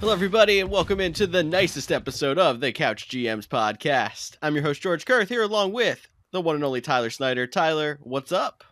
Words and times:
Hello, 0.00 0.12
everybody, 0.12 0.60
and 0.60 0.70
welcome 0.70 1.00
into 1.00 1.26
the 1.26 1.42
nicest 1.42 1.90
episode 1.90 2.38
of 2.38 2.60
the 2.60 2.70
Couch 2.70 3.08
GMs 3.08 3.48
podcast. 3.48 4.36
I'm 4.40 4.54
your 4.54 4.62
host, 4.62 4.80
George 4.80 5.04
Kerth, 5.04 5.28
here 5.28 5.42
along 5.42 5.72
with 5.72 6.06
the 6.30 6.40
one 6.40 6.54
and 6.54 6.62
only 6.62 6.80
Tyler 6.80 7.10
Snyder. 7.10 7.48
Tyler, 7.48 7.98
what's 8.02 8.30
up? 8.30 8.62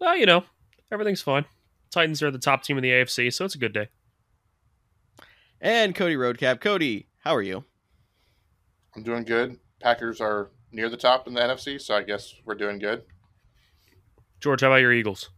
Well, 0.00 0.16
you 0.16 0.24
know, 0.24 0.44
everything's 0.90 1.20
fine. 1.20 1.44
Titans 1.90 2.22
are 2.22 2.30
the 2.30 2.38
top 2.38 2.62
team 2.62 2.78
in 2.78 2.82
the 2.82 2.88
AFC, 2.88 3.30
so 3.34 3.44
it's 3.44 3.54
a 3.54 3.58
good 3.58 3.74
day. 3.74 3.88
And 5.60 5.94
Cody 5.94 6.16
Roadcap. 6.16 6.58
Cody, 6.58 7.06
how 7.18 7.34
are 7.34 7.42
you? 7.42 7.64
I'm 8.96 9.02
doing 9.02 9.24
good. 9.24 9.58
Packers 9.78 10.22
are 10.22 10.50
near 10.72 10.88
the 10.88 10.96
top 10.96 11.28
in 11.28 11.34
the 11.34 11.40
NFC, 11.40 11.78
so 11.78 11.94
I 11.94 12.02
guess 12.02 12.32
we're 12.46 12.54
doing 12.54 12.78
good. 12.78 13.02
George, 14.40 14.62
how 14.62 14.68
about 14.68 14.76
your 14.76 14.92
Eagles? 14.94 15.28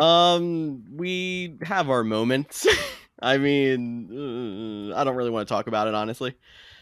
Um, 0.00 0.84
we 0.94 1.56
have 1.62 1.90
our 1.90 2.04
moments. 2.04 2.68
I 3.20 3.38
mean, 3.38 4.90
uh, 4.92 4.96
I 4.96 5.04
don't 5.04 5.16
really 5.16 5.30
want 5.30 5.48
to 5.48 5.52
talk 5.54 5.66
about 5.66 5.88
it 5.88 5.94
honestly. 5.94 6.34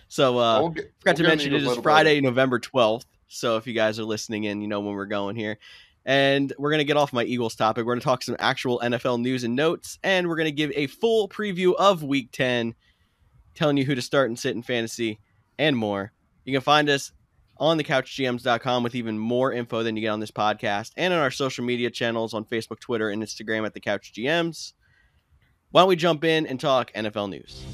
So, 0.08 0.38
uh, 0.38 0.60
We'll 0.60 0.70
get- 0.70 0.92
forgot 1.00 1.18
we'll 1.18 1.24
to 1.24 1.28
mention 1.28 1.54
it 1.54 1.62
is 1.62 1.76
Friday, 1.78 2.16
bit. 2.16 2.24
November 2.24 2.58
12th. 2.58 3.04
So 3.28 3.56
if 3.56 3.66
you 3.66 3.72
guys 3.72 3.98
are 3.98 4.04
listening 4.04 4.44
in, 4.44 4.60
you 4.60 4.68
know 4.68 4.80
when 4.80 4.94
we're 4.94 5.06
going 5.06 5.36
here. 5.36 5.58
And 6.04 6.52
we're 6.58 6.70
going 6.70 6.80
to 6.80 6.84
get 6.84 6.96
off 6.98 7.12
my 7.12 7.24
Eagles 7.24 7.54
topic. 7.54 7.86
We're 7.86 7.94
going 7.94 8.00
to 8.00 8.04
talk 8.04 8.22
some 8.22 8.36
actual 8.38 8.78
NFL 8.80 9.20
news 9.20 9.42
and 9.44 9.56
notes. 9.56 9.98
And 10.02 10.28
we're 10.28 10.36
going 10.36 10.44
to 10.46 10.52
give 10.52 10.70
a 10.74 10.86
full 10.86 11.28
preview 11.28 11.74
of 11.76 12.02
week 12.02 12.28
10, 12.32 12.74
telling 13.54 13.76
you 13.78 13.84
who 13.84 13.94
to 13.94 14.02
start 14.02 14.28
and 14.28 14.38
sit 14.38 14.54
in 14.54 14.62
fantasy 14.62 15.18
and 15.58 15.76
more. 15.76 16.12
You 16.44 16.52
can 16.52 16.60
find 16.60 16.90
us 16.90 17.12
on 17.56 17.78
thecouchgms.com 17.78 18.82
with 18.82 18.94
even 18.94 19.18
more 19.18 19.52
info 19.52 19.82
than 19.82 19.96
you 19.96 20.02
get 20.02 20.08
on 20.08 20.20
this 20.20 20.30
podcast 20.30 20.90
and 20.96 21.14
on 21.14 21.20
our 21.20 21.30
social 21.30 21.64
media 21.64 21.90
channels 21.90 22.34
on 22.34 22.44
Facebook, 22.44 22.80
Twitter, 22.80 23.08
and 23.08 23.22
Instagram 23.22 23.64
at 23.64 23.72
the 23.72 23.80
Couch 23.80 24.12
GMs. 24.14 24.74
Why 25.74 25.80
don't 25.80 25.88
we 25.88 25.96
jump 25.96 26.22
in 26.22 26.46
and 26.46 26.60
talk 26.60 26.92
NFL 26.92 27.30
news? 27.30 27.64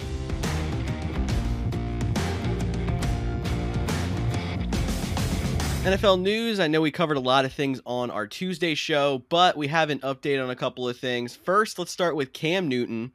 NFL 5.84 6.22
news. 6.22 6.60
I 6.60 6.66
know 6.66 6.80
we 6.80 6.90
covered 6.90 7.18
a 7.18 7.20
lot 7.20 7.44
of 7.44 7.52
things 7.52 7.78
on 7.84 8.10
our 8.10 8.26
Tuesday 8.26 8.74
show, 8.74 9.22
but 9.28 9.54
we 9.54 9.66
have 9.66 9.90
an 9.90 9.98
update 9.98 10.42
on 10.42 10.48
a 10.48 10.56
couple 10.56 10.88
of 10.88 10.98
things. 10.98 11.36
First, 11.36 11.78
let's 11.78 11.90
start 11.90 12.16
with 12.16 12.32
Cam 12.32 12.68
Newton, 12.68 13.12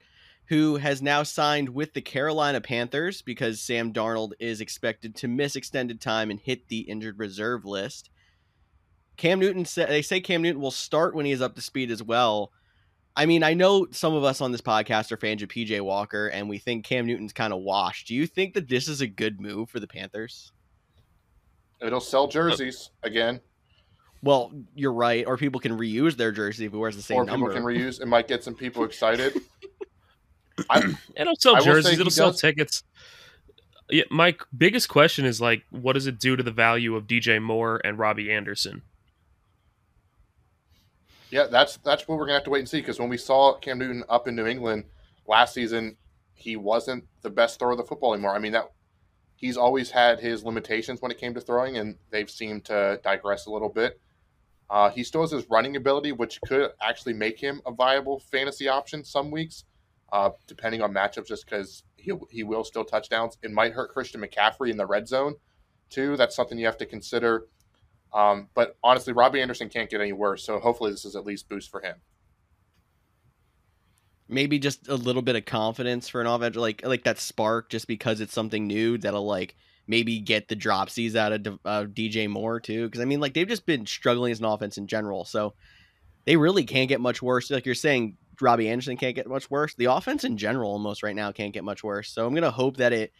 who 0.49 0.75
has 0.75 1.01
now 1.01 1.23
signed 1.23 1.69
with 1.69 1.95
the 1.95 2.01
Carolina 2.01 2.61
Panthers 2.61 3.23
because 3.23 3.59
Sam 3.59 3.91
Darnold 3.91 4.33
is 4.39 4.61
expected 4.61 5.15
to 5.15 5.27
miss 5.27 5.55
extended 5.55 5.99
time 5.99 6.29
and 6.29 6.39
hit 6.39 6.67
the 6.67 6.81
injured 6.81 7.17
reserve 7.17 7.65
list. 7.65 8.11
Cam 9.17 9.39
Newton, 9.39 9.65
they 9.87 10.03
say 10.03 10.21
Cam 10.21 10.43
Newton 10.43 10.61
will 10.61 10.69
start 10.69 11.15
when 11.15 11.25
he 11.25 11.31
is 11.31 11.41
up 11.41 11.55
to 11.55 11.61
speed 11.61 11.89
as 11.89 12.03
well. 12.03 12.51
I 13.15 13.25
mean, 13.25 13.43
I 13.43 13.53
know 13.53 13.87
some 13.91 14.13
of 14.13 14.23
us 14.23 14.41
on 14.41 14.51
this 14.51 14.61
podcast 14.61 15.11
are 15.11 15.17
fans 15.17 15.41
of 15.41 15.49
PJ 15.49 15.79
Walker, 15.81 16.27
and 16.27 16.49
we 16.49 16.57
think 16.57 16.83
Cam 16.83 17.05
Newton's 17.05 17.31
kind 17.31 17.53
of 17.53 17.61
washed. 17.61 18.07
Do 18.07 18.15
you 18.15 18.27
think 18.27 18.53
that 18.55 18.67
this 18.67 18.87
is 18.89 19.01
a 19.01 19.07
good 19.07 19.39
move 19.39 19.69
for 19.69 19.79
the 19.79 19.87
Panthers? 19.87 20.51
It'll 21.81 22.01
sell 22.01 22.27
jerseys 22.27 22.89
again, 23.03 23.39
Well, 24.21 24.51
you're 24.75 24.93
right. 24.93 25.25
Or 25.27 25.37
people 25.37 25.59
can 25.59 25.77
reuse 25.77 26.17
their 26.17 26.31
jersey 26.31 26.65
if 26.65 26.73
it 26.73 26.77
wears 26.77 26.95
the 26.95 27.01
same 27.01 27.17
or 27.17 27.25
number. 27.25 27.53
people 27.53 27.61
can 27.61 27.63
reuse. 27.63 28.01
It 28.01 28.07
might 28.07 28.27
get 28.27 28.43
some 28.43 28.55
people 28.55 28.83
excited. 28.83 29.39
I, 30.69 30.95
It'll 31.15 31.35
sell 31.35 31.57
I 31.57 31.59
jerseys. 31.61 31.99
It'll 31.99 32.09
sell 32.09 32.31
does- 32.31 32.41
tickets. 32.41 32.83
Yeah, 33.89 34.03
my 34.09 34.35
biggest 34.57 34.89
question 34.89 35.25
is 35.25 35.39
like, 35.39 35.63
what 35.69 35.93
does 35.93 36.07
it 36.07 36.19
do 36.19 36.35
to 36.35 36.41
the 36.41 36.51
value 36.51 36.95
of 36.95 37.05
DJ 37.05 37.41
Moore 37.41 37.79
and 37.83 37.99
Robbie 37.99 38.31
Anderson? 38.31 38.81
Yeah, 41.31 41.47
that's 41.47 41.77
that's 41.77 42.07
what 42.07 42.17
we're 42.17 42.25
gonna 42.25 42.35
have 42.37 42.43
to 42.45 42.49
wait 42.49 42.59
and 42.59 42.69
see. 42.69 42.79
Because 42.79 42.99
when 42.99 43.09
we 43.09 43.17
saw 43.17 43.57
Cam 43.57 43.79
Newton 43.79 44.03
up 44.09 44.27
in 44.27 44.35
New 44.35 44.45
England 44.45 44.85
last 45.27 45.53
season, 45.53 45.97
he 46.33 46.55
wasn't 46.55 47.05
the 47.21 47.29
best 47.29 47.59
thrower 47.59 47.71
of 47.71 47.77
the 47.77 47.83
football 47.83 48.13
anymore. 48.13 48.35
I 48.35 48.39
mean 48.39 48.51
that 48.53 48.71
he's 49.35 49.57
always 49.57 49.91
had 49.91 50.19
his 50.19 50.43
limitations 50.43 51.01
when 51.01 51.11
it 51.11 51.17
came 51.17 51.33
to 51.33 51.41
throwing, 51.41 51.77
and 51.77 51.97
they've 52.09 52.29
seemed 52.29 52.65
to 52.65 52.99
digress 53.03 53.45
a 53.45 53.51
little 53.51 53.69
bit. 53.69 53.99
Uh, 54.69 54.89
he 54.89 55.03
still 55.03 55.21
has 55.21 55.31
his 55.31 55.49
running 55.49 55.75
ability, 55.75 56.11
which 56.11 56.39
could 56.47 56.71
actually 56.81 57.13
make 57.13 57.39
him 57.39 57.61
a 57.65 57.71
viable 57.71 58.19
fantasy 58.19 58.67
option 58.67 59.03
some 59.03 59.29
weeks, 59.29 59.65
uh, 60.11 60.29
depending 60.47 60.81
on 60.81 60.91
matchups. 60.93 61.27
Just 61.27 61.45
because 61.45 61.83
he 61.97 62.13
he 62.29 62.43
will 62.43 62.63
still 62.63 62.85
touchdowns, 62.85 63.37
it 63.43 63.51
might 63.51 63.73
hurt 63.73 63.91
Christian 63.91 64.21
McCaffrey 64.21 64.71
in 64.71 64.77
the 64.77 64.85
red 64.85 65.07
zone, 65.07 65.35
too. 65.89 66.17
That's 66.17 66.35
something 66.35 66.57
you 66.57 66.65
have 66.65 66.77
to 66.77 66.85
consider. 66.85 67.47
Um, 68.15 68.47
but 68.53 68.77
honestly, 68.81 69.11
Robbie 69.11 69.41
Anderson 69.41 69.67
can't 69.67 69.89
get 69.89 69.99
any 69.99 70.13
worse, 70.13 70.45
so 70.45 70.57
hopefully 70.59 70.89
this 70.89 71.03
is 71.03 71.17
at 71.17 71.25
least 71.25 71.49
boost 71.49 71.69
for 71.69 71.81
him. 71.81 71.97
Maybe 74.29 74.57
just 74.57 74.87
a 74.87 74.95
little 74.95 75.21
bit 75.21 75.35
of 75.35 75.43
confidence 75.43 76.07
for 76.07 76.21
an 76.21 76.27
offense, 76.27 76.55
like 76.55 76.83
like 76.85 77.03
that 77.03 77.19
spark, 77.19 77.69
just 77.69 77.87
because 77.87 78.21
it's 78.21 78.33
something 78.33 78.65
new 78.65 78.97
that'll 78.97 79.25
like 79.25 79.55
maybe 79.85 80.19
get 80.19 80.47
the 80.47 80.55
dropsies 80.55 81.15
out 81.15 81.33
of 81.33 81.59
uh, 81.65 81.83
DJ 81.83 82.29
Moore 82.29 82.61
too. 82.61 82.85
Because 82.85 83.01
I 83.01 83.05
mean, 83.05 83.19
like 83.19 83.33
they've 83.33 83.47
just 83.47 83.65
been 83.65 83.85
struggling 83.85 84.31
as 84.31 84.39
an 84.39 84.45
offense 84.45 84.77
in 84.77 84.87
general, 84.87 85.25
so 85.25 85.53
they 86.23 86.37
really 86.37 86.63
can't 86.63 86.89
get 86.89 87.01
much 87.01 87.21
worse. 87.21 87.51
Like 87.51 87.65
you're 87.65 87.75
saying, 87.75 88.17
Robbie 88.39 88.69
Anderson 88.69 88.95
can't 88.95 89.15
get 89.15 89.27
much 89.27 89.51
worse. 89.51 89.75
The 89.75 89.85
offense 89.85 90.23
in 90.23 90.37
general, 90.37 90.71
almost 90.71 91.03
right 91.03 91.15
now, 91.15 91.33
can't 91.33 91.53
get 91.53 91.65
much 91.65 91.83
worse. 91.83 92.09
So 92.11 92.25
I'm 92.25 92.33
gonna 92.33 92.49
hope 92.49 92.77
that 92.77 92.93
it 92.93 93.11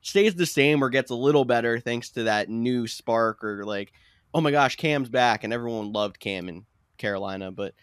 stays 0.00 0.36
the 0.36 0.46
same 0.46 0.82
or 0.82 0.90
gets 0.90 1.10
a 1.10 1.16
little 1.16 1.44
better 1.44 1.80
thanks 1.80 2.10
to 2.10 2.22
that 2.22 2.48
new 2.48 2.86
spark 2.86 3.42
or 3.42 3.64
like, 3.64 3.92
oh 4.34 4.40
my 4.40 4.50
gosh, 4.50 4.76
Cam's 4.76 5.08
back, 5.08 5.44
and 5.44 5.52
everyone 5.52 5.92
loved 5.92 6.18
Cam 6.18 6.48
in 6.48 6.66
Carolina, 6.98 7.52
but 7.52 7.74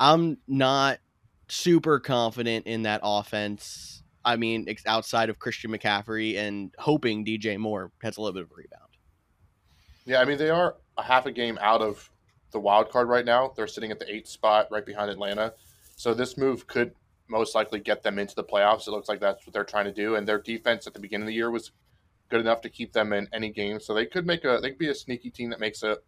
I'm 0.00 0.38
not 0.48 0.98
super 1.48 2.00
confident 2.00 2.66
in 2.66 2.82
that 2.82 3.00
offense. 3.04 4.02
I 4.24 4.36
mean, 4.36 4.66
outside 4.86 5.28
of 5.28 5.38
Christian 5.38 5.70
McCaffrey 5.70 6.36
and 6.36 6.74
hoping 6.78 7.24
DJ 7.24 7.58
Moore 7.58 7.92
has 8.02 8.16
a 8.16 8.22
little 8.22 8.34
bit 8.34 8.42
of 8.42 8.50
a 8.50 8.54
rebound. 8.54 8.90
Yeah, 10.06 10.20
I 10.20 10.24
mean 10.24 10.38
they 10.38 10.50
are 10.50 10.76
a 10.96 11.02
half 11.02 11.26
a 11.26 11.32
game 11.32 11.58
out 11.60 11.82
of 11.82 12.10
the 12.50 12.58
wild 12.58 12.90
card 12.90 13.08
right 13.08 13.24
now. 13.24 13.52
They're 13.54 13.66
sitting 13.66 13.90
at 13.90 13.98
the 13.98 14.12
eighth 14.12 14.28
spot, 14.28 14.68
right 14.70 14.84
behind 14.84 15.10
Atlanta. 15.10 15.54
So 15.96 16.14
this 16.14 16.36
move 16.36 16.66
could 16.66 16.92
most 17.28 17.54
likely 17.54 17.78
get 17.78 18.02
them 18.02 18.18
into 18.18 18.34
the 18.34 18.42
playoffs. 18.42 18.88
It 18.88 18.90
looks 18.90 19.08
like 19.08 19.20
that's 19.20 19.46
what 19.46 19.52
they're 19.52 19.64
trying 19.64 19.84
to 19.84 19.92
do. 19.92 20.16
And 20.16 20.26
their 20.26 20.40
defense 20.40 20.86
at 20.86 20.94
the 20.94 21.00
beginning 21.00 21.24
of 21.24 21.28
the 21.28 21.34
year 21.34 21.50
was 21.50 21.70
good 22.30 22.40
enough 22.40 22.60
to 22.62 22.68
keep 22.68 22.92
them 22.92 23.12
in 23.12 23.28
any 23.32 23.50
game. 23.50 23.80
So 23.80 23.94
they 23.94 24.06
could 24.06 24.26
make 24.26 24.44
a 24.44 24.58
they 24.62 24.70
could 24.70 24.78
be 24.78 24.88
a 24.88 24.94
sneaky 24.94 25.30
team 25.30 25.50
that 25.50 25.60
makes 25.60 25.82
a 25.82 25.98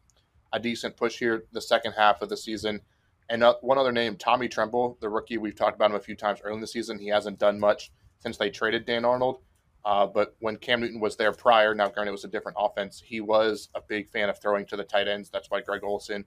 a 0.52 0.60
decent 0.60 0.96
push 0.96 1.18
here 1.18 1.44
the 1.52 1.60
second 1.60 1.92
half 1.92 2.22
of 2.22 2.28
the 2.28 2.36
season. 2.36 2.80
And 3.28 3.42
uh, 3.42 3.54
one 3.62 3.78
other 3.78 3.92
name, 3.92 4.16
Tommy 4.16 4.48
Tremble, 4.48 4.98
the 5.00 5.08
rookie. 5.08 5.38
We've 5.38 5.56
talked 5.56 5.76
about 5.76 5.90
him 5.90 5.96
a 5.96 6.00
few 6.00 6.16
times 6.16 6.40
early 6.44 6.56
in 6.56 6.60
the 6.60 6.66
season. 6.66 6.98
He 6.98 7.08
hasn't 7.08 7.38
done 7.38 7.58
much 7.58 7.90
since 8.18 8.36
they 8.36 8.50
traded 8.50 8.84
Dan 8.84 9.04
Arnold. 9.04 9.40
Uh, 9.84 10.06
but 10.06 10.36
when 10.40 10.56
Cam 10.56 10.80
Newton 10.80 11.00
was 11.00 11.16
there 11.16 11.32
prior, 11.32 11.74
now 11.74 11.88
granted 11.88 12.10
it 12.10 12.12
was 12.12 12.24
a 12.24 12.28
different 12.28 12.56
offense, 12.60 13.02
he 13.04 13.20
was 13.20 13.68
a 13.74 13.80
big 13.80 14.08
fan 14.10 14.28
of 14.28 14.38
throwing 14.38 14.64
to 14.66 14.76
the 14.76 14.84
tight 14.84 15.08
ends. 15.08 15.28
That's 15.28 15.50
why 15.50 15.60
Greg 15.60 15.82
Olsen, 15.82 16.24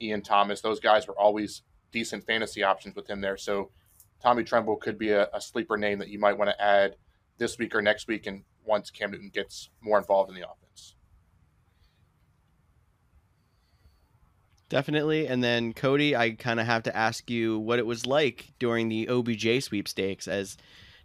Ian 0.00 0.22
Thomas, 0.22 0.60
those 0.60 0.80
guys 0.80 1.06
were 1.06 1.18
always 1.18 1.62
decent 1.92 2.24
fantasy 2.24 2.62
options 2.64 2.96
with 2.96 3.08
him 3.08 3.20
there. 3.20 3.36
So 3.36 3.70
Tommy 4.20 4.42
Tremble 4.42 4.76
could 4.76 4.98
be 4.98 5.10
a, 5.10 5.28
a 5.32 5.40
sleeper 5.40 5.76
name 5.76 5.98
that 5.98 6.08
you 6.08 6.18
might 6.18 6.36
want 6.36 6.50
to 6.50 6.60
add 6.60 6.96
this 7.38 7.56
week 7.56 7.74
or 7.74 7.82
next 7.82 8.08
week, 8.08 8.26
and 8.26 8.42
once 8.68 8.90
Cam 8.90 9.10
Newton 9.10 9.30
gets 9.32 9.70
more 9.80 9.98
involved 9.98 10.30
in 10.30 10.36
the 10.36 10.42
offense. 10.42 10.94
Definitely. 14.68 15.26
And 15.26 15.42
then 15.42 15.72
Cody, 15.72 16.14
I 16.14 16.32
kind 16.32 16.60
of 16.60 16.66
have 16.66 16.82
to 16.84 16.96
ask 16.96 17.30
you 17.30 17.58
what 17.58 17.78
it 17.78 17.86
was 17.86 18.04
like 18.06 18.52
during 18.58 18.88
the 18.88 19.08
OBJ 19.08 19.62
sweepstakes 19.62 20.28
as 20.28 20.58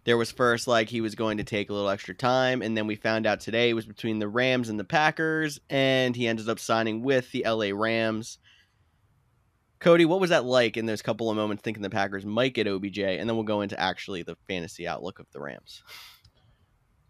there 0.04 0.18
was 0.18 0.30
first 0.30 0.68
like 0.68 0.90
he 0.90 1.00
was 1.00 1.14
going 1.14 1.38
to 1.38 1.44
take 1.44 1.70
a 1.70 1.72
little 1.72 1.88
extra 1.88 2.14
time 2.14 2.60
and 2.60 2.76
then 2.76 2.86
we 2.86 2.94
found 2.94 3.26
out 3.26 3.40
today 3.40 3.70
it 3.70 3.74
was 3.74 3.86
between 3.86 4.18
the 4.18 4.28
Rams 4.28 4.68
and 4.68 4.78
the 4.78 4.84
Packers 4.84 5.60
and 5.70 6.14
he 6.14 6.28
ended 6.28 6.48
up 6.48 6.58
signing 6.58 7.02
with 7.02 7.32
the 7.32 7.44
LA 7.46 7.70
Rams. 7.72 8.38
Cody, 9.80 10.04
what 10.04 10.20
was 10.20 10.30
that 10.30 10.44
like 10.44 10.76
in 10.76 10.84
those 10.84 11.02
couple 11.02 11.30
of 11.30 11.36
moments 11.36 11.62
thinking 11.62 11.82
the 11.82 11.88
Packers 11.88 12.26
might 12.26 12.52
get 12.52 12.68
OBJ 12.68 12.98
and 12.98 13.28
then 13.28 13.34
we'll 13.34 13.44
go 13.44 13.62
into 13.62 13.80
actually 13.80 14.22
the 14.22 14.36
fantasy 14.46 14.86
outlook 14.86 15.18
of 15.20 15.26
the 15.32 15.40
Rams. 15.40 15.82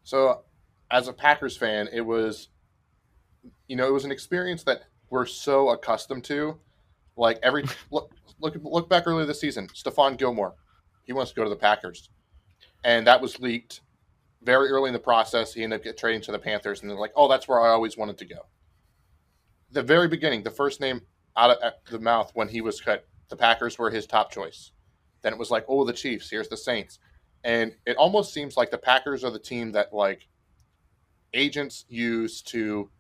So, 0.05 0.43
as 0.91 1.09
a 1.09 1.13
Packers 1.13 1.57
fan, 1.57 1.89
it 1.93 2.03
was, 2.03 2.49
you 3.67 3.75
know, 3.77 3.89
it 3.89 3.93
was 3.93 4.05
an 4.05 4.13
experience 4.13 4.63
that 4.65 4.83
we're 5.11 5.27
so 5.27 5.71
accustomed 5.71 6.25
to. 6.25 6.59
Like 7.17 7.39
every 7.43 7.65
look, 7.91 8.13
look, 8.39 8.55
look 8.63 8.89
back 8.89 9.05
earlier 9.07 9.27
this 9.27 9.41
season, 9.41 9.69
Stephon 9.69 10.17
Gilmore, 10.19 10.55
he 11.05 11.13
wants 11.13 11.33
to 11.33 11.37
go 11.37 11.45
to 11.45 11.51
the 11.51 11.57
Packers, 11.57 12.11
and 12.85 13.07
that 13.07 13.21
was 13.21 13.41
leaked 13.41 13.81
very 14.43 14.69
early 14.69 14.89
in 14.89 14.93
the 14.93 14.99
process. 15.01 15.55
He 15.55 15.65
ended 15.65 15.81
up 15.81 15.85
get 15.85 15.97
trading 15.97 16.21
to 16.23 16.33
the 16.33 16.39
Panthers, 16.39 16.83
and 16.83 16.91
they're 16.91 16.99
like, 16.99 17.13
"Oh, 17.17 17.29
that's 17.29 17.49
where 17.49 17.61
I 17.61 17.71
always 17.71 17.97
wanted 17.97 18.19
to 18.19 18.27
go." 18.27 18.47
The 19.71 19.83
very 19.83 20.09
beginning, 20.09 20.43
the 20.43 20.51
first 20.51 20.81
name 20.81 21.01
out 21.37 21.51
of 21.51 21.73
the 21.91 21.99
mouth 21.99 22.31
when 22.35 22.49
he 22.49 22.61
was 22.61 22.81
cut, 22.81 23.07
the 23.29 23.37
Packers 23.37 23.79
were 23.79 23.91
his 23.91 24.07
top 24.07 24.31
choice. 24.31 24.73
Then 25.23 25.33
it 25.33 25.39
was 25.39 25.51
like, 25.51 25.65
"Oh, 25.67 25.85
the 25.85 25.93
Chiefs. 25.95 26.29
Here's 26.29 26.49
the 26.49 26.57
Saints." 26.57 26.99
And 27.45 27.75
it 27.87 27.97
almost 27.97 28.33
seems 28.33 28.57
like 28.57 28.71
the 28.71 28.79
Packers 28.79 29.23
are 29.23 29.31
the 29.31 29.39
team 29.39 29.73
that 29.73 29.93
like 29.93 30.27
agents 31.35 31.85
use 31.89 32.41
to 32.43 32.91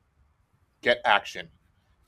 get 0.82 1.00
action. 1.04 1.48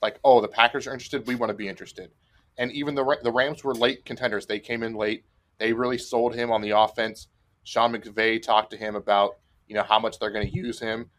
Like, 0.03 0.21
oh, 0.23 0.41
the 0.41 0.49
Packers 0.49 0.87
are 0.87 0.93
interested, 0.93 1.27
we 1.27 1.35
want 1.35 1.51
to 1.51 1.55
be 1.55 1.69
interested. 1.69 2.11
And 2.59 2.71
even 2.73 2.95
the 2.95 3.19
the 3.23 3.33
Rams 3.33 3.65
were 3.65 3.75
late 3.75 4.05
contenders. 4.05 4.47
They 4.47 4.61
came 4.61 4.83
in 4.83 4.95
late. 4.95 5.25
They 5.59 5.73
really 5.73 5.99
sold 5.99 6.35
him 6.35 6.51
on 6.51 6.61
the 6.61 6.71
offense. 6.71 7.29
Sean 7.65 7.93
McVay 7.93 8.41
talked 8.41 8.71
to 8.71 8.77
him 8.77 8.95
about 8.95 9.39
you 9.67 9.75
know 9.75 9.83
how 9.83 9.99
much 9.99 10.19
they're 10.19 10.31
going 10.31 10.49
to 10.49 10.55
use 10.55 10.79
him. 10.79 11.11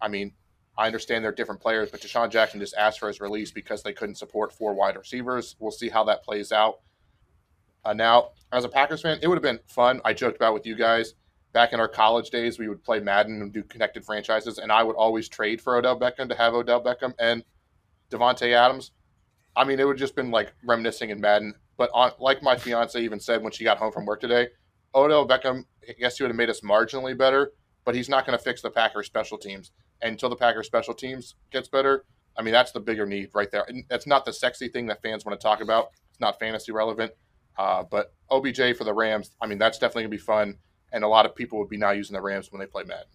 I 0.00 0.08
mean, 0.08 0.32
I 0.76 0.86
understand 0.86 1.24
they're 1.24 1.32
different 1.32 1.60
players, 1.60 1.90
but 1.90 2.00
DeSean 2.00 2.30
Jackson 2.30 2.60
just 2.60 2.74
asked 2.76 2.98
for 3.00 3.08
his 3.08 3.20
release 3.20 3.50
because 3.50 3.82
they 3.82 3.92
couldn't 3.92 4.14
support 4.14 4.52
four 4.52 4.74
wide 4.74 4.96
receivers. 4.96 5.56
We'll 5.58 5.70
see 5.70 5.88
how 5.88 6.04
that 6.04 6.24
plays 6.24 6.50
out. 6.52 6.80
Uh, 7.84 7.92
now, 7.92 8.30
as 8.52 8.64
a 8.64 8.68
Packers 8.68 9.02
fan, 9.02 9.18
it 9.22 9.28
would 9.28 9.36
have 9.36 9.42
been 9.42 9.60
fun. 9.66 10.00
I 10.04 10.12
joked 10.12 10.36
about 10.36 10.54
with 10.54 10.66
you 10.66 10.76
guys 10.76 11.14
back 11.52 11.72
in 11.72 11.80
our 11.80 11.88
college 11.88 12.30
days. 12.30 12.58
We 12.58 12.68
would 12.68 12.84
play 12.84 13.00
Madden 13.00 13.42
and 13.42 13.52
do 13.52 13.62
connected 13.62 14.04
franchises, 14.04 14.58
and 14.58 14.70
I 14.70 14.82
would 14.82 14.96
always 14.96 15.28
trade 15.28 15.60
for 15.60 15.76
Odell 15.76 15.98
Beckham 15.98 16.28
to 16.28 16.34
have 16.34 16.54
Odell 16.54 16.82
Beckham 16.82 17.12
and 17.18 17.44
Davante 18.10 18.52
Adams. 18.52 18.92
I 19.56 19.64
mean, 19.64 19.80
it 19.80 19.86
would 19.86 19.98
just 19.98 20.14
been 20.14 20.30
like 20.30 20.52
reminiscing 20.64 21.10
in 21.10 21.20
Madden. 21.20 21.54
But 21.76 21.90
on, 21.94 22.12
like 22.20 22.42
my 22.42 22.56
fiance 22.56 23.00
even 23.02 23.18
said 23.18 23.42
when 23.42 23.52
she 23.52 23.64
got 23.64 23.78
home 23.78 23.92
from 23.92 24.06
work 24.06 24.20
today, 24.20 24.48
Odell 24.94 25.26
Beckham, 25.26 25.64
I 25.88 25.92
guess 25.92 26.16
he 26.16 26.22
would 26.22 26.30
have 26.30 26.36
made 26.36 26.50
us 26.50 26.60
marginally 26.60 27.16
better, 27.16 27.52
but 27.84 27.94
he's 27.94 28.08
not 28.08 28.26
going 28.26 28.38
to 28.38 28.42
fix 28.42 28.62
the 28.62 28.70
Packers 28.70 29.06
special 29.06 29.38
teams. 29.38 29.72
And 30.00 30.12
until 30.12 30.28
the 30.28 30.36
Packers 30.36 30.66
special 30.66 30.94
teams 30.94 31.34
gets 31.50 31.68
better, 31.68 32.04
I 32.36 32.42
mean, 32.42 32.52
that's 32.52 32.72
the 32.72 32.80
bigger 32.80 33.06
need 33.06 33.30
right 33.34 33.50
there. 33.50 33.64
And 33.68 33.84
that's 33.88 34.06
not 34.06 34.24
the 34.24 34.32
sexy 34.32 34.68
thing 34.68 34.86
that 34.86 35.02
fans 35.02 35.24
want 35.24 35.38
to 35.38 35.42
talk 35.42 35.60
about. 35.60 35.90
It's 36.10 36.20
not 36.20 36.38
fantasy 36.38 36.72
relevant. 36.72 37.12
Uh, 37.58 37.82
but 37.82 38.14
OBJ 38.30 38.76
for 38.76 38.84
the 38.84 38.94
Rams, 38.94 39.30
I 39.40 39.46
mean, 39.46 39.58
that's 39.58 39.78
definitely 39.78 40.04
going 40.04 40.12
to 40.12 40.16
be 40.18 40.22
fun. 40.22 40.58
And 40.92 41.04
a 41.04 41.08
lot 41.08 41.26
of 41.26 41.34
people 41.34 41.58
would 41.58 41.68
be 41.68 41.76
now 41.76 41.90
using 41.92 42.14
the 42.14 42.20
Rams 42.20 42.52
when 42.52 42.60
they 42.60 42.66
play 42.66 42.84
Madden. 42.84 43.06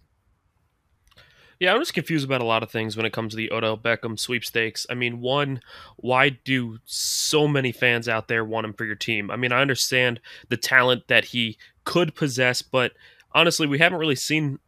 Yeah, 1.60 1.74
I'm 1.74 1.80
just 1.80 1.94
confused 1.94 2.24
about 2.24 2.40
a 2.40 2.44
lot 2.44 2.62
of 2.62 2.70
things 2.70 2.96
when 2.96 3.04
it 3.04 3.12
comes 3.12 3.32
to 3.32 3.36
the 3.36 3.52
Odell 3.52 3.76
Beckham 3.76 4.18
sweepstakes. 4.18 4.86
I 4.88 4.94
mean, 4.94 5.20
one, 5.20 5.60
why 5.96 6.28
do 6.28 6.78
so 6.84 7.48
many 7.48 7.72
fans 7.72 8.08
out 8.08 8.28
there 8.28 8.44
want 8.44 8.64
him 8.64 8.74
for 8.74 8.84
your 8.84 8.94
team? 8.94 9.28
I 9.28 9.36
mean, 9.36 9.50
I 9.50 9.60
understand 9.60 10.20
the 10.48 10.56
talent 10.56 11.08
that 11.08 11.26
he 11.26 11.58
could 11.82 12.14
possess, 12.14 12.62
but 12.62 12.92
honestly, 13.32 13.66
we 13.66 13.78
haven't 13.78 13.98
really 13.98 14.14
seen 14.14 14.60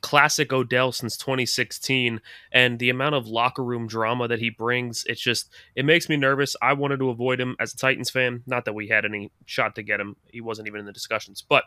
classic 0.00 0.52
Odell 0.52 0.92
since 0.92 1.16
2016 1.16 2.20
and 2.52 2.78
the 2.78 2.90
amount 2.90 3.14
of 3.14 3.26
locker 3.26 3.64
room 3.64 3.86
drama 3.86 4.28
that 4.28 4.38
he 4.38 4.50
brings 4.50 5.04
it's 5.06 5.20
just 5.20 5.50
it 5.74 5.84
makes 5.84 6.08
me 6.08 6.16
nervous. 6.16 6.56
I 6.60 6.72
wanted 6.74 6.98
to 6.98 7.10
avoid 7.10 7.40
him 7.40 7.56
as 7.60 7.74
a 7.74 7.76
Titans 7.76 8.10
fan. 8.10 8.42
Not 8.46 8.64
that 8.64 8.74
we 8.74 8.88
had 8.88 9.04
any 9.04 9.30
shot 9.46 9.74
to 9.76 9.82
get 9.82 10.00
him. 10.00 10.16
He 10.30 10.40
wasn't 10.40 10.68
even 10.68 10.80
in 10.80 10.86
the 10.86 10.92
discussions 10.92 11.44
but 11.48 11.64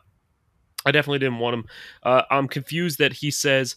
I 0.86 0.92
definitely 0.92 1.20
didn't 1.20 1.40
want 1.40 1.56
him. 1.56 1.66
Uh, 2.04 2.22
I'm 2.30 2.48
confused 2.48 3.00
that 3.00 3.14
he 3.14 3.32
says 3.32 3.76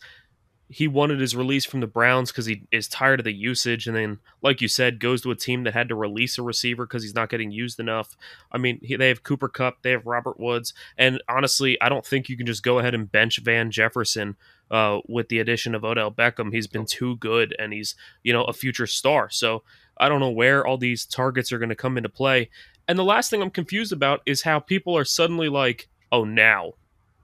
he 0.70 0.87
wanted 0.87 1.19
his 1.19 1.35
release 1.35 1.65
from 1.65 1.81
the 1.81 1.87
Browns 1.87 2.31
because 2.31 2.44
he 2.44 2.62
is 2.70 2.88
tired 2.88 3.20
of 3.20 3.25
the 3.25 3.32
usage, 3.32 3.87
and 3.87 3.97
then, 3.97 4.19
like 4.43 4.61
you 4.61 4.69
said, 4.69 5.00
goes 5.00 5.23
to 5.23 5.31
a 5.31 5.37
team 5.37 5.65
that 5.65 5.73
had 5.73 5.88
to 5.88 5.94
release 5.94 6.37
a 6.37 6.43
receiver 6.43 6.85
because 6.85 7.03
he's 7.03 7.15
not 7.15 7.31
getting 7.31 7.50
used 7.50 7.81
enough. 7.81 8.17
I 8.53 8.59
mean, 8.59 8.79
he, 8.82 8.97
they 8.97 9.09
have 9.09 9.23
Cooper 9.23 9.49
Kupp, 9.49 9.81
they 9.82 9.93
have 9.93 10.06
Robert 10.06 10.38
Woods, 10.38 10.75
and 10.99 11.23
honestly, 11.29 11.81
I 11.81 11.88
don't 11.88 12.05
think 12.05 12.29
you 12.29 12.37
can 12.37 12.47
just 12.47 12.62
go 12.62 12.79
ahead 12.79 12.94
and 12.94 13.11
bench 13.11 13.38
Van 13.38 13.70
Jefferson 13.70 14.37
uh, 14.70 14.99
with 15.09 15.31
the 15.31 15.38
addition 15.38 15.75
of 15.75 15.85
Odell 15.85 16.12
Beckham. 16.12 16.53
He's 16.53 16.67
been 16.67 16.85
too 16.85 17.17
good, 17.17 17.56
and 17.59 17.73
he's 17.73 17.94
you 18.23 18.35
know 18.35 18.44
a 18.44 18.53
future 18.53 18.87
star. 18.87 19.31
So 19.31 19.62
I 19.97 20.11
don't 20.11 20.20
know 20.20 20.31
where 20.31 20.67
all 20.67 20.76
these 20.76 21.06
targets 21.06 21.50
are 21.50 21.59
going 21.59 21.70
to 21.70 21.75
come 21.76 21.97
into 21.97 22.11
play. 22.11 22.50
And 22.87 22.99
the 22.99 23.05
last 23.05 23.31
thing 23.31 23.41
I'm 23.41 23.50
confused 23.50 23.93
about 23.93 24.20
is 24.26 24.43
how 24.43 24.61
people 24.61 24.97
are 24.99 25.05
suddenly 25.06 25.49
like, 25.49 25.88
"Oh, 26.12 26.25
now 26.25 26.75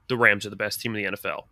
the 0.07 0.17
Rams 0.17 0.47
are 0.47 0.51
the 0.51 0.55
best 0.55 0.81
team 0.81 0.95
in 0.95 1.03
the 1.03 1.11
NFL." 1.11 1.43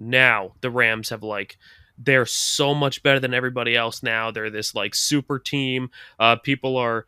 Now 0.00 0.54
the 0.62 0.70
Rams 0.70 1.10
have 1.10 1.22
like 1.22 1.56
they're 2.02 2.26
so 2.26 2.74
much 2.74 3.02
better 3.02 3.20
than 3.20 3.34
everybody 3.34 3.76
else 3.76 4.02
now. 4.02 4.30
They're 4.30 4.50
this 4.50 4.74
like 4.74 4.94
super 4.94 5.38
team. 5.38 5.90
Uh, 6.18 6.36
people 6.36 6.76
are 6.78 7.06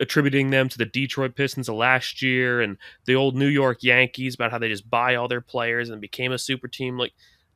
attributing 0.00 0.50
them 0.50 0.68
to 0.68 0.76
the 0.76 0.84
Detroit 0.84 1.36
Pistons 1.36 1.68
of 1.68 1.76
last 1.76 2.20
year 2.20 2.60
and 2.60 2.76
the 3.06 3.14
old 3.14 3.36
New 3.36 3.46
York 3.46 3.82
Yankees 3.82 4.34
about 4.34 4.50
how 4.50 4.58
they 4.58 4.68
just 4.68 4.90
buy 4.90 5.14
all 5.14 5.28
their 5.28 5.40
players 5.40 5.88
and 5.88 6.00
became 6.00 6.32
a 6.32 6.38
super 6.38 6.66
team. 6.66 6.98
Like, 6.98 7.12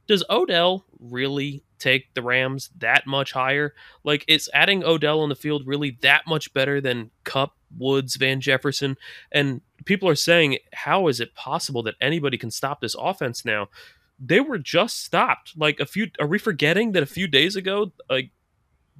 does 0.06 0.24
Odell 0.30 0.84
really 1.00 1.64
take 1.80 2.14
the 2.14 2.22
Rams 2.22 2.70
that 2.78 3.06
much 3.06 3.32
higher? 3.32 3.74
Like, 4.04 4.24
is 4.28 4.48
adding 4.54 4.84
Odell 4.84 5.20
on 5.20 5.28
the 5.28 5.34
field 5.34 5.66
really 5.66 5.98
that 6.02 6.22
much 6.26 6.54
better 6.54 6.80
than 6.80 7.10
Kupp, 7.24 7.56
Woods, 7.76 8.14
Van 8.16 8.40
Jefferson? 8.40 8.96
And 9.32 9.60
people 9.84 10.08
are 10.08 10.14
saying, 10.14 10.58
how 10.72 11.08
is 11.08 11.18
it 11.18 11.34
possible 11.34 11.82
that 11.82 11.96
anybody 12.00 12.38
can 12.38 12.52
stop 12.52 12.80
this 12.80 12.96
offense 12.98 13.44
now? 13.44 13.68
They 14.18 14.40
were 14.40 14.58
just 14.58 15.04
stopped. 15.04 15.52
Like 15.56 15.80
a 15.80 15.86
few, 15.86 16.08
are 16.20 16.26
we 16.26 16.38
forgetting 16.38 16.92
that 16.92 17.02
a 17.02 17.06
few 17.06 17.26
days 17.28 17.56
ago, 17.56 17.92
like 18.10 18.30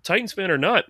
Titans 0.02 0.32
fan 0.32 0.50
or 0.50 0.58
not, 0.58 0.84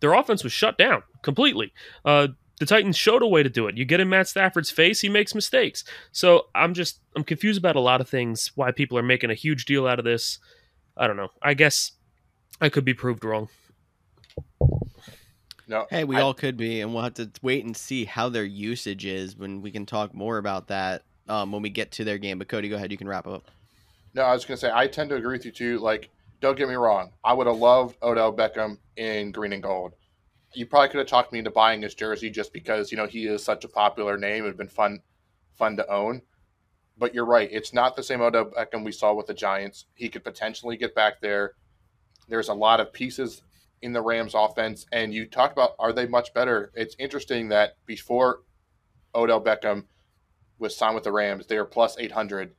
their 0.00 0.12
offense 0.14 0.42
was 0.44 0.52
shut 0.52 0.76
down 0.78 1.02
completely. 1.22 1.72
Uh, 2.04 2.28
the 2.58 2.66
Titans 2.66 2.96
showed 2.96 3.22
a 3.22 3.26
way 3.26 3.42
to 3.42 3.48
do 3.48 3.66
it. 3.68 3.78
You 3.78 3.84
get 3.86 4.00
in 4.00 4.08
Matt 4.10 4.28
Stafford's 4.28 4.70
face, 4.70 5.00
he 5.00 5.08
makes 5.08 5.34
mistakes. 5.34 5.82
So 6.12 6.46
I'm 6.54 6.74
just 6.74 7.00
I'm 7.16 7.24
confused 7.24 7.58
about 7.58 7.76
a 7.76 7.80
lot 7.80 8.00
of 8.02 8.08
things. 8.08 8.52
Why 8.54 8.70
people 8.70 8.98
are 8.98 9.02
making 9.02 9.30
a 9.30 9.34
huge 9.34 9.64
deal 9.64 9.86
out 9.86 9.98
of 9.98 10.04
this. 10.04 10.38
I 10.96 11.06
don't 11.06 11.16
know. 11.16 11.28
I 11.42 11.54
guess 11.54 11.92
I 12.60 12.68
could 12.68 12.84
be 12.84 12.92
proved 12.94 13.24
wrong. 13.24 13.48
No, 15.66 15.86
Hey, 15.88 16.04
we 16.04 16.16
I- 16.16 16.20
all 16.20 16.34
could 16.34 16.56
be, 16.56 16.80
and 16.80 16.92
we'll 16.92 17.04
have 17.04 17.14
to 17.14 17.30
wait 17.42 17.64
and 17.64 17.76
see 17.76 18.04
how 18.04 18.28
their 18.28 18.44
usage 18.44 19.06
is 19.06 19.36
when 19.36 19.62
we 19.62 19.70
can 19.70 19.86
talk 19.86 20.12
more 20.12 20.36
about 20.38 20.66
that 20.68 21.04
um, 21.28 21.52
when 21.52 21.62
we 21.62 21.70
get 21.70 21.92
to 21.92 22.04
their 22.04 22.18
game. 22.18 22.38
But 22.38 22.48
Cody, 22.48 22.68
go 22.68 22.76
ahead. 22.76 22.90
You 22.90 22.98
can 22.98 23.08
wrap 23.08 23.26
up. 23.28 23.44
No, 24.14 24.22
I 24.22 24.32
was 24.32 24.44
going 24.44 24.56
to 24.56 24.60
say 24.60 24.70
I 24.72 24.86
tend 24.86 25.10
to 25.10 25.16
agree 25.16 25.36
with 25.36 25.44
you 25.44 25.52
too. 25.52 25.78
Like, 25.78 26.10
don't 26.40 26.56
get 26.56 26.68
me 26.68 26.74
wrong, 26.74 27.12
I 27.22 27.32
would 27.32 27.46
have 27.46 27.56
loved 27.56 27.96
Odell 28.02 28.32
Beckham 28.32 28.78
in 28.96 29.30
green 29.30 29.52
and 29.52 29.62
gold. 29.62 29.92
You 30.54 30.66
probably 30.66 30.88
could 30.88 30.98
have 30.98 31.06
talked 31.06 31.32
me 31.32 31.38
into 31.38 31.50
buying 31.50 31.82
his 31.82 31.94
jersey 31.94 32.30
just 32.30 32.52
because 32.52 32.90
you 32.90 32.96
know 32.96 33.06
he 33.06 33.26
is 33.26 33.44
such 33.44 33.64
a 33.64 33.68
popular 33.68 34.16
name. 34.16 34.44
It'd 34.44 34.56
been 34.56 34.68
fun, 34.68 35.00
fun 35.54 35.76
to 35.76 35.88
own. 35.88 36.22
But 36.98 37.14
you're 37.14 37.26
right; 37.26 37.48
it's 37.52 37.72
not 37.72 37.94
the 37.94 38.02
same 38.02 38.20
Odell 38.20 38.46
Beckham 38.46 38.84
we 38.84 38.92
saw 38.92 39.14
with 39.14 39.26
the 39.26 39.34
Giants. 39.34 39.86
He 39.94 40.08
could 40.08 40.24
potentially 40.24 40.76
get 40.76 40.94
back 40.94 41.20
there. 41.20 41.54
There's 42.28 42.48
a 42.48 42.54
lot 42.54 42.80
of 42.80 42.92
pieces 42.92 43.42
in 43.82 43.92
the 43.92 44.02
Rams 44.02 44.34
offense, 44.34 44.86
and 44.92 45.14
you 45.14 45.26
talked 45.26 45.52
about 45.52 45.76
are 45.78 45.92
they 45.92 46.06
much 46.06 46.34
better? 46.34 46.72
It's 46.74 46.96
interesting 46.98 47.48
that 47.50 47.76
before 47.86 48.40
Odell 49.14 49.42
Beckham 49.42 49.84
was 50.58 50.76
signed 50.76 50.94
with 50.94 51.04
the 51.04 51.12
Rams, 51.12 51.46
they 51.46 51.58
were 51.58 51.64
plus 51.64 51.96
800 51.98 52.54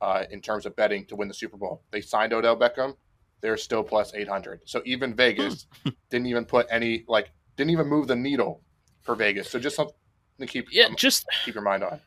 uh, 0.00 0.24
in 0.30 0.40
terms 0.40 0.66
of 0.66 0.76
betting 0.76 1.04
to 1.06 1.16
win 1.16 1.28
the 1.28 1.34
Super 1.34 1.56
Bowl. 1.56 1.82
They 1.90 2.00
signed 2.00 2.32
Odell 2.32 2.56
Beckham. 2.56 2.94
They're 3.40 3.56
still 3.56 3.82
plus 3.84 4.14
800. 4.14 4.60
So 4.64 4.82
even 4.84 5.14
Vegas 5.14 5.66
didn't 6.10 6.26
even 6.26 6.44
put 6.44 6.66
any, 6.70 7.04
like, 7.08 7.30
didn't 7.56 7.70
even 7.70 7.86
move 7.86 8.08
the 8.08 8.16
needle 8.16 8.62
for 9.02 9.14
Vegas. 9.14 9.48
So 9.50 9.58
just 9.58 9.76
something 9.76 9.94
to 10.40 10.46
keep, 10.46 10.66
Yeah, 10.70 10.86
um, 10.86 10.96
just 10.96 11.26
keep 11.44 11.54
your 11.54 11.62
mind 11.64 11.84
on. 11.84 12.00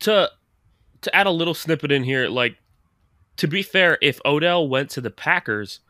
to 0.00 0.30
to 1.02 1.14
add 1.14 1.26
a 1.26 1.30
little 1.30 1.54
snippet 1.54 1.92
in 1.92 2.02
here, 2.02 2.26
like 2.28 2.56
to 3.36 3.46
be 3.46 3.62
fair, 3.62 3.98
if 4.00 4.18
Odell 4.24 4.66
went 4.66 4.88
to 4.90 5.00
the 5.00 5.10
Packers, 5.10 5.80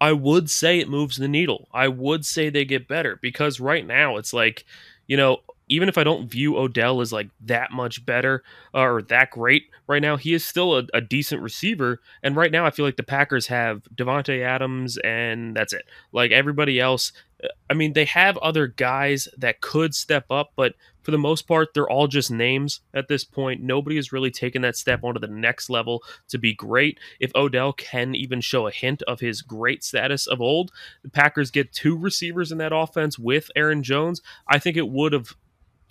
I 0.00 0.12
would 0.12 0.48
say 0.50 0.78
it 0.78 0.88
moves 0.88 1.16
the 1.16 1.28
needle. 1.28 1.68
I 1.72 1.88
would 1.88 2.24
say 2.24 2.48
they 2.48 2.64
get 2.64 2.86
better 2.88 3.18
because 3.20 3.60
right 3.60 3.86
now 3.86 4.16
it's 4.16 4.32
like, 4.32 4.64
you 5.08 5.16
know, 5.16 5.38
even 5.72 5.88
if 5.88 5.96
I 5.96 6.04
don't 6.04 6.30
view 6.30 6.58
Odell 6.58 7.00
as 7.00 7.12
like 7.12 7.30
that 7.40 7.72
much 7.72 8.04
better 8.04 8.44
or 8.74 9.00
that 9.02 9.30
great 9.30 9.64
right 9.86 10.02
now, 10.02 10.16
he 10.16 10.34
is 10.34 10.44
still 10.44 10.76
a, 10.76 10.84
a 10.92 11.00
decent 11.00 11.40
receiver. 11.40 12.00
And 12.22 12.36
right 12.36 12.52
now, 12.52 12.66
I 12.66 12.70
feel 12.70 12.84
like 12.84 12.96
the 12.96 13.02
Packers 13.02 13.46
have 13.46 13.82
Davante 13.94 14.42
Adams, 14.44 14.98
and 14.98 15.56
that's 15.56 15.72
it. 15.72 15.86
Like 16.12 16.30
everybody 16.30 16.78
else, 16.78 17.12
uh, 17.42 17.48
I 17.70 17.74
mean, 17.74 17.94
they 17.94 18.04
have 18.04 18.36
other 18.38 18.66
guys 18.66 19.28
that 19.38 19.62
could 19.62 19.94
step 19.94 20.26
up, 20.30 20.52
but 20.56 20.74
for 21.02 21.10
the 21.10 21.18
most 21.18 21.48
part, 21.48 21.74
they're 21.74 21.88
all 21.88 22.06
just 22.06 22.30
names 22.30 22.80
at 22.94 23.08
this 23.08 23.24
point. 23.24 23.62
Nobody 23.62 23.96
has 23.96 24.12
really 24.12 24.30
taken 24.30 24.62
that 24.62 24.76
step 24.76 25.02
onto 25.02 25.18
the 25.18 25.26
next 25.26 25.68
level 25.68 26.02
to 26.28 26.38
be 26.38 26.54
great. 26.54 26.98
If 27.18 27.34
Odell 27.34 27.72
can 27.72 28.14
even 28.14 28.40
show 28.40 28.66
a 28.66 28.70
hint 28.70 29.02
of 29.02 29.20
his 29.20 29.42
great 29.42 29.82
status 29.82 30.26
of 30.26 30.40
old, 30.40 30.70
the 31.02 31.10
Packers 31.10 31.50
get 31.50 31.72
two 31.72 31.96
receivers 31.96 32.52
in 32.52 32.58
that 32.58 32.72
offense 32.74 33.18
with 33.18 33.50
Aaron 33.56 33.82
Jones. 33.82 34.20
I 34.46 34.58
think 34.58 34.76
it 34.76 34.88
would 34.88 35.12
have 35.12 35.34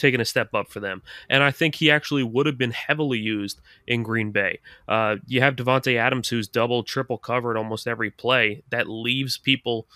taken 0.01 0.19
a 0.19 0.25
step 0.25 0.53
up 0.53 0.69
for 0.69 0.79
them. 0.79 1.01
And 1.29 1.43
I 1.43 1.51
think 1.51 1.75
he 1.75 1.89
actually 1.89 2.23
would 2.23 2.45
have 2.45 2.57
been 2.57 2.71
heavily 2.71 3.19
used 3.19 3.61
in 3.87 4.03
Green 4.03 4.31
Bay. 4.31 4.59
Uh, 4.87 5.17
you 5.27 5.41
have 5.41 5.55
Davante 5.55 5.95
Adams, 5.95 6.27
who's 6.29 6.47
double, 6.47 6.83
triple 6.83 7.17
covered 7.17 7.57
almost 7.57 7.87
every 7.87 8.11
play. 8.11 8.63
That 8.69 8.89
leaves 8.89 9.37
people. 9.37 9.87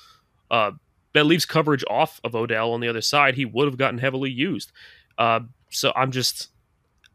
Uh, 0.49 0.71
that 1.13 1.25
leaves 1.25 1.45
coverage 1.45 1.83
off 1.89 2.19
of 2.23 2.35
Odell 2.35 2.71
on 2.73 2.81
the 2.81 2.87
other 2.87 3.01
side. 3.01 3.35
He 3.35 3.45
would 3.45 3.67
have 3.67 3.77
gotten 3.77 3.99
heavily 3.99 4.29
used. 4.29 4.71
Uh, 5.17 5.41
so 5.69 5.91
I'm 5.95 6.11
just, 6.11 6.49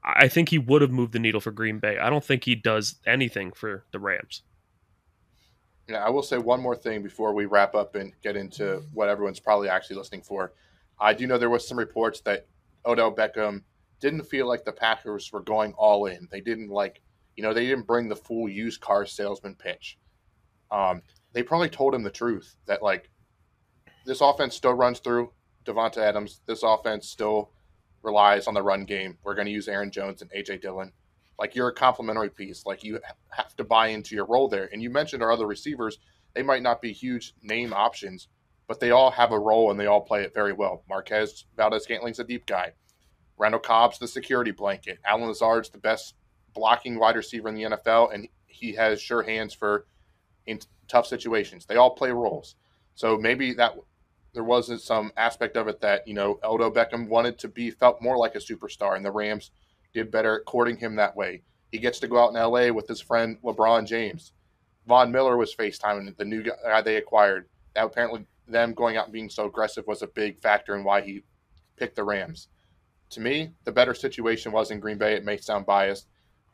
I 0.03 0.27
think 0.29 0.49
he 0.49 0.59
would 0.59 0.83
have 0.83 0.91
moved 0.91 1.13
the 1.13 1.19
needle 1.19 1.41
for 1.41 1.51
Green 1.51 1.79
Bay. 1.79 1.99
I 1.99 2.09
don't 2.09 2.25
think 2.25 2.45
he 2.45 2.55
does 2.55 2.97
anything 3.07 3.53
for 3.53 3.85
the 3.93 3.99
Rams. 3.99 4.43
Yeah, 5.87 6.05
I 6.05 6.09
will 6.09 6.23
say 6.23 6.39
one 6.39 6.61
more 6.61 6.77
thing 6.77 7.03
before 7.03 7.35
we 7.35 7.47
wrap 7.47 7.75
up 7.75 7.95
and 7.95 8.13
get 8.23 8.37
into 8.37 8.83
what 8.95 9.09
everyone's 9.09 9.41
probably 9.41 9.69
actually 9.69 9.97
listening 9.97 10.23
for. 10.23 10.53
I 11.01 11.15
do 11.15 11.27
know 11.27 11.37
there 11.37 11.51
was 11.51 11.67
some 11.67 11.79
reports 11.79 12.21
that 12.21 12.47
Odell 12.87 13.15
Beckham 13.15 13.63
didn't 14.01 14.25
feel 14.25 14.49
like 14.49 14.65
the 14.65 14.73
Packers 14.73 15.31
were 15.33 15.43
going 15.43 15.73
all 15.75 16.07
in. 16.07 16.29
They 16.31 16.41
didn't 16.41 16.69
like, 16.69 17.03
you 17.37 17.43
know, 17.43 17.53
they 17.53 17.67
didn't 17.67 17.87
bring 17.87 18.09
the 18.09 18.17
full 18.17 18.49
used 18.49 18.81
car 18.81 19.07
salesman 19.07 19.55
pitch. 19.55 19.99
Um, 20.71 21.03
they 21.33 21.43
probably 21.43 21.69
told 21.69 21.95
him 21.95 22.03
the 22.03 22.11
truth 22.11 22.57
that 22.67 22.83
like 22.83 23.11
this 24.07 24.21
offense 24.21 24.55
still 24.55 24.73
runs 24.75 25.01
through 25.01 25.33
Davante 25.65 25.99
Adams. 25.99 26.41
This 26.47 26.63
offense 26.63 27.09
still 27.09 27.51
relies 28.03 28.47
on 28.47 28.55
the 28.55 28.63
run 28.63 28.85
game. 28.85 29.19
We're 29.23 29.35
going 29.35 29.47
to 29.47 29.53
use 29.53 29.69
Aaron 29.69 29.91
Jones 29.91 30.23
and 30.23 30.31
AJ 30.33 30.63
Dillon. 30.63 30.93
Like 31.39 31.55
you're 31.55 31.69
a 31.69 31.75
complementary 31.75 32.31
piece. 32.31 32.67
Like 32.67 32.83
you 32.85 33.01
have 33.31 33.57
to 33.57 33.65
buy 33.65 33.89
into 33.89 34.15
your 34.15 34.27
role 34.27 34.49
there. 34.49 34.69
And 34.73 34.83
you 34.83 34.91
mentioned 34.91 35.23
our 35.23 35.33
other 35.33 35.47
receivers; 35.47 35.99
they 36.35 36.43
might 36.43 36.63
not 36.63 36.83
be 36.83 36.93
huge 36.93 37.35
name 37.43 37.73
options, 37.73 38.29
but 38.71 38.79
they 38.79 38.93
all 38.93 39.11
have 39.11 39.33
a 39.33 39.39
role 39.39 39.73
and 39.73 39.81
they 39.81 39.87
all 39.87 40.01
play 40.01 40.23
it 40.23 40.33
very 40.33 40.53
well. 40.53 40.85
Marquez 40.89 41.45
Valdes-Scantling's 41.57 42.21
a 42.21 42.25
deep 42.25 42.47
guy. 42.47 42.71
Randall 43.37 43.59
Cobb's 43.59 43.99
the 43.99 44.07
security 44.07 44.53
blanket. 44.53 45.01
Allen 45.05 45.27
Lazard's 45.27 45.71
the 45.71 45.79
best 45.79 46.15
blocking 46.55 46.97
wide 46.97 47.17
receiver 47.17 47.49
in 47.49 47.57
the 47.57 47.65
NFL, 47.65 48.15
and 48.15 48.29
he 48.47 48.73
has 48.75 49.03
sure 49.03 49.25
hands 49.25 49.53
for 49.53 49.87
in 50.47 50.61
tough 50.87 51.09
situations. 51.09 51.67
They 51.67 51.75
all 51.75 51.97
play 51.97 52.13
roles. 52.13 52.55
So 52.95 53.19
maybe 53.19 53.53
that 53.55 53.75
there 54.35 54.45
wasn't 54.45 54.83
some 54.83 55.11
aspect 55.17 55.57
of 55.57 55.67
it 55.67 55.81
that 55.81 56.07
you 56.07 56.15
know 56.15 56.39
Odell 56.45 56.71
Beckham 56.71 57.09
wanted 57.09 57.41
to 57.41 57.49
be 57.49 57.73
felt 57.73 58.01
more 58.01 58.19
like 58.19 58.37
a 58.37 58.39
superstar, 58.39 58.95
and 58.95 59.05
the 59.05 59.11
Rams 59.11 59.51
did 59.93 60.13
better 60.13 60.39
at 60.39 60.45
courting 60.45 60.77
him 60.77 60.95
that 60.95 61.17
way. 61.17 61.43
He 61.73 61.79
gets 61.79 61.99
to 61.99 62.07
go 62.07 62.23
out 62.23 62.31
in 62.31 62.37
L.A. 62.37 62.71
with 62.71 62.87
his 62.87 63.01
friend 63.01 63.37
LeBron 63.43 63.85
James. 63.89 64.33
Von 64.87 65.11
Miller 65.11 65.37
was 65.37 65.57
FaceTiming 65.57 66.17
the 66.17 66.25
new 66.25 66.45
guy 66.45 66.83
they 66.83 66.99
acquired. 66.99 67.49
That 67.75 67.87
apparently 67.87 68.27
them 68.51 68.75
going 68.75 68.97
out 68.97 69.07
and 69.07 69.13
being 69.13 69.31
so 69.31 69.47
aggressive 69.47 69.87
was 69.87 70.03
a 70.03 70.07
big 70.07 70.39
factor 70.39 70.75
in 70.77 70.85
why 70.85 71.01
he 71.01 71.23
picked 71.77 71.97
the 71.97 72.05
Rams. 72.05 72.49
To 73.11 73.21
me, 73.21 73.53
the 73.65 73.73
better 73.73 73.95
situation 73.95 74.53
was 74.53 74.71
in 74.71 74.81
Green 74.81 74.99
Bay. 74.99 75.15
It 75.15 75.25
may 75.25 75.37
sound 75.37 75.67
biased. 75.67 76.07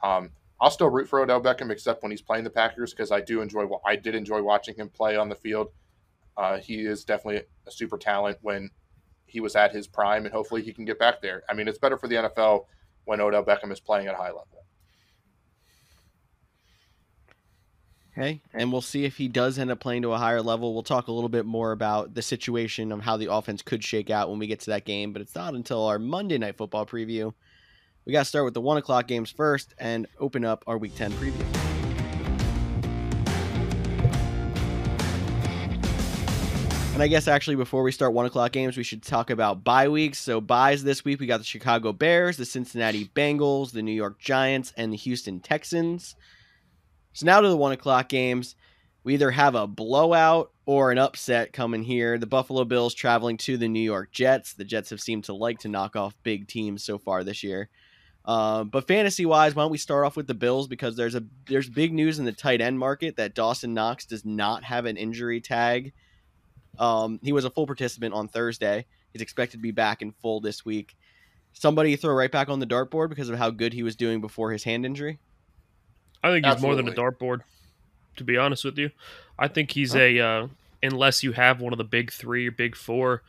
Um, 0.03 0.31
I'll 0.61 0.71
still 0.71 0.89
root 0.89 1.09
for 1.09 1.21
Odell 1.21 1.43
Beckham, 1.43 1.71
except 1.71 2.03
when 2.03 2.11
he's 2.11 2.23
playing 2.23 2.45
the 2.45 2.51
Packers, 2.51 2.93
because 2.93 3.13
I 3.13 3.21
do 3.21 3.43
enjoy. 3.43 3.67
I 3.85 3.97
did 3.97 4.15
enjoy 4.15 4.43
watching 4.43 4.75
him 4.75 4.89
play 4.89 5.17
on 5.17 5.29
the 5.29 5.35
field. 5.35 5.69
Uh, 6.37 6.59
he 6.59 6.87
is 6.87 7.05
definitely 7.05 7.43
a 7.67 7.71
super 7.71 7.99
talent 7.99 8.39
when 8.43 8.71
he 9.27 9.41
was 9.41 9.57
at 9.57 9.73
his 9.73 9.87
prime, 9.87 10.25
and 10.25 10.33
hopefully 10.33 10.63
he 10.63 10.73
can 10.73 10.85
get 10.85 10.99
back 10.99 11.21
there. 11.21 11.43
I 11.49 11.55
mean, 11.55 11.69
it's 11.69 11.79
better 11.79 11.99
for 11.99 12.09
the 12.09 12.17
NFL 12.17 12.67
when 13.05 13.21
Odell 13.21 13.45
Beckham 13.45 13.73
is 13.73 13.81
playing 13.81 14.07
at 14.07 14.15
a 14.15 14.19
high 14.19 14.29
level. 14.29 14.66
Okay, 18.19 18.41
and 18.55 18.73
we'll 18.73 18.81
see 18.81 19.05
if 19.05 19.19
he 19.19 19.29
does 19.29 19.59
end 19.59 19.71
up 19.71 19.79
playing 19.79 20.01
to 20.01 20.13
a 20.13 20.17
higher 20.17 20.41
level. 20.41 20.73
We'll 20.73 20.83
talk 20.83 21.09
a 21.09 21.13
little 21.13 21.29
bit 21.29 21.45
more 21.45 21.73
about 21.73 22.15
the 22.15 22.23
situation 22.23 22.91
of 22.91 23.03
how 23.03 23.19
the 23.19 23.31
offense 23.31 23.61
could 23.61 23.85
shake 23.85 24.09
out 24.09 24.31
when 24.31 24.39
we 24.39 24.47
get 24.47 24.61
to 24.61 24.71
that 24.71 24.87
game, 24.87 25.13
but 25.13 25.21
it's 25.21 25.35
not 25.35 25.53
until 25.53 25.85
our 25.85 25.99
Monday 25.99 26.39
Night 26.39 26.57
Football 26.57 26.87
preview. 26.87 27.35
We 28.07 28.13
got 28.13 28.21
to 28.21 28.25
start 28.25 28.47
with 28.47 28.55
the 28.55 28.61
one 28.63 28.79
o'clock 28.79 29.07
games 29.07 29.31
first 29.31 29.75
and 29.79 30.07
open 30.19 30.47
up 30.47 30.65
our 30.67 30.79
Week 30.79 30.95
10 30.95 31.13
preview. 31.13 31.45
And 36.95 37.03
I 37.03 37.09
guess 37.09 37.29
actually 37.29 37.57
before 37.57 37.83
we 37.83 37.93
start 37.93 38.15
one 38.15 38.25
o'clock 38.25 38.53
games, 38.53 38.79
we 38.79 38.83
should 38.83 39.03
talk 39.03 39.29
about 39.29 39.63
bye 39.63 39.91
weeks. 39.91 40.19
So 40.19 40.41
byes 40.41 40.83
this 40.83 41.05
week, 41.05 41.21
we 41.21 41.27
got 41.27 41.37
the 41.37 41.45
Chicago 41.45 41.93
Bears, 41.93 42.39
the 42.39 42.47
Cincinnati 42.47 43.11
Bengals, 43.15 43.73
the 43.73 43.83
New 43.83 43.93
York 43.93 44.19
Giants, 44.19 44.73
and 44.75 44.91
the 44.91 44.97
Houston 44.97 45.41
Texans. 45.41 46.17
So 47.17 47.27
now 47.27 47.41
to 47.41 47.49
the 47.49 47.57
one 47.57 47.73
o'clock 47.73 48.09
games. 48.09 48.55
We 49.03 49.15
either 49.15 49.31
have 49.31 49.55
a 49.55 49.69
blowout 49.69 50.51
or 50.67 50.91
an 50.91 50.99
upset 50.99 51.53
coming 51.53 51.83
here. 51.83 52.19
The 52.19 52.27
Buffalo 52.27 52.65
Bills 52.65 52.93
traveling 52.93 53.37
to 53.39 53.57
the 53.57 53.69
New 53.69 53.81
York 53.81 54.11
Jets. 54.11 54.55
The 54.55 54.65
Jets 54.65 54.91
have 54.91 55.01
seemed 55.01 55.25
to 55.25 55.33
like 55.33 55.61
to 55.61 55.69
knock 55.69 55.95
off 55.95 56.17
big 56.25 56.49
teams 56.49 56.83
so 56.83 56.99
far 56.99 57.23
this 57.23 57.45
year. 57.45 57.69
Uh, 58.25 58.65
but 58.65 58.89
fantasy 58.89 59.25
wise, 59.25 59.55
why 59.55 59.63
don't 59.63 59.71
we 59.71 59.79
start 59.79 60.05
off 60.05 60.17
with 60.17 60.27
the 60.27 60.35
Bills 60.35 60.67
because 60.67 60.97
there's 60.97 61.15
a 61.15 61.23
there's 61.49 61.71
big 61.71 61.93
news 61.93 62.19
in 62.19 62.25
the 62.25 62.33
tight 62.33 62.61
end 62.61 62.79
market 62.79 63.17
that 63.17 63.35
Dawson 63.35 63.73
Knox 63.73 64.05
does 64.05 64.25
not 64.25 64.65
have 64.65 64.85
an 64.85 64.97
injury 64.97 65.41
tag 65.41 65.93
um, 66.79 67.21
he 67.23 67.33
was 67.33 67.45
a 67.45 67.51
full 67.51 67.67
participant 67.67 68.15
on 68.15 68.29
Thursday. 68.29 68.87
He's 69.13 69.23
expected 69.23 69.59
to 69.59 69.63
be 69.63 69.71
back 69.71 70.03
in 70.03 70.13
full 70.13 70.41
this 70.41 70.65
week. 70.65 70.97
Somebody 71.53 71.97
throw 71.97 72.15
right 72.15 72.31
back 72.31 72.49
on 72.49 72.61
the 72.61 72.67
dartboard 72.67 73.09
because 73.09 73.31
of 73.31 73.39
how 73.39 73.51
good 73.51 73.73
he 73.73 73.83
was 73.83 73.97
doing 73.97 74.21
before 74.21 74.53
his 74.53 74.65
hand 74.65 74.85
injury. 74.85 75.19
I 76.27 76.33
think 76.33 76.45
he's 76.45 76.55
Absolutely. 76.55 76.83
more 76.83 76.93
than 76.93 76.93
a 76.93 77.13
dartboard. 77.13 77.41
To 78.17 78.25
be 78.25 78.37
honest 78.37 78.65
with 78.65 78.79
you, 78.79 78.91
I 79.39 79.47
think 79.47 79.73
he's 79.73 79.93
huh? 79.93 80.01
a 80.01 80.21
uh, 80.21 80.47
unless 80.83 81.23
you 81.23 81.33
have 81.33 81.61
one 81.61 81.73
of 81.73 81.79
the 81.79 81.85
big 81.85 82.11
three 82.11 82.49
or 82.49 82.51
big 82.51 82.75
four. 82.75 83.23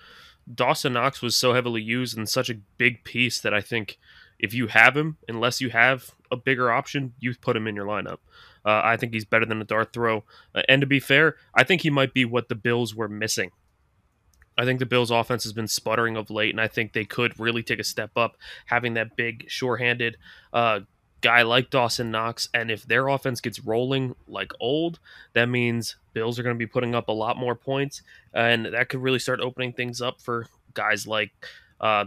Dawson 0.52 0.94
Knox 0.94 1.22
was 1.22 1.36
so 1.36 1.54
heavily 1.54 1.82
used 1.82 2.18
and 2.18 2.28
such 2.28 2.50
a 2.50 2.56
big 2.78 3.04
piece 3.04 3.40
that 3.42 3.54
I 3.54 3.60
think 3.60 4.00
if 4.40 4.54
you 4.54 4.68
have 4.68 4.96
him, 4.96 5.18
unless 5.28 5.60
you 5.60 5.70
have 5.70 6.12
a 6.32 6.38
bigger 6.38 6.72
option, 6.72 7.14
you 7.20 7.36
put 7.36 7.56
him 7.56 7.68
in 7.68 7.76
your 7.76 7.86
lineup. 7.86 8.20
Uh, 8.66 8.82
I 8.84 8.98
think 8.98 9.14
he's 9.14 9.26
better 9.26 9.46
than 9.46 9.62
a 9.62 9.66
dart 9.66 9.92
throw. 9.94 10.24
Uh, 10.56 10.62
and 10.70 10.82
to 10.82 10.88
be 10.88 11.00
fair, 11.00 11.36
I 11.54 11.64
think 11.64 11.82
he 11.82 11.90
might 11.90 12.14
be 12.14 12.26
what 12.26 12.50
the 12.50 12.56
Bills 12.56 12.96
were 12.96 13.10
missing. 13.10 13.52
I 14.58 14.66
think 14.66 14.80
the 14.80 14.86
Bills' 14.86 15.12
offense 15.12 15.44
has 15.44 15.54
been 15.54 15.68
sputtering 15.68 16.18
of 16.18 16.32
late, 16.32 16.52
and 16.52 16.62
I 16.62 16.68
think 16.68 16.94
they 16.94 17.06
could 17.06 17.40
really 17.40 17.62
take 17.62 17.80
a 17.80 17.84
step 17.84 18.12
up 18.16 18.38
having 18.66 18.96
that 18.96 19.16
big, 19.16 19.46
sure-handed 19.48 20.18
uh, 20.52 20.80
guy 21.22 21.42
like 21.42 21.70
Dawson 21.70 22.12
Knox. 22.12 22.50
And 22.54 22.70
if 22.70 22.86
their 22.86 23.08
offense 23.08 23.42
gets 23.42 23.60
rolling 23.60 24.16
like 24.28 24.52
old, 24.60 25.00
that 25.34 25.48
means 25.48 25.96
Bills 26.14 26.40
are 26.40 26.44
going 26.44 26.56
to 26.56 26.60
be 26.60 26.68
putting 26.68 26.96
up 26.96 27.08
a 27.08 27.14
lot 27.14 27.38
more 27.38 27.56
points, 27.56 28.02
and 28.34 28.66
that 28.66 28.90
could 28.90 29.02
really 29.02 29.20
start 29.20 29.40
opening 29.40 29.74
things 29.74 30.02
up 30.02 30.22
for 30.22 30.48
guys 30.74 31.06
like 31.06 31.32
uh, 31.80 32.06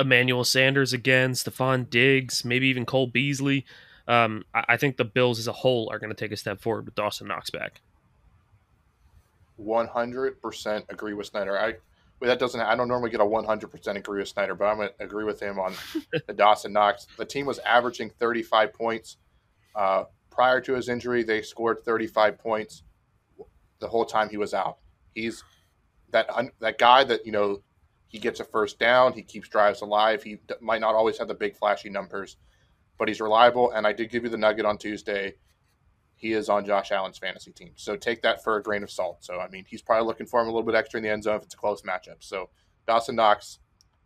Emmanuel 0.00 0.44
Sanders 0.44 0.92
again, 0.92 1.32
Stefon 1.32 1.88
Diggs, 1.88 2.44
maybe 2.44 2.66
even 2.68 2.84
Cole 2.84 3.06
Beasley. 3.06 3.64
Um, 4.06 4.44
I, 4.52 4.64
I, 4.70 4.76
think 4.76 4.96
the 4.96 5.04
Bills 5.04 5.38
as 5.38 5.46
a 5.46 5.52
whole 5.52 5.88
are 5.90 5.98
going 5.98 6.10
to 6.10 6.16
take 6.16 6.32
a 6.32 6.36
step 6.36 6.60
forward 6.60 6.86
with 6.86 6.94
Dawson 6.94 7.28
Knox 7.28 7.50
back. 7.50 7.80
One 9.56 9.86
hundred 9.86 10.42
percent 10.42 10.84
agree 10.88 11.14
with 11.14 11.28
Snyder. 11.28 11.58
I 11.58 11.76
well, 12.24 12.32
that 12.32 12.38
doesn't. 12.38 12.58
I 12.58 12.74
don't 12.74 12.88
normally 12.88 13.10
get 13.10 13.20
a 13.20 13.24
one 13.26 13.44
hundred 13.44 13.70
percent 13.70 13.98
agree 13.98 14.20
with 14.20 14.28
Snyder, 14.28 14.54
but 14.54 14.64
I'm 14.64 14.76
going 14.78 14.88
to 14.88 15.04
agree 15.04 15.24
with 15.24 15.40
him 15.40 15.58
on 15.58 15.74
the 16.26 16.32
Dawson 16.32 16.72
Knox. 16.72 17.06
The 17.18 17.26
team 17.26 17.44
was 17.44 17.58
averaging 17.58 18.08
thirty 18.18 18.42
five 18.42 18.72
points 18.72 19.18
uh, 19.76 20.04
prior 20.30 20.58
to 20.62 20.72
his 20.72 20.88
injury. 20.88 21.22
They 21.22 21.42
scored 21.42 21.84
thirty 21.84 22.06
five 22.06 22.38
points 22.38 22.82
the 23.78 23.88
whole 23.88 24.06
time 24.06 24.30
he 24.30 24.38
was 24.38 24.54
out. 24.54 24.78
He's 25.14 25.44
that 26.12 26.30
that 26.60 26.78
guy 26.78 27.04
that 27.04 27.26
you 27.26 27.32
know 27.32 27.62
he 28.06 28.18
gets 28.18 28.40
a 28.40 28.44
first 28.44 28.78
down. 28.78 29.12
He 29.12 29.22
keeps 29.22 29.50
drives 29.50 29.82
alive. 29.82 30.22
He 30.22 30.38
might 30.62 30.80
not 30.80 30.94
always 30.94 31.18
have 31.18 31.28
the 31.28 31.34
big 31.34 31.54
flashy 31.58 31.90
numbers, 31.90 32.38
but 32.98 33.06
he's 33.06 33.20
reliable. 33.20 33.72
And 33.72 33.86
I 33.86 33.92
did 33.92 34.08
give 34.08 34.24
you 34.24 34.30
the 34.30 34.38
nugget 34.38 34.64
on 34.64 34.78
Tuesday. 34.78 35.34
He 36.24 36.32
is 36.32 36.48
on 36.48 36.64
Josh 36.64 36.90
Allen's 36.90 37.18
fantasy 37.18 37.52
team. 37.52 37.72
So 37.76 37.96
take 37.96 38.22
that 38.22 38.42
for 38.42 38.56
a 38.56 38.62
grain 38.62 38.82
of 38.82 38.90
salt. 38.90 39.22
So, 39.22 39.40
I 39.40 39.48
mean, 39.50 39.66
he's 39.68 39.82
probably 39.82 40.06
looking 40.06 40.24
for 40.24 40.40
him 40.40 40.46
a 40.46 40.50
little 40.50 40.62
bit 40.62 40.74
extra 40.74 40.96
in 40.96 41.04
the 41.04 41.10
end 41.10 41.22
zone 41.22 41.36
if 41.36 41.42
it's 41.42 41.52
a 41.52 41.58
close 41.58 41.82
matchup. 41.82 42.16
So, 42.20 42.48
Dawson 42.86 43.14
Knox, 43.14 43.58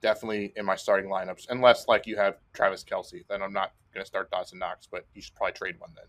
definitely 0.02 0.52
in 0.56 0.66
my 0.66 0.74
starting 0.74 1.08
lineups, 1.08 1.46
unless 1.48 1.86
like 1.86 2.08
you 2.08 2.16
have 2.16 2.38
Travis 2.54 2.82
Kelce, 2.82 3.24
Then 3.28 3.40
I'm 3.40 3.52
not 3.52 3.70
going 3.94 4.02
to 4.02 4.06
start 4.08 4.32
Dawson 4.32 4.58
Knox, 4.58 4.88
but 4.90 5.06
you 5.14 5.22
should 5.22 5.36
probably 5.36 5.52
trade 5.52 5.78
one 5.78 5.90
then. 5.94 6.06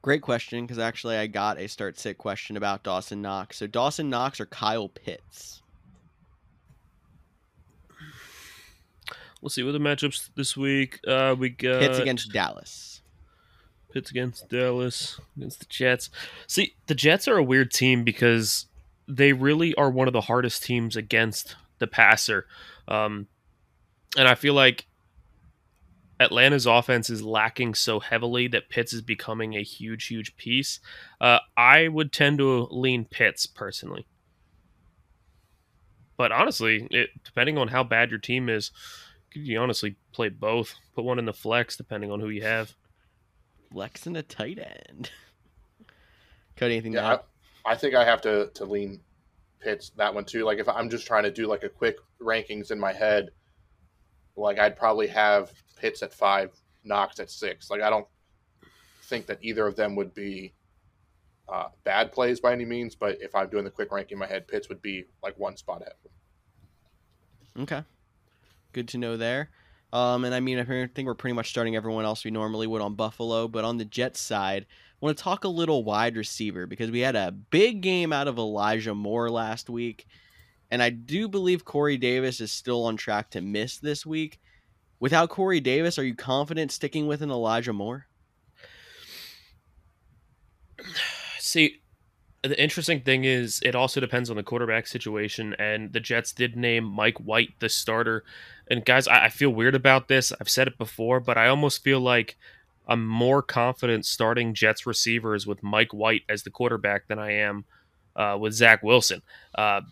Great 0.00 0.22
question 0.22 0.64
because 0.64 0.78
actually 0.78 1.16
I 1.16 1.26
got 1.26 1.58
a 1.58 1.66
start 1.66 1.98
sit 1.98 2.16
question 2.16 2.56
about 2.56 2.84
Dawson 2.84 3.20
Knox. 3.20 3.56
So 3.56 3.66
Dawson 3.66 4.08
Knox 4.08 4.38
or 4.38 4.46
Kyle 4.46 4.88
Pitts? 4.88 5.60
We'll 9.40 9.50
see 9.50 9.64
what 9.64 9.72
the 9.72 9.80
matchups 9.80 10.30
this 10.36 10.56
week. 10.56 11.00
Uh, 11.04 11.34
we 11.36 11.50
got 11.50 11.80
Pitts 11.80 11.98
against 11.98 12.32
Dallas. 12.32 12.91
Pitts 13.92 14.10
against 14.10 14.48
Dallas 14.48 15.20
against 15.36 15.60
the 15.60 15.66
Jets. 15.66 16.10
See, 16.46 16.74
the 16.86 16.94
Jets 16.94 17.28
are 17.28 17.36
a 17.36 17.42
weird 17.42 17.70
team 17.70 18.04
because 18.04 18.66
they 19.06 19.32
really 19.32 19.74
are 19.74 19.90
one 19.90 20.06
of 20.06 20.12
the 20.12 20.22
hardest 20.22 20.62
teams 20.62 20.96
against 20.96 21.56
the 21.78 21.86
passer, 21.86 22.46
um, 22.88 23.26
and 24.16 24.28
I 24.28 24.34
feel 24.34 24.54
like 24.54 24.86
Atlanta's 26.20 26.66
offense 26.66 27.10
is 27.10 27.22
lacking 27.22 27.74
so 27.74 28.00
heavily 28.00 28.46
that 28.48 28.68
Pitts 28.68 28.92
is 28.92 29.02
becoming 29.02 29.54
a 29.54 29.62
huge, 29.62 30.06
huge 30.06 30.36
piece. 30.36 30.78
Uh, 31.20 31.40
I 31.56 31.88
would 31.88 32.12
tend 32.12 32.38
to 32.38 32.68
lean 32.70 33.04
Pitts 33.04 33.46
personally, 33.46 34.06
but 36.16 36.30
honestly, 36.30 36.86
it, 36.90 37.10
depending 37.24 37.58
on 37.58 37.68
how 37.68 37.82
bad 37.82 38.10
your 38.10 38.20
team 38.20 38.48
is, 38.48 38.70
you 39.34 39.58
honestly 39.58 39.96
play 40.12 40.28
both. 40.28 40.74
Put 40.94 41.04
one 41.04 41.18
in 41.18 41.24
the 41.24 41.32
flex, 41.32 41.76
depending 41.76 42.10
on 42.10 42.20
who 42.20 42.28
you 42.28 42.42
have. 42.42 42.74
Flex 43.72 44.06
and 44.06 44.16
a 44.16 44.22
tight 44.22 44.58
end. 44.58 45.10
Cody, 46.56 46.74
anything? 46.74 46.92
Yeah, 46.92 47.18
I, 47.64 47.72
I, 47.72 47.76
think 47.76 47.94
I 47.94 48.04
have 48.04 48.20
to 48.22 48.50
to 48.54 48.64
lean 48.64 49.00
Pitts 49.60 49.90
that 49.96 50.14
one 50.14 50.24
too. 50.24 50.44
Like 50.44 50.58
if 50.58 50.68
I'm 50.68 50.90
just 50.90 51.06
trying 51.06 51.24
to 51.24 51.30
do 51.30 51.46
like 51.46 51.62
a 51.62 51.68
quick 51.68 51.96
rankings 52.20 52.70
in 52.70 52.78
my 52.78 52.92
head, 52.92 53.30
like 54.36 54.58
I'd 54.58 54.76
probably 54.76 55.06
have 55.08 55.52
Pitts 55.76 56.02
at 56.02 56.12
five, 56.12 56.50
Knox 56.84 57.18
at 57.20 57.30
six. 57.30 57.70
Like 57.70 57.80
I 57.80 57.90
don't 57.90 58.06
think 59.04 59.26
that 59.26 59.38
either 59.42 59.66
of 59.66 59.76
them 59.76 59.96
would 59.96 60.14
be 60.14 60.52
uh, 61.48 61.68
bad 61.84 62.12
plays 62.12 62.40
by 62.40 62.52
any 62.52 62.64
means, 62.64 62.94
but 62.94 63.18
if 63.20 63.34
I'm 63.34 63.48
doing 63.48 63.64
the 63.64 63.70
quick 63.70 63.92
ranking 63.92 64.16
in 64.16 64.20
my 64.20 64.26
head, 64.26 64.48
Pitts 64.48 64.68
would 64.68 64.82
be 64.82 65.04
like 65.22 65.38
one 65.38 65.56
spot 65.56 65.82
ahead. 65.82 65.94
Okay 67.58 67.82
good 68.72 68.88
to 68.88 68.98
know 68.98 69.16
there. 69.16 69.50
Um, 69.92 70.24
and 70.24 70.34
I 70.34 70.40
mean, 70.40 70.58
I 70.58 70.64
think 70.64 71.06
we're 71.06 71.14
pretty 71.14 71.34
much 71.34 71.50
starting 71.50 71.76
everyone 71.76 72.04
else 72.04 72.24
we 72.24 72.30
normally 72.30 72.66
would 72.66 72.80
on 72.80 72.94
Buffalo, 72.94 73.46
but 73.46 73.64
on 73.64 73.76
the 73.76 73.84
Jets 73.84 74.20
side, 74.20 74.66
I 74.70 75.04
want 75.04 75.18
to 75.18 75.22
talk 75.22 75.44
a 75.44 75.48
little 75.48 75.84
wide 75.84 76.16
receiver 76.16 76.66
because 76.66 76.90
we 76.90 77.00
had 77.00 77.16
a 77.16 77.30
big 77.32 77.82
game 77.82 78.12
out 78.12 78.28
of 78.28 78.38
Elijah 78.38 78.94
Moore 78.94 79.30
last 79.30 79.68
week, 79.68 80.06
and 80.70 80.82
I 80.82 80.88
do 80.90 81.28
believe 81.28 81.64
Corey 81.66 81.98
Davis 81.98 82.40
is 82.40 82.50
still 82.50 82.84
on 82.84 82.96
track 82.96 83.30
to 83.30 83.42
miss 83.42 83.76
this 83.78 84.06
week. 84.06 84.40
Without 84.98 85.28
Corey 85.28 85.60
Davis, 85.60 85.98
are 85.98 86.04
you 86.04 86.14
confident 86.14 86.72
sticking 86.72 87.06
with 87.06 87.20
an 87.20 87.30
Elijah 87.30 87.72
Moore? 87.72 88.06
See, 91.38 91.81
the 92.42 92.60
interesting 92.60 93.00
thing 93.00 93.24
is 93.24 93.60
it 93.64 93.74
also 93.74 94.00
depends 94.00 94.28
on 94.28 94.36
the 94.36 94.42
quarterback 94.42 94.86
situation, 94.86 95.54
and 95.58 95.92
the 95.92 96.00
Jets 96.00 96.32
did 96.32 96.56
name 96.56 96.84
Mike 96.84 97.18
White 97.18 97.54
the 97.60 97.68
starter. 97.68 98.24
And 98.68 98.84
guys, 98.84 99.06
I, 99.06 99.26
I 99.26 99.28
feel 99.28 99.50
weird 99.50 99.74
about 99.74 100.08
this. 100.08 100.32
I've 100.40 100.48
said 100.48 100.66
it 100.66 100.78
before, 100.78 101.20
but 101.20 101.38
I 101.38 101.48
almost 101.48 101.84
feel 101.84 102.00
like 102.00 102.36
I'm 102.88 103.06
more 103.06 103.42
confident 103.42 104.04
starting 104.04 104.54
Jets 104.54 104.86
receivers 104.86 105.46
with 105.46 105.62
Mike 105.62 105.94
White 105.94 106.22
as 106.28 106.42
the 106.42 106.50
quarterback 106.50 107.06
than 107.06 107.18
I 107.18 107.32
am 107.32 107.64
uh, 108.16 108.36
with 108.40 108.54
Zach 108.54 108.82
Wilson. 108.82 109.22
Uh, 109.54 109.82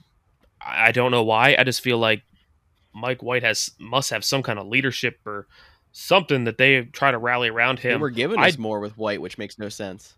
I 0.61 0.90
don't 0.92 1.12
know 1.12 1.23
why. 1.23 1.54
I 1.57 1.62
just 1.64 1.80
feel 1.80 1.99
like 1.99 2.23
Mike 2.92 3.23
White 3.23 3.45
has 3.45 3.71
must 3.78 4.11
have 4.11 4.25
some 4.25 4.42
kind 4.42 4.59
of 4.59 4.66
leadership 4.66 5.21
or 5.25 5.47
something 5.92 6.45
that 6.45 6.59
they 6.59 6.83
try 6.83 7.12
to 7.12 7.19
rally 7.19 7.49
around 7.49 7.78
him. 7.78 7.92
They 7.92 7.97
were 7.97 8.11
giving 8.11 8.40
us 8.40 8.57
I, 8.57 8.61
more 8.61 8.80
with 8.80 8.99
White, 8.99 9.21
which 9.21 9.38
makes 9.38 9.59
no 9.59 9.69
sense. 9.69 10.14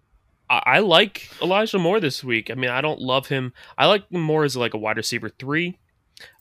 I, 0.52 0.62
I, 0.66 0.78
like 0.80 1.30
Elijah 1.40 1.78
Moore 1.78 1.98
this 1.98 2.22
week. 2.22 2.50
I 2.50 2.54
mean, 2.54 2.68
I 2.68 2.82
don't 2.82 3.00
love 3.00 3.28
him. 3.28 3.54
I 3.78 3.86
like 3.86 4.08
him 4.10 4.20
more 4.20 4.44
as 4.44 4.54
like 4.54 4.74
a 4.74 4.78
wide 4.78 4.98
receiver 4.98 5.30
three, 5.30 5.78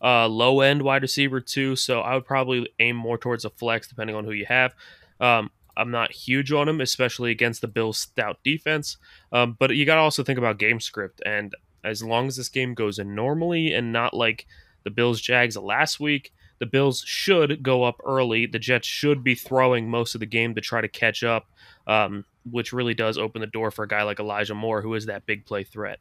uh, 0.03 0.27
low 0.27 0.59
end 0.59 0.81
wide 0.81 1.01
receiver 1.01 1.39
two. 1.39 1.77
So 1.77 2.01
I 2.01 2.15
would 2.15 2.25
probably 2.25 2.67
aim 2.79 2.97
more 2.97 3.17
towards 3.17 3.45
a 3.45 3.49
flex, 3.49 3.87
depending 3.87 4.17
on 4.17 4.25
who 4.25 4.31
you 4.31 4.45
have. 4.47 4.75
Um, 5.21 5.49
I'm 5.77 5.91
not 5.91 6.11
huge 6.11 6.51
on 6.51 6.67
him, 6.67 6.81
especially 6.81 7.31
against 7.31 7.61
the 7.61 7.67
Bills' 7.69 7.99
stout 7.99 8.39
defense. 8.43 8.97
Um, 9.31 9.55
but 9.57 9.73
you 9.75 9.85
got 9.85 9.95
to 9.95 10.01
also 10.01 10.23
think 10.23 10.37
about 10.37 10.59
game 10.59 10.81
script. 10.81 11.21
And 11.25 11.55
as 11.85 12.03
long 12.03 12.27
as 12.27 12.35
this 12.35 12.49
game 12.49 12.73
goes 12.73 12.99
in 12.99 13.15
normally 13.15 13.73
and 13.73 13.93
not 13.93 14.13
like 14.13 14.45
the 14.83 14.91
Bills 14.91 15.21
Jags 15.21 15.55
last 15.55 16.01
week, 16.01 16.33
the 16.59 16.65
Bills 16.65 17.03
should 17.07 17.63
go 17.63 17.83
up 17.83 17.95
early. 18.05 18.45
The 18.45 18.59
Jets 18.59 18.87
should 18.87 19.23
be 19.23 19.35
throwing 19.35 19.89
most 19.89 20.13
of 20.13 20.19
the 20.19 20.27
game 20.27 20.53
to 20.55 20.61
try 20.61 20.81
to 20.81 20.87
catch 20.87 21.23
up, 21.23 21.47
um, 21.87 22.25
which 22.49 22.73
really 22.73 22.93
does 22.93 23.17
open 23.17 23.41
the 23.41 23.47
door 23.47 23.71
for 23.71 23.83
a 23.83 23.87
guy 23.87 24.03
like 24.03 24.19
Elijah 24.19 24.55
Moore, 24.55 24.81
who 24.81 24.93
is 24.95 25.05
that 25.05 25.25
big 25.25 25.45
play 25.45 25.63
threat. 25.63 25.99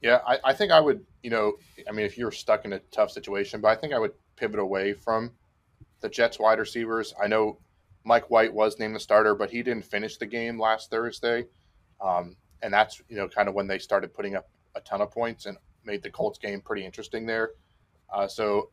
Yeah, 0.00 0.20
I, 0.26 0.38
I 0.44 0.52
think 0.52 0.70
I 0.70 0.80
would, 0.80 1.04
you 1.22 1.30
know, 1.30 1.54
I 1.88 1.92
mean, 1.92 2.04
if 2.04 2.18
you're 2.18 2.30
stuck 2.30 2.64
in 2.64 2.74
a 2.74 2.78
tough 2.90 3.10
situation, 3.10 3.60
but 3.60 3.68
I 3.68 3.74
think 3.74 3.94
I 3.94 3.98
would 3.98 4.12
pivot 4.36 4.60
away 4.60 4.92
from 4.92 5.32
the 6.00 6.08
Jets 6.08 6.38
wide 6.38 6.58
receivers. 6.58 7.14
I 7.22 7.26
know 7.26 7.58
Mike 8.04 8.30
White 8.30 8.52
was 8.52 8.78
named 8.78 8.94
the 8.94 9.00
starter, 9.00 9.34
but 9.34 9.50
he 9.50 9.62
didn't 9.62 9.86
finish 9.86 10.18
the 10.18 10.26
game 10.26 10.60
last 10.60 10.90
Thursday. 10.90 11.46
Um, 12.02 12.36
and 12.62 12.72
that's, 12.72 13.00
you 13.08 13.16
know, 13.16 13.28
kind 13.28 13.48
of 13.48 13.54
when 13.54 13.66
they 13.66 13.78
started 13.78 14.12
putting 14.12 14.36
up 14.36 14.48
a 14.74 14.80
ton 14.80 15.00
of 15.00 15.10
points 15.10 15.46
and 15.46 15.56
made 15.84 16.02
the 16.02 16.10
Colts 16.10 16.38
game 16.38 16.60
pretty 16.60 16.84
interesting 16.84 17.24
there. 17.24 17.52
Uh, 18.12 18.28
so 18.28 18.70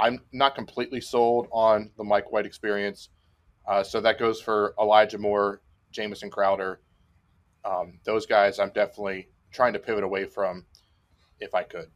I'm 0.00 0.20
not 0.32 0.56
completely 0.56 1.00
sold 1.00 1.46
on 1.52 1.90
the 1.96 2.04
Mike 2.04 2.32
White 2.32 2.46
experience. 2.46 3.10
Uh, 3.66 3.82
so 3.82 4.00
that 4.00 4.18
goes 4.18 4.40
for 4.40 4.74
Elijah 4.80 5.18
Moore, 5.18 5.62
Jamison 5.90 6.30
Crowder. 6.30 6.80
Um, 7.64 7.98
those 8.04 8.26
guys 8.26 8.58
I'm 8.58 8.70
definitely 8.70 9.28
trying 9.52 9.72
to 9.72 9.78
pivot 9.78 10.04
away 10.04 10.26
from 10.26 10.66
if 11.40 11.54
I 11.54 11.62
could. 11.62 11.86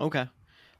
Okay. 0.00 0.26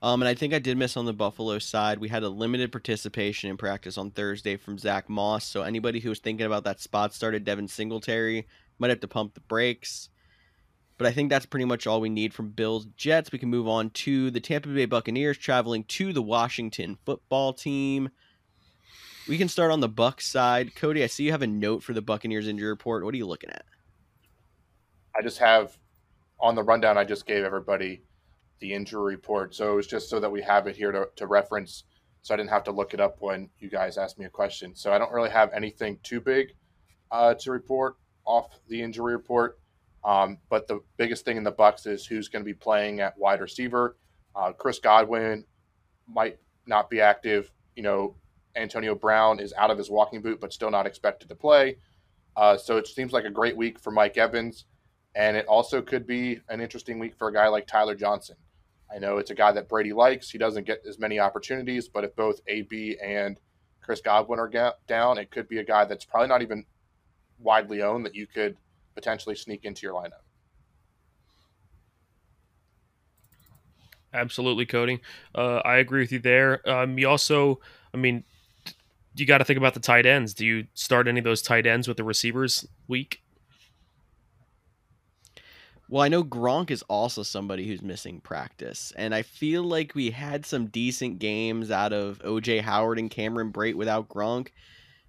Um, 0.02 0.22
and 0.22 0.28
I 0.28 0.34
think 0.34 0.54
I 0.54 0.58
did 0.58 0.78
miss 0.78 0.96
on 0.96 1.04
the 1.04 1.12
Buffalo 1.12 1.58
side. 1.58 1.98
We 1.98 2.08
had 2.08 2.22
a 2.22 2.28
limited 2.28 2.72
participation 2.72 3.50
in 3.50 3.58
practice 3.58 3.98
on 3.98 4.10
Thursday 4.10 4.56
from 4.56 4.78
Zack 4.78 5.10
Moss. 5.10 5.44
So 5.44 5.62
anybody 5.62 6.00
who 6.00 6.08
was 6.08 6.18
thinking 6.18 6.46
about 6.46 6.64
that 6.64 6.80
spot 6.80 7.12
started 7.12 7.44
Devin 7.44 7.68
Singletary 7.68 8.46
might 8.78 8.88
have 8.88 9.00
to 9.00 9.08
pump 9.08 9.34
the 9.34 9.40
brakes. 9.40 10.08
But 10.96 11.06
I 11.06 11.12
think 11.12 11.28
that's 11.30 11.46
pretty 11.46 11.66
much 11.66 11.86
all 11.86 12.00
we 12.00 12.08
need 12.08 12.32
from 12.32 12.50
Bills 12.50 12.86
Jets. 12.96 13.30
We 13.30 13.38
can 13.38 13.50
move 13.50 13.68
on 13.68 13.90
to 13.90 14.30
the 14.30 14.40
Tampa 14.40 14.68
Bay 14.68 14.86
Buccaneers 14.86 15.36
traveling 15.36 15.84
to 15.84 16.12
the 16.12 16.22
Washington 16.22 16.96
football 17.04 17.52
team. 17.52 18.08
We 19.30 19.38
can 19.38 19.46
start 19.46 19.70
on 19.70 19.78
the 19.78 19.88
Buck 19.88 20.20
side. 20.20 20.74
Cody, 20.74 21.04
I 21.04 21.06
see 21.06 21.22
you 21.22 21.30
have 21.30 21.42
a 21.42 21.46
note 21.46 21.84
for 21.84 21.92
the 21.92 22.02
Buccaneers 22.02 22.48
injury 22.48 22.68
report. 22.68 23.04
What 23.04 23.14
are 23.14 23.16
you 23.16 23.28
looking 23.28 23.50
at? 23.50 23.64
I 25.16 25.22
just 25.22 25.38
have 25.38 25.78
on 26.40 26.56
the 26.56 26.64
rundown 26.64 26.98
I 26.98 27.04
just 27.04 27.26
gave 27.26 27.44
everybody 27.44 28.02
the 28.58 28.74
injury 28.74 29.14
report. 29.14 29.54
So 29.54 29.72
it 29.72 29.76
was 29.76 29.86
just 29.86 30.10
so 30.10 30.18
that 30.18 30.28
we 30.28 30.42
have 30.42 30.66
it 30.66 30.74
here 30.74 30.90
to, 30.90 31.06
to 31.14 31.28
reference. 31.28 31.84
So 32.22 32.34
I 32.34 32.38
didn't 32.38 32.50
have 32.50 32.64
to 32.64 32.72
look 32.72 32.92
it 32.92 32.98
up 32.98 33.18
when 33.20 33.48
you 33.60 33.70
guys 33.70 33.98
asked 33.98 34.18
me 34.18 34.24
a 34.24 34.28
question. 34.28 34.74
So 34.74 34.92
I 34.92 34.98
don't 34.98 35.12
really 35.12 35.30
have 35.30 35.52
anything 35.52 36.00
too 36.02 36.20
big 36.20 36.48
uh, 37.12 37.34
to 37.34 37.52
report 37.52 37.98
off 38.24 38.58
the 38.66 38.82
injury 38.82 39.12
report. 39.12 39.60
Um, 40.02 40.38
but 40.48 40.66
the 40.66 40.80
biggest 40.96 41.24
thing 41.24 41.36
in 41.36 41.44
the 41.44 41.52
Bucks 41.52 41.86
is 41.86 42.04
who's 42.04 42.26
going 42.26 42.44
to 42.44 42.50
be 42.50 42.54
playing 42.54 42.98
at 42.98 43.16
wide 43.16 43.40
receiver. 43.40 43.96
Uh, 44.34 44.50
Chris 44.50 44.80
Godwin 44.80 45.44
might 46.08 46.38
not 46.66 46.90
be 46.90 47.00
active. 47.00 47.52
You 47.76 47.84
know, 47.84 48.16
Antonio 48.56 48.94
Brown 48.94 49.40
is 49.40 49.52
out 49.56 49.70
of 49.70 49.78
his 49.78 49.90
walking 49.90 50.20
boot, 50.20 50.40
but 50.40 50.52
still 50.52 50.70
not 50.70 50.86
expected 50.86 51.28
to 51.28 51.34
play. 51.34 51.76
Uh, 52.36 52.56
so 52.56 52.76
it 52.76 52.86
seems 52.86 53.12
like 53.12 53.24
a 53.24 53.30
great 53.30 53.56
week 53.56 53.78
for 53.78 53.90
Mike 53.90 54.16
Evans, 54.16 54.64
and 55.14 55.36
it 55.36 55.46
also 55.46 55.82
could 55.82 56.06
be 56.06 56.40
an 56.48 56.60
interesting 56.60 56.98
week 56.98 57.14
for 57.16 57.28
a 57.28 57.32
guy 57.32 57.48
like 57.48 57.66
Tyler 57.66 57.94
Johnson. 57.94 58.36
I 58.92 58.98
know 58.98 59.18
it's 59.18 59.30
a 59.30 59.34
guy 59.34 59.52
that 59.52 59.68
Brady 59.68 59.92
likes. 59.92 60.30
He 60.30 60.38
doesn't 60.38 60.66
get 60.66 60.82
as 60.88 60.98
many 60.98 61.20
opportunities, 61.20 61.88
but 61.88 62.04
if 62.04 62.14
both 62.16 62.40
AB 62.46 62.98
and 63.02 63.38
Chris 63.80 64.00
Godwin 64.00 64.38
are 64.38 64.74
down, 64.86 65.18
it 65.18 65.30
could 65.30 65.48
be 65.48 65.58
a 65.58 65.64
guy 65.64 65.84
that's 65.84 66.04
probably 66.04 66.28
not 66.28 66.42
even 66.42 66.64
widely 67.38 67.82
owned 67.82 68.04
that 68.06 68.14
you 68.14 68.26
could 68.26 68.56
potentially 68.94 69.36
sneak 69.36 69.64
into 69.64 69.82
your 69.82 69.94
lineup. 69.94 70.24
Absolutely, 74.12 74.66
Cody. 74.66 75.00
Uh, 75.34 75.58
I 75.58 75.76
agree 75.76 76.00
with 76.00 76.12
you 76.12 76.18
there. 76.18 76.68
Um, 76.68 76.98
you 76.98 77.08
also, 77.08 77.60
I 77.94 77.96
mean, 77.96 78.24
you 79.14 79.26
got 79.26 79.38
to 79.38 79.44
think 79.44 79.58
about 79.58 79.74
the 79.74 79.80
tight 79.80 80.06
ends. 80.06 80.34
Do 80.34 80.46
you 80.46 80.66
start 80.74 81.08
any 81.08 81.18
of 81.18 81.24
those 81.24 81.42
tight 81.42 81.66
ends 81.66 81.88
with 81.88 81.96
the 81.96 82.04
receivers 82.04 82.66
week? 82.88 83.22
Well, 85.88 86.02
I 86.04 86.08
know 86.08 86.22
Gronk 86.22 86.70
is 86.70 86.82
also 86.82 87.24
somebody 87.24 87.66
who's 87.66 87.82
missing 87.82 88.20
practice, 88.20 88.92
and 88.96 89.12
I 89.12 89.22
feel 89.22 89.64
like 89.64 89.96
we 89.96 90.10
had 90.10 90.46
some 90.46 90.66
decent 90.66 91.18
games 91.18 91.72
out 91.72 91.92
of 91.92 92.20
OJ 92.20 92.60
Howard 92.60 93.00
and 93.00 93.10
Cameron 93.10 93.52
Brate 93.52 93.74
without 93.74 94.08
Gronk. 94.08 94.50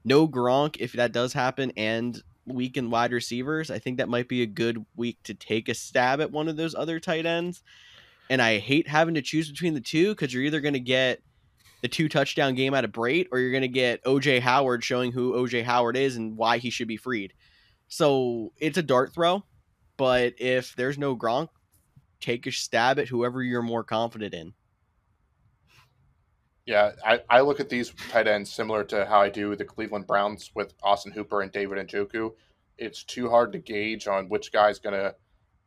No 0.03 0.27
Gronk, 0.27 0.77
if 0.79 0.93
that 0.93 1.11
does 1.11 1.33
happen, 1.33 1.71
and 1.77 2.19
weak 2.47 2.77
in 2.77 2.89
wide 2.89 3.11
receivers, 3.11 3.69
I 3.69 3.77
think 3.77 3.97
that 3.97 4.09
might 4.09 4.27
be 4.27 4.41
a 4.41 4.47
good 4.47 4.83
week 4.95 5.19
to 5.25 5.35
take 5.35 5.69
a 5.69 5.75
stab 5.75 6.19
at 6.19 6.31
one 6.31 6.47
of 6.47 6.57
those 6.57 6.73
other 6.73 6.99
tight 6.99 7.27
ends. 7.27 7.61
And 8.31 8.41
I 8.41 8.57
hate 8.57 8.87
having 8.87 9.13
to 9.13 9.21
choose 9.21 9.51
between 9.51 9.75
the 9.75 9.81
two 9.81 10.09
because 10.15 10.33
you're 10.33 10.43
either 10.43 10.61
going 10.61 10.73
to 10.73 10.79
get 10.79 11.21
the 11.81 11.87
two 11.87 12.07
touchdown 12.07 12.55
game 12.55 12.73
out 12.73 12.85
of 12.85 12.91
Brate 12.91 13.27
or 13.31 13.39
you're 13.39 13.51
going 13.51 13.61
to 13.61 13.67
get 13.67 14.03
OJ 14.03 14.39
Howard 14.39 14.83
showing 14.83 15.11
who 15.11 15.33
OJ 15.33 15.63
Howard 15.63 15.97
is 15.97 16.15
and 16.15 16.37
why 16.37 16.57
he 16.57 16.69
should 16.69 16.87
be 16.87 16.97
freed. 16.97 17.33
So 17.87 18.53
it's 18.57 18.77
a 18.77 18.83
dart 18.83 19.13
throw. 19.13 19.43
But 19.97 20.33
if 20.39 20.75
there's 20.75 20.97
no 20.97 21.15
Gronk, 21.15 21.49
take 22.19 22.47
a 22.47 22.51
stab 22.51 22.97
at 22.97 23.07
whoever 23.07 23.43
you're 23.43 23.61
more 23.61 23.83
confident 23.83 24.33
in. 24.33 24.53
Yeah, 26.65 26.91
I, 27.05 27.19
I 27.29 27.41
look 27.41 27.59
at 27.59 27.69
these 27.69 27.91
tight 28.09 28.27
ends 28.27 28.51
similar 28.51 28.83
to 28.85 29.05
how 29.05 29.19
I 29.19 29.29
do 29.29 29.55
the 29.55 29.65
Cleveland 29.65 30.07
Browns 30.07 30.51
with 30.55 30.73
Austin 30.81 31.11
Hooper 31.11 31.41
and 31.41 31.51
David 31.51 31.85
Njoku. 31.87 32.31
It's 32.77 33.03
too 33.03 33.29
hard 33.29 33.51
to 33.53 33.59
gauge 33.59 34.07
on 34.07 34.29
which 34.29 34.51
guy's 34.51 34.79
going 34.79 34.95
to 34.95 35.15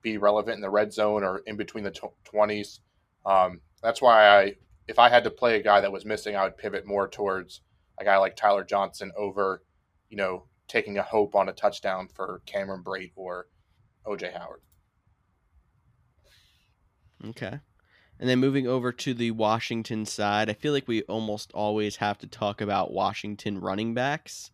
be 0.02 0.18
relevant 0.18 0.56
in 0.56 0.60
the 0.60 0.70
red 0.70 0.92
zone 0.92 1.24
or 1.24 1.38
in 1.46 1.56
between 1.56 1.84
the 1.84 1.90
t- 1.90 2.08
20s. 2.24 2.80
Um, 3.26 3.60
that's 3.82 4.00
why 4.00 4.28
I, 4.28 4.54
if 4.86 4.98
I 4.98 5.08
had 5.08 5.24
to 5.24 5.30
play 5.30 5.56
a 5.56 5.62
guy 5.62 5.80
that 5.80 5.92
was 5.92 6.04
missing, 6.04 6.36
I 6.36 6.44
would 6.44 6.58
pivot 6.58 6.86
more 6.86 7.08
towards 7.08 7.60
a 7.98 8.04
guy 8.04 8.16
like 8.18 8.36
Tyler 8.36 8.64
Johnson 8.64 9.12
over, 9.16 9.62
you 10.08 10.16
know, 10.16 10.46
taking 10.68 10.98
a 10.98 11.02
hope 11.02 11.34
on 11.34 11.48
a 11.48 11.52
touchdown 11.52 12.08
for 12.08 12.42
Cameron 12.46 12.82
Brate 12.84 13.12
or 13.16 13.46
OJ 14.06 14.32
Howard. 14.36 14.60
Okay. 17.24 17.60
And 18.20 18.28
then 18.28 18.38
moving 18.38 18.66
over 18.66 18.92
to 18.92 19.14
the 19.14 19.32
Washington 19.32 20.06
side, 20.06 20.48
I 20.48 20.52
feel 20.52 20.72
like 20.72 20.86
we 20.86 21.02
almost 21.02 21.52
always 21.52 21.96
have 21.96 22.18
to 22.18 22.26
talk 22.26 22.60
about 22.60 22.92
Washington 22.92 23.60
running 23.60 23.94
backs. 23.94 24.50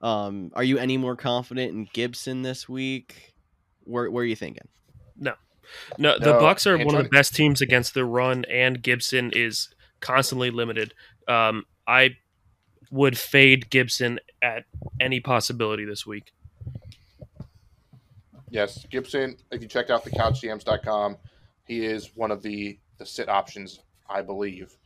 Um, 0.00 0.52
are 0.54 0.62
you 0.62 0.78
any 0.78 0.96
more 0.96 1.16
confident 1.16 1.72
in 1.72 1.88
Gibson 1.92 2.42
this 2.42 2.68
week? 2.68 3.34
Where, 3.80 4.10
where 4.10 4.22
are 4.22 4.26
you 4.26 4.36
thinking? 4.36 4.68
No. 5.16 5.34
No, 5.98 6.18
the 6.18 6.32
no, 6.32 6.40
Bucs 6.40 6.66
are 6.66 6.76
one 6.84 6.94
of 6.94 7.04
the 7.04 7.08
best 7.08 7.34
teams 7.34 7.60
against 7.60 7.94
the 7.94 8.04
run, 8.04 8.44
and 8.46 8.82
Gibson 8.82 9.30
is 9.32 9.68
constantly 10.00 10.50
limited. 10.50 10.94
Um, 11.26 11.64
I 11.86 12.16
would 12.90 13.18
fade 13.18 13.70
Gibson 13.70 14.18
at 14.42 14.64
any 15.00 15.20
possibility 15.20 15.84
this 15.84 16.06
week. 16.06 16.32
Yes, 18.50 18.86
Gibson. 18.90 19.36
If 19.50 19.62
you 19.62 19.68
checked 19.68 19.90
out 19.90 20.04
the 20.04 20.10
couchgms.com, 20.10 21.16
he 21.64 21.84
is 21.84 22.10
one 22.14 22.30
of 22.30 22.42
the 22.42 22.78
the 22.98 23.06
sit 23.06 23.28
options, 23.28 23.80
I 24.08 24.22
believe. 24.22 24.76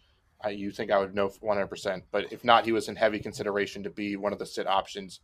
I, 0.45 0.51
you 0.51 0.71
think 0.71 0.91
I 0.91 0.99
would 0.99 1.15
know 1.15 1.29
100%, 1.29 2.03
but 2.11 2.33
if 2.33 2.45
not, 2.45 2.65
he 2.65 2.73
was 2.73 2.89
in 2.89 2.97
heavy 2.97 3.21
consideration 3.21 3.83
to 3.85 3.91
be 3.91 4.17
one 4.17 4.33
of 4.33 4.39
the 4.39 4.47
sit 4.47 4.67
options. 4.67 5.21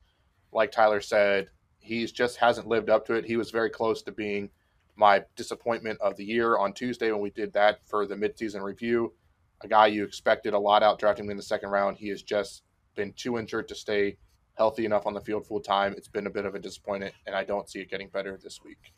Like 0.52 0.70
Tyler 0.70 1.00
said, 1.00 1.48
he's 1.80 2.12
just 2.12 2.36
hasn't 2.36 2.68
lived 2.68 2.88
up 2.88 3.04
to 3.06 3.14
it. 3.14 3.24
He 3.24 3.36
was 3.36 3.50
very 3.50 3.68
close 3.68 4.02
to 4.02 4.12
being 4.12 4.48
my 4.98 5.22
disappointment 5.36 5.98
of 6.00 6.16
the 6.16 6.24
year 6.24 6.58
on 6.58 6.72
Tuesday 6.72 7.12
when 7.12 7.20
we 7.20 7.30
did 7.30 7.52
that 7.52 7.78
for 7.86 8.04
the 8.04 8.16
midseason 8.16 8.62
review. 8.62 9.14
A 9.62 9.68
guy 9.68 9.86
you 9.86 10.04
expected 10.04 10.54
a 10.54 10.58
lot 10.58 10.82
out 10.82 10.98
drafting 10.98 11.24
him 11.24 11.30
in 11.30 11.36
the 11.36 11.42
second 11.42 11.70
round. 11.70 11.96
He 11.96 12.08
has 12.08 12.22
just 12.22 12.64
been 12.96 13.12
too 13.12 13.38
injured 13.38 13.68
to 13.68 13.74
stay 13.74 14.16
healthy 14.56 14.84
enough 14.84 15.06
on 15.06 15.14
the 15.14 15.20
field 15.20 15.46
full 15.46 15.60
time. 15.60 15.94
It's 15.96 16.08
been 16.08 16.26
a 16.26 16.30
bit 16.30 16.44
of 16.44 16.56
a 16.56 16.58
disappointment, 16.58 17.14
and 17.26 17.34
I 17.34 17.44
don't 17.44 17.70
see 17.70 17.78
it 17.78 17.90
getting 17.90 18.08
better 18.08 18.38
this 18.42 18.60
week. 18.64 18.92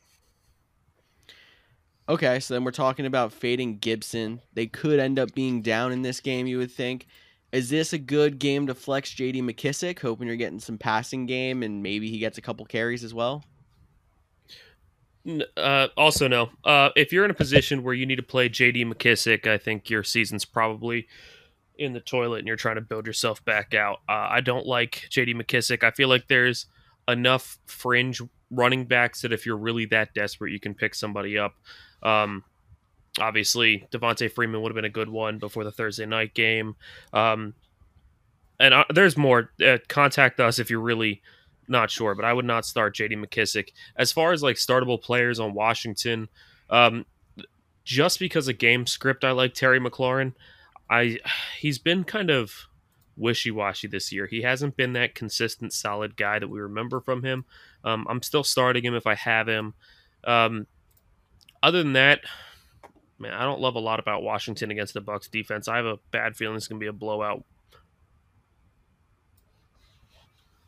Okay, 2.09 2.41
so 2.41 2.55
then 2.55 2.65
we're 2.65 2.71
talking 2.73 3.07
about 3.07 3.33
fading 3.33 3.79
Gibson. 3.79 4.41
They 4.55 4.67
could 4.67 4.99
end 4.99 5.19
up 5.19 5.35
being 5.35 5.61
down 5.61 5.93
in 5.93 6.03
this 6.03 6.21
game, 6.21 6.47
you 6.47 6.59
would 6.59 6.73
think. 6.73 7.07
Is 7.53 7.69
this 7.69 7.93
a 7.93 7.99
good 7.99 8.39
game 8.39 8.67
to 8.69 8.75
flex 8.75 9.15
JD 9.15 9.43
McKissic, 9.43 10.01
hoping 10.01 10.27
you're 10.27 10.37
getting 10.37 10.61
some 10.61 10.79
passing 10.79 11.27
game 11.27 11.63
and 11.63 11.83
maybe 11.83 12.11
he 12.11 12.19
gets 12.19 12.39
a 12.39 12.43
couple 12.43 12.65
carries 12.65 13.05
as 13.05 13.13
well? 13.13 13.45
Uh, 15.57 15.89
also, 15.97 16.29
no. 16.29 16.51
Uh, 16.65 16.91
if 16.97 17.13
you're 17.13 17.25
in 17.25 17.31
a 17.31 17.35
position 17.35 17.83
where 17.83 17.95
you 17.95 18.07
need 18.07 18.17
to 18.17 18.23
play 18.23 18.49
JD 18.49 18.93
McKissic, 18.93 19.47
I 19.47 19.59
think 19.59 19.91
your 19.91 20.03
season's 20.03 20.45
probably 20.45 21.07
in 21.77 21.93
the 21.93 22.01
toilet 22.01 22.39
and 22.39 22.47
you're 22.47 22.57
trying 22.57 22.77
to 22.77 22.81
build 22.81 23.07
yourself 23.07 23.45
back 23.45 23.75
out. 23.75 24.01
Uh, 24.09 24.29
I 24.31 24.41
don't 24.41 24.67
like 24.67 25.09
JD 25.11 25.35
McKissic. 25.35 25.83
I 25.83 25.91
feel 25.91 26.09
like 26.09 26.29
there's 26.29 26.67
enough 27.09 27.59
fringe 27.67 28.21
running 28.51 28.85
backs 28.85 29.23
that 29.23 29.33
if 29.33 29.47
you're 29.47 29.57
really 29.57 29.87
that 29.87 30.15
desperate, 30.15 30.53
you 30.53 30.61
can 30.61 30.75
pick 30.75 30.95
somebody 30.95 31.39
up. 31.39 31.55
Um, 32.03 32.45
obviously, 33.19 33.87
Devonta 33.91 34.31
Freeman 34.31 34.63
would 34.63 34.71
have 34.71 34.77
been 34.77 34.85
a 34.85 34.91
good 34.91 35.09
one 35.09 35.39
before 35.39 35.65
the 35.65 35.73
Thursday 35.73 36.07
night 36.07 36.35
game. 36.35 36.77
Um, 37.13 37.55
and 38.59 38.75
uh, 38.75 38.85
there's 38.93 39.17
more. 39.17 39.51
Uh, 39.65 39.79
contact 39.89 40.39
us 40.39 40.59
if 40.59 40.71
you're 40.71 40.81
really 40.81 41.23
not 41.71 41.91
sure, 41.91 42.15
but 42.15 42.25
I 42.25 42.33
would 42.33 42.45
not 42.45 42.67
start 42.67 42.95
J.D. 42.95 43.17
McKissic 43.17 43.71
As 43.97 44.13
far 44.13 44.33
as 44.33 44.43
like 44.43 44.57
startable 44.57 45.01
players 45.01 45.41
on 45.41 45.55
Washington, 45.55 46.29
um, 46.69 47.07
just 47.85 48.19
because 48.19 48.49
of 48.49 48.59
game 48.59 48.87
script, 48.87 49.25
I 49.25 49.33
like 49.33 49.55
Terry 49.55 49.81
McLaurin. 49.81 50.35
I 50.89 51.19
he's 51.59 51.79
been 51.79 52.05
kind 52.05 52.31
of 52.31 52.53
wishy-washy 53.17 53.89
this 53.89 54.13
year. 54.13 54.27
He 54.27 54.43
hasn't 54.43 54.77
been 54.77 54.95
that 54.95 55.15
consistent, 55.15 55.73
solid 55.73 56.17
guy 56.17 56.39
that 56.39 56.49
we 56.49 56.61
remember 56.61 57.01
from 57.01 57.23
him. 57.23 57.45
Um, 57.85 58.07
I'm 58.09 58.23
still 58.23 58.45
starting 58.45 58.85
him 58.85 58.95
if 58.95 59.07
I 59.07 59.15
have 59.15 59.49
him. 59.49 59.75
Um, 60.25 60.67
other 61.63 61.83
than 61.83 61.93
that, 61.93 62.21
man, 63.19 63.33
I 63.33 63.45
don't 63.45 63.61
love 63.61 63.75
a 63.75 63.81
lot 63.81 64.01
about 64.01 64.23
Washington 64.23 64.71
against 64.71 64.95
the 64.95 65.01
Bucks 65.01 65.29
defense. 65.29 65.69
I 65.69 65.77
have 65.77 65.87
a 65.87 65.99
bad 66.11 66.37
feeling 66.37 66.57
it's 66.57 66.67
going 66.67 66.81
to 66.81 66.85
be 66.85 66.89
a 66.89 66.93
blowout. 66.93 67.45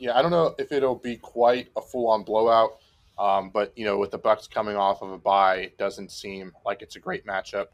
Yeah, 0.03 0.19
I 0.19 0.23
don't 0.23 0.33
know 0.33 0.57
if 0.59 0.73
it'll 0.73 0.97
be 0.97 1.17
quite 1.17 1.69
a 1.77 1.81
full-on 1.81 2.25
blowout, 2.25 2.79
um, 3.21 3.51
but 3.51 3.73
you 3.79 3.85
know, 3.85 3.99
with 3.99 4.11
the 4.11 4.19
Bucks 4.19 4.49
coming 4.49 4.75
off 4.75 5.01
of 5.01 5.13
a 5.13 5.17
bye, 5.17 5.59
it 5.59 5.79
doesn't 5.79 6.11
seem 6.11 6.51
like 6.67 6.83
it's 6.83 6.97
a 6.97 6.99
great 6.99 7.25
matchup. 7.25 7.67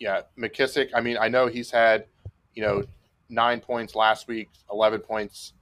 Yeah, 0.00 0.22
McKissic. 0.38 0.88
I 0.94 1.02
mean, 1.02 1.18
I 1.20 1.28
know 1.28 1.46
he's 1.46 1.70
had, 1.70 2.06
you 2.54 2.62
know, 2.62 2.84
nine 3.28 3.60
points 3.60 3.94
last 3.94 4.28
week, 4.28 4.48
eleven 4.72 5.00
points 5.00 5.52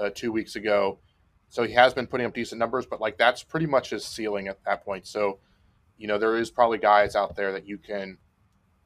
uh, 0.00 0.10
two 0.14 0.30
weeks 0.30 0.54
ago, 0.54 1.00
so 1.48 1.64
he 1.64 1.72
has 1.72 1.92
been 1.92 2.06
putting 2.06 2.26
up 2.28 2.32
decent 2.32 2.60
numbers. 2.60 2.86
But 2.86 3.00
like 3.00 3.18
that's 3.18 3.42
pretty 3.42 3.66
much 3.66 3.90
his 3.90 4.04
ceiling 4.04 4.46
at 4.46 4.64
that 4.64 4.84
point. 4.84 5.08
So 5.08 5.40
you 5.96 6.06
know, 6.06 6.18
there 6.18 6.36
is 6.36 6.52
probably 6.52 6.78
guys 6.78 7.16
out 7.16 7.34
there 7.34 7.50
that 7.50 7.66
you 7.66 7.78
can 7.78 8.16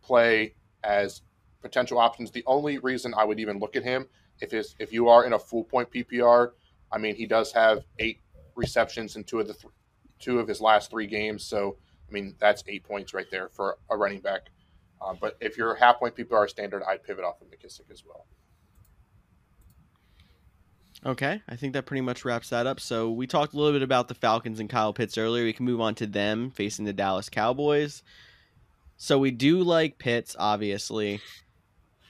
play 0.02 0.54
as 0.82 1.20
potential 1.60 1.98
options. 1.98 2.30
The 2.30 2.44
only 2.46 2.78
reason 2.78 3.12
I 3.14 3.24
would 3.24 3.38
even 3.38 3.58
look 3.58 3.76
at 3.76 3.82
him 3.82 4.06
if 4.40 4.52
is 4.52 4.74
if 4.78 4.92
you 4.92 5.08
are 5.08 5.24
in 5.24 5.32
a 5.32 5.38
full 5.38 5.64
point 5.64 5.90
PPR, 5.90 6.52
I 6.90 6.98
mean, 6.98 7.14
he 7.14 7.26
does 7.26 7.52
have 7.52 7.84
eight 7.98 8.20
receptions 8.54 9.16
in 9.16 9.24
two 9.24 9.40
of 9.40 9.48
the 9.48 9.54
th- 9.54 9.72
two 10.18 10.38
of 10.38 10.48
his 10.48 10.60
last 10.60 10.90
three 10.90 11.06
games. 11.06 11.44
So 11.44 11.76
I 12.08 12.12
mean, 12.12 12.34
that's 12.38 12.62
eight 12.68 12.84
points 12.84 13.14
right 13.14 13.30
there 13.30 13.48
for 13.48 13.78
a 13.90 13.96
running 13.96 14.20
back. 14.20 14.50
Um, 15.04 15.18
but 15.20 15.36
if 15.40 15.56
you're 15.56 15.74
half 15.74 15.98
point 15.98 16.14
PPR 16.14 16.48
standard, 16.48 16.82
I'd 16.86 17.02
pivot 17.02 17.24
off 17.24 17.40
of 17.40 17.48
McKissic 17.48 17.90
as 17.90 18.04
well. 18.06 18.26
Okay, 21.04 21.42
I 21.48 21.56
think 21.56 21.72
that 21.72 21.86
pretty 21.86 22.02
much 22.02 22.24
wraps 22.24 22.50
that 22.50 22.66
up. 22.66 22.78
So 22.78 23.10
we 23.10 23.26
talked 23.26 23.54
a 23.54 23.56
little 23.56 23.72
bit 23.72 23.82
about 23.82 24.06
the 24.06 24.14
Falcons 24.14 24.60
and 24.60 24.70
Kyle 24.70 24.92
Pitts 24.92 25.18
earlier. 25.18 25.44
We 25.44 25.52
can 25.52 25.66
move 25.66 25.80
on 25.80 25.96
to 25.96 26.06
them 26.06 26.50
facing 26.52 26.84
the 26.84 26.92
Dallas 26.92 27.28
Cowboys. 27.28 28.04
So 28.96 29.18
we 29.18 29.32
do 29.32 29.64
like 29.64 29.98
Pitts, 29.98 30.36
obviously. 30.38 31.20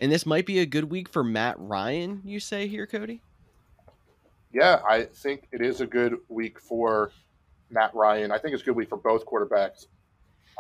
And 0.03 0.11
this 0.11 0.27
might 0.27 0.47
be 0.47 0.59
a 0.59 0.67
good 0.67 0.91
week 0.91 1.09
for 1.09 1.23
Matt 1.23 1.55
Ryan, 1.61 2.23
you 2.25 2.41
say 2.41 2.67
here, 2.67 2.89
Cody? 2.89 3.23
Yeah, 4.53 4.83
I 4.85 5.05
think 5.05 5.47
it 5.53 5.63
is 5.63 5.81
a 5.81 5.87
good 5.87 6.17
week 6.29 6.59
for 6.59 7.13
Matt 7.71 7.95
Ryan. 7.95 8.33
I 8.33 8.39
think 8.39 8.53
it's 8.53 8.65
a 8.65 8.67
good 8.67 8.75
week 8.75 8.89
for 8.89 8.99
both 8.99 9.25
quarterbacks. 9.25 9.87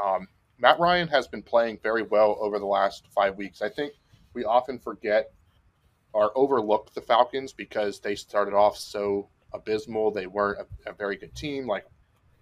Um, 0.00 0.28
Matt 0.60 0.78
Ryan 0.78 1.08
has 1.08 1.26
been 1.26 1.42
playing 1.42 1.80
very 1.82 2.04
well 2.04 2.38
over 2.40 2.60
the 2.60 2.66
last 2.66 3.08
five 3.12 3.36
weeks. 3.36 3.62
I 3.62 3.68
think 3.68 3.94
we 4.32 4.44
often 4.44 4.78
forget 4.78 5.32
or 6.12 6.30
overlooked 6.38 6.94
the 6.94 7.00
Falcons 7.00 7.52
because 7.52 7.98
they 7.98 8.14
started 8.14 8.54
off 8.54 8.78
so 8.78 9.28
abysmal. 9.52 10.12
They 10.12 10.28
weren't 10.28 10.60
a, 10.60 10.90
a 10.90 10.94
very 10.94 11.16
good 11.16 11.34
team. 11.34 11.66
Like 11.66 11.84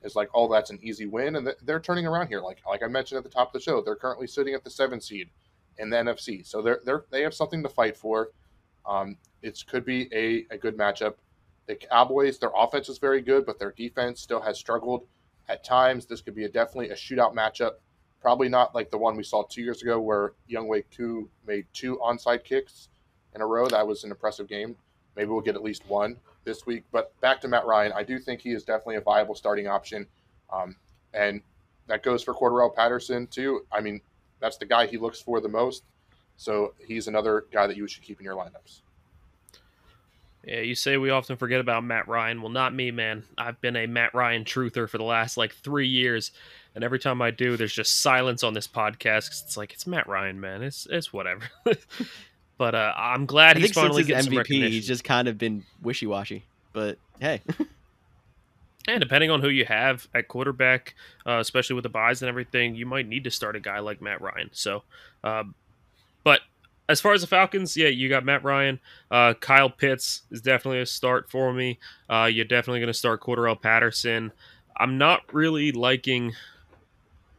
it's 0.03 0.17
like, 0.17 0.29
oh, 0.35 0.53
that's 0.53 0.69
an 0.69 0.79
easy 0.83 1.07
win, 1.07 1.37
and 1.37 1.51
they're 1.63 1.81
turning 1.81 2.07
around 2.07 2.29
here. 2.29 2.43
Like 2.43 2.59
like 2.69 2.83
I 2.83 2.89
mentioned 2.89 3.17
at 3.17 3.25
the 3.25 3.31
top 3.31 3.49
of 3.49 3.53
the 3.55 3.61
show, 3.61 3.81
they're 3.81 3.97
currently 3.97 4.27
sitting 4.27 4.53
at 4.53 4.65
the 4.65 4.71
seven 4.71 5.01
seed 5.01 5.31
in 5.81 5.91
the 5.91 5.97
NFC, 5.97 6.47
so 6.47 6.63
they're 6.63 6.81
they're 6.85 7.05
they 7.11 7.23
have 7.23 7.35
something 7.35 7.63
to 7.63 7.69
fight 7.69 7.97
for. 7.97 8.31
Um, 8.87 9.17
it 9.43 9.63
could 9.67 9.85
be 9.85 10.09
a, 10.13 10.47
a 10.55 10.59
good 10.59 10.77
matchup. 10.77 11.15
The 11.67 11.77
Cowboys, 11.77 12.39
their 12.39 12.53
offense 12.57 12.89
is 12.89 12.99
very 12.99 13.23
good, 13.23 13.47
but 13.47 13.59
their 13.59 13.73
defense 13.73 14.21
still 14.21 14.41
has 14.41 14.59
struggled 14.59 15.07
at 15.49 15.65
times. 15.65 16.07
This 16.07 16.21
could 16.21 16.35
be 16.35 16.45
a, 16.45 16.49
definitely 16.49 16.91
a 16.91 16.95
shootout 16.95 17.35
matchup. 17.35 17.73
Probably 18.21 18.49
not 18.49 18.75
like 18.75 18.91
the 18.91 18.99
one 18.99 19.17
we 19.17 19.23
saw 19.23 19.45
two 19.45 19.63
years 19.63 19.83
ago 19.83 20.01
where 20.01 20.33
Younghoe 20.51 20.85
Koo 20.95 21.29
made 21.47 21.67
two 21.73 21.99
onside 21.99 22.45
kicks 22.45 22.89
in 23.35 23.41
a 23.41 23.47
row. 23.47 23.67
That 23.67 23.87
was 23.87 24.05
an 24.05 24.11
impressive 24.11 24.49
game. 24.49 24.77
Maybe 25.17 25.31
we'll 25.31 25.41
get 25.41 25.55
at 25.55 25.63
least 25.63 25.89
one 25.89 26.17
this 26.45 26.67
week. 26.67 26.85
But 26.93 27.19
back 27.21 27.41
to 27.43 27.49
Matt 27.49 27.67
Ryan, 27.67 27.93
I 27.93 28.03
do 28.03 28.19
think 28.19 28.41
he 28.41 28.53
is 28.53 28.65
definitely 28.65 28.97
a 28.97 29.01
viable 29.01 29.35
starting 29.35 29.67
option. 29.67 30.07
Um, 30.53 30.77
and 31.15 31.41
that 31.87 32.03
goes 32.03 32.23
for 32.23 32.35
Cordarrelle 32.35 32.75
Patterson, 32.75 33.27
too. 33.27 33.67
I 33.73 33.81
mean, 33.81 34.01
that's 34.41 34.57
the 34.57 34.67
guy 34.67 34.87
he 34.87 34.97
looks 34.97 35.21
for 35.21 35.41
the 35.41 35.49
most. 35.49 35.85
So 36.37 36.75
he's 36.79 37.07
another 37.09 37.45
guy 37.53 37.67
that 37.67 37.77
you 37.77 37.87
should 37.87 38.03
keep 38.03 38.19
in 38.19 38.25
your 38.25 38.37
lineups. 38.37 38.81
Yeah, 40.45 40.61
you 40.61 40.75
say 40.75 40.97
we 40.97 41.11
often 41.11 41.37
forget 41.37 41.61
about 41.61 41.85
Matt 41.85 42.09
Ryan. 42.09 42.41
Well, 42.41 42.51
not 42.51 42.75
me, 42.75 42.91
man. 42.91 43.25
I've 43.37 43.61
been 43.61 43.77
a 43.77 43.87
Matt 43.87 44.15
Ryan 44.15 44.45
truther 44.45 44.89
for 44.89 44.97
the 44.97 45.05
last 45.05 45.37
like 45.37 45.53
three 45.55 45.89
years, 45.89 46.33
and 46.75 46.83
every 46.83 46.99
time 46.99 47.21
I 47.21 47.31
do, 47.31 47.59
there's 47.59 47.75
just 47.75 48.01
silence 48.01 48.43
on 48.43 48.55
this 48.55 48.67
podcast. 48.67 49.43
It's 49.43 49.59
like 49.59 49.75
it's 49.75 49.87
Matt 49.87 50.07
Ryan, 50.07 50.41
man. 50.41 50.63
It's 50.63 50.87
it's 50.91 51.13
whatever. 51.13 51.43
But 52.61 52.75
uh, 52.75 52.93
I'm 52.95 53.25
glad 53.25 53.57
I 53.57 53.61
he's 53.61 53.73
finally 53.73 54.05
getting 54.05 54.31
MVP. 54.31 54.69
He's 54.69 54.87
just 54.87 55.03
kind 55.03 55.29
of 55.29 55.39
been 55.39 55.65
wishy 55.81 56.07
washy. 56.07 56.45
But 56.75 56.99
hey. 57.19 57.41
and 58.89 59.01
depending 59.01 59.31
on 59.31 59.41
who 59.41 59.49
you 59.49 59.65
have 59.67 60.09
at 60.15 60.29
quarterback, 60.29 60.95
uh, 61.27 61.39
especially 61.39 61.75
with 61.75 61.83
the 61.83 61.91
byes 61.91 62.23
and 62.23 62.29
everything, 62.29 62.75
you 62.75 62.87
might 62.87 63.07
need 63.07 63.25
to 63.25 63.31
start 63.31 63.57
a 63.57 63.61
guy 63.61 63.79
like 63.79 64.01
Matt 64.01 64.21
Ryan. 64.21 64.51
So, 64.53 64.83
um, 65.23 65.55
but 66.25 66.41
as 66.89 67.01
far 67.01 67.13
as 67.13 67.21
the 67.21 67.27
Falcons, 67.27 67.77
yeah, 67.77 67.89
you 67.89 68.09
got 68.09 68.25
Matt 68.25 68.43
Ryan. 68.43 68.81
Uh, 69.11 69.35
Kyle 69.35 69.71
Pitts 69.71 70.23
is 70.31 70.41
definitely 70.41 70.81
a 70.81 70.87
start 70.87 71.31
for 71.31 71.53
me. 71.53 71.79
Uh, 72.09 72.29
you're 72.33 72.45
definitely 72.45 72.81
going 72.81 72.89
to 72.89 72.95
start 72.95 73.21
Cordarrelle 73.21 73.61
Patterson. 73.61 74.33
I'm 74.77 74.99
not 74.99 75.23
really 75.33 75.73
liking 75.73 76.33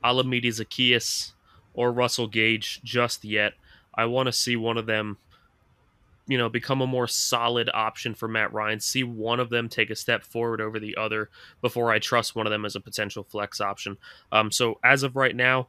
Olamide 0.04 0.46
Zaccheaus 0.46 1.32
or 1.74 1.92
Russell 1.92 2.28
Gage 2.28 2.82
just 2.84 3.26
yet. 3.26 3.54
I 3.94 4.06
want 4.06 4.28
to 4.28 4.32
see 4.32 4.56
one 4.56 4.78
of 4.78 4.86
them, 4.86 5.18
you 6.32 6.38
know, 6.38 6.48
become 6.48 6.80
a 6.80 6.88
more 6.88 7.08
solid 7.08 7.70
option 7.74 8.16
for 8.16 8.30
Matt 8.30 8.54
Ryan. 8.54 8.80
See 8.80 9.04
one 9.04 9.42
of 9.42 9.50
them 9.50 9.68
take 9.68 9.90
a 9.90 9.96
step 9.98 10.24
forward 10.24 10.62
over 10.62 10.80
the 10.80 10.96
other 10.96 11.30
before 11.60 11.92
I 11.92 12.00
trust 12.00 12.38
one 12.38 12.48
of 12.48 12.52
them 12.52 12.64
as 12.64 12.78
a 12.78 12.80
potential 12.80 13.26
flex 13.26 13.60
option. 13.60 13.98
Um, 14.32 14.50
so 14.50 14.80
as 14.82 15.04
of 15.04 15.18
right 15.18 15.36
now, 15.36 15.68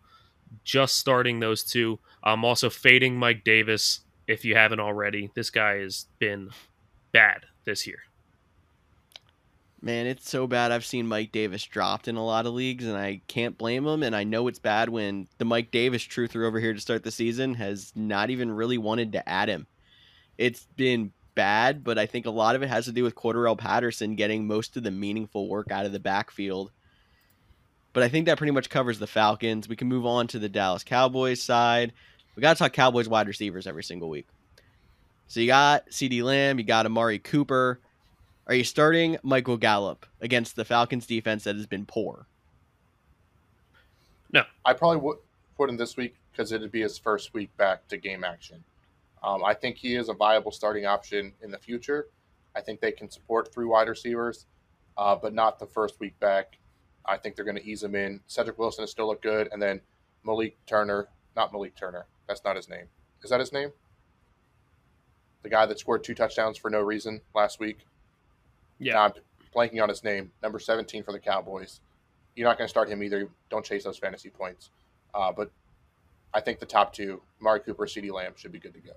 just 0.63 0.99
starting 0.99 1.41
those 1.41 1.65
two. 1.65 1.99
I'm 2.23 2.45
also 2.45 2.71
fading 2.71 3.17
Mike 3.17 3.43
Davis 3.43 4.03
if 4.29 4.45
you 4.45 4.55
haven't 4.55 4.79
already. 4.79 5.33
This 5.35 5.51
guy 5.51 5.79
has 5.79 6.07
been 6.21 6.51
bad 7.11 7.47
this 7.65 7.85
year. 7.85 7.99
Man, 9.81 10.07
it's 10.07 10.31
so 10.31 10.47
bad. 10.47 10.71
I've 10.71 10.85
seen 10.85 11.09
Mike 11.09 11.33
Davis 11.33 11.65
dropped 11.65 12.07
in 12.07 12.15
a 12.15 12.25
lot 12.25 12.47
of 12.47 12.55
leagues, 12.55 12.87
and 12.87 12.97
I 12.97 13.21
can't 13.27 13.59
blame 13.59 13.85
him. 13.85 14.05
And 14.05 14.15
I 14.15 14.23
know 14.23 14.47
it's 14.47 14.61
bad 14.61 14.91
when 14.91 15.27
the 15.39 15.45
Mike 15.45 15.73
Davis 15.73 16.05
truther 16.05 16.47
over 16.47 16.61
here 16.61 16.73
to 16.73 16.81
start 16.81 17.03
the 17.03 17.11
season 17.11 17.55
has 17.55 17.93
not 17.97 18.31
even 18.31 18.53
really 18.53 18.79
wanted 18.79 19.11
to 19.15 19.29
add 19.29 19.49
him. 19.49 19.67
It's 20.39 20.67
been 20.77 21.13
bad, 21.35 21.85
but 21.85 21.99
I 21.99 22.07
think 22.07 22.27
a 22.27 22.31
lot 22.31 22.57
of 22.57 22.63
it 22.63 22.69
has 22.69 22.87
to 22.87 22.93
do 22.93 23.05
with 23.05 23.15
Cordarrelle 23.15 23.59
Patterson 23.59 24.17
getting 24.17 24.47
most 24.47 24.77
of 24.77 24.83
the 24.83 24.91
meaningful 24.91 25.49
work 25.49 25.71
out 25.71 25.87
of 25.87 25.93
the 25.93 26.01
backfield. 26.01 26.71
But 27.93 28.03
I 28.03 28.09
think 28.09 28.27
that 28.27 28.39
pretty 28.39 28.53
much 28.53 28.71
covers 28.71 28.99
the 28.99 29.07
Falcons. 29.07 29.69
We 29.69 29.77
can 29.77 29.89
move 29.89 30.07
on 30.07 30.27
to 30.29 30.39
the 30.39 30.49
Dallas 30.49 30.85
Cowboys 30.85 31.43
side. 31.43 31.93
We 32.35 32.41
got 32.41 32.57
to 32.57 32.59
talk 32.59 32.73
Cowboys 32.73 33.09
wide 33.09 33.29
receivers 33.29 33.67
every 33.67 33.85
single 33.85 34.09
week. 34.09 34.27
So 35.29 35.41
you 35.41 35.47
got 35.47 35.89
CeeDee 35.91 36.23
Lamb, 36.23 36.59
you 36.59 36.65
got 36.65 36.87
Amari 36.87 37.19
Cooper. 37.19 37.81
Are 38.47 38.55
you 38.55 38.65
starting 38.65 39.19
Michael 39.23 39.57
Gallup 39.57 40.07
against 40.21 40.57
the 40.57 40.65
Falcons 40.65 41.07
defense 41.07 41.45
that 41.45 41.57
has 41.57 41.67
been 41.67 41.87
poor? 41.87 42.27
No. 44.33 44.45
I 44.65 44.73
probably 44.73 44.99
would 44.99 45.19
put 45.57 45.71
him 45.71 45.77
this 45.77 45.97
week 45.97 46.17
because 46.33 46.53
it'd 46.53 46.73
be 46.73 46.81
his 46.81 46.99
first 46.99 47.35
week 47.35 47.55
back 47.57 47.87
to 47.89 47.97
game 47.97 48.25
action. 48.25 48.65
Um, 49.23 49.45
I 49.45 49.55
think 49.55 49.77
he 49.77 49.95
is 49.95 50.09
a 50.09 50.15
viable 50.15 50.51
starting 50.51 50.87
option 50.87 51.33
in 51.43 51.51
the 51.51 51.59
future. 51.59 52.09
I 52.57 52.61
think 52.61 52.81
they 52.81 52.93
can 52.93 53.11
support 53.11 53.53
three 53.53 53.65
wide 53.67 53.89
receivers, 53.89 54.47
uh, 54.97 55.15
but 55.15 55.33
not 55.33 55.59
the 55.59 55.67
first 55.67 56.01
week 56.01 56.19
back. 56.21 56.59
I 57.05 57.17
think 57.17 57.37
they're 57.37 57.45
going 57.45 57.57
to 57.57 57.65
ease 57.65 57.83
him 57.83 57.95
in. 57.95 58.21
Cedric 58.27 58.59
Wilson 58.59 58.85
is 58.85 58.91
still 58.91 59.07
look 59.09 59.23
good, 59.23 59.49
and 59.53 59.61
then 59.61 59.81
Malik 60.25 60.57
Turner, 60.67 61.09
not 61.37 61.53
Malik 61.53 61.75
Turner. 61.75 62.07
That's 62.29 62.45
not 62.45 62.57
his 62.57 62.69
name. 62.69 62.87
Is 63.23 63.31
that 63.31 63.41
his 63.41 63.53
name? 63.53 63.71
The 65.43 65.49
guy 65.49 65.67
that 65.67 65.79
scored 65.79 66.05
two 66.05 66.15
touchdowns 66.15 66.59
for 66.59 66.71
no 66.71 66.81
reason 66.81 67.21
last 67.35 67.59
week. 67.59 67.79
Yeah, 68.79 68.95
Now 68.95 69.05
I'm 69.05 69.13
blanking 69.55 69.83
on 69.83 69.89
his 69.89 70.05
name. 70.05 70.31
Number 70.43 70.59
17 70.59 71.03
for 71.03 71.13
the 71.13 71.19
Cowboys. 71.19 71.81
You're 72.37 72.49
not 72.49 72.59
going 72.59 72.67
to 72.67 72.71
start 72.71 72.89
him 72.89 73.03
either. 73.03 73.29
Don't 73.51 73.65
chase 73.65 73.85
those 73.85 73.99
fantasy 73.99 74.31
points. 74.31 74.71
Uh, 75.15 75.33
but 75.33 75.51
I 76.33 76.41
think 76.41 76.61
the 76.61 76.67
top 76.67 76.93
two, 76.93 77.21
Mari 77.41 77.61
Cooper, 77.61 77.87
CeeDee 77.87 78.13
Lamb, 78.13 78.33
should 78.37 78.53
be 78.53 78.59
good 78.59 78.75
to 78.75 78.81
go. 78.81 78.93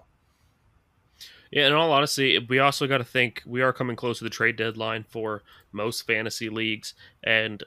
Yeah, 1.52 1.68
in 1.68 1.74
all 1.74 1.92
honesty, 1.92 2.40
we 2.40 2.60
also 2.60 2.88
got 2.88 2.98
to 2.98 3.04
think 3.04 3.42
we 3.46 3.62
are 3.62 3.72
coming 3.74 3.96
close 3.96 4.18
to 4.18 4.24
the 4.24 4.30
trade 4.30 4.56
deadline 4.56 5.06
for 5.08 5.44
most 5.72 6.06
fantasy 6.06 6.50
leagues. 6.50 6.94
And 7.24 7.64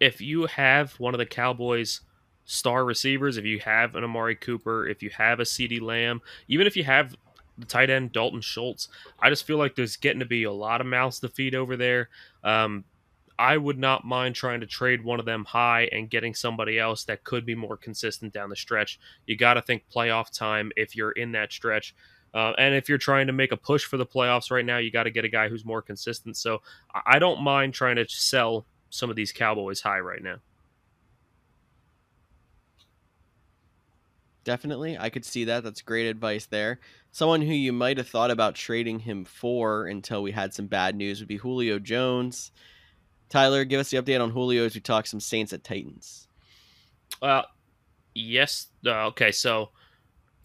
if 0.00 0.20
you 0.20 0.46
have 0.46 0.92
one 0.94 1.14
of 1.14 1.18
the 1.18 1.26
Cowboys' 1.26 2.00
star 2.44 2.84
receivers, 2.84 3.36
if 3.36 3.44
you 3.44 3.60
have 3.60 3.94
an 3.94 4.04
Amari 4.04 4.34
Cooper, 4.34 4.88
if 4.88 5.02
you 5.02 5.10
have 5.10 5.40
a 5.40 5.44
CeeDee 5.44 5.80
Lamb, 5.80 6.20
even 6.48 6.66
if 6.66 6.76
you 6.76 6.84
have 6.84 7.14
the 7.58 7.66
tight 7.66 7.90
end 7.90 8.12
Dalton 8.12 8.40
Schultz, 8.40 8.88
I 9.20 9.30
just 9.30 9.46
feel 9.46 9.58
like 9.58 9.74
there's 9.74 9.96
getting 9.96 10.20
to 10.20 10.26
be 10.26 10.44
a 10.44 10.52
lot 10.52 10.80
of 10.80 10.86
mouths 10.86 11.20
to 11.20 11.28
feed 11.28 11.54
over 11.54 11.76
there. 11.76 12.08
Um, 12.42 12.84
I 13.38 13.56
would 13.56 13.78
not 13.78 14.04
mind 14.04 14.34
trying 14.34 14.60
to 14.60 14.66
trade 14.66 15.02
one 15.02 15.18
of 15.18 15.24
them 15.24 15.46
high 15.46 15.88
and 15.92 16.10
getting 16.10 16.34
somebody 16.34 16.78
else 16.78 17.04
that 17.04 17.24
could 17.24 17.46
be 17.46 17.54
more 17.54 17.76
consistent 17.76 18.34
down 18.34 18.50
the 18.50 18.56
stretch. 18.56 19.00
You 19.26 19.36
got 19.36 19.54
to 19.54 19.62
think 19.62 19.84
playoff 19.94 20.30
time 20.30 20.72
if 20.76 20.94
you're 20.94 21.12
in 21.12 21.32
that 21.32 21.50
stretch. 21.50 21.94
Uh, 22.32 22.52
and 22.58 22.74
if 22.74 22.88
you're 22.88 22.98
trying 22.98 23.26
to 23.26 23.32
make 23.32 23.52
a 23.52 23.56
push 23.56 23.84
for 23.84 23.96
the 23.96 24.06
playoffs 24.06 24.50
right 24.50 24.64
now, 24.64 24.78
you 24.78 24.90
got 24.90 25.04
to 25.04 25.10
get 25.10 25.24
a 25.24 25.28
guy 25.28 25.48
who's 25.48 25.64
more 25.64 25.82
consistent. 25.82 26.36
So 26.36 26.62
I 27.06 27.18
don't 27.18 27.42
mind 27.42 27.74
trying 27.74 27.96
to 27.96 28.06
sell 28.08 28.66
some 28.90 29.10
of 29.10 29.16
these 29.16 29.32
Cowboys 29.32 29.80
high 29.80 30.00
right 30.00 30.22
now. 30.22 30.36
Definitely. 34.44 34.96
I 34.98 35.10
could 35.10 35.24
see 35.24 35.44
that. 35.44 35.64
That's 35.64 35.82
great 35.82 36.06
advice 36.06 36.46
there. 36.46 36.80
Someone 37.12 37.42
who 37.42 37.52
you 37.52 37.72
might 37.72 37.98
have 37.98 38.08
thought 38.08 38.30
about 38.30 38.54
trading 38.54 39.00
him 39.00 39.24
for 39.24 39.86
until 39.86 40.22
we 40.22 40.32
had 40.32 40.54
some 40.54 40.66
bad 40.66 40.94
news 40.94 41.20
would 41.20 41.28
be 41.28 41.36
Julio 41.36 41.78
Jones. 41.78 42.52
Tyler, 43.28 43.64
give 43.64 43.80
us 43.80 43.90
the 43.90 43.98
update 43.98 44.20
on 44.20 44.30
Julio 44.30 44.64
as 44.64 44.74
we 44.74 44.80
talk 44.80 45.06
some 45.06 45.20
Saints 45.20 45.52
at 45.52 45.62
Titans. 45.62 46.26
Uh, 47.20 47.42
yes. 48.14 48.68
Uh, 48.84 49.06
okay, 49.08 49.30
so 49.30 49.70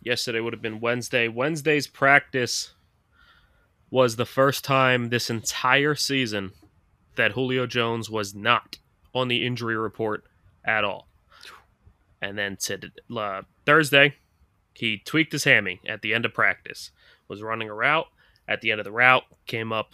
yesterday 0.05 0.39
would 0.39 0.53
have 0.53 0.61
been 0.61 0.79
Wednesday. 0.79 1.27
Wednesday's 1.27 1.87
practice 1.87 2.73
was 3.89 4.15
the 4.15 4.25
first 4.25 4.63
time 4.63 5.09
this 5.09 5.29
entire 5.29 5.95
season 5.95 6.51
that 7.15 7.31
Julio 7.31 7.65
Jones 7.65 8.09
was 8.09 8.35
not 8.35 8.77
on 9.13 9.27
the 9.27 9.45
injury 9.45 9.75
report 9.75 10.23
at 10.63 10.83
all. 10.83 11.07
And 12.21 12.37
then 12.37 12.57
to 12.61 12.91
uh, 13.15 13.41
Thursday, 13.65 14.15
he 14.73 14.97
tweaked 14.97 15.31
his 15.31 15.43
hammy 15.43 15.79
at 15.87 16.01
the 16.01 16.13
end 16.13 16.25
of 16.25 16.33
practice. 16.33 16.91
Was 17.27 17.41
running 17.41 17.69
a 17.69 17.73
route. 17.73 18.07
At 18.47 18.61
the 18.61 18.71
end 18.71 18.79
of 18.79 18.85
the 18.85 18.91
route, 18.91 19.23
came 19.47 19.73
up 19.73 19.93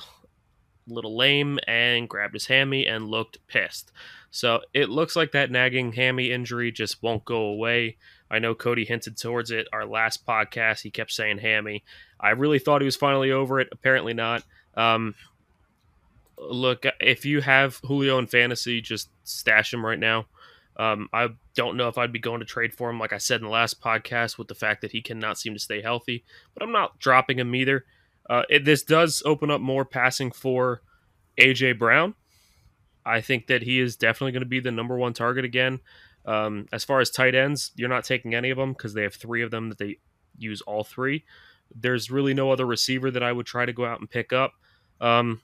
a 0.89 0.93
little 0.93 1.15
lame 1.15 1.58
and 1.67 2.10
grabbed 2.10 2.34
his 2.34 2.47
hammy 2.47 2.86
and 2.86 3.08
looked 3.08 3.45
pissed. 3.47 3.91
So 4.32 4.62
it 4.74 4.89
looks 4.89 5.15
like 5.15 5.34
that 5.34 5.52
nagging 5.52 5.91
hammy 5.91 6.32
injury 6.32 6.72
just 6.72 7.04
won't 7.04 7.26
go 7.26 7.44
away. 7.44 7.98
I 8.30 8.39
know 8.39 8.56
Cody 8.56 8.86
hinted 8.86 9.17
towards 9.17 9.52
it. 9.52 9.67
Our 9.74 9.86
last 9.86 10.26
podcast, 10.26 10.82
he 10.82 10.89
kept 10.89 11.12
saying 11.12 11.39
hammy. 11.39 11.84
I 12.20 12.30
really 12.30 12.60
thought 12.60 12.82
he 12.82 12.86
was 12.86 12.96
finally 12.96 13.32
over 13.32 13.60
it. 13.60 13.67
Apparently 13.74 14.13
not. 14.13 14.44
Um, 14.76 15.15
look, 16.38 16.86
if 17.02 17.26
you 17.26 17.41
have 17.41 17.80
Julio 17.84 18.17
in 18.20 18.28
fantasy, 18.28 18.80
just 18.80 19.10
stash 19.26 19.74
him 19.74 19.86
right 19.86 20.00
now. 20.00 20.28
Um, 20.78 21.10
I 21.12 21.30
don't 21.56 21.76
know 21.76 21.89
if 21.89 21.98
I'd 21.98 22.13
be 22.13 22.20
going 22.20 22.39
to 22.39 22.46
trade 22.46 22.74
for 22.74 22.89
him, 22.89 23.00
like 23.00 23.12
I 23.12 23.17
said 23.17 23.41
in 23.41 23.46
the 23.46 23.52
last 23.52 23.82
podcast, 23.82 24.38
with 24.38 24.48
the 24.48 24.56
fact 24.56 24.82
that 24.82 24.94
he 24.94 25.02
cannot 25.02 25.38
seem 25.38 25.54
to 25.54 25.60
stay 25.60 25.82
healthy. 25.82 26.24
But 26.54 26.63
I'm 26.63 26.72
not 26.72 26.98
dropping 27.00 27.38
him 27.38 27.54
either. 27.54 27.86
Uh, 28.30 28.44
it, 28.50 28.63
this 28.63 28.82
does 28.84 29.22
open 29.26 29.52
up 29.52 29.60
more 29.60 29.84
passing 29.84 30.32
for 30.32 30.82
AJ 31.38 31.78
Brown. 31.78 32.15
I 33.05 33.21
think 33.21 33.47
that 33.47 33.63
he 33.63 33.79
is 33.79 33.95
definitely 33.95 34.33
going 34.33 34.43
to 34.43 34.49
be 34.49 34.59
the 34.59 34.71
number 34.71 34.97
one 34.97 35.13
target 35.13 35.45
again. 35.45 35.79
Um, 36.25 36.67
as 36.71 36.83
far 36.83 36.99
as 36.99 37.09
tight 37.09 37.35
ends, 37.35 37.71
you're 37.75 37.89
not 37.89 38.03
taking 38.03 38.35
any 38.35 38.49
of 38.51 38.57
them 38.57 38.73
because 38.73 38.93
they 38.93 39.03
have 39.03 39.15
three 39.15 39.41
of 39.41 39.51
them 39.51 39.69
that 39.69 39.77
they 39.77 39.97
use 40.37 40.61
all 40.61 40.83
three. 40.83 41.25
There's 41.73 42.11
really 42.11 42.33
no 42.33 42.51
other 42.51 42.65
receiver 42.65 43.11
that 43.11 43.23
I 43.23 43.31
would 43.31 43.45
try 43.45 43.65
to 43.65 43.73
go 43.73 43.85
out 43.85 43.99
and 43.99 44.09
pick 44.09 44.33
up. 44.33 44.53
Um, 44.99 45.41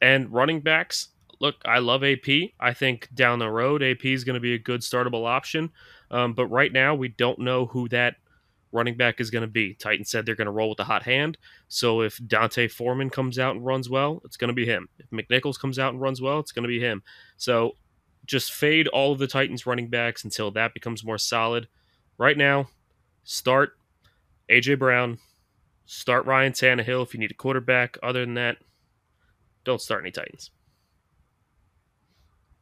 and 0.00 0.32
running 0.32 0.60
backs, 0.60 1.08
look, 1.40 1.56
I 1.64 1.78
love 1.78 2.04
AP. 2.04 2.28
I 2.60 2.72
think 2.72 3.08
down 3.14 3.38
the 3.38 3.50
road, 3.50 3.82
AP 3.82 4.04
is 4.04 4.24
going 4.24 4.34
to 4.34 4.40
be 4.40 4.54
a 4.54 4.58
good 4.58 4.80
startable 4.80 5.26
option. 5.26 5.70
Um, 6.10 6.34
but 6.34 6.46
right 6.46 6.72
now, 6.72 6.94
we 6.94 7.08
don't 7.08 7.38
know 7.40 7.66
who 7.66 7.88
that 7.88 8.16
running 8.72 8.96
back 8.96 9.20
is 9.20 9.30
going 9.30 9.42
to 9.42 9.48
be. 9.48 9.74
Titan 9.74 10.04
said 10.04 10.24
they're 10.24 10.34
going 10.34 10.46
to 10.46 10.52
roll 10.52 10.68
with 10.68 10.78
the 10.78 10.84
hot 10.84 11.02
hand. 11.02 11.38
So 11.68 12.02
if 12.02 12.18
D'Onta 12.26 12.70
Foreman 12.70 13.10
comes 13.10 13.38
out 13.38 13.56
and 13.56 13.64
runs 13.64 13.88
well, 13.88 14.20
it's 14.24 14.36
going 14.36 14.48
to 14.48 14.54
be 14.54 14.66
him. 14.66 14.88
If 14.98 15.10
McNichols 15.10 15.58
comes 15.58 15.78
out 15.78 15.92
and 15.92 16.00
runs 16.00 16.20
well, 16.20 16.38
it's 16.38 16.52
going 16.52 16.62
to 16.62 16.68
be 16.68 16.80
him. 16.80 17.02
So 17.36 17.72
just 18.26 18.52
fade 18.52 18.86
all 18.88 19.12
of 19.12 19.18
the 19.18 19.26
Titans 19.26 19.66
running 19.66 19.88
backs 19.88 20.24
until 20.24 20.50
that 20.52 20.74
becomes 20.74 21.04
more 21.04 21.18
solid. 21.18 21.68
Right 22.18 22.36
now, 22.36 22.68
start 23.24 23.72
AJ 24.50 24.78
Brown, 24.78 25.18
start 25.86 26.26
Ryan 26.26 26.52
Tannehill 26.52 27.02
if 27.02 27.14
you 27.14 27.20
need 27.20 27.30
a 27.30 27.34
quarterback. 27.34 27.96
Other 28.02 28.20
than 28.20 28.34
that, 28.34 28.58
don't 29.64 29.80
start 29.80 30.02
any 30.02 30.10
Titans. 30.10 30.50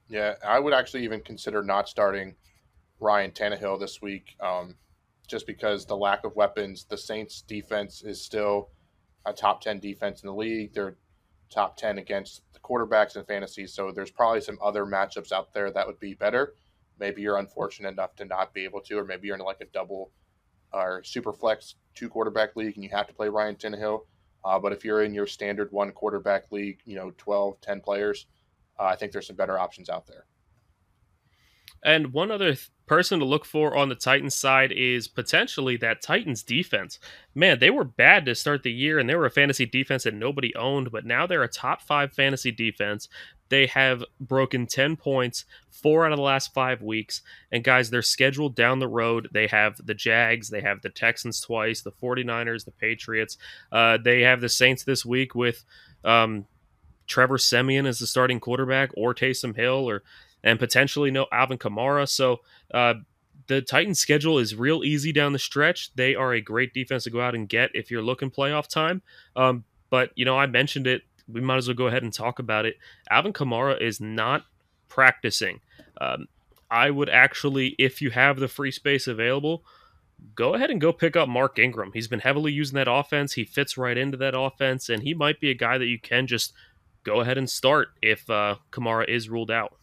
Yeah, 0.08 0.34
I 0.46 0.58
would 0.58 0.72
actually 0.72 1.04
even 1.04 1.20
consider 1.20 1.62
not 1.62 1.88
starting 1.88 2.36
Ryan 3.00 3.30
Tannehill 3.30 3.78
this 3.78 4.00
week, 4.00 4.36
um, 4.40 4.76
just 5.28 5.46
because 5.46 5.86
the 5.86 5.96
lack 5.96 6.24
of 6.24 6.34
weapons. 6.34 6.84
The 6.84 6.98
Saints' 6.98 7.42
defense 7.42 8.02
is 8.02 8.20
still 8.20 8.70
a 9.26 9.32
top 9.32 9.60
ten 9.60 9.78
defense 9.78 10.22
in 10.22 10.26
the 10.26 10.34
league. 10.34 10.72
They're 10.72 10.96
top 11.50 11.76
ten 11.76 11.98
against 11.98 12.42
the 12.52 12.60
quarterbacks 12.60 13.16
in 13.16 13.24
fantasy, 13.24 13.66
so 13.66 13.92
there's 13.92 14.10
probably 14.10 14.40
some 14.40 14.58
other 14.62 14.84
matchups 14.84 15.30
out 15.30 15.52
there 15.52 15.70
that 15.70 15.86
would 15.86 16.00
be 16.00 16.14
better. 16.14 16.54
Maybe 16.98 17.22
you're 17.22 17.38
unfortunate 17.38 17.90
enough 17.90 18.16
to 18.16 18.24
not 18.24 18.52
be 18.52 18.64
able 18.64 18.80
to, 18.82 18.98
or 18.98 19.04
maybe 19.04 19.28
you're 19.28 19.36
in 19.36 19.42
like 19.42 19.60
a 19.60 19.66
double 19.66 20.10
or 20.72 21.02
super 21.04 21.32
flex 21.32 21.76
two 21.94 22.08
quarterback 22.08 22.56
league 22.56 22.74
and 22.74 22.84
you 22.84 22.90
have 22.90 23.06
to 23.06 23.14
play 23.14 23.28
Ryan 23.28 23.56
Tannehill. 23.56 24.02
Uh, 24.44 24.58
but 24.58 24.72
if 24.72 24.84
you're 24.84 25.02
in 25.02 25.14
your 25.14 25.26
standard 25.26 25.72
one 25.72 25.90
quarterback 25.92 26.50
league, 26.52 26.80
you 26.84 26.96
know, 26.96 27.12
12, 27.18 27.60
10 27.60 27.80
players, 27.80 28.26
uh, 28.78 28.84
I 28.84 28.96
think 28.96 29.12
there's 29.12 29.26
some 29.26 29.36
better 29.36 29.58
options 29.58 29.88
out 29.88 30.06
there. 30.06 30.26
And 31.82 32.12
one 32.12 32.30
other 32.30 32.54
th- 32.54 32.70
person 32.88 33.18
to 33.18 33.24
look 33.24 33.44
for 33.44 33.76
on 33.76 33.88
the 33.88 33.94
Titans 33.94 34.34
side 34.34 34.72
is 34.72 35.06
potentially 35.08 35.76
that 35.78 36.02
Titans 36.02 36.42
defense. 36.42 36.98
Man, 37.34 37.58
they 37.58 37.70
were 37.70 37.84
bad 37.84 38.24
to 38.26 38.34
start 38.34 38.62
the 38.62 38.72
year 38.72 38.98
and 38.98 39.08
they 39.08 39.14
were 39.14 39.26
a 39.26 39.30
fantasy 39.30 39.66
defense 39.66 40.04
that 40.04 40.14
nobody 40.14 40.54
owned, 40.56 40.90
but 40.90 41.06
now 41.06 41.26
they're 41.26 41.42
a 41.42 41.48
top 41.48 41.82
five 41.82 42.12
fantasy 42.12 42.50
defense. 42.50 43.08
They 43.48 43.66
have 43.66 44.04
broken 44.20 44.66
10 44.66 44.96
points 44.96 45.44
four 45.70 46.04
out 46.04 46.12
of 46.12 46.18
the 46.18 46.22
last 46.22 46.52
five 46.52 46.82
weeks. 46.82 47.22
And 47.52 47.64
guys, 47.64 47.90
they're 47.90 48.02
scheduled 48.02 48.54
down 48.54 48.78
the 48.78 48.88
road. 48.88 49.28
They 49.32 49.46
have 49.46 49.76
the 49.84 49.94
Jags, 49.94 50.50
they 50.50 50.60
have 50.60 50.82
the 50.82 50.90
Texans 50.90 51.40
twice, 51.40 51.80
the 51.82 51.92
49ers, 51.92 52.64
the 52.64 52.72
Patriots. 52.72 53.38
Uh, 53.70 53.98
they 54.02 54.22
have 54.22 54.40
the 54.40 54.48
Saints 54.48 54.84
this 54.84 55.04
week 55.04 55.34
with 55.34 55.64
um, 56.04 56.46
Trevor 57.06 57.38
Siemian 57.38 57.86
as 57.86 57.98
the 57.98 58.06
starting 58.06 58.40
quarterback 58.40 58.90
or 58.94 59.14
Taysom 59.14 59.56
Hill 59.56 59.88
or 59.88 60.02
and 60.48 60.58
potentially 60.58 61.10
no 61.10 61.26
Alvin 61.30 61.58
Kamara. 61.58 62.08
So 62.08 62.40
uh, 62.72 62.94
the 63.48 63.60
Titans' 63.60 64.00
schedule 64.00 64.38
is 64.38 64.54
real 64.54 64.82
easy 64.82 65.12
down 65.12 65.34
the 65.34 65.38
stretch. 65.38 65.94
They 65.94 66.14
are 66.14 66.32
a 66.32 66.40
great 66.40 66.72
defense 66.72 67.04
to 67.04 67.10
go 67.10 67.20
out 67.20 67.34
and 67.34 67.48
get 67.48 67.70
if 67.74 67.90
you're 67.90 68.02
looking 68.02 68.30
playoff 68.30 68.66
time. 68.66 69.02
Um, 69.36 69.64
but 69.90 70.10
you 70.14 70.24
know, 70.24 70.38
I 70.38 70.46
mentioned 70.46 70.86
it. 70.86 71.02
We 71.30 71.42
might 71.42 71.58
as 71.58 71.68
well 71.68 71.76
go 71.76 71.86
ahead 71.86 72.02
and 72.02 72.12
talk 72.12 72.38
about 72.38 72.64
it. 72.64 72.78
Alvin 73.10 73.34
Kamara 73.34 73.80
is 73.80 74.00
not 74.00 74.44
practicing. 74.88 75.60
Um, 76.00 76.28
I 76.70 76.90
would 76.90 77.10
actually, 77.10 77.74
if 77.78 78.00
you 78.00 78.10
have 78.10 78.38
the 78.38 78.48
free 78.48 78.70
space 78.70 79.06
available, 79.06 79.64
go 80.34 80.54
ahead 80.54 80.70
and 80.70 80.80
go 80.80 80.94
pick 80.94 81.14
up 81.14 81.28
Mark 81.28 81.58
Ingram. 81.58 81.92
He's 81.92 82.08
been 82.08 82.20
heavily 82.20 82.52
using 82.52 82.76
that 82.76 82.90
offense. 82.90 83.34
He 83.34 83.44
fits 83.44 83.76
right 83.76 83.98
into 83.98 84.16
that 84.16 84.38
offense, 84.38 84.88
and 84.88 85.02
he 85.02 85.12
might 85.12 85.40
be 85.40 85.50
a 85.50 85.54
guy 85.54 85.76
that 85.76 85.86
you 85.86 85.98
can 85.98 86.26
just 86.26 86.54
go 87.04 87.20
ahead 87.20 87.36
and 87.36 87.48
start 87.48 87.88
if 88.00 88.28
uh, 88.30 88.56
Kamara 88.72 89.06
is 89.06 89.28
ruled 89.28 89.50
out. 89.50 89.74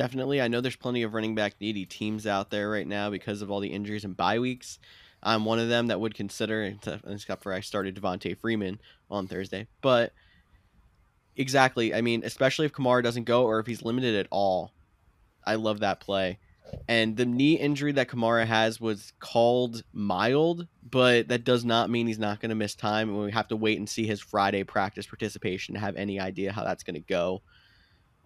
Definitely. 0.00 0.40
I 0.40 0.48
know 0.48 0.62
there's 0.62 0.76
plenty 0.76 1.02
of 1.02 1.12
running 1.12 1.34
back 1.34 1.56
needy 1.60 1.84
teams 1.84 2.26
out 2.26 2.48
there 2.48 2.70
right 2.70 2.86
now 2.86 3.10
because 3.10 3.42
of 3.42 3.50
all 3.50 3.60
the 3.60 3.68
injuries 3.68 4.06
and 4.06 4.16
bye 4.16 4.38
weeks. 4.38 4.78
I'm 5.22 5.44
one 5.44 5.58
of 5.58 5.68
them 5.68 5.88
that 5.88 6.00
would 6.00 6.14
consider, 6.14 6.74
except 7.06 7.42
for 7.42 7.52
I 7.52 7.60
started 7.60 7.96
Devonta 7.96 8.34
Freeman 8.34 8.80
on 9.10 9.28
Thursday. 9.28 9.66
But 9.82 10.14
exactly, 11.36 11.92
I 11.92 12.00
mean, 12.00 12.22
especially 12.24 12.64
if 12.64 12.72
Kamara 12.72 13.02
doesn't 13.02 13.24
go 13.24 13.44
or 13.44 13.58
if 13.58 13.66
he's 13.66 13.82
limited 13.82 14.14
at 14.14 14.26
all, 14.30 14.72
I 15.44 15.56
love 15.56 15.80
that 15.80 16.00
play. 16.00 16.38
And 16.88 17.14
the 17.14 17.26
knee 17.26 17.58
injury 17.58 17.92
that 17.92 18.08
Kamara 18.08 18.46
has 18.46 18.80
was 18.80 19.12
called 19.20 19.82
mild, 19.92 20.66
but 20.90 21.28
that 21.28 21.44
does 21.44 21.62
not 21.62 21.90
mean 21.90 22.06
he's 22.06 22.18
not 22.18 22.40
going 22.40 22.48
to 22.48 22.54
miss 22.54 22.74
time. 22.74 23.10
And 23.10 23.22
we 23.22 23.32
have 23.32 23.48
to 23.48 23.56
wait 23.56 23.76
and 23.76 23.86
see 23.86 24.06
his 24.06 24.22
Friday 24.22 24.64
practice 24.64 25.06
participation 25.06 25.74
to 25.74 25.80
have 25.80 25.96
any 25.96 26.18
idea 26.18 26.52
how 26.52 26.64
that's 26.64 26.84
going 26.84 26.94
to 26.94 27.00
go. 27.00 27.42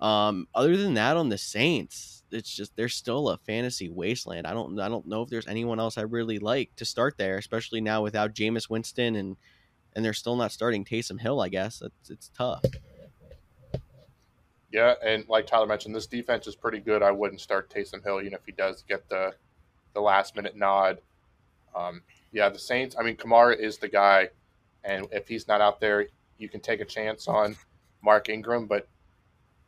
Um, 0.00 0.48
other 0.54 0.76
than 0.76 0.94
that, 0.94 1.16
on 1.16 1.28
the 1.28 1.38
Saints, 1.38 2.22
it's 2.30 2.54
just 2.54 2.76
they're 2.76 2.88
still 2.88 3.28
a 3.28 3.38
fantasy 3.38 3.88
wasteland. 3.88 4.46
I 4.46 4.52
don't 4.52 4.78
I 4.80 4.88
don't 4.88 5.06
know 5.06 5.22
if 5.22 5.30
there's 5.30 5.46
anyone 5.46 5.78
else 5.78 5.96
I 5.96 6.02
really 6.02 6.38
like 6.38 6.74
to 6.76 6.84
start 6.84 7.16
there, 7.16 7.38
especially 7.38 7.80
now 7.80 8.02
without 8.02 8.34
Jameis 8.34 8.68
Winston 8.68 9.16
and 9.16 9.36
and 9.94 10.04
they're 10.04 10.12
still 10.12 10.36
not 10.36 10.52
starting 10.52 10.84
Taysom 10.84 11.20
Hill. 11.20 11.40
I 11.40 11.48
guess 11.48 11.80
it's 11.80 12.10
it's 12.10 12.30
tough. 12.36 12.64
Yeah, 14.72 14.94
and 15.04 15.24
like 15.28 15.46
Tyler 15.46 15.66
mentioned, 15.66 15.94
this 15.94 16.08
defense 16.08 16.48
is 16.48 16.56
pretty 16.56 16.80
good. 16.80 17.00
I 17.00 17.12
wouldn't 17.12 17.40
start 17.40 17.70
Taysom 17.70 18.02
Hill, 18.02 18.20
even 18.20 18.34
if 18.34 18.44
he 18.44 18.52
does 18.52 18.82
get 18.88 19.08
the 19.08 19.34
the 19.94 20.00
last 20.00 20.34
minute 20.34 20.56
nod. 20.56 20.98
Um, 21.76 22.02
yeah, 22.32 22.48
the 22.48 22.58
Saints. 22.58 22.96
I 22.98 23.04
mean, 23.04 23.16
Kamara 23.16 23.56
is 23.56 23.78
the 23.78 23.88
guy, 23.88 24.30
and 24.82 25.06
if 25.12 25.28
he's 25.28 25.46
not 25.46 25.60
out 25.60 25.80
there, 25.80 26.08
you 26.38 26.48
can 26.48 26.60
take 26.60 26.80
a 26.80 26.84
chance 26.84 27.28
on 27.28 27.56
Mark 28.02 28.28
Ingram. 28.28 28.66
But 28.66 28.88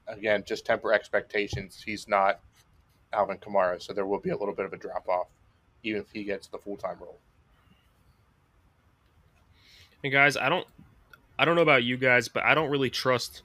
again, 0.09 0.45
just 0.47 0.64
temper 0.64 0.92
expectations. 0.92 1.83
He's 1.85 2.09
not 2.09 2.40
Alvin 3.12 3.38
Kamara, 3.38 3.83
so 3.83 3.92
there 3.92 4.07
will 4.07 4.21
be 4.21 4.31
a 4.31 4.37
little 4.37 4.55
bit 4.55 4.66
of 4.66 4.73
a 4.73 4.77
drop 4.77 5.09
off, 5.09 5.29
even 5.83 6.01
if 6.01 6.11
he 6.12 6.25
gets 6.25 6.47
the 6.47 6.59
full 6.59 6.77
time 6.77 6.97
role. 7.01 7.19
And 10.05 10.12
guys, 10.12 10.37
I 10.37 10.49
don't, 10.49 10.66
I 11.38 11.45
don't 11.45 11.57
know 11.57 11.62
about 11.62 11.85
you 11.85 11.97
guys, 11.97 12.29
but 12.29 12.45
I 12.45 12.55
don't 12.55 12.71
really 12.71 12.90
trust 12.90 13.42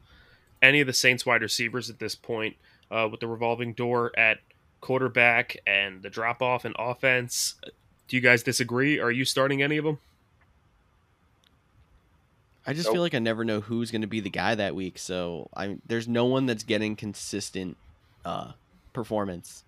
any 0.61 0.81
of 0.81 0.87
the 0.87 0.93
Saints 0.93 1.25
wide 1.25 1.41
receivers 1.41 1.89
at 1.89 1.99
this 1.99 2.15
point 2.15 2.55
uh, 2.91 3.07
with 3.09 3.19
the 3.19 3.27
revolving 3.27 3.73
door 3.73 4.11
at 4.17 4.39
quarterback 4.79 5.57
and 5.65 6.01
the 6.01 6.09
drop 6.09 6.41
off 6.41 6.65
in 6.65 6.73
offense. 6.77 7.55
Do 8.07 8.17
you 8.17 8.21
guys 8.21 8.43
disagree? 8.43 8.99
Are 8.99 9.11
you 9.11 9.25
starting 9.25 9.61
any 9.61 9.77
of 9.77 9.85
them? 9.85 9.99
I 12.65 12.73
just 12.73 12.85
nope. 12.87 12.95
feel 12.95 13.01
like 13.01 13.15
I 13.15 13.19
never 13.19 13.43
know 13.43 13.59
who's 13.59 13.91
going 13.91 14.01
to 14.01 14.07
be 14.07 14.19
the 14.19 14.29
guy 14.29 14.55
that 14.55 14.75
week. 14.75 14.97
So 14.99 15.49
I 15.55 15.77
there's 15.85 16.07
no 16.07 16.25
one 16.25 16.45
that's 16.45 16.63
getting 16.63 16.95
consistent 16.95 17.77
uh, 18.23 18.51
performance. 18.93 19.63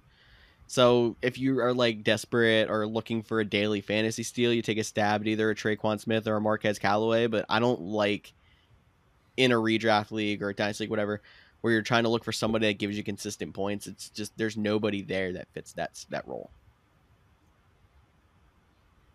So 0.68 1.16
if 1.22 1.38
you 1.38 1.60
are 1.60 1.74
like 1.74 2.04
desperate 2.04 2.70
or 2.70 2.88
looking 2.88 3.22
for 3.22 3.40
a 3.40 3.46
daily 3.46 3.82
fantasy 3.82 4.24
steal, 4.24 4.54
you 4.54 4.62
take 4.62 4.78
a 4.78 4.84
stab 4.84 5.22
at 5.22 5.28
either 5.28 5.50
a 5.50 5.56
Tre'Quan 5.56 6.00
Smith 6.00 6.28
or 6.28 6.36
a 6.36 6.42
Marquez 6.42 6.80
Callaway. 6.80 7.28
But 7.28 7.46
I 7.50 7.60
don't 7.60 7.82
like 7.82 8.34
in 9.38 9.52
a 9.52 9.56
redraft 9.56 10.12
league 10.12 10.42
or 10.42 10.50
a 10.50 10.54
dynasty 10.56 10.84
league, 10.84 10.92
whatever, 10.92 11.22
where 11.62 11.74
you're 11.74 11.82
trying 11.82 12.04
to 12.04 12.10
look 12.10 12.24
for 12.24 12.32
somebody 12.32 12.68
that 12.68 12.80
gives 12.80 12.96
you 12.96 13.04
consistent 13.04 13.54
points. 13.54 13.88
It's 13.88 14.10
just 14.10 14.38
there's 14.38 14.58
nobody 14.58 15.02
there 15.02 15.34
that 15.34 15.48
fits 15.54 15.74
that 15.74 16.06
that 16.10 16.28
role. 16.28 16.52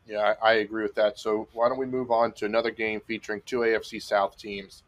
Yeah, 0.09 0.35
I, 0.42 0.51
I 0.51 0.53
agree 0.55 0.83
with 0.83 0.94
that. 0.94 1.18
So 1.18 1.49
why 1.53 1.68
don't 1.68 1.79
we 1.79 1.87
move 1.87 2.11
on 2.11 2.33
to 2.33 2.47
another 2.47 2.71
game 2.71 3.01
featuring 3.07 3.42
two 3.44 3.59
AFC 3.59 4.03
South 4.03 4.38
teams, 4.38 4.83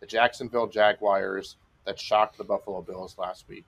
the 0.00 0.06
Jacksonville 0.06 0.66
Jaguars 0.66 1.56
that 1.86 1.98
shocked 2.00 2.36
the 2.36 2.44
Buffalo 2.44 2.82
Bills 2.82 3.16
last 3.16 3.48
week, 3.48 3.64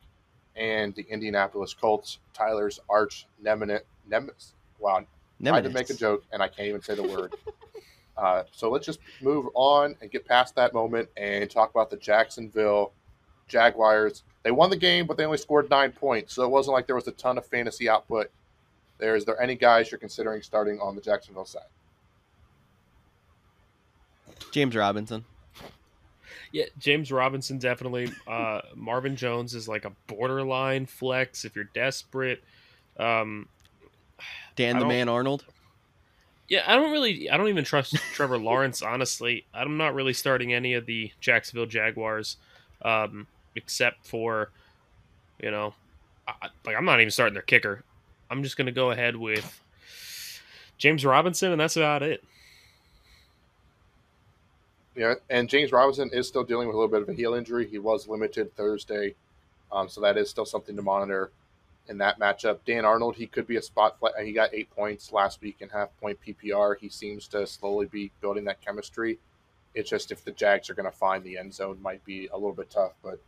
and 0.56 0.94
the 0.94 1.06
Indianapolis 1.08 1.74
Colts, 1.74 2.18
Tyler's 2.34 2.80
arch 2.88 3.26
nemesis. 3.40 3.82
nemesis 4.08 4.54
wow, 4.78 5.04
I 5.44 5.54
had 5.54 5.64
to 5.64 5.70
make 5.70 5.90
a 5.90 5.94
joke 5.94 6.24
and 6.32 6.42
I 6.42 6.48
can't 6.48 6.68
even 6.68 6.82
say 6.82 6.94
the 6.94 7.02
word. 7.02 7.34
Uh, 8.16 8.44
so 8.50 8.70
let's 8.70 8.86
just 8.86 8.98
move 9.20 9.46
on 9.52 9.94
and 10.00 10.10
get 10.10 10.24
past 10.24 10.54
that 10.54 10.72
moment 10.72 11.06
and 11.18 11.50
talk 11.50 11.70
about 11.70 11.90
the 11.90 11.98
Jacksonville 11.98 12.92
Jaguars. 13.46 14.22
They 14.42 14.50
won 14.50 14.70
the 14.70 14.76
game, 14.78 15.06
but 15.06 15.18
they 15.18 15.26
only 15.26 15.36
scored 15.36 15.68
nine 15.68 15.92
points, 15.92 16.32
so 16.32 16.42
it 16.42 16.50
wasn't 16.50 16.72
like 16.72 16.86
there 16.86 16.96
was 16.96 17.06
a 17.08 17.12
ton 17.12 17.36
of 17.36 17.44
fantasy 17.44 17.90
output. 17.90 18.30
There 18.98 19.16
is 19.16 19.24
there 19.24 19.40
any 19.40 19.54
guys 19.54 19.90
you're 19.90 19.98
considering 19.98 20.42
starting 20.42 20.80
on 20.80 20.94
the 20.94 21.00
Jacksonville 21.00 21.44
side? 21.44 21.62
James 24.50 24.74
Robinson. 24.74 25.24
Yeah, 26.52 26.64
James 26.78 27.12
Robinson 27.12 27.58
definitely. 27.58 28.10
Uh, 28.26 28.60
Marvin 28.74 29.16
Jones 29.16 29.54
is 29.54 29.68
like 29.68 29.84
a 29.84 29.92
borderline 30.06 30.86
flex 30.86 31.44
if 31.44 31.54
you're 31.54 31.68
desperate. 31.74 32.42
Um, 32.98 33.48
Dan 34.54 34.78
the 34.78 34.86
Man 34.86 35.08
Arnold. 35.08 35.44
Yeah, 36.48 36.62
I 36.66 36.76
don't 36.76 36.92
really, 36.92 37.28
I 37.28 37.36
don't 37.36 37.48
even 37.48 37.64
trust 37.64 37.96
Trevor 38.14 38.38
Lawrence. 38.38 38.80
Honestly, 38.80 39.44
I'm 39.52 39.76
not 39.76 39.94
really 39.94 40.12
starting 40.12 40.54
any 40.54 40.74
of 40.74 40.86
the 40.86 41.10
Jacksonville 41.20 41.66
Jaguars, 41.66 42.36
um, 42.82 43.26
except 43.56 44.06
for, 44.06 44.50
you 45.42 45.50
know, 45.50 45.74
I, 46.26 46.48
like 46.64 46.76
I'm 46.76 46.84
not 46.84 47.00
even 47.00 47.10
starting 47.10 47.34
their 47.34 47.42
kicker. 47.42 47.82
I'm 48.30 48.42
just 48.42 48.56
gonna 48.56 48.72
go 48.72 48.90
ahead 48.90 49.16
with 49.16 49.60
James 50.78 51.04
Robinson, 51.04 51.52
and 51.52 51.60
that's 51.60 51.76
about 51.76 52.02
it. 52.02 52.22
Yeah, 54.94 55.14
and 55.28 55.48
James 55.48 55.72
Robinson 55.72 56.10
is 56.12 56.26
still 56.26 56.42
dealing 56.44 56.68
with 56.68 56.74
a 56.74 56.78
little 56.78 56.90
bit 56.90 57.02
of 57.02 57.08
a 57.08 57.12
heel 57.12 57.34
injury. 57.34 57.66
He 57.66 57.78
was 57.78 58.08
limited 58.08 58.54
Thursday, 58.56 59.14
um, 59.70 59.88
so 59.88 60.00
that 60.00 60.16
is 60.16 60.30
still 60.30 60.46
something 60.46 60.74
to 60.74 60.82
monitor 60.82 61.30
in 61.88 61.98
that 61.98 62.18
matchup. 62.18 62.58
Dan 62.66 62.84
Arnold, 62.84 63.16
he 63.16 63.26
could 63.26 63.46
be 63.46 63.56
a 63.56 63.62
spot. 63.62 63.96
He 64.22 64.32
got 64.32 64.54
eight 64.54 64.70
points 64.70 65.12
last 65.12 65.40
week 65.40 65.56
in 65.60 65.68
half 65.68 65.88
point 66.00 66.18
PPR. 66.26 66.78
He 66.78 66.88
seems 66.88 67.28
to 67.28 67.46
slowly 67.46 67.86
be 67.86 68.10
building 68.20 68.44
that 68.44 68.60
chemistry. 68.60 69.18
It's 69.74 69.90
just 69.90 70.10
if 70.10 70.24
the 70.24 70.32
Jags 70.32 70.70
are 70.70 70.74
going 70.74 70.90
to 70.90 70.96
find 70.96 71.22
the 71.22 71.36
end 71.36 71.52
zone, 71.52 71.78
might 71.82 72.04
be 72.04 72.28
a 72.28 72.34
little 72.34 72.54
bit 72.54 72.70
tough, 72.70 72.92
but 73.02 73.20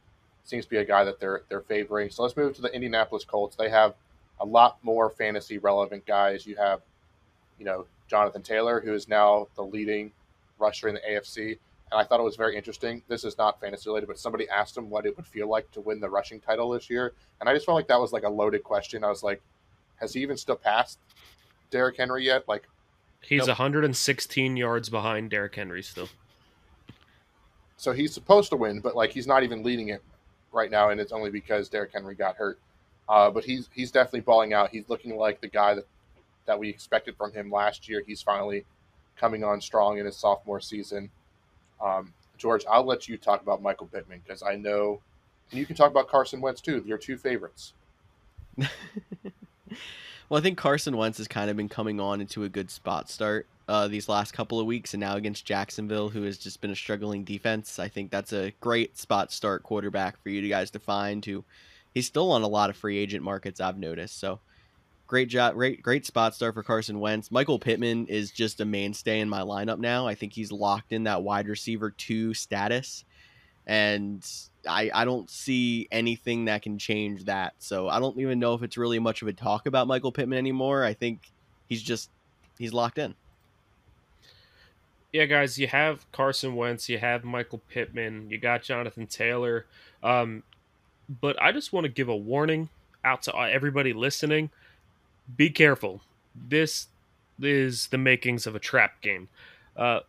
seems 0.44 0.64
to 0.64 0.70
be 0.70 0.78
a 0.78 0.84
guy 0.84 1.04
that 1.04 1.20
they're 1.20 1.42
they're 1.48 1.61
favoring. 1.61 2.11
So 2.11 2.22
let's 2.22 2.37
move 2.37 2.54
to 2.56 2.62
the 2.62 2.74
Indianapolis 2.74 3.24
Colts. 3.24 3.56
They 3.56 3.68
have 3.68 3.94
a 4.40 4.46
lot 4.46 4.79
more 4.83 5.11
fantasy 5.11 5.59
relevant 5.59 6.07
guys. 6.07 6.46
You 6.46 6.57
have, 6.57 6.81
you 7.59 7.64
know, 7.64 7.87
Jonathan 8.09 8.42
Taylor, 8.42 8.81
who 8.81 8.94
is 8.94 9.09
now 9.09 9.48
the 9.57 9.62
leading 9.62 10.12
rusher 10.59 10.88
in 10.88 10.94
the 10.94 11.01
AFC 11.01 11.59
and 11.90 12.01
I 12.01 12.05
thought 12.05 12.20
it 12.20 12.24
was 12.24 12.37
very 12.37 12.57
interesting. 12.57 13.03
This 13.09 13.24
is 13.24 13.38
not 13.38 13.61
fantasy 13.61 13.88
related, 13.88 14.07
but 14.07 14.18
somebody 14.18 14.48
asked 14.48 14.77
him 14.77 14.90
what 14.90 15.07
it 15.07 15.16
would 15.16 15.27
feel 15.27 15.48
like 15.48 15.70
to 15.72 15.81
win 15.81 16.01
the 16.01 16.09
rushing 16.09 16.40
title 16.40 16.70
this 16.70 16.90
year, 16.90 17.14
and 17.40 17.48
I 17.48 17.55
just 17.55 17.66
felt 17.66 17.77
like 17.77 17.88
that 17.88 18.01
was 18.01 18.12
like 18.12 18.24
a 18.24 18.29
loaded 18.29 18.62
question. 18.62 19.05
I 19.05 19.09
was 19.09 19.22
like, 19.22 19.40
has 19.96 20.12
he 20.12 20.20
even 20.20 20.37
still 20.37 20.57
passed 20.57 20.98
Derrick 21.70 21.96
Henry 21.96 22.24
yet? 22.24 22.46
Like, 22.46 22.68
he's 23.22 23.40
nope. 23.40 23.48
116 23.48 24.57
yards 24.57 24.88
behind 24.88 25.31
Derrick 25.31 25.55
Henry 25.55 25.83
still. 25.83 26.09
So 27.77 27.92
he's 27.92 28.12
supposed 28.12 28.51
to 28.51 28.57
win, 28.57 28.81
but 28.81 28.96
like 28.96 29.11
he's 29.11 29.27
not 29.27 29.42
even 29.42 29.62
leading 29.62 29.88
it 29.88 30.03
right 30.53 30.70
now, 30.70 30.90
and 30.90 31.01
it's 31.01 31.12
only 31.12 31.31
because 31.31 31.68
Derrick 31.68 31.92
Henry 31.92 32.14
got 32.14 32.37
hurt. 32.37 32.59
Uh, 33.08 33.30
but 33.30 33.44
he's 33.44 33.68
he's 33.74 33.90
definitely 33.90 34.20
balling 34.20 34.52
out. 34.52 34.70
He's 34.70 34.88
looking 34.88 35.16
like 35.16 35.40
the 35.40 35.48
guy 35.48 35.74
that 35.74 35.86
that 36.46 36.58
we 36.58 36.68
expected 36.68 37.16
from 37.16 37.32
him 37.32 37.50
last 37.50 37.88
year. 37.88 38.02
He's 38.06 38.22
finally 38.22 38.64
coming 39.16 39.44
on 39.44 39.60
strong 39.60 39.98
in 39.98 40.06
his 40.06 40.16
sophomore 40.16 40.60
season. 40.60 41.10
Um, 41.80 42.12
George, 42.36 42.64
I'll 42.70 42.84
let 42.84 43.08
you 43.08 43.16
talk 43.16 43.42
about 43.42 43.62
Michael 43.62 43.86
Pittman 43.86 44.22
because 44.24 44.42
I 44.42 44.56
know, 44.56 45.00
and 45.50 45.58
you 45.58 45.66
can 45.66 45.76
talk 45.76 45.90
about 45.90 46.08
Carson 46.08 46.40
Wentz 46.40 46.60
too. 46.60 46.82
Your 46.86 46.98
two 46.98 47.16
favorites. 47.16 47.72
well, 48.56 48.68
I 50.32 50.40
think 50.40 50.58
Carson 50.58 50.96
Wentz 50.96 51.18
has 51.18 51.28
kind 51.28 51.50
of 51.50 51.56
been 51.56 51.68
coming 51.68 52.00
on 52.00 52.20
into 52.20 52.44
a 52.44 52.48
good 52.48 52.70
spot 52.70 53.08
start 53.08 53.46
uh, 53.68 53.88
these 53.88 54.08
last 54.08 54.32
couple 54.32 54.58
of 54.58 54.66
weeks, 54.66 54.94
and 54.94 55.00
now 55.00 55.16
against 55.16 55.44
Jacksonville, 55.44 56.08
who 56.08 56.22
has 56.22 56.38
just 56.38 56.60
been 56.60 56.70
a 56.70 56.76
struggling 56.76 57.24
defense. 57.24 57.78
I 57.78 57.88
think 57.88 58.10
that's 58.10 58.32
a 58.32 58.52
great 58.60 58.96
spot 58.98 59.32
start 59.32 59.62
quarterback 59.62 60.20
for 60.22 60.30
you 60.30 60.46
guys 60.48 60.70
to 60.72 60.78
find. 60.78 61.24
Who 61.24 61.44
he's 61.98 62.06
still 62.06 62.30
on 62.30 62.42
a 62.42 62.48
lot 62.48 62.70
of 62.70 62.76
free 62.76 62.96
agent 62.96 63.24
markets, 63.24 63.61
I've 63.61 63.76
noticed. 63.76 64.20
So 64.20 64.38
great 65.08 65.28
job, 65.28 65.54
great 65.54 65.82
great 65.82 66.06
spot 66.06 66.32
start 66.32 66.54
for 66.54 66.62
Carson 66.62 67.00
Wentz. 67.00 67.32
Michael 67.32 67.58
Pittman 67.58 68.06
is 68.06 68.30
just 68.30 68.61
a 68.61 68.64
mainstay 68.64 69.18
in 69.18 69.28
my 69.28 69.40
lineup 69.40 69.80
now. 69.80 70.07
I 70.07 70.14
think 70.14 70.32
he's 70.32 70.53
locked 70.53 70.92
in 70.92 71.03
that 71.05 71.24
wide 71.24 71.49
receiver 71.49 71.90
two 71.90 72.34
status, 72.34 73.05
and 73.66 74.24
I 74.66 74.92
I 74.94 75.05
don't 75.05 75.28
see 75.28 75.88
anything 75.90 76.44
that 76.44 76.62
can 76.62 76.78
change 76.78 77.24
that. 77.24 77.55
So 77.59 77.88
I 77.88 77.99
don't 77.99 78.20
even 78.20 78.38
know 78.38 78.55
if 78.55 78.62
it's 78.62 78.78
really 78.78 79.01
much 79.01 79.22
of 79.22 79.26
a 79.26 79.32
talk 79.32 79.66
about 79.66 79.88
Michael 79.88 80.12
Pittman 80.12 80.38
anymore. 80.38 80.84
I 80.84 80.94
think 80.94 81.32
he's 81.68 81.82
just 81.82 82.11
he's 82.61 82.72
locked 82.72 82.99
in. 82.99 83.16
Yeah, 85.12 85.24
guys, 85.24 85.59
you 85.59 85.66
have 85.66 86.07
Carson 86.12 86.55
Wentz, 86.55 86.88
you 86.88 86.99
have 86.99 87.24
Michael 87.24 87.61
Pittman, 87.70 88.30
you 88.30 88.38
got 88.38 88.62
Jonathan 88.62 89.09
Taylor. 89.09 89.66
Um, 90.01 90.44
but 91.20 91.40
I 91.40 91.52
just 91.52 91.72
want 91.72 91.84
to 91.84 91.92
give 91.92 92.09
a 92.09 92.16
warning 92.16 92.68
out 93.04 93.22
to 93.22 93.36
everybody 93.36 93.92
listening 93.92 94.50
be 95.36 95.50
careful. 95.50 96.00
This 96.34 96.88
is 97.40 97.88
the 97.88 97.98
makings 97.98 98.46
of 98.46 98.54
a 98.54 98.61
trap 98.61 99.00
game. 99.00 99.28
Uh, 99.76 100.00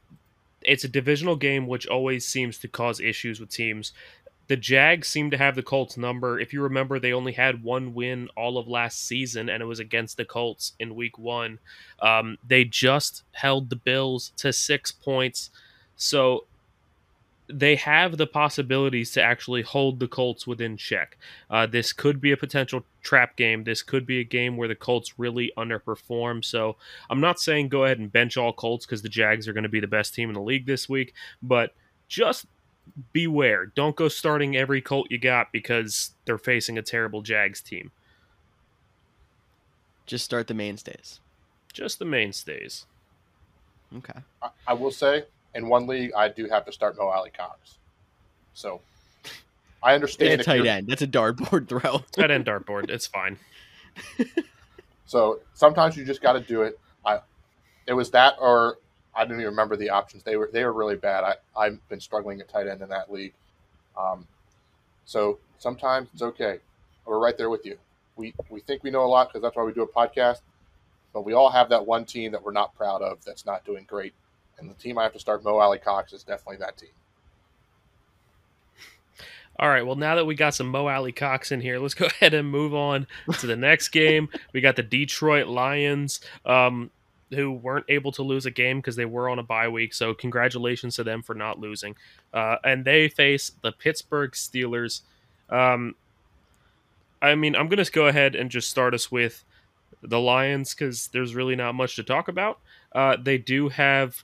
it's 0.62 0.84
a 0.84 0.90
divisional 0.90 1.36
game, 1.36 1.68
which 1.68 1.88
always 1.88 2.26
seems 2.26 2.58
to 2.60 2.68
cause 2.68 3.00
issues 3.00 3.40
with 3.40 3.50
teams. 3.50 3.94
The 4.48 4.58
Jags 4.58 5.08
seem 5.08 5.30
to 5.30 5.38
have 5.38 5.56
the 5.56 5.62
Colts 5.62 5.96
number. 5.96 6.40
If 6.40 6.54
you 6.54 6.64
remember, 6.64 7.00
they 7.00 7.14
only 7.14 7.34
had 7.34 7.64
one 7.64 7.94
win 7.94 8.30
all 8.36 8.58
of 8.58 8.68
last 8.68 9.06
season, 9.06 9.48
and 9.48 9.62
it 9.62 9.68
was 9.68 9.80
against 9.80 10.18
the 10.18 10.26
Colts 10.26 10.74
in 10.80 10.96
week 10.96 11.20
one. 11.20 11.60
Um, 12.02 12.38
they 12.48 12.66
just 12.66 13.24
held 13.32 13.70
the 13.70 13.76
Bills 13.76 14.32
to 14.38 14.52
six 14.52 14.92
points. 14.92 15.52
So 15.98 16.46
they 17.52 17.76
have 17.76 18.18
the 18.18 18.28
possibilities 18.28 19.12
to 19.12 19.24
actually 19.24 19.62
hold 19.62 20.00
the 20.00 20.08
Colts 20.08 20.46
within 20.46 20.78
check. 20.78 21.18
Uh, 21.50 21.66
this 21.66 21.92
could 21.92 22.22
be 22.22 22.32
a 22.32 22.38
potential 22.38 22.84
trap 23.02 23.36
game. 23.36 23.64
This 23.64 23.82
could 23.82 24.06
be 24.06 24.20
a 24.20 24.24
game 24.24 24.56
where 24.56 24.68
the 24.68 24.76
Colts 24.76 25.18
really 25.18 25.52
underperform. 25.58 26.46
So 26.46 26.76
I'm 27.10 27.20
not 27.20 27.40
saying 27.40 27.70
go 27.70 27.86
ahead 27.86 28.00
and 28.00 28.12
bench 28.12 28.38
all 28.38 28.54
Colts 28.54 28.86
because 28.86 29.02
the 29.02 29.10
Jags 29.10 29.48
are 29.48 29.54
going 29.54 29.64
to 29.64 29.70
be 29.70 29.80
the 29.80 29.88
best 29.88 30.14
team 30.14 30.30
in 30.30 30.36
the 30.36 30.42
league 30.42 30.68
this 30.68 30.88
week, 30.88 31.14
but 31.42 31.74
just 32.08 32.46
beware. 33.14 33.68
Don't 33.68 33.96
go 33.96 34.08
starting 34.08 34.56
every 34.56 34.82
Colt 34.82 35.08
you 35.10 35.18
got 35.18 35.52
because 35.52 36.12
they're 36.26 36.38
facing 36.38 36.78
a 36.78 36.84
terrible 36.84 37.22
Jags 37.22 37.62
team. 37.62 37.92
Just 40.06 40.26
start 40.26 40.48
the 40.48 40.54
mainstays. 40.54 41.20
Just 41.74 42.00
the 42.00 42.06
mainstays. 42.06 42.86
Okay. 43.96 44.20
I, 44.42 44.50
I 44.68 44.74
will 44.74 44.92
say, 44.92 45.26
in 45.56 45.68
one 45.68 45.88
league, 45.88 46.12
I 46.16 46.30
do 46.30 46.48
have 46.48 46.66
to 46.66 46.72
start 46.72 46.98
Mo 46.98 47.08
Alie-Cox. 47.08 47.78
So 48.54 48.82
I 49.82 49.96
understand. 49.96 50.34
It's 50.34 50.42
a 50.42 50.46
tight 50.46 50.66
end. 50.66 50.88
That's 50.88 51.02
a 51.02 51.08
dartboard 51.08 51.68
throw. 51.68 52.00
tight 52.12 52.32
end 52.32 52.46
dartboard. 52.46 52.90
It's 52.90 53.08
fine. 53.08 53.38
so 55.06 55.40
sometimes 55.54 55.96
you 55.96 56.06
just 56.06 56.22
got 56.22 56.34
to 56.34 56.42
do 56.42 56.64
it. 56.64 56.80
I, 57.06 57.20
it 57.88 57.94
was 57.94 58.12
that, 58.12 58.36
or 58.40 58.78
I 59.16 59.24
don't 59.24 59.34
even 59.36 59.46
remember 59.46 59.76
the 59.76 59.90
options. 59.90 60.24
They 60.24 60.36
were 60.36 60.50
they 60.52 60.64
were 60.64 60.74
really 60.74 60.96
bad. 60.96 61.24
I 61.24 61.36
I've 61.58 61.90
been 61.90 62.00
struggling 62.00 62.40
at 62.42 62.50
tight 62.50 62.68
end 62.68 62.82
in 62.82 62.90
that 62.90 63.12
league. 63.12 63.34
Um, 63.98 64.28
so 65.06 65.40
sometimes 65.58 66.10
it's 66.14 66.22
okay. 66.22 66.60
We're 67.06 67.20
right 67.20 67.38
there 67.38 67.50
with 67.50 67.66
you. 67.66 67.78
We 68.16 68.34
we 68.50 68.60
think 68.60 68.84
we 68.84 68.92
know 68.92 69.04
a 69.04 69.08
lot 69.08 69.30
because 69.30 69.42
that's 69.42 69.56
why 69.56 69.64
we 69.64 69.74
do 69.74 69.82
a 69.82 69.88
podcast. 69.88 70.42
But 71.14 71.26
we 71.26 71.34
all 71.34 71.50
have 71.50 71.70
that 71.70 71.88
one 71.88 72.06
team 72.06 72.32
that 72.34 72.44
we're 72.44 72.52
not 72.52 72.76
proud 72.76 73.02
of 73.02 73.24
that's 73.26 73.46
not 73.46 73.66
doing 73.66 73.86
great. 73.88 74.14
And 74.60 74.70
the 74.70 74.76
team 74.76 74.98
I 74.98 75.04
have 75.04 75.14
to 75.14 75.20
start, 75.20 75.44
Mo 75.44 75.58
Alie-Cox, 75.58 76.14
is 76.14 76.24
definitely 76.24 76.58
that 76.58 76.78
team. 76.78 76.90
All 79.60 79.68
right. 79.68 79.86
Well, 79.86 79.98
now 79.98 80.16
that 80.16 80.26
we 80.26 80.36
got 80.36 80.56
some 80.56 80.68
Mo 80.68 80.88
Alie-Cox 80.88 81.52
in 81.52 81.60
here, 81.60 81.80
let's 81.80 81.94
go 81.94 82.06
ahead 82.22 82.34
and 82.34 82.50
move 82.50 82.74
on 82.74 83.08
to 83.40 83.48
the 83.48 83.58
next 83.58 83.90
game. 83.90 84.30
We 84.54 84.62
got 84.62 84.76
the 84.76 84.84
Detroit 84.84 85.48
Lions, 85.48 86.22
um, 86.46 86.92
who 87.32 87.52
weren't 87.52 87.86
able 87.90 88.12
to 88.14 88.24
lose 88.24 88.46
a 88.46 88.52
game 88.52 88.80
because 88.80 88.96
they 88.96 89.06
were 89.06 89.30
on 89.30 89.38
a 89.38 89.44
bye 89.44 89.68
week. 89.68 89.94
So, 89.94 90.14
congratulations 90.14 90.96
to 90.96 91.04
them 91.04 91.22
for 91.22 91.36
not 91.36 91.60
losing. 91.60 91.96
Uh, 92.34 92.56
and 92.64 92.86
they 92.86 93.10
face 93.10 93.52
the 93.62 93.72
Pittsburgh 93.72 94.32
Steelers. 94.32 95.02
Um, 95.50 95.96
I 97.22 97.36
mean, 97.36 97.56
I'm 97.56 97.68
going 97.68 97.84
to 97.84 97.92
go 97.92 98.08
ahead 98.08 98.36
and 98.36 98.50
just 98.50 98.70
start 98.70 98.94
us 98.94 99.12
with 99.12 99.44
the 100.02 100.20
Lions 100.20 100.74
because 100.74 101.08
there's 101.08 101.36
really 101.36 101.58
not 101.58 101.76
much 101.76 101.98
to 101.98 102.04
talk 102.04 102.30
about. 102.30 102.60
Uh, 102.94 103.18
they 103.22 103.38
do 103.38 103.70
have 103.70 104.24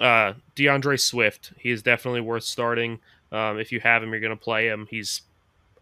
uh, 0.00 0.34
D'Andre 0.54 0.96
Swift. 0.96 1.52
He 1.58 1.70
is 1.70 1.82
definitely 1.82 2.20
worth 2.20 2.44
starting. 2.44 3.00
Um, 3.30 3.58
if 3.58 3.72
you 3.72 3.80
have 3.80 4.02
him, 4.02 4.10
you're 4.10 4.20
going 4.20 4.30
to 4.30 4.36
play 4.36 4.68
him. 4.68 4.86
He's 4.90 5.22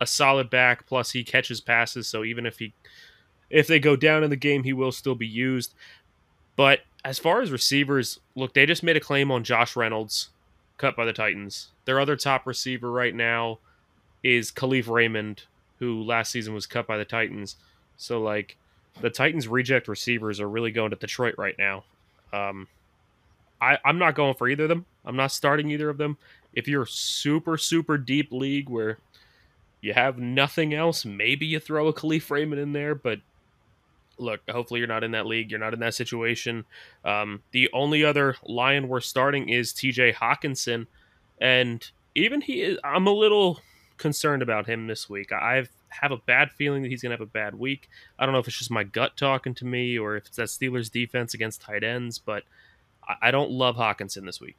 a 0.01 0.07
solid 0.07 0.51
back. 0.51 0.87
Plus, 0.87 1.11
he 1.11 1.25
catches 1.25 1.61
passes, 1.61 2.07
so 2.07 2.25
even 2.25 2.47
if 2.47 2.59
he 2.59 2.73
if 3.49 3.67
they 3.67 3.79
go 3.79 3.95
down 3.95 4.25
in 4.25 4.31
the 4.31 4.37
game, 4.37 4.65
he 4.65 4.73
will 4.73 4.93
still 4.93 5.15
be 5.15 5.27
used. 5.27 5.75
But 6.57 6.81
as 7.05 7.19
far 7.19 7.41
as 7.41 7.53
receivers, 7.53 8.19
look, 8.35 8.55
they 8.55 8.67
just 8.67 8.83
made 8.83 8.97
a 8.97 9.01
claim 9.01 9.31
on 9.31 9.45
Josh 9.45 9.77
Reynolds, 9.77 10.31
cut 10.79 10.97
by 10.97 11.05
the 11.05 11.13
Titans. 11.13 11.69
Their 11.85 12.01
other 12.01 12.17
top 12.17 12.47
receiver 12.47 12.91
right 12.91 13.15
now 13.15 13.59
is 14.25 14.51
Kalif 14.51 14.89
Raymond, 14.89 15.45
who 15.79 16.03
last 16.03 16.33
season 16.33 16.55
was 16.55 16.67
cut 16.67 16.87
by 16.87 16.99
the 16.99 17.05
Titans. 17.05 17.57
So 17.97 18.21
like 18.21 18.57
the 19.01 19.11
Titans 19.11 19.47
reject 19.47 19.87
receivers 19.87 20.41
are 20.41 20.49
really 20.49 20.73
going 20.73 20.91
to 20.91 20.97
Detroit 20.97 21.35
right 21.39 21.57
now. 21.59 21.85
Um, 22.33 22.67
I, 23.61 23.79
I'm 23.85 23.99
not 23.99 24.15
going 24.15 24.35
for 24.35 24.49
either 24.49 24.65
of 24.65 24.69
them. 24.69 24.87
I'm 25.05 25.17
not 25.17 25.33
starting 25.33 25.71
either 25.71 25.89
of 25.89 25.99
them. 25.99 26.19
If 26.53 26.69
you're 26.69 26.87
super, 26.87 27.57
super 27.57 27.99
deep 27.99 28.33
league 28.33 28.69
where 28.69 28.99
you 29.81 29.93
have 29.93 30.19
nothing 30.19 30.75
else, 30.75 31.05
maybe 31.05 31.47
you 31.47 31.61
throw 31.61 31.89
a 31.89 31.93
Kalif 31.93 32.31
Raymond 32.31 32.61
in 32.61 32.73
there, 32.73 32.95
but 32.95 33.21
look, 34.19 34.41
hopefully 34.49 34.81
you're 34.81 34.89
not 34.89 35.05
in 35.05 35.13
that 35.13 35.27
league. 35.27 35.51
You're 35.51 35.61
not 35.61 35.75
in 35.75 35.81
that 35.81 35.95
situation. 35.95 36.65
Um, 37.05 37.43
the 37.53 37.69
only 37.73 38.05
other 38.05 38.37
Lion 38.45 38.89
we're 38.89 39.01
starting 39.01 39.49
is 39.49 39.73
TJ 39.73 40.15
Hockenson. 40.15 40.87
And 41.41 41.89
even 42.15 42.41
he 42.41 42.63
is, 42.63 42.79
I'm 42.83 43.07
a 43.07 43.13
little 43.13 43.61
concerned 43.99 44.43
about 44.43 44.67
him 44.67 44.87
this 44.87 45.09
week. 45.09 45.33
I've 45.33 45.71
have 45.89 46.13
a 46.13 46.17
bad 46.17 46.51
feeling 46.53 46.83
that 46.83 46.89
he's 46.89 47.03
going 47.03 47.11
to 47.11 47.15
have 47.15 47.27
a 47.27 47.31
bad 47.31 47.55
week. 47.55 47.89
I 48.19 48.27
don't 48.27 48.33
know 48.33 48.39
if 48.39 48.49
it's 48.49 48.59
just 48.59 48.71
my 48.71 48.85
gut 48.85 49.17
talking 49.17 49.55
to 49.55 49.65
me 49.65 49.99
or 49.99 50.17
if 50.17 50.27
it's 50.27 50.37
that 50.37 50.49
Steelers 50.49 50.91
defense 50.91 51.35
against 51.35 51.63
tight 51.63 51.83
ends, 51.83 52.19
but 52.19 52.45
I, 53.09 53.31
don't 53.31 53.51
love 53.51 53.77
Hockenson 53.77 54.25
this 54.25 54.41
week. 54.41 54.57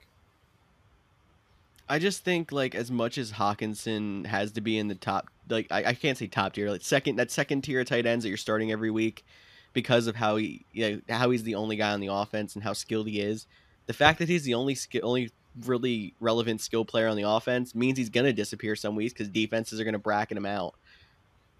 I 1.89 1.99
just 1.99 2.23
think 2.23 2.51
like 2.51 2.75
as 2.75 2.91
much 2.91 3.17
as 3.17 3.33
Hockenson 3.33 4.25
has 4.25 4.51
to 4.53 4.61
be 4.61 4.77
in 4.77 4.87
the 4.87 4.95
top, 4.95 5.27
like 5.49 5.67
I, 5.71 5.85
I 5.85 5.93
can't 5.93 6.17
say 6.17 6.27
top 6.27 6.53
tier, 6.53 6.69
like 6.69 6.81
second 6.81 7.15
that 7.17 7.31
second 7.31 7.61
tier 7.61 7.83
tight 7.83 8.05
ends 8.05 8.23
that 8.23 8.29
you're 8.29 8.37
starting 8.37 8.71
every 8.71 8.91
week 8.91 9.25
because 9.73 10.07
of 10.07 10.15
how 10.15 10.35
he 10.35 10.65
you 10.73 10.89
know, 10.89 11.15
how 11.15 11.29
he's 11.29 11.43
the 11.43 11.55
only 11.55 11.75
guy 11.75 11.93
on 11.93 11.99
the 11.99 12.07
offense 12.07 12.55
and 12.55 12.63
how 12.63 12.73
skilled 12.73 13.07
he 13.07 13.21
is. 13.21 13.47
The 13.85 13.93
fact 13.93 14.19
that 14.19 14.27
he's 14.27 14.43
the 14.43 14.53
only 14.53 14.75
skill, 14.75 15.01
only 15.03 15.31
really 15.65 16.13
relevant 16.19 16.61
skill 16.61 16.83
player 16.83 17.07
on 17.07 17.15
the 17.15 17.23
offense 17.23 17.73
means 17.73 17.97
he's 17.97 18.09
gonna 18.09 18.33
disappear 18.33 18.75
some 18.75 18.95
weeks 18.95 19.13
because 19.13 19.29
defenses 19.29 19.79
are 19.79 19.85
gonna 19.85 19.97
bracket 19.97 20.37
him 20.37 20.45
out. 20.45 20.75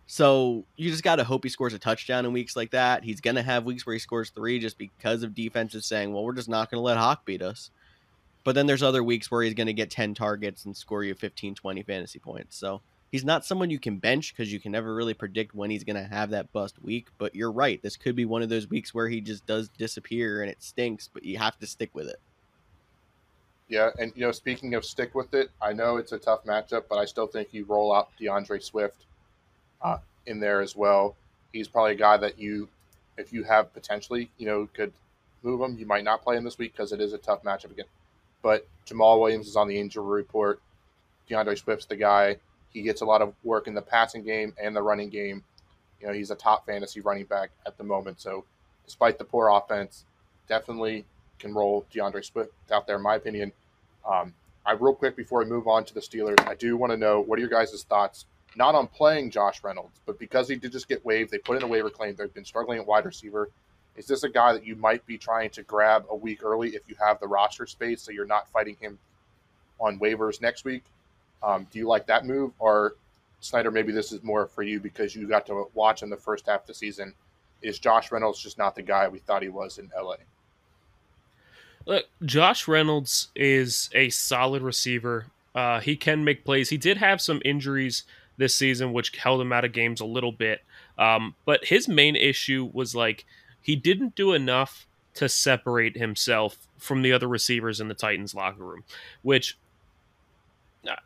So 0.09 0.63
you 0.77 0.89
just 0.89 1.03
got 1.03 1.17
to 1.17 1.25
hope 1.25 1.43
he 1.43 1.49
scores 1.49 1.73
a 1.73 1.79
touchdown 1.79 2.25
in 2.25 2.31
weeks 2.31 2.55
like 2.55 2.71
that. 2.71 3.03
He's 3.03 3.19
going 3.19 3.35
to 3.35 3.41
have 3.41 3.65
weeks 3.65 3.85
where 3.85 3.93
he 3.93 3.99
scores 3.99 4.29
three 4.29 4.57
just 4.57 4.77
because 4.77 5.21
of 5.21 5.35
defenses 5.35 5.85
saying, 5.85 6.13
well, 6.13 6.23
we're 6.23 6.33
just 6.33 6.47
not 6.47 6.71
going 6.71 6.79
to 6.79 6.85
let 6.85 6.97
Hawk 6.97 7.25
beat 7.25 7.41
us. 7.41 7.71
But 8.45 8.55
then 8.55 8.67
there's 8.67 8.83
other 8.83 9.03
weeks 9.03 9.29
where 9.29 9.43
he's 9.43 9.53
going 9.53 9.67
to 9.67 9.73
get 9.73 9.91
10 9.91 10.13
targets 10.13 10.63
and 10.63 10.75
score 10.75 11.03
you 11.03 11.13
15, 11.13 11.55
20 11.55 11.83
fantasy 11.83 12.19
points. 12.19 12.55
So 12.55 12.81
he's 13.11 13.25
not 13.25 13.43
someone 13.43 13.69
you 13.69 13.79
can 13.79 13.97
bench 13.97 14.33
because 14.33 14.51
you 14.51 14.61
can 14.61 14.71
never 14.71 14.95
really 14.95 15.13
predict 15.13 15.53
when 15.53 15.69
he's 15.69 15.83
going 15.83 15.97
to 15.97 16.07
have 16.07 16.29
that 16.29 16.53
bust 16.53 16.81
week. 16.81 17.07
But 17.17 17.35
you're 17.35 17.51
right. 17.51 17.81
This 17.83 17.97
could 17.97 18.15
be 18.15 18.23
one 18.23 18.41
of 18.41 18.47
those 18.47 18.69
weeks 18.69 18.93
where 18.93 19.09
he 19.09 19.19
just 19.19 19.45
does 19.45 19.67
disappear 19.77 20.41
and 20.41 20.49
it 20.49 20.63
stinks, 20.63 21.09
but 21.13 21.25
you 21.25 21.37
have 21.37 21.59
to 21.59 21.67
stick 21.67 21.89
with 21.93 22.07
it. 22.07 22.21
Yeah, 23.67 23.89
and 23.99 24.13
you 24.15 24.21
know, 24.21 24.31
speaking 24.31 24.75
of 24.75 24.85
stick 24.85 25.13
with 25.13 25.33
it, 25.33 25.49
I 25.61 25.73
know 25.73 25.97
it's 25.97 26.13
a 26.13 26.17
tough 26.17 26.45
matchup, 26.45 26.83
but 26.89 26.95
I 26.95 27.03
still 27.03 27.27
think 27.27 27.49
you 27.51 27.65
roll 27.65 27.93
out 27.93 28.07
D'Andre 28.17 28.59
Swift 28.59 29.03
uh, 29.81 29.97
in 30.25 30.39
there 30.39 30.61
as 30.61 30.75
well. 30.75 31.15
He's 31.53 31.67
probably 31.67 31.93
a 31.93 31.95
guy 31.95 32.17
that 32.17 32.39
you, 32.39 32.69
if 33.17 33.33
you 33.33 33.43
have 33.43 33.73
potentially, 33.73 34.29
you 34.37 34.45
know, 34.45 34.67
could 34.73 34.93
move 35.43 35.61
him. 35.61 35.77
You 35.77 35.85
might 35.85 36.03
not 36.03 36.23
play 36.23 36.37
him 36.37 36.43
this 36.43 36.57
week 36.57 36.73
because 36.73 36.91
it 36.91 37.01
is 37.01 37.13
a 37.13 37.17
tough 37.17 37.43
matchup 37.43 37.71
again. 37.71 37.85
But 38.41 38.67
Jamaal 38.85 39.19
Williams 39.19 39.47
is 39.47 39.55
on 39.55 39.67
the 39.67 39.79
injury 39.79 40.05
report. 40.05 40.61
D'Andre 41.27 41.55
Swift's 41.55 41.85
the 41.85 41.95
guy. 41.95 42.37
He 42.71 42.81
gets 42.81 43.01
a 43.01 43.05
lot 43.05 43.21
of 43.21 43.33
work 43.43 43.67
in 43.67 43.73
the 43.73 43.81
passing 43.81 44.23
game 44.23 44.53
and 44.61 44.75
the 44.75 44.81
running 44.81 45.09
game. 45.09 45.43
You 45.99 46.07
know, 46.07 46.13
he's 46.13 46.31
a 46.31 46.35
top 46.35 46.65
fantasy 46.65 47.01
running 47.01 47.25
back 47.25 47.49
at 47.65 47.77
the 47.77 47.83
moment. 47.83 48.21
So, 48.21 48.45
despite 48.85 49.17
the 49.17 49.23
poor 49.25 49.49
offense, 49.49 50.05
definitely 50.47 51.05
can 51.39 51.53
roll 51.53 51.85
D'Andre 51.91 52.21
Swift 52.21 52.51
out 52.71 52.87
there, 52.87 52.97
in 52.97 53.01
my 53.01 53.15
opinion. 53.15 53.51
Um, 54.07 54.33
I 54.65 54.73
real 54.73 54.93
quick 54.93 55.15
before 55.15 55.39
we 55.39 55.45
move 55.45 55.67
on 55.67 55.85
to 55.85 55.93
the 55.93 56.01
Steelers, 56.01 56.45
I 56.47 56.55
do 56.55 56.77
want 56.77 56.91
to 56.91 56.97
know 56.97 57.21
what 57.21 57.37
are 57.37 57.39
your 57.39 57.49
guys' 57.49 57.83
thoughts 57.83 58.25
not 58.57 58.75
on 58.75 58.87
playing 58.87 59.29
Josh 59.29 59.63
Reynolds, 59.63 59.99
but 60.05 60.17
because 60.17 60.49
he 60.49 60.55
did 60.55 60.71
just 60.71 60.89
get 60.89 61.05
waived, 61.05 61.31
they 61.31 61.37
put 61.37 61.57
in 61.57 61.63
a 61.63 61.67
waiver 61.67 61.89
claim. 61.89 62.15
They've 62.15 62.33
been 62.33 62.43
struggling 62.43 62.79
at 62.79 62.87
wide 62.87 63.05
receiver. 63.05 63.49
Is 63.95 64.07
this 64.07 64.23
a 64.23 64.29
guy 64.29 64.53
that 64.53 64.65
you 64.65 64.75
might 64.75 65.05
be 65.05 65.17
trying 65.17 65.51
to 65.51 65.63
grab 65.63 66.05
a 66.09 66.15
week 66.15 66.43
early 66.43 66.69
if 66.69 66.81
you 66.87 66.95
have 66.99 67.19
the 67.19 67.27
roster 67.27 67.65
space 67.67 68.01
so 68.01 68.11
you're 68.11 68.25
not 68.25 68.47
fighting 68.49 68.75
him 68.79 68.97
on 69.79 69.99
waivers 69.99 70.41
next 70.41 70.65
week? 70.65 70.83
Um, 71.43 71.67
do 71.71 71.79
you 71.79 71.87
like 71.87 72.07
that 72.07 72.25
move? 72.25 72.51
Or, 72.59 72.95
Snyder, 73.41 73.71
maybe 73.71 73.91
this 73.91 74.11
is 74.11 74.23
more 74.23 74.47
for 74.47 74.63
you 74.63 74.79
because 74.79 75.15
you 75.15 75.27
got 75.27 75.45
to 75.47 75.67
watch 75.73 76.01
in 76.01 76.09
the 76.09 76.17
first 76.17 76.47
half 76.47 76.61
of 76.61 76.67
the 76.67 76.73
season. 76.73 77.13
Is 77.61 77.79
Josh 77.79 78.11
Reynolds 78.11 78.41
just 78.41 78.57
not 78.57 78.75
the 78.75 78.81
guy 78.81 79.07
we 79.07 79.19
thought 79.19 79.41
he 79.41 79.49
was 79.49 79.77
in 79.77 79.91
LA? 79.95 80.15
Look, 81.85 82.05
Josh 82.23 82.67
Reynolds 82.67 83.29
is 83.35 83.89
a 83.93 84.09
solid 84.09 84.61
receiver. 84.61 85.27
Uh, 85.55 85.79
he 85.79 85.95
can 85.95 86.23
make 86.23 86.43
plays. 86.43 86.69
He 86.69 86.77
did 86.77 86.97
have 86.97 87.21
some 87.21 87.41
injuries 87.45 88.03
this 88.37 88.55
season, 88.55 88.93
which 88.93 89.15
held 89.17 89.41
him 89.41 89.51
out 89.51 89.65
of 89.65 89.73
games 89.73 90.01
a 90.01 90.05
little 90.05 90.31
bit. 90.31 90.61
Um, 90.97 91.35
but 91.45 91.65
his 91.65 91.87
main 91.87 92.15
issue 92.15 92.69
was 92.73 92.95
like 92.95 93.25
he 93.61 93.75
didn't 93.75 94.15
do 94.15 94.33
enough 94.33 94.87
to 95.15 95.27
separate 95.27 95.97
himself 95.97 96.67
from 96.77 97.01
the 97.01 97.11
other 97.11 97.27
receivers 97.27 97.79
in 97.79 97.87
the 97.87 97.93
Titans 97.93 98.35
locker 98.35 98.63
room, 98.63 98.83
which 99.23 99.57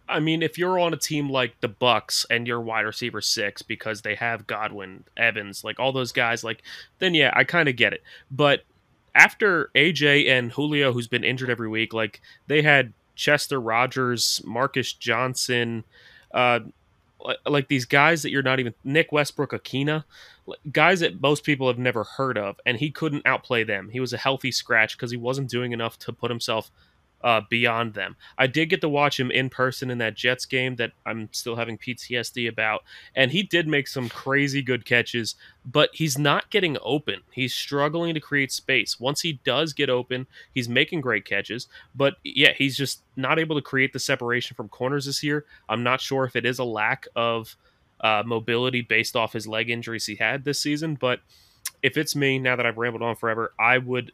I 0.08 0.20
mean, 0.20 0.44
if 0.44 0.58
you're 0.58 0.80
on 0.80 0.94
a 0.94 0.98
team 0.98 1.30
like 1.30 1.60
the 1.62 1.68
Bucks 1.68 2.26
and 2.30 2.48
you're 2.48 2.62
wide 2.62 2.82
receiver 2.82 3.22
six 3.22 3.62
because 3.62 4.02
they 4.02 4.16
have 4.16 4.48
Godwin, 4.48 5.06
Evans, 5.18 5.64
like 5.64 5.80
all 5.80 5.92
those 5.92 6.12
guys, 6.12 6.44
like 6.44 6.62
then 7.00 7.14
yeah, 7.14 7.32
I 7.34 7.44
kind 7.44 7.70
of 7.70 7.76
get 7.76 7.94
it. 7.94 8.04
But 8.30 8.62
after 9.16 9.72
AJ 9.76 10.30
and 10.30 10.52
Julio, 10.52 10.94
who's 10.94 11.08
been 11.08 11.24
injured 11.24 11.50
every 11.50 11.70
week, 11.70 11.94
like 11.94 12.22
they 12.48 12.62
had 12.62 12.94
Chester 13.16 13.60
Rogers, 13.60 14.42
Marcus 14.46 14.94
Johnson, 14.94 15.84
uh, 16.34 16.60
like 17.46 17.68
these 17.68 17.86
guys 17.86 18.24
that 18.24 18.32
you're 18.32 18.44
not 18.44 18.60
even 18.60 18.74
Nick 18.84 19.12
Westbrook 19.12 19.52
Ikhine, 19.52 20.04
guys 20.72 21.00
that 21.02 21.22
most 21.22 21.44
people 21.44 21.68
have 21.68 21.78
never 21.78 22.04
heard 22.04 22.38
of, 22.38 22.60
and 22.66 22.78
he 22.78 22.92
couldn't 22.92 23.26
outplay 23.26 23.64
them. 23.64 23.90
He 23.90 24.00
was 24.00 24.14
a 24.14 24.18
healthy 24.18 24.52
scratch 24.52 24.98
because 24.98 25.12
he 25.12 25.18
wasn't 25.18 25.50
doing 25.50 25.72
enough 25.72 25.98
to 26.00 26.14
put 26.14 26.32
himself 26.32 26.72
uh, 27.24 27.42
beyond 27.50 27.94
them. 27.94 28.16
I 28.38 28.48
did 28.48 28.70
get 28.70 28.82
to 28.82 28.90
watch 28.90 29.20
him 29.20 29.32
in 29.32 29.50
person 29.50 29.92
in 29.92 29.98
that 30.00 30.16
Jets 30.16 30.46
game 30.46 30.76
that 30.78 30.92
I'm 31.06 31.30
still 31.32 31.56
having 31.56 31.78
PTSD 31.78 32.48
about, 32.50 32.84
and 33.16 33.32
he 33.32 33.44
did 33.44 33.68
make 33.68 33.88
some 33.88 34.10
crazy 34.10 34.62
good 34.62 34.86
catches, 34.86 35.36
but 35.66 35.90
he's 35.94 36.18
not 36.18 36.50
getting 36.50 36.78
open. 36.82 37.22
He's 37.32 37.54
struggling 37.54 38.14
to 38.14 38.20
create 38.20 38.52
space. 38.52 39.00
Once 39.00 39.22
he 39.22 39.40
does 39.44 39.74
get 39.74 39.90
open, 39.90 40.28
he's 40.54 40.70
making 40.70 41.02
great 41.02 41.26
catches, 41.26 41.68
but 41.96 42.16
yeah, 42.24 42.54
he's 42.54 42.78
just 42.78 43.04
not 43.16 43.40
able 43.40 43.56
to 43.56 43.62
create 43.62 43.94
the 43.94 44.00
separation 44.00 44.56
from 44.56 44.70
corners 44.70 45.06
this 45.06 45.24
year. 45.24 45.46
I'm 45.70 45.84
not 45.84 46.02
sure 46.02 46.26
if 46.26 46.36
it 46.36 46.46
is 46.46 46.60
a 46.60 46.64
lack 46.64 47.08
of 47.16 47.56
uh, 48.00 48.24
mobility 48.26 48.82
based 48.82 49.16
off 49.16 49.34
his 49.34 49.48
leg 49.48 49.70
injuries 49.70 50.06
he 50.06 50.16
had 50.16 50.44
this 50.44 50.60
season, 50.60 50.96
but 50.96 51.20
if 51.84 51.98
it's 51.98 52.16
me, 52.16 52.40
now 52.40 52.56
that 52.56 52.66
I've 52.66 52.78
rambled 52.78 53.02
on 53.02 53.16
forever, 53.16 53.54
I 53.60 53.78
would 53.78 54.12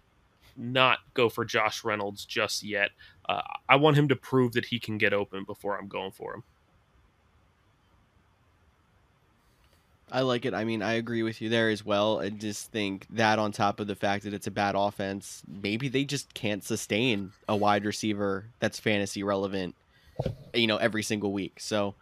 not 0.58 1.00
go 1.14 1.30
for 1.30 1.46
Josh 1.46 1.84
Reynolds 1.84 2.26
just 2.26 2.64
yet. 2.64 2.90
Uh, 3.28 3.42
I 3.70 3.76
want 3.76 3.98
him 3.98 4.08
to 4.10 4.16
prove 4.16 4.54
that 4.54 4.66
he 4.66 4.80
can 4.80 4.98
get 4.98 5.14
open 5.14 5.44
before 5.44 5.78
I'm 5.78 5.88
going 5.88 6.12
for 6.12 6.34
him. 6.34 6.44
I 10.10 10.22
like 10.22 10.46
it. 10.46 10.54
I 10.54 10.64
mean, 10.64 10.82
I 10.82 10.94
agree 10.94 11.22
with 11.22 11.42
you 11.42 11.50
there 11.50 11.70
as 11.70 11.86
well. 11.86 12.22
I 12.22 12.30
just 12.30 12.72
think 12.72 13.06
that 13.10 13.40
on 13.40 13.52
top 13.52 13.82
of 13.82 13.88
the 13.88 13.96
fact 13.96 14.24
that 14.24 14.34
it's 14.34 14.48
a 14.48 14.52
bad 14.52 14.74
offense, 14.74 15.44
maybe 15.48 15.90
they 15.90 16.06
just 16.06 16.34
can't 16.34 16.64
sustain 16.64 17.34
a 17.50 17.56
wide 17.58 17.86
receiver 17.86 18.46
that's 18.60 18.80
fantasy 18.80 19.22
relevant, 19.22 19.76
you 20.54 20.66
know, 20.66 20.78
every 20.78 21.04
single 21.04 21.34
week. 21.34 21.60
So 21.60 21.96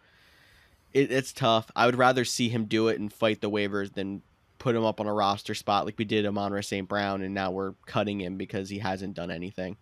it, 0.94 1.10
it's 1.10 1.32
tough. 1.32 1.70
I 1.74 1.86
would 1.86 1.98
rather 1.98 2.24
see 2.24 2.48
him 2.48 2.66
do 2.66 2.86
it 2.88 3.00
and 3.00 3.12
fight 3.12 3.40
the 3.40 3.50
waivers 3.50 3.92
than 3.94 4.22
put 4.66 4.74
him 4.74 4.84
up 4.84 4.98
on 4.98 5.06
a 5.06 5.14
roster 5.14 5.54
spot 5.54 5.84
like 5.84 5.96
we 5.96 6.04
did 6.04 6.26
Amon-Ra 6.26 6.60
St. 6.60 6.88
Brown, 6.88 7.22
and 7.22 7.32
now 7.32 7.52
we're 7.52 7.74
cutting 7.86 8.20
him 8.20 8.36
because 8.36 8.68
he 8.68 8.80
hasn't 8.80 9.14
done 9.14 9.30
anything. 9.30 9.76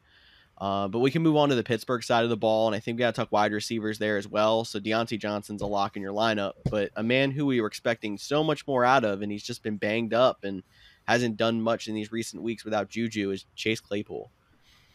Uh, 0.59 0.89
but 0.89 0.99
we 0.99 1.11
can 1.11 1.23
move 1.23 1.37
on 1.37 1.49
to 1.49 1.55
the 1.55 1.63
Pittsburgh 1.63 2.03
side 2.03 2.23
of 2.23 2.29
the 2.29 2.37
ball, 2.37 2.67
and 2.67 2.77
I 2.77 2.81
think 2.81 2.97
we 2.97 2.99
got 2.99 3.15
to 3.15 3.19
talk 3.19 3.33
wide 3.33 3.55
receivers 3.55 3.99
there 3.99 4.19
as 4.19 4.29
well. 4.29 4.63
So 4.67 4.79
Diontae 4.79 5.19
Johnson's 5.19 5.63
a 5.63 5.67
lock 5.67 5.97
in 5.97 6.03
your 6.03 6.13
lineup, 6.13 6.53
but 6.71 6.91
a 6.97 7.03
man 7.03 7.31
who 7.31 7.47
we 7.47 7.63
were 7.63 7.67
expecting 7.67 8.19
so 8.19 8.45
much 8.45 8.67
more 8.67 8.85
out 8.85 9.07
of, 9.07 9.23
and 9.23 9.33
he's 9.33 9.43
just 9.43 9.63
been 9.63 9.79
banged 9.79 10.13
up 10.13 10.45
and 10.45 10.63
hasn't 11.09 11.39
done 11.39 11.63
much 11.63 11.89
in 11.89 11.95
these 11.95 12.13
recent 12.13 12.43
weeks 12.43 12.63
without 12.63 12.91
Juju, 12.91 13.31
is 13.31 13.47
Chase 13.57 13.81
Claypool. 13.81 14.31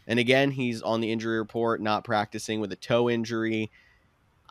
And 0.05 0.19
again, 0.19 0.51
he's 0.51 0.83
on 0.83 1.01
the 1.01 1.11
injury 1.11 1.39
report, 1.39 1.81
not 1.81 2.03
practicing 2.03 2.59
with 2.59 2.71
a 2.71 2.75
toe 2.75 3.09
injury. 3.09 3.71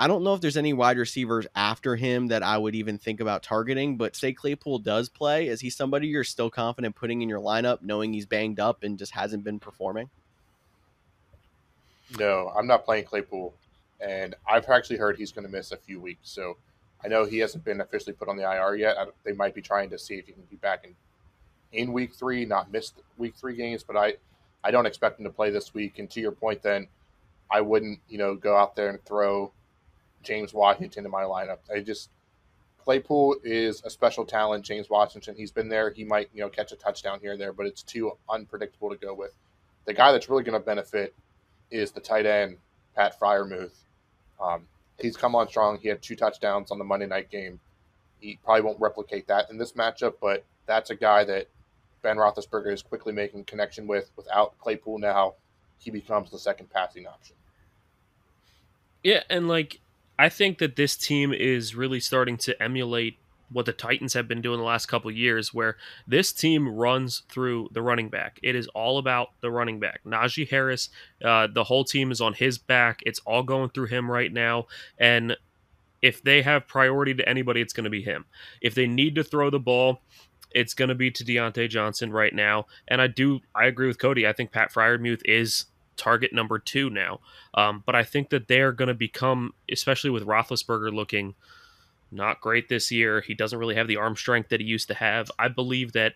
I 0.00 0.06
don't 0.06 0.22
know 0.22 0.32
if 0.32 0.40
there's 0.40 0.56
any 0.56 0.72
wide 0.72 0.96
receivers 0.96 1.46
after 1.56 1.96
him 1.96 2.28
that 2.28 2.44
I 2.44 2.56
would 2.56 2.76
even 2.76 2.98
think 2.98 3.18
about 3.20 3.42
targeting, 3.42 3.96
but 3.96 4.14
say 4.14 4.32
Claypool 4.32 4.78
does 4.78 5.08
play, 5.08 5.48
is 5.48 5.60
he 5.60 5.70
somebody 5.70 6.06
you're 6.06 6.22
still 6.22 6.50
confident 6.50 6.94
putting 6.94 7.20
in 7.20 7.28
your 7.28 7.40
lineup, 7.40 7.82
knowing 7.82 8.12
he's 8.12 8.24
banged 8.24 8.60
up 8.60 8.84
and 8.84 8.96
just 8.96 9.12
hasn't 9.12 9.42
been 9.42 9.58
performing? 9.58 10.08
No, 12.16 12.52
I'm 12.56 12.68
not 12.68 12.84
playing 12.84 13.04
Claypool, 13.04 13.52
and 14.00 14.36
I've 14.48 14.68
actually 14.68 14.98
heard 14.98 15.16
he's 15.16 15.32
going 15.32 15.44
to 15.44 15.50
miss 15.50 15.72
a 15.72 15.76
few 15.76 16.00
weeks. 16.00 16.30
So 16.30 16.56
I 17.04 17.08
know 17.08 17.24
he 17.24 17.38
hasn't 17.38 17.64
been 17.64 17.80
officially 17.80 18.12
put 18.12 18.28
on 18.28 18.36
the 18.36 18.44
IR 18.44 18.76
yet. 18.76 18.96
they 19.24 19.32
might 19.32 19.54
be 19.54 19.62
trying 19.62 19.90
to 19.90 19.98
see 19.98 20.14
if 20.14 20.26
he 20.26 20.32
can 20.32 20.44
be 20.48 20.56
back 20.56 20.84
in 20.84 20.94
in 21.72 21.92
week 21.92 22.14
three, 22.14 22.44
not 22.44 22.72
miss 22.72 22.92
week 23.18 23.34
three 23.36 23.54
games. 23.54 23.82
But 23.82 23.96
I, 23.96 24.14
I 24.64 24.70
don't 24.70 24.86
expect 24.86 25.18
him 25.18 25.24
to 25.24 25.30
play 25.30 25.50
this 25.50 25.74
week. 25.74 25.98
And 25.98 26.08
to 26.10 26.20
your 26.20 26.32
point, 26.32 26.62
then 26.62 26.86
I 27.50 27.60
wouldn't, 27.60 27.98
you 28.08 28.16
know, 28.16 28.34
go 28.34 28.56
out 28.56 28.74
there 28.74 28.88
and 28.88 29.04
throw 29.04 29.52
James 30.22 30.52
Washington 30.52 31.04
in 31.04 31.10
my 31.10 31.22
lineup. 31.22 31.58
I 31.74 31.80
just 31.80 32.10
Claypool 32.84 33.36
is 33.44 33.82
a 33.84 33.90
special 33.90 34.24
talent. 34.24 34.64
James 34.64 34.88
Washington, 34.88 35.34
he's 35.36 35.50
been 35.50 35.68
there. 35.68 35.90
He 35.90 36.04
might 36.04 36.30
you 36.32 36.40
know 36.40 36.48
catch 36.48 36.72
a 36.72 36.76
touchdown 36.76 37.20
here 37.20 37.32
and 37.32 37.40
there, 37.40 37.52
but 37.52 37.66
it's 37.66 37.82
too 37.82 38.12
unpredictable 38.30 38.90
to 38.90 38.96
go 38.96 39.14
with. 39.14 39.32
The 39.84 39.94
guy 39.94 40.12
that's 40.12 40.28
really 40.28 40.42
going 40.42 40.58
to 40.58 40.64
benefit 40.64 41.14
is 41.70 41.90
the 41.90 42.00
tight 42.00 42.26
end 42.26 42.56
Pat 42.96 43.18
Freiermuth. 43.18 43.74
Um, 44.40 44.66
he's 44.98 45.16
come 45.16 45.34
on 45.34 45.48
strong. 45.48 45.78
He 45.78 45.88
had 45.88 46.02
two 46.02 46.16
touchdowns 46.16 46.70
on 46.70 46.78
the 46.78 46.84
Monday 46.84 47.06
night 47.06 47.30
game. 47.30 47.60
He 48.20 48.38
probably 48.42 48.62
won't 48.62 48.80
replicate 48.80 49.28
that 49.28 49.50
in 49.50 49.58
this 49.58 49.72
matchup, 49.72 50.14
but 50.20 50.44
that's 50.66 50.90
a 50.90 50.94
guy 50.94 51.24
that 51.24 51.46
Ben 52.02 52.16
Roethlisberger 52.16 52.72
is 52.72 52.82
quickly 52.82 53.12
making 53.12 53.44
connection 53.44 53.86
with. 53.86 54.10
Without 54.16 54.58
Claypool 54.58 54.98
now, 54.98 55.34
he 55.78 55.90
becomes 55.90 56.30
the 56.30 56.38
second 56.38 56.70
passing 56.70 57.06
option. 57.06 57.36
Yeah, 59.02 59.22
and 59.30 59.48
like 59.48 59.80
I 60.18 60.28
think 60.28 60.58
that 60.58 60.76
this 60.76 60.96
team 60.96 61.32
is 61.32 61.74
really 61.74 62.00
starting 62.00 62.36
to 62.38 62.60
emulate 62.62 63.18
what 63.50 63.66
the 63.66 63.72
Titans 63.72 64.14
have 64.14 64.28
been 64.28 64.42
doing 64.42 64.58
the 64.58 64.64
last 64.64 64.86
couple 64.86 65.10
years, 65.10 65.54
where 65.54 65.76
this 66.06 66.32
team 66.32 66.68
runs 66.68 67.22
through 67.28 67.68
the 67.72 67.80
running 67.80 68.08
back. 68.08 68.38
It 68.42 68.54
is 68.54 68.68
all 68.68 68.98
about 68.98 69.30
the 69.40 69.50
running 69.50 69.80
back. 69.80 70.00
Najee 70.04 70.50
Harris, 70.50 70.90
uh, 71.24 71.46
the 71.52 71.64
whole 71.64 71.84
team 71.84 72.10
is 72.10 72.20
on 72.20 72.34
his 72.34 72.58
back. 72.58 73.00
It's 73.06 73.20
all 73.20 73.42
going 73.42 73.70
through 73.70 73.86
him 73.86 74.10
right 74.10 74.32
now. 74.32 74.66
And 74.98 75.36
if 76.02 76.22
they 76.22 76.42
have 76.42 76.68
priority 76.68 77.14
to 77.14 77.28
anybody, 77.28 77.60
it's 77.60 77.72
going 77.72 77.84
to 77.84 77.90
be 77.90 78.02
him. 78.02 78.26
If 78.60 78.74
they 78.74 78.86
need 78.86 79.14
to 79.14 79.24
throw 79.24 79.50
the 79.50 79.58
ball, 79.58 80.02
it's 80.50 80.74
going 80.74 80.88
to 80.88 80.94
be 80.94 81.10
to 81.10 81.24
Diontae 81.24 81.68
Johnson 81.68 82.12
right 82.12 82.34
now. 82.34 82.66
And 82.86 83.00
I 83.00 83.06
do, 83.06 83.40
I 83.54 83.66
agree 83.66 83.86
with 83.86 83.98
Cody. 83.98 84.26
I 84.26 84.32
think 84.32 84.52
Pat 84.52 84.72
Freiermuth 84.72 85.22
is 85.24 85.66
target 85.98 86.32
number 86.32 86.58
two 86.58 86.88
now. 86.88 87.20
Um, 87.54 87.82
but 87.84 87.94
I 87.94 88.04
think 88.04 88.30
that 88.30 88.48
they're 88.48 88.72
going 88.72 88.88
to 88.88 88.94
become, 88.94 89.52
especially 89.70 90.10
with 90.10 90.24
Roethlisberger 90.24 90.92
looking 90.94 91.34
not 92.10 92.40
great 92.40 92.68
this 92.68 92.90
year. 92.90 93.20
He 93.20 93.34
doesn't 93.34 93.58
really 93.58 93.74
have 93.74 93.88
the 93.88 93.96
arm 93.96 94.16
strength 94.16 94.48
that 94.48 94.60
he 94.60 94.66
used 94.66 94.88
to 94.88 94.94
have. 94.94 95.30
I 95.38 95.48
believe 95.48 95.92
that 95.92 96.14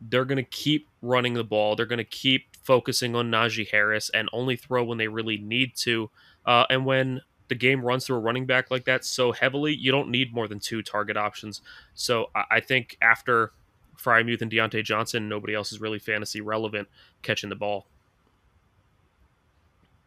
they're 0.00 0.24
going 0.24 0.36
to 0.36 0.42
keep 0.42 0.88
running 1.02 1.34
the 1.34 1.44
ball. 1.44 1.76
They're 1.76 1.86
going 1.86 1.98
to 1.98 2.04
keep 2.04 2.56
focusing 2.62 3.14
on 3.14 3.30
Najee 3.30 3.68
Harris 3.70 4.10
and 4.10 4.28
only 4.32 4.56
throw 4.56 4.84
when 4.84 4.98
they 4.98 5.08
really 5.08 5.38
need 5.38 5.74
to. 5.76 6.10
Uh, 6.44 6.64
and 6.70 6.84
when 6.86 7.20
the 7.48 7.54
game 7.54 7.82
runs 7.82 8.06
through 8.06 8.16
a 8.16 8.20
running 8.20 8.46
back 8.46 8.70
like 8.70 8.84
that 8.84 9.04
so 9.04 9.32
heavily, 9.32 9.74
you 9.74 9.92
don't 9.92 10.10
need 10.10 10.34
more 10.34 10.48
than 10.48 10.58
two 10.58 10.82
target 10.82 11.16
options. 11.16 11.62
So 11.94 12.30
I, 12.34 12.44
I 12.52 12.60
think 12.60 12.96
after 13.00 13.52
Freiermuth 13.96 14.42
and 14.42 14.50
Diontae 14.50 14.84
Johnson, 14.84 15.28
nobody 15.28 15.54
else 15.54 15.72
is 15.72 15.80
really 15.80 15.98
fantasy 15.98 16.40
relevant 16.40 16.88
catching 17.22 17.48
the 17.48 17.56
ball 17.56 17.86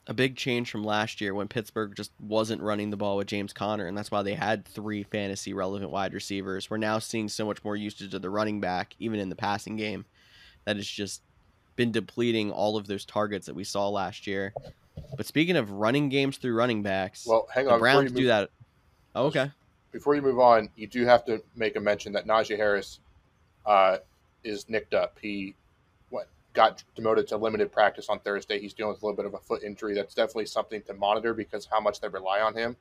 a 0.10 0.14
big 0.14 0.36
change 0.36 0.72
from 0.72 0.84
last 0.84 1.22
year 1.22 1.36
when 1.36 1.47
Pittsburgh 1.47 1.95
just 1.95 2.12
wasn't 2.20 2.64
running 2.64 2.89
the 2.89 2.97
ball 2.97 3.16
with 3.16 3.28
James 3.28 3.53
Conner, 3.53 3.86
and 3.86 3.95
that's 3.95 4.10
why 4.10 4.24
they 4.24 4.34
had 4.34 4.66
three 4.66 5.03
fantasy 5.03 5.53
relevant 5.53 5.91
wide 5.91 6.16
receivers. 6.16 6.68
We're 6.68 6.78
now 6.78 6.97
seeing 6.97 7.30
so 7.30 7.45
much 7.45 7.64
more 7.64 7.76
usage 7.76 8.16
of 8.16 8.24
the 8.24 8.30
running 8.32 8.60
back, 8.60 8.95
even 8.97 9.20
in 9.20 9.30
the 9.30 9.36
passing 9.36 9.76
game, 9.76 10.05
that 10.66 10.78
has 10.78 10.88
just 10.88 11.22
been 11.76 11.91
depleting 11.91 12.51
all 12.51 12.76
of 12.76 12.88
those 12.88 13.05
targets 13.05 13.45
that 13.45 13.53
we 13.53 13.64
saw 13.64 13.88
last 13.88 14.26
year. 14.26 14.51
But 15.16 15.28
speaking 15.28 15.55
of 15.55 15.70
running 15.70 16.10
games 16.10 16.38
through 16.38 16.55
running 16.55 16.82
backs, 16.82 17.28
well, 17.28 17.47
hang 17.53 17.68
on, 17.68 17.74
the 17.74 17.80
Browns 17.80 18.12
do 18.12 18.26
that. 18.26 18.49
Oh, 19.14 19.28
okay. 19.28 19.51
Before 19.91 20.16
you 20.16 20.24
move 20.24 20.39
on, 20.39 20.70
you 20.76 20.88
do 20.88 21.05
have 21.05 21.24
to 21.26 21.39
make 21.55 21.76
a 21.76 21.80
mention 21.80 22.14
that 22.14 22.26
Najee 22.26 22.57
Harris 22.57 22.99
uh, 23.68 23.97
is 24.43 24.68
nicked 24.70 24.95
up. 24.95 25.20
He 25.22 25.53
got 26.60 26.84
demoted 26.93 27.26
to 27.26 27.38
limited 27.38 27.72
practice 27.72 28.10
on 28.10 28.20
Thursday. 28.20 28.60
He's 28.60 28.74
dealing 28.74 28.91
with 28.91 29.01
a 29.01 29.05
little 29.05 29.16
bit 29.16 29.26
of 29.26 29.34
a 29.34 29.38
foot 29.38 29.64
injury. 29.64 29.95
That's 29.95 30.14
definitely 30.14 30.47
something 30.47 30.82
to 30.88 30.93
monitor 30.93 31.34
because 31.34 31.66
how 31.66 31.80
much 31.80 32.01
they 32.01 32.10
rely 32.10 32.41
on 32.41 32.53
him. 32.53 32.76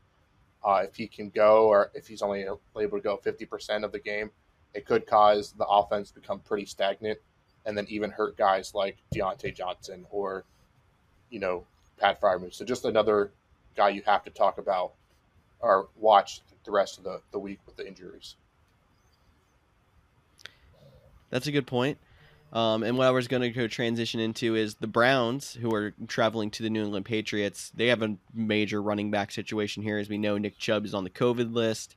Uh, 0.65 0.83
if 0.85 0.97
he 0.97 1.07
can 1.07 1.31
go, 1.31 1.69
or 1.69 1.93
if 1.95 2.09
he's 2.09 2.21
only 2.21 2.41
able 2.41 2.59
to 2.75 3.01
go 3.01 3.21
50% 3.25 3.85
of 3.85 3.93
the 3.93 4.01
game, 4.01 4.33
it 4.75 4.85
could 4.85 5.07
cause 5.07 5.53
the 5.53 5.65
offense 5.65 6.11
to 6.11 6.21
become 6.21 6.41
pretty 6.41 6.67
stagnant 6.67 7.21
and 7.67 7.79
then 7.79 7.87
even 7.89 8.11
hurt 8.11 8.37
guys 8.37 8.75
like 8.75 8.97
Diontae 9.15 9.55
Johnson 9.55 10.07
or, 10.11 10.43
you 11.31 11.39
know, 11.39 11.65
Pat 12.01 12.21
Freiermuth. 12.21 12.55
So 12.55 12.65
just 12.65 12.85
another 12.85 13.31
guy 13.77 13.91
you 13.91 14.03
have 14.07 14.25
to 14.25 14.31
talk 14.31 14.59
about 14.59 14.95
or 15.61 15.87
watch 15.95 16.41
the 16.65 16.73
rest 16.73 16.99
of 16.99 17.05
the, 17.05 17.21
the 17.31 17.39
week 17.39 17.61
with 17.65 17.77
the 17.77 17.87
injuries. 17.87 18.35
That's 21.31 21.47
a 21.47 21.53
good 21.53 21.69
point. 21.69 21.99
Um, 22.53 22.83
and 22.83 22.97
what 22.97 23.07
I 23.07 23.11
was 23.11 23.29
going 23.29 23.43
to 23.43 23.51
go 23.51 23.67
transition 23.67 24.21
into 24.21 24.55
is 24.55 24.77
the 24.77 24.87
Browns, 24.87 25.53
who 25.55 25.75
are 25.75 25.93
traveling 26.07 26.51
to 26.53 26.63
the 26.63 26.71
New 26.71 26.83
England 26.83 27.05
Patriots. 27.05 27.71
They 27.75 27.89
have 27.89 28.03
a 28.03 28.17
major 28.33 28.81
running 28.81 29.11
back 29.11 29.31
situation 29.31 29.83
here. 29.83 29.99
As 29.99 30.09
we 30.09 30.17
know, 30.17 30.39
Nick 30.39 30.59
Chubb 30.59 30.87
is 30.87 30.95
on 30.95 31.05
the 31.05 31.11
COVID 31.11 31.53
list. 31.53 31.97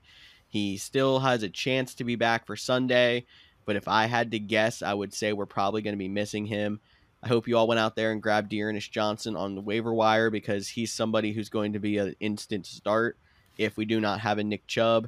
He 0.49 0.75
still 0.77 1.19
has 1.19 1.43
a 1.43 1.49
chance 1.49 1.95
to 1.95 2.03
be 2.03 2.15
back 2.15 2.45
for 2.45 2.57
Sunday. 2.57 3.25
But 3.65 3.77
if 3.77 3.87
I 3.87 4.07
had 4.07 4.31
to 4.31 4.39
guess, 4.39 4.81
I 4.81 4.93
would 4.93 5.13
say 5.13 5.31
we're 5.31 5.45
probably 5.45 5.81
going 5.81 5.93
to 5.93 5.97
be 5.97 6.09
missing 6.09 6.45
him. 6.45 6.81
I 7.23 7.27
hope 7.27 7.47
you 7.47 7.55
all 7.55 7.67
went 7.67 7.79
out 7.79 7.95
there 7.95 8.11
and 8.11 8.21
grabbed 8.21 8.49
D'Ernest 8.49 8.91
Johnson 8.91 9.35
on 9.35 9.55
the 9.55 9.61
waiver 9.61 9.93
wire 9.93 10.29
because 10.29 10.67
he's 10.67 10.91
somebody 10.91 11.31
who's 11.31 11.49
going 11.49 11.73
to 11.73 11.79
be 11.79 11.97
an 11.99 12.15
instant 12.19 12.65
start 12.65 13.17
if 13.57 13.77
we 13.77 13.85
do 13.85 14.01
not 14.01 14.19
have 14.21 14.39
a 14.39 14.43
Nick 14.43 14.67
Chubb. 14.67 15.07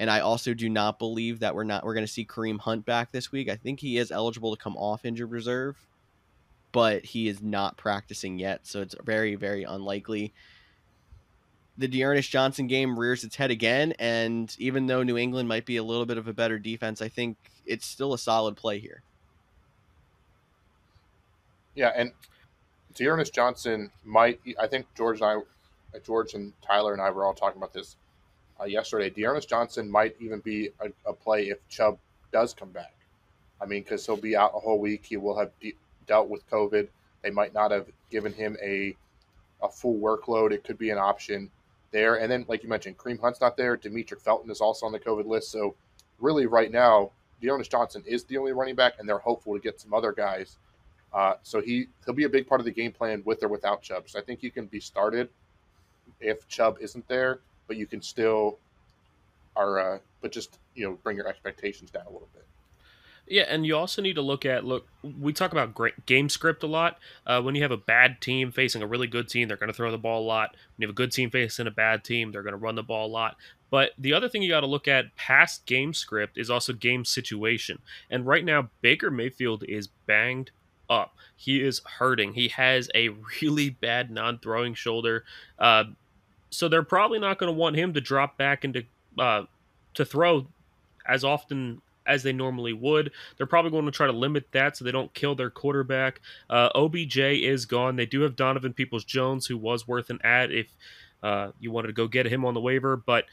And 0.00 0.10
I 0.10 0.20
also 0.20 0.54
do 0.54 0.70
not 0.70 0.98
believe 0.98 1.40
that 1.40 1.54
we're 1.54 1.64
not 1.64 1.84
we're 1.84 1.92
going 1.92 2.06
to 2.06 2.12
see 2.12 2.24
Kareem 2.24 2.58
Hunt 2.58 2.86
back 2.86 3.12
this 3.12 3.30
week. 3.30 3.50
I 3.50 3.56
think 3.56 3.80
he 3.80 3.98
is 3.98 4.10
eligible 4.10 4.56
to 4.56 4.60
come 4.60 4.74
off 4.78 5.04
injured 5.04 5.30
reserve, 5.30 5.76
but 6.72 7.04
he 7.04 7.28
is 7.28 7.42
not 7.42 7.76
practicing 7.76 8.38
yet, 8.38 8.66
so 8.66 8.80
it's 8.80 8.94
very 9.04 9.34
very 9.34 9.62
unlikely. 9.64 10.32
The 11.76 11.86
D'Ernest 11.86 12.30
Johnson 12.30 12.66
game 12.66 12.98
rears 12.98 13.24
its 13.24 13.36
head 13.36 13.50
again, 13.50 13.92
and 13.98 14.54
even 14.58 14.86
though 14.86 15.02
New 15.02 15.18
England 15.18 15.50
might 15.50 15.66
be 15.66 15.76
a 15.76 15.84
little 15.84 16.06
bit 16.06 16.16
of 16.16 16.26
a 16.28 16.32
better 16.32 16.58
defense, 16.58 17.02
I 17.02 17.08
think 17.08 17.36
it's 17.66 17.84
still 17.84 18.14
a 18.14 18.18
solid 18.18 18.56
play 18.56 18.78
here. 18.78 19.02
Yeah, 21.74 21.92
and 21.94 22.12
D'Ernest 22.94 23.34
Johnson 23.34 23.90
might. 24.02 24.40
I 24.58 24.66
think 24.66 24.86
George 24.96 25.20
and 25.20 25.44
I, 25.94 25.98
George 25.98 26.32
and 26.32 26.54
Tyler 26.66 26.94
and 26.94 27.02
I 27.02 27.10
were 27.10 27.26
all 27.26 27.34
talking 27.34 27.58
about 27.58 27.74
this 27.74 27.96
uh, 28.60 28.64
yesterday. 28.64 29.10
D'Ernest 29.10 29.48
Johnson 29.48 29.90
might 29.90 30.16
even 30.20 30.40
be 30.40 30.70
a, 30.80 31.10
a, 31.10 31.12
play 31.12 31.48
if 31.48 31.58
Chubb 31.68 31.98
does 32.32 32.54
come 32.54 32.70
back. 32.70 32.94
I 33.60 33.66
mean, 33.66 33.82
because 33.82 34.04
he'll 34.04 34.16
be 34.16 34.36
out 34.36 34.52
a 34.54 34.58
whole 34.58 34.78
week. 34.78 35.04
He 35.04 35.16
will 35.16 35.38
have 35.38 35.50
de- 35.60 35.76
dealt 36.06 36.28
with 36.28 36.48
COVID. 36.50 36.88
They 37.22 37.30
might 37.30 37.54
not 37.54 37.70
have 37.70 37.86
given 38.10 38.32
him 38.32 38.56
a 38.62 38.96
a 39.62 39.68
full 39.68 39.98
workload. 39.98 40.52
It 40.52 40.64
could 40.64 40.78
be 40.78 40.90
an 40.90 40.98
option 40.98 41.50
there. 41.90 42.16
And 42.16 42.30
then, 42.30 42.46
like 42.48 42.62
you 42.62 42.68
mentioned, 42.68 42.96
Kareem 42.96 43.20
Hunt's 43.20 43.40
not 43.40 43.56
there. 43.56 43.76
Demetric 43.76 44.20
Felton 44.20 44.50
is 44.50 44.60
also 44.60 44.86
on 44.86 44.92
the 44.92 44.98
COVID 44.98 45.26
list. 45.26 45.50
So, 45.50 45.74
really, 46.18 46.46
right 46.46 46.70
now, 46.72 47.10
D'Ernest 47.42 47.70
Johnson 47.70 48.02
is 48.06 48.24
the 48.24 48.38
only 48.38 48.52
running 48.52 48.74
back, 48.74 48.94
and 48.98 49.08
they're 49.08 49.18
hopeful 49.18 49.54
to 49.54 49.60
get 49.60 49.80
some 49.80 49.92
other 49.92 50.12
guys. 50.12 50.56
Uh, 51.12 51.34
so 51.42 51.60
he 51.60 51.88
he'll 52.04 52.14
be 52.14 52.24
a 52.24 52.28
big 52.28 52.46
part 52.46 52.60
of 52.60 52.64
the 52.64 52.70
game 52.70 52.92
plan 52.92 53.22
with 53.24 53.42
or 53.42 53.48
without 53.48 53.82
Chubb. 53.82 54.08
So 54.08 54.18
I 54.18 54.22
think 54.22 54.40
he 54.40 54.50
can 54.50 54.66
be 54.66 54.80
started 54.80 55.28
if 56.20 56.46
Chubb 56.48 56.78
isn't 56.80 57.06
there, 57.08 57.40
but 57.70 57.76
you 57.76 57.86
can 57.86 58.02
still 58.02 58.58
are 59.54 59.78
uh, 59.78 59.98
but 60.20 60.32
just 60.32 60.58
you 60.74 60.84
know 60.84 60.98
bring 61.04 61.16
your 61.16 61.28
expectations 61.28 61.88
down 61.88 62.02
a 62.04 62.10
little 62.10 62.28
bit. 62.34 62.44
Yeah, 63.28 63.44
and 63.48 63.64
you 63.64 63.76
also 63.76 64.02
need 64.02 64.14
to 64.14 64.22
look 64.22 64.44
at 64.44 64.64
look. 64.64 64.88
We 65.20 65.32
talk 65.32 65.52
about 65.52 65.78
game 66.04 66.28
script 66.28 66.64
a 66.64 66.66
lot. 66.66 66.98
Uh, 67.24 67.40
when 67.42 67.54
you 67.54 67.62
have 67.62 67.70
a 67.70 67.76
bad 67.76 68.20
team 68.20 68.50
facing 68.50 68.82
a 68.82 68.88
really 68.88 69.06
good 69.06 69.28
team, 69.28 69.46
they're 69.46 69.56
going 69.56 69.68
to 69.68 69.72
throw 69.72 69.92
the 69.92 69.98
ball 69.98 70.20
a 70.20 70.26
lot. 70.26 70.50
When 70.50 70.82
you 70.82 70.88
have 70.88 70.94
a 70.94 70.96
good 70.96 71.12
team 71.12 71.30
facing 71.30 71.68
a 71.68 71.70
bad 71.70 72.02
team, 72.02 72.32
they're 72.32 72.42
going 72.42 72.54
to 72.54 72.58
run 72.58 72.74
the 72.74 72.82
ball 72.82 73.06
a 73.06 73.12
lot. 73.12 73.36
But 73.70 73.92
the 73.96 74.14
other 74.14 74.28
thing 74.28 74.42
you 74.42 74.48
got 74.48 74.62
to 74.62 74.66
look 74.66 74.88
at 74.88 75.14
past 75.14 75.64
game 75.64 75.94
script 75.94 76.38
is 76.38 76.50
also 76.50 76.72
game 76.72 77.04
situation. 77.04 77.78
And 78.10 78.26
right 78.26 78.44
now, 78.44 78.70
Baker 78.80 79.12
Mayfield 79.12 79.62
is 79.68 79.86
banged 80.08 80.50
up. 80.88 81.14
He 81.36 81.62
is 81.62 81.82
hurting. 81.98 82.32
He 82.32 82.48
has 82.48 82.90
a 82.96 83.10
really 83.40 83.70
bad 83.70 84.10
non-throwing 84.10 84.74
shoulder. 84.74 85.22
Uh, 85.56 85.84
so 86.50 86.68
they're 86.68 86.82
probably 86.82 87.18
not 87.18 87.38
going 87.38 87.52
to 87.52 87.58
want 87.58 87.76
him 87.76 87.94
to 87.94 88.00
drop 88.00 88.36
back 88.36 88.64
into 88.64 88.84
uh, 89.18 89.42
to 89.94 90.04
throw 90.04 90.46
as 91.06 91.24
often 91.24 91.80
as 92.06 92.22
they 92.22 92.32
normally 92.32 92.72
would. 92.72 93.12
They're 93.36 93.46
probably 93.46 93.70
going 93.70 93.84
to 93.86 93.90
try 93.90 94.06
to 94.06 94.12
limit 94.12 94.46
that 94.52 94.76
so 94.76 94.84
they 94.84 94.92
don't 94.92 95.12
kill 95.14 95.34
their 95.34 95.50
quarterback. 95.50 96.20
Uh, 96.48 96.68
OBJ 96.74 97.18
is 97.18 97.66
gone. 97.66 97.96
They 97.96 98.06
do 98.06 98.22
have 98.22 98.36
Donovan 98.36 98.72
Peoples 98.72 99.04
Jones, 99.04 99.46
who 99.46 99.56
was 99.56 99.86
worth 99.86 100.10
an 100.10 100.18
ad 100.24 100.50
if 100.50 100.76
uh, 101.22 101.50
you 101.60 101.70
wanted 101.70 101.88
to 101.88 101.92
go 101.92 102.08
get 102.08 102.26
him 102.26 102.44
on 102.44 102.54
the 102.54 102.60
waiver, 102.60 102.96
but 102.96 103.24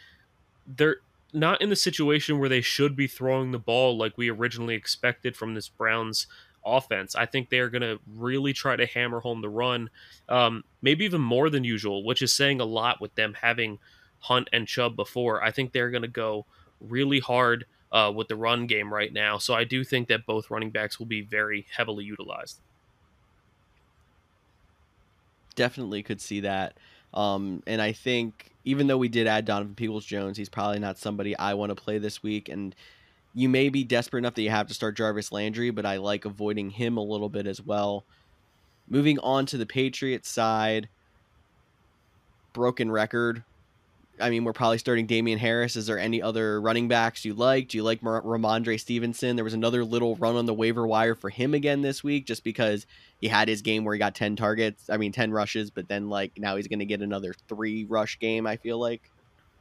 they're 0.67 0.97
not 1.33 1.61
in 1.61 1.69
the 1.69 1.75
situation 1.75 2.39
where 2.39 2.49
they 2.49 2.61
should 2.61 2.95
be 2.95 3.07
throwing 3.07 3.51
the 3.51 3.59
ball 3.59 3.97
like 3.97 4.17
we 4.17 4.29
originally 4.29 4.75
expected 4.75 5.35
from 5.35 5.53
this 5.53 5.67
Browns 5.67 6.27
offense. 6.67 7.15
I 7.15 7.25
think 7.25 7.49
they're 7.49 7.69
going 7.69 7.81
to 7.81 7.99
really 8.15 8.53
try 8.53 8.75
to 8.75 8.85
hammer 8.85 9.19
home 9.19 9.41
the 9.41 9.49
run, 9.49 9.89
um, 10.29 10.63
maybe 10.81 11.05
even 11.05 11.21
more 11.21 11.49
than 11.49 11.63
usual, 11.63 12.03
which 12.03 12.21
is 12.21 12.33
saying 12.33 12.59
a 12.59 12.65
lot 12.65 13.01
with 13.01 13.15
them 13.15 13.35
having 13.41 13.79
Hunt 14.19 14.49
and 14.51 14.67
Chubb 14.67 14.95
before. 14.95 15.43
I 15.43 15.51
think 15.51 15.71
they're 15.71 15.91
going 15.91 16.01
to 16.03 16.07
go 16.07 16.45
really 16.81 17.19
hard 17.19 17.65
uh, 17.91 18.11
with 18.13 18.27
the 18.27 18.35
run 18.35 18.67
game 18.67 18.93
right 18.93 19.11
now. 19.11 19.37
So 19.37 19.53
I 19.53 19.63
do 19.63 19.83
think 19.83 20.07
that 20.09 20.25
both 20.25 20.49
running 20.49 20.71
backs 20.71 20.99
will 20.99 21.05
be 21.05 21.21
very 21.21 21.65
heavily 21.75 22.03
utilized. 22.03 22.59
Definitely 25.55 26.03
could 26.03 26.21
see 26.21 26.41
that. 26.41 26.77
Um, 27.13 27.63
and 27.65 27.81
I 27.81 27.93
think 27.93 28.51
even 28.65 28.87
though 28.87 28.97
we 28.97 29.07
did 29.07 29.27
add 29.27 29.45
Donovan 29.45 29.75
Peoples 29.75 30.05
Jones, 30.05 30.37
he's 30.37 30.49
probably 30.49 30.79
not 30.79 30.97
somebody 30.97 31.37
I 31.37 31.53
want 31.53 31.69
to 31.69 31.75
play 31.75 31.97
this 31.97 32.21
week. 32.21 32.49
And 32.49 32.75
you 33.37 33.49
may 33.49 33.69
be 33.69 33.83
desperate 33.83 34.19
enough 34.19 34.33
that 34.35 34.41
you 34.41 34.49
have 34.49 34.67
to 34.67 34.73
start 34.73 34.97
Jarvis 34.97 35.31
Landry, 35.31 35.69
but 35.69 35.85
I 35.85 35.97
like 35.97 36.25
avoiding 36.25 36.69
him 36.69 36.97
a 36.97 37.03
little 37.03 37.29
bit 37.29 37.47
as 37.47 37.61
well. 37.61 38.05
Moving 38.89 39.19
on 39.19 39.45
to 39.47 39.57
the 39.57 39.65
Patriots 39.65 40.29
side, 40.29 40.89
broken 42.53 42.89
record 42.89 43.43
I 44.19 44.29
mean, 44.29 44.43
we're 44.43 44.53
probably 44.53 44.77
starting 44.77 45.05
Damien 45.05 45.37
Harris. 45.37 45.75
Is 45.75 45.85
there 45.85 45.99
any 45.99 46.21
other 46.21 46.59
running 46.59 46.87
backs 46.87 47.23
you 47.23 47.33
like? 47.33 47.67
Do 47.67 47.77
you 47.77 47.83
like 47.83 48.01
Rhamondre 48.01 48.79
Stevenson? 48.79 49.35
There 49.35 49.45
was 49.45 49.53
another 49.53 49.83
little 49.83 50.15
run 50.15 50.35
on 50.35 50.45
the 50.45 50.53
waiver 50.53 50.87
wire 50.87 51.15
for 51.15 51.29
him 51.29 51.53
again 51.53 51.81
this 51.81 52.03
week, 52.03 52.25
just 52.25 52.43
because 52.43 52.85
he 53.21 53.27
had 53.27 53.47
his 53.47 53.61
game 53.61 53.83
where 53.83 53.93
he 53.93 53.99
got 53.99 54.15
ten 54.15 54.35
targets. 54.35 54.89
I 54.89 54.97
mean, 54.97 55.11
ten 55.11 55.31
rushes, 55.31 55.69
but 55.69 55.87
then 55.87 56.09
like 56.09 56.31
now 56.37 56.55
he's 56.55 56.67
going 56.67 56.79
to 56.79 56.85
get 56.85 57.01
another 57.01 57.35
three 57.47 57.85
rush 57.85 58.17
game. 58.19 58.47
I 58.47 58.57
feel 58.57 58.79
like. 58.79 59.09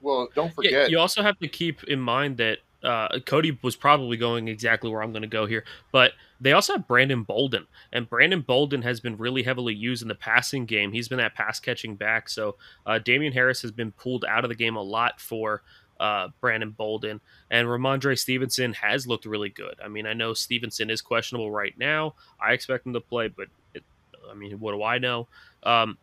Well, 0.01 0.29
don't 0.35 0.55
forget. 0.55 0.72
Yeah, 0.72 0.87
you 0.87 0.99
also 0.99 1.22
have 1.22 1.39
to 1.41 1.49
keep 1.49 1.85
in 1.85 2.01
mind 2.01 2.37
that 2.39 2.59
uh, 2.83 3.18
Cody 3.27 3.59
was 3.62 3.77
probably 3.77 4.16
going 4.16 4.49
exactly 4.49 4.91
where 4.91 5.03
I'm 5.03 5.12
going 5.12 5.22
to 5.22 5.29
go 5.29 5.47
here, 5.47 5.64
but 5.93 6.12
they 6.41 6.53
also 6.53 6.74
have 6.74 6.87
Brandon 6.87 7.22
Bolden, 7.22 7.66
and 7.93 8.09
Brandon 8.09 8.41
Bolden 8.41 8.83
has 8.83 9.01
been 9.01 9.16
really 9.16 9.43
heavily 9.43 9.74
used 9.74 10.03
in 10.03 10.09
the 10.09 10.14
passing 10.14 10.66
game. 10.66 10.93
He's 10.93 11.09
been 11.09 11.18
that 11.18 11.35
pass 11.35 11.59
catching 11.59 11.97
back, 11.97 12.29
so 12.29 12.57
uh, 12.85 12.99
Damien 12.99 13.33
Harris 13.33 13.62
has 13.62 13.72
been 13.72 13.93
pulled 13.93 14.24
out 14.24 14.45
of 14.45 14.51
the 14.51 14.55
game 14.55 14.77
a 14.77 14.83
lot 14.83 15.20
for 15.20 15.62
uh, 15.99 16.29
Brandon 16.41 16.70
Bolden, 16.70 17.20
and 17.51 17.66
Rhamondre 17.66 18.18
Stevenson 18.18 18.72
has 18.74 19.07
looked 19.07 19.24
really 19.24 19.49
good. 19.49 19.77
I 19.83 19.89
mean, 19.89 20.07
I 20.07 20.12
know 20.12 20.35
Stevenson 20.35 20.91
is 20.91 21.01
questionable 21.01 21.51
right 21.51 21.74
now. 21.79 22.14
I 22.41 22.53
expect 22.53 22.87
him 22.87 22.93
to 22.93 23.01
play, 23.01 23.29
but 23.29 23.49
it, 23.74 23.83
I 24.31 24.35
mean, 24.35 24.59
what 24.61 24.72
do 24.72 24.83
I 24.83 24.99
know? 24.99 25.29
Um, 25.62 25.99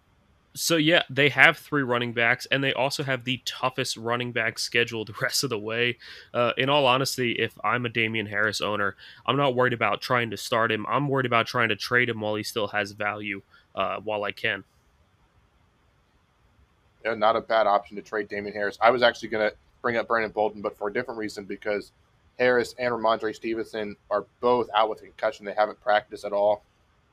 so 0.55 0.77
yeah, 0.77 1.03
they 1.09 1.29
have 1.29 1.57
three 1.57 1.83
running 1.83 2.13
backs, 2.13 2.45
and 2.51 2.63
they 2.63 2.73
also 2.73 3.03
have 3.03 3.23
the 3.23 3.41
toughest 3.45 3.97
running 3.97 4.31
back 4.31 4.59
schedule 4.59 5.05
the 5.05 5.13
rest 5.21 5.43
of 5.43 5.49
the 5.49 5.59
way. 5.59 5.97
Uh, 6.33 6.51
in 6.57 6.69
all 6.69 6.85
honesty, 6.85 7.33
if 7.33 7.57
I'm 7.63 7.85
a 7.85 7.89
Damien 7.89 8.27
Harris 8.27 8.61
owner, 8.61 8.95
I'm 9.25 9.37
not 9.37 9.55
worried 9.55 9.73
about 9.73 10.01
trying 10.01 10.29
to 10.31 10.37
start 10.37 10.71
him. 10.71 10.85
I'm 10.87 11.07
worried 11.07 11.25
about 11.25 11.47
trying 11.47 11.69
to 11.69 11.75
trade 11.75 12.09
him 12.09 12.21
while 12.21 12.35
he 12.35 12.43
still 12.43 12.67
has 12.67 12.91
value, 12.91 13.41
uh, 13.75 13.97
while 13.97 14.23
I 14.23 14.31
can. 14.31 14.63
Yeah, 17.03 17.15
not 17.15 17.35
a 17.35 17.41
bad 17.41 17.67
option 17.67 17.97
to 17.97 18.01
trade 18.01 18.29
Damien 18.29 18.53
Harris. 18.53 18.77
I 18.81 18.89
was 18.89 19.03
actually 19.03 19.29
going 19.29 19.49
to 19.49 19.55
bring 19.81 19.97
up 19.97 20.07
Brandon 20.07 20.31
Bolden, 20.31 20.61
but 20.61 20.77
for 20.77 20.87
a 20.87 20.93
different 20.93 21.19
reason 21.19 21.43
because 21.43 21.91
Harris 22.39 22.73
and 22.79 22.93
Rhamondre 22.93 23.35
Stevenson 23.35 23.95
are 24.09 24.25
both 24.39 24.69
out 24.73 24.89
with 24.89 25.01
concussion. 25.01 25.45
They 25.45 25.53
haven't 25.53 25.81
practiced 25.81 26.23
at 26.23 26.31
all. 26.31 26.63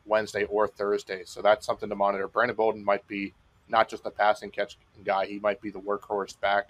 Wednesday 0.06 0.44
or 0.44 0.66
Thursday. 0.68 1.22
So 1.24 1.42
that's 1.42 1.66
something 1.66 1.88
to 1.88 1.94
monitor. 1.94 2.28
Brandon 2.28 2.56
Bolden 2.56 2.84
might 2.84 3.06
be 3.06 3.34
not 3.68 3.88
just 3.88 4.04
a 4.06 4.10
passing 4.10 4.50
catch 4.50 4.76
guy, 5.04 5.26
he 5.26 5.38
might 5.38 5.60
be 5.60 5.70
the 5.70 5.80
workhorse 5.80 6.38
back 6.40 6.68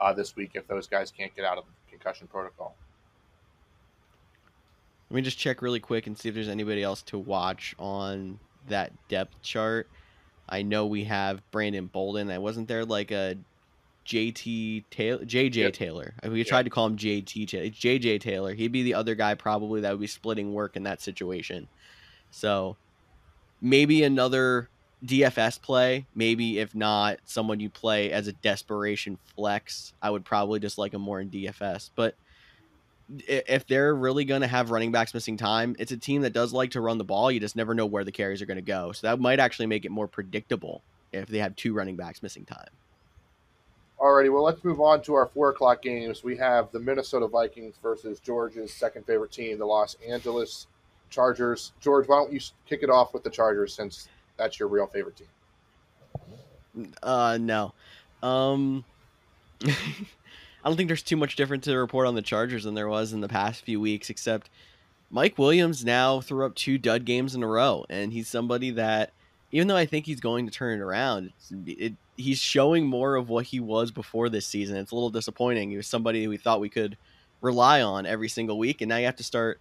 uh, 0.00 0.12
this 0.12 0.36
week 0.36 0.52
if 0.54 0.66
those 0.68 0.86
guys 0.86 1.10
can't 1.10 1.34
get 1.34 1.44
out 1.44 1.58
of 1.58 1.64
the 1.64 1.90
concussion 1.90 2.26
protocol. 2.26 2.74
Let 5.10 5.16
me 5.16 5.22
just 5.22 5.38
check 5.38 5.62
really 5.62 5.80
quick 5.80 6.06
and 6.06 6.18
see 6.18 6.28
if 6.28 6.34
there's 6.34 6.48
anybody 6.48 6.82
else 6.82 7.02
to 7.02 7.18
watch 7.18 7.74
on 7.78 8.38
that 8.68 8.92
depth 9.08 9.40
chart. 9.42 9.88
I 10.48 10.62
know 10.62 10.86
we 10.86 11.04
have 11.04 11.48
Brandon 11.50 11.86
Bolden. 11.86 12.30
I 12.30 12.38
wasn't 12.38 12.68
there 12.68 12.84
like 12.84 13.10
a 13.10 13.36
JT 14.04 14.84
Taylor, 14.90 15.24
JJ 15.24 15.54
yep. 15.54 15.72
Taylor. 15.72 16.14
We 16.24 16.38
yep. 16.38 16.46
tried 16.46 16.64
to 16.64 16.70
call 16.70 16.86
him 16.86 16.96
JT 16.96 17.48
Taylor. 17.48 17.64
It's 17.64 17.78
JJ 17.78 18.20
Taylor. 18.20 18.54
He'd 18.54 18.72
be 18.72 18.82
the 18.82 18.94
other 18.94 19.14
guy 19.14 19.34
probably 19.34 19.80
that 19.80 19.90
would 19.90 20.00
be 20.00 20.06
splitting 20.06 20.54
work 20.54 20.76
in 20.76 20.84
that 20.84 21.00
situation. 21.00 21.68
So 22.30 22.76
maybe 23.60 24.02
another 24.02 24.68
DFS 25.04 25.60
play. 25.60 26.06
Maybe 26.14 26.58
if 26.58 26.74
not, 26.74 27.18
someone 27.24 27.60
you 27.60 27.70
play 27.70 28.12
as 28.12 28.26
a 28.26 28.32
desperation 28.32 29.18
flex. 29.34 29.92
I 30.02 30.10
would 30.10 30.24
probably 30.24 30.60
just 30.60 30.78
like 30.78 30.94
him 30.94 31.02
more 31.02 31.20
in 31.20 31.30
DFS. 31.30 31.90
But 31.94 32.14
if 33.28 33.66
they're 33.66 33.94
really 33.94 34.24
going 34.24 34.40
to 34.40 34.46
have 34.46 34.70
running 34.70 34.92
backs 34.92 35.14
missing 35.14 35.36
time, 35.36 35.76
it's 35.78 35.92
a 35.92 35.96
team 35.96 36.22
that 36.22 36.32
does 36.32 36.52
like 36.52 36.72
to 36.72 36.80
run 36.80 36.98
the 36.98 37.04
ball. 37.04 37.30
You 37.30 37.40
just 37.40 37.56
never 37.56 37.74
know 37.74 37.86
where 37.86 38.04
the 38.04 38.12
carries 38.12 38.42
are 38.42 38.46
going 38.46 38.56
to 38.56 38.62
go. 38.62 38.92
So 38.92 39.06
that 39.06 39.20
might 39.20 39.38
actually 39.38 39.66
make 39.66 39.84
it 39.84 39.90
more 39.90 40.08
predictable 40.08 40.82
if 41.12 41.28
they 41.28 41.38
have 41.38 41.54
two 41.56 41.72
running 41.72 41.96
backs 41.96 42.22
missing 42.22 42.44
time. 42.44 42.68
Alrighty, 43.98 44.30
well, 44.30 44.42
let's 44.42 44.62
move 44.62 44.80
on 44.80 45.00
to 45.02 45.14
our 45.14 45.26
four 45.26 45.50
o'clock 45.50 45.80
games. 45.80 46.22
We 46.22 46.36
have 46.36 46.70
the 46.70 46.80
Minnesota 46.80 47.28
Vikings 47.28 47.76
versus 47.82 48.20
George's 48.20 48.72
second 48.72 49.06
favorite 49.06 49.32
team, 49.32 49.58
the 49.58 49.64
Los 49.64 49.96
Angeles 50.06 50.66
Chargers. 51.10 51.72
George, 51.80 52.08
why 52.08 52.16
don't 52.16 52.32
you 52.32 52.40
kick 52.66 52.82
it 52.82 52.90
off 52.90 53.14
with 53.14 53.22
the 53.22 53.30
Chargers 53.30 53.74
since 53.74 54.08
that's 54.36 54.58
your 54.58 54.68
real 54.68 54.86
favorite 54.86 55.16
team? 55.16 56.92
Uh, 57.02 57.38
no. 57.40 57.72
Um, 58.22 58.84
I 59.64 60.68
don't 60.68 60.76
think 60.76 60.88
there's 60.88 61.02
too 61.02 61.16
much 61.16 61.36
different 61.36 61.64
to 61.64 61.76
report 61.76 62.06
on 62.06 62.14
the 62.14 62.22
Chargers 62.22 62.64
than 62.64 62.74
there 62.74 62.88
was 62.88 63.12
in 63.12 63.20
the 63.20 63.28
past 63.28 63.64
few 63.64 63.80
weeks, 63.80 64.10
except 64.10 64.50
Mike 65.10 65.38
Williams 65.38 65.84
now 65.84 66.20
threw 66.20 66.44
up 66.44 66.54
two 66.54 66.78
dud 66.78 67.04
games 67.04 67.34
in 67.34 67.42
a 67.42 67.46
row, 67.46 67.86
and 67.88 68.12
he's 68.12 68.28
somebody 68.28 68.70
that, 68.72 69.12
even 69.52 69.68
though 69.68 69.76
I 69.76 69.86
think 69.86 70.06
he's 70.06 70.20
going 70.20 70.46
to 70.46 70.52
turn 70.52 70.78
it 70.78 70.82
around, 70.82 71.32
it, 71.66 71.94
he's 72.16 72.38
showing 72.38 72.86
more 72.86 73.14
of 73.14 73.28
what 73.28 73.46
he 73.46 73.60
was 73.60 73.90
before 73.90 74.28
this 74.28 74.46
season. 74.46 74.76
It's 74.76 74.90
a 74.90 74.94
little 74.94 75.10
disappointing. 75.10 75.70
He 75.70 75.76
was 75.76 75.86
somebody 75.86 76.26
we 76.26 76.36
thought 76.36 76.60
we 76.60 76.68
could 76.68 76.96
rely 77.40 77.82
on 77.82 78.04
every 78.04 78.28
single 78.28 78.58
week, 78.58 78.80
and 78.80 78.88
now 78.88 78.96
you 78.96 79.06
have 79.06 79.16
to 79.16 79.22
start 79.22 79.60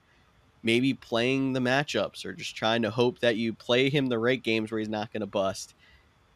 maybe 0.66 0.96
playing 0.96 1.54
the 1.54 1.60
matchups 1.60 2.26
or 2.26 2.34
just 2.34 2.56
trying 2.56 2.82
to 2.82 2.90
hope 2.90 3.20
that 3.20 3.38
you 3.38 3.54
play 3.54 3.88
him 3.90 4.08
the 4.08 4.18
right 4.18 4.42
games 4.42 4.72
where 4.72 4.80
he's 4.80 4.90
not 4.90 5.14
going 5.14 5.22
to 5.22 5.28
bust. 5.28 5.76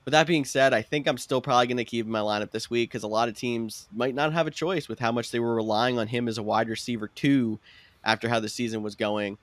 With 0.05 0.11
that 0.11 0.27
being 0.27 0.45
said, 0.45 0.71
I 0.71 0.83
think 0.83 1.07
I'm 1.07 1.17
still 1.17 1.41
probably 1.41 1.67
going 1.67 1.77
to 1.77 1.83
keep 1.83 2.05
him 2.05 2.09
in 2.09 2.11
my 2.13 2.19
lineup 2.19 2.51
this 2.51 2.69
week 2.69 2.91
because 2.91 3.03
a 3.03 3.07
lot 3.07 3.27
of 3.27 3.35
teams 3.35 3.87
might 3.91 4.13
not 4.13 4.31
have 4.31 4.47
a 4.47 4.51
choice 4.51 4.87
with 4.87 4.99
how 4.99 5.11
much 5.11 5.31
they 5.31 5.39
were 5.39 5.55
relying 5.55 5.97
on 5.97 6.07
him 6.07 6.27
as 6.27 6.37
a 6.37 6.43
wide 6.43 6.69
receiver 6.69 7.07
too 7.07 7.59
after 8.03 8.29
how 8.29 8.39
the 8.39 8.47
season 8.47 8.83
was 8.83 8.95
going. 8.95 9.37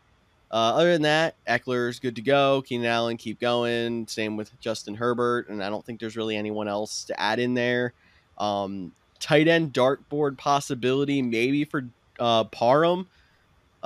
Uh, 0.53 0.75
other 0.77 0.93
than 0.93 1.03
that, 1.03 1.35
Ekeler's 1.49 1.99
good 1.99 2.15
to 2.17 2.23
go. 2.23 2.63
Keenan 2.63 2.87
Allen 2.87 3.17
keep 3.17 3.41
going. 3.41 4.07
Same 4.07 4.37
with 4.37 4.59
Justin 4.61 4.95
Herbert, 4.95 5.49
and 5.49 5.63
I 5.63 5.69
don't 5.69 5.85
think 5.85 5.99
there's 5.99 6.17
really 6.17 6.37
anyone 6.37 6.69
else 6.69 7.03
to 7.05 7.21
add 7.21 7.41
in 7.41 7.55
there. 7.55 7.93
Um, 8.39 8.93
tight 9.19 9.49
end 9.49 9.73
dartboard 9.73 10.39
possibility 10.39 11.23
maybe 11.23 11.65
for 11.65 11.89
uh, 12.21 12.45
Parham 12.45 13.09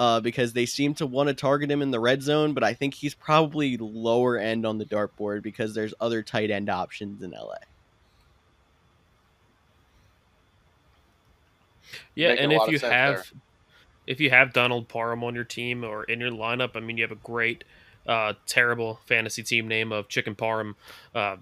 uh, 0.01 0.19
because 0.19 0.55
they 0.55 0.65
seem 0.65 0.95
to 0.95 1.05
want 1.07 1.29
to 1.29 1.35
target 1.35 1.71
him 1.71 1.83
in 1.83 1.91
the 1.91 2.01
red 2.01 2.23
zone, 2.23 2.55
but 2.55 2.65
I 2.65 2.73
think 2.73 2.95
he's 2.95 3.15
probably 3.15 3.77
lower 3.77 4.39
end 4.39 4.65
on 4.65 4.79
the 4.79 4.87
dartboard 4.87 5.43
because 5.43 5.75
there's 5.75 5.93
other 6.01 6.23
tight 6.23 6.51
end 6.51 6.71
options 6.71 7.23
in 7.23 7.33
LA. 7.33 7.57
Yeah, 12.15 12.29
Making 12.31 12.45
and 12.45 12.53
if 12.55 12.69
you 12.69 12.79
have 12.89 13.15
there. 13.15 13.25
if 14.07 14.21
you 14.21 14.31
have 14.31 14.55
Donald 14.55 14.89
Parham 14.89 15.23
on 15.23 15.35
your 15.35 15.45
team 15.45 15.85
or 15.85 16.05
in 16.05 16.19
your 16.19 16.31
lineup, 16.31 16.77
I 16.77 16.81
mean 16.81 16.97
you 16.97 17.05
have 17.05 17.13
a 17.13 17.17
great 17.17 17.65
uh 18.07 18.33
terrible 18.47 19.01
fantasy 19.05 19.43
team 19.43 19.69
name 19.69 19.93
of 19.93 20.09
Chicken 20.09 20.35
Parham 20.35 20.77
uh 21.15 21.37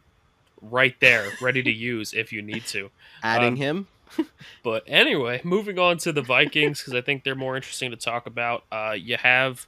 right 0.60 0.96
there 0.98 1.30
ready 1.40 1.62
to 1.62 1.70
use 1.92 2.12
if 2.12 2.32
you 2.32 2.42
need 2.42 2.66
to. 2.66 2.90
Adding 3.22 3.50
Um, 3.52 3.56
him, 3.56 3.86
But 4.64 4.84
anyway, 4.86 5.40
moving 5.44 5.78
on 5.78 5.98
to 5.98 6.12
the 6.12 6.20
Vikings 6.20 6.80
because 6.80 6.94
I 6.94 7.00
think 7.00 7.22
they're 7.22 7.34
more 7.34 7.56
interesting 7.56 7.90
to 7.92 7.96
talk 7.96 8.26
about. 8.26 8.64
Uh, 8.70 8.94
you 8.98 9.16
have, 9.16 9.66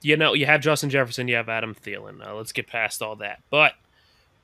you 0.00 0.16
know, 0.16 0.32
you 0.32 0.46
have 0.46 0.60
Justin 0.60 0.90
Jefferson, 0.90 1.28
you 1.28 1.34
have 1.34 1.48
Adam 1.48 1.74
Thielen. 1.74 2.26
Uh, 2.26 2.34
let's 2.34 2.52
get 2.52 2.66
past 2.66 3.02
all 3.02 3.16
that. 3.16 3.42
But 3.50 3.74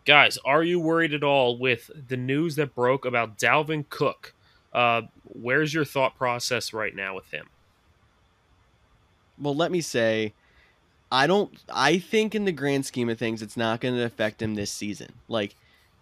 guys, 0.04 0.36
are 0.44 0.62
you 0.62 0.80
worried 0.80 1.14
at 1.14 1.22
all 1.22 1.56
with 1.56 1.90
the 2.08 2.16
news 2.16 2.56
that 2.56 2.74
broke 2.74 3.04
about 3.04 3.38
Dalvin 3.38 3.88
Cook? 3.88 4.34
Uh, 4.72 5.02
where's 5.24 5.72
your 5.72 5.84
thought 5.84 6.16
process 6.16 6.72
right 6.72 6.94
now 6.94 7.14
with 7.14 7.30
him? 7.30 7.46
well, 9.38 9.54
let 9.54 9.70
me 9.70 9.80
say, 9.80 10.32
I 11.10 11.26
don't. 11.26 11.56
I 11.68 11.98
think 11.98 12.34
in 12.34 12.44
the 12.44 12.52
grand 12.52 12.86
scheme 12.86 13.08
of 13.08 13.18
things, 13.18 13.42
it's 13.42 13.56
not 13.56 13.80
going 13.80 13.94
to 13.94 14.04
affect 14.04 14.40
him 14.40 14.54
this 14.54 14.70
season. 14.70 15.12
Like, 15.28 15.54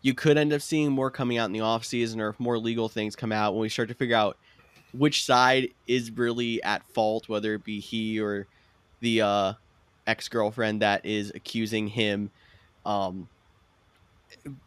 you 0.03 0.15
could 0.15 0.37
end 0.37 0.53
up 0.53 0.61
seeing 0.61 0.91
more 0.91 1.11
coming 1.11 1.39
out 1.39 1.47
in 1.47 1.53
the 1.53 1.61
off 1.61 1.85
season, 1.85 2.21
or 2.21 2.31
if 2.31 2.41
more 2.41 2.59
legal 2.59 2.89
things 2.89 3.17
come 3.17 3.33
out 3.33 3.55
when 3.55 3.63
we 3.63 3.69
start 3.69 3.89
to 3.89 3.95
figure 3.95 4.17
out 4.17 4.37
which 4.93 5.25
side 5.25 5.69
is 5.87 6.11
really 6.11 6.63
at 6.63 6.83
fault, 6.93 7.29
whether 7.29 7.55
it 7.55 7.65
be 7.65 7.81
he 7.81 8.21
or 8.21 8.47
the 9.01 9.23
uh, 9.23 9.53
ex 10.07 10.29
girlfriend 10.29 10.83
that 10.83 11.07
is 11.07 11.33
accusing 11.35 11.87
him. 11.89 12.31
Um, 12.85 13.29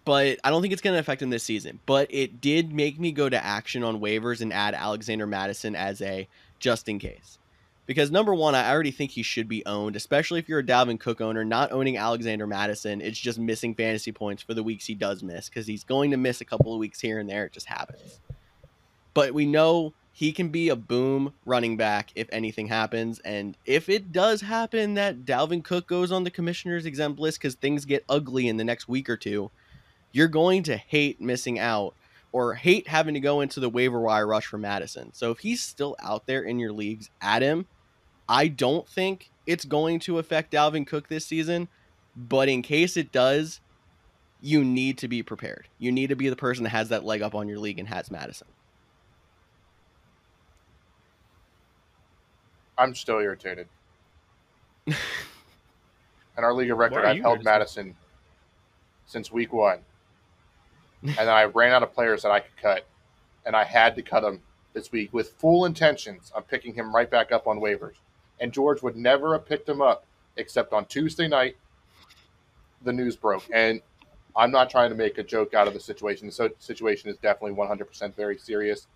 but 0.05 0.39
I 0.43 0.49
don't 0.49 0.61
think 0.61 0.73
it's 0.73 0.81
going 0.81 0.93
to 0.93 0.99
affect 0.99 1.21
him 1.21 1.29
this 1.29 1.43
season. 1.43 1.79
But 1.85 2.07
it 2.09 2.39
did 2.39 2.73
make 2.73 2.99
me 2.99 3.11
go 3.11 3.27
to 3.27 3.43
action 3.43 3.83
on 3.83 3.99
waivers 3.99 4.41
and 4.41 4.53
add 4.53 4.73
Alexander 4.73 5.27
Mattison 5.27 5.75
as 5.75 6.01
a 6.01 6.27
just 6.59 6.87
in 6.87 6.99
case. 6.99 7.37
Because 7.85 8.09
number 8.09 8.33
one, 8.33 8.55
I 8.55 8.71
already 8.71 8.91
think 8.91 9.11
he 9.11 9.21
should 9.21 9.47
be 9.47 9.65
owned, 9.65 9.95
especially 9.95 10.39
if 10.39 10.49
you're 10.49 10.59
a 10.59 10.63
Dalvin 10.63 10.99
Cook 10.99 11.21
owner. 11.21 11.45
Not 11.45 11.71
owning 11.71 11.97
Alexander 11.97 12.47
Mattison, 12.47 12.99
it's 12.99 13.19
just 13.19 13.37
missing 13.37 13.75
fantasy 13.75 14.11
points 14.11 14.41
for 14.41 14.53
the 14.53 14.63
weeks 14.63 14.85
he 14.85 14.95
does 14.95 15.21
miss 15.21 15.49
because 15.49 15.67
he's 15.67 15.83
going 15.83 16.11
to 16.11 16.17
miss 16.17 16.41
a 16.41 16.45
couple 16.45 16.73
of 16.73 16.79
weeks 16.79 16.99
here 16.99 17.19
and 17.19 17.29
there. 17.29 17.45
It 17.45 17.53
just 17.53 17.67
happens. 17.67 18.19
But 19.13 19.33
we 19.33 19.45
know 19.45 19.93
he 20.11 20.31
can 20.31 20.47
be 20.47 20.69
a 20.69 20.75
boom 20.75 21.33
running 21.45 21.75
back 21.75 22.09
if 22.15 22.27
anything 22.31 22.67
happens. 22.67 23.19
And 23.19 23.57
if 23.65 23.89
it 23.89 24.11
does 24.11 24.41
happen 24.41 24.93
that 24.93 25.25
Dalvin 25.25 25.63
Cook 25.63 25.87
goes 25.87 26.11
on 26.11 26.23
the 26.23 26.31
commissioner's 26.31 26.85
exempt 26.85 27.19
list 27.19 27.39
because 27.39 27.55
things 27.55 27.83
get 27.83 28.05
ugly 28.07 28.47
in 28.47 28.57
the 28.57 28.63
next 28.63 28.87
week 28.87 29.09
or 29.09 29.17
two, 29.17 29.51
you're 30.11 30.29
going 30.29 30.63
to 30.63 30.77
hate 30.77 31.19
missing 31.19 31.59
out 31.59 31.95
or 32.31 32.53
hate 32.53 32.87
having 32.87 33.13
to 33.13 33.19
go 33.19 33.41
into 33.41 33.59
the 33.59 33.69
waiver 33.69 33.99
wire 33.99 34.25
rush 34.25 34.45
for 34.45 34.57
Mattison. 34.57 35.11
So 35.13 35.31
if 35.31 35.39
he's 35.39 35.61
still 35.61 35.97
out 36.01 36.25
there 36.27 36.43
in 36.43 36.59
your 36.59 36.71
leagues, 36.71 37.09
add 37.21 37.41
him. 37.41 37.65
I 38.27 38.47
don't 38.47 38.87
think 38.87 39.29
it's 39.45 39.65
going 39.65 39.99
to 40.01 40.19
affect 40.19 40.51
Dalvin 40.51 40.87
Cook 40.87 41.07
this 41.07 41.25
season, 41.25 41.67
but 42.15 42.49
in 42.49 42.61
case 42.61 42.97
it 42.97 43.11
does, 43.11 43.59
you 44.41 44.63
need 44.63 44.97
to 44.99 45.07
be 45.07 45.23
prepared. 45.23 45.67
You 45.79 45.91
need 45.91 46.07
to 46.07 46.15
be 46.15 46.29
the 46.29 46.35
person 46.35 46.63
that 46.63 46.69
has 46.69 46.89
that 46.89 47.03
leg 47.03 47.21
up 47.21 47.35
on 47.35 47.47
your 47.47 47.59
league 47.59 47.79
and 47.79 47.87
has 47.87 48.11
Mattison. 48.11 48.47
I'm 52.77 52.93
still 52.95 53.19
irritated. 53.19 53.67
and 54.87 54.95
our 56.37 56.53
league 56.53 56.71
of 56.71 56.77
record, 56.77 57.05
I've 57.05 57.21
held 57.21 57.37
irritated? 57.37 57.45
Mattison 57.45 57.95
since 59.05 59.31
week 59.31 59.53
one, 59.53 59.79
and 61.03 61.15
then 61.15 61.29
I 61.29 61.45
ran 61.45 61.71
out 61.71 61.83
of 61.83 61.93
players 61.93 62.23
that 62.23 62.31
I 62.31 62.39
could 62.39 62.57
cut, 62.57 62.85
and 63.45 63.55
I 63.55 63.63
had 63.63 63.95
to 63.95 64.01
cut 64.01 64.23
him 64.23 64.41
this 64.73 64.91
week 64.91 65.13
with 65.13 65.31
full 65.33 65.65
intentions 65.65 66.31
of 66.35 66.47
picking 66.47 66.73
him 66.73 66.93
right 66.93 67.09
back 67.09 67.31
up 67.31 67.47
on 67.47 67.59
waivers. 67.59 67.95
And 68.39 68.51
George 68.51 68.81
would 68.81 68.95
never 68.95 69.33
have 69.33 69.45
picked 69.45 69.67
him 69.67 69.81
up 69.81 70.05
except 70.37 70.73
on 70.73 70.85
Tuesday 70.85 71.27
night. 71.27 71.55
The 72.83 72.93
news 72.93 73.15
broke, 73.15 73.43
and 73.51 73.81
I'm 74.35 74.51
not 74.51 74.69
trying 74.69 74.89
to 74.89 74.95
make 74.95 75.17
a 75.17 75.23
joke 75.23 75.53
out 75.53 75.67
of 75.67 75.73
the 75.73 75.79
situation. 75.79 76.27
The 76.27 76.53
situation 76.59 77.09
is 77.09 77.17
definitely 77.17 77.55
100% 77.57 78.15
very 78.15 78.37
serious. 78.37 78.87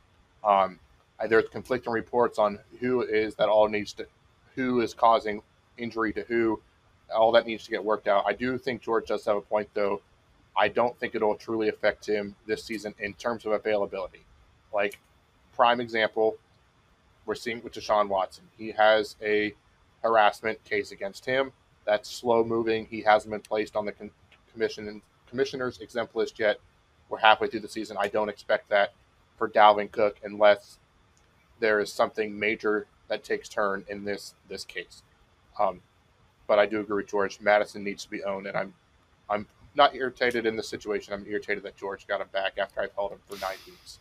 Um, 0.44 0.80
there's 1.28 1.50
conflicting 1.50 1.92
reports 1.92 2.38
on 2.38 2.60
who 2.80 3.02
is 3.02 3.36
that 3.36 3.50
all 3.50 3.68
needs 3.68 3.94
to, 3.94 4.06
who 4.56 4.82
is 4.82 4.94
causing 4.94 5.42
injury 5.78 6.14
to 6.14 6.24
who. 6.24 6.62
All 7.16 7.32
that 7.32 7.48
needs 7.48 7.64
to 7.66 7.72
get 7.72 7.84
worked 7.84 8.08
out. 8.08 8.24
I 8.28 8.34
do 8.34 8.58
think 8.58 8.82
George 8.82 9.08
does 9.08 9.26
have 9.26 9.36
a 9.38 9.42
point, 9.42 9.70
though. 9.74 10.02
I 10.56 10.68
don't 10.68 10.98
think 11.00 11.16
it'll 11.16 11.36
truly 11.36 11.70
affect 11.70 12.06
him 12.06 12.36
this 12.46 12.64
season 12.64 12.94
in 13.00 13.14
terms 13.14 13.46
of 13.46 13.54
availability. 13.54 14.26
Like, 14.74 15.00
prime 15.56 15.80
example, 15.80 16.38
we're 17.30 17.36
seeing 17.36 17.62
with 17.62 17.74
Deshaun 17.74 18.10
Watson. 18.10 18.44
He 18.58 18.72
has 18.72 19.16
a 19.22 19.54
harassment 20.02 20.62
case 20.64 20.92
against 20.92 21.28
him. 21.28 21.52
That's 21.86 22.10
slow 22.10 22.44
moving. 22.44 22.88
He 22.90 23.02
hasn't 23.02 23.32
been 23.32 23.42
placed 23.42 23.76
on 23.76 23.86
the 23.86 23.92
con- 23.92 24.10
commission 24.52 25.00
commissioner's 25.30 25.78
exempt 25.78 26.16
list 26.16 26.40
yet. 26.40 26.60
We're 27.08 27.20
halfway 27.20 27.48
through 27.48 27.60
the 27.60 27.70
season. 27.70 27.98
I 28.00 28.08
don't 28.08 28.30
expect 28.30 28.68
that 28.70 28.94
for 29.38 29.48
Dalvin 29.48 29.92
Cook 29.92 30.18
unless 30.24 30.80
there 31.60 31.80
is 31.80 31.94
something 31.94 32.38
major 32.38 32.88
that 33.10 33.24
takes 33.24 33.48
turn 33.48 33.86
in 33.88 34.06
this 34.06 34.34
this 34.48 34.66
case. 34.66 35.04
Um, 35.60 35.82
but 36.48 36.58
I 36.58 36.66
do 36.66 36.80
agree 36.80 37.04
with 37.04 37.12
George. 37.12 37.40
Mattison 37.42 37.84
needs 37.84 38.04
to 38.06 38.10
be 38.10 38.24
owned, 38.24 38.48
and 38.48 38.58
I'm 38.58 38.74
I'm 39.30 39.46
not 39.76 39.94
irritated 39.94 40.48
in 40.48 40.56
the 40.56 40.64
situation. 40.64 41.14
I'm 41.14 41.28
irritated 41.28 41.62
that 41.62 41.78
George 41.78 42.08
got 42.08 42.22
him 42.22 42.30
back 42.34 42.58
after 42.58 42.82
I've 42.82 42.94
held 42.94 43.12
him 43.12 43.20
for 43.28 43.38
nine 43.40 43.58
weeks, 43.68 44.00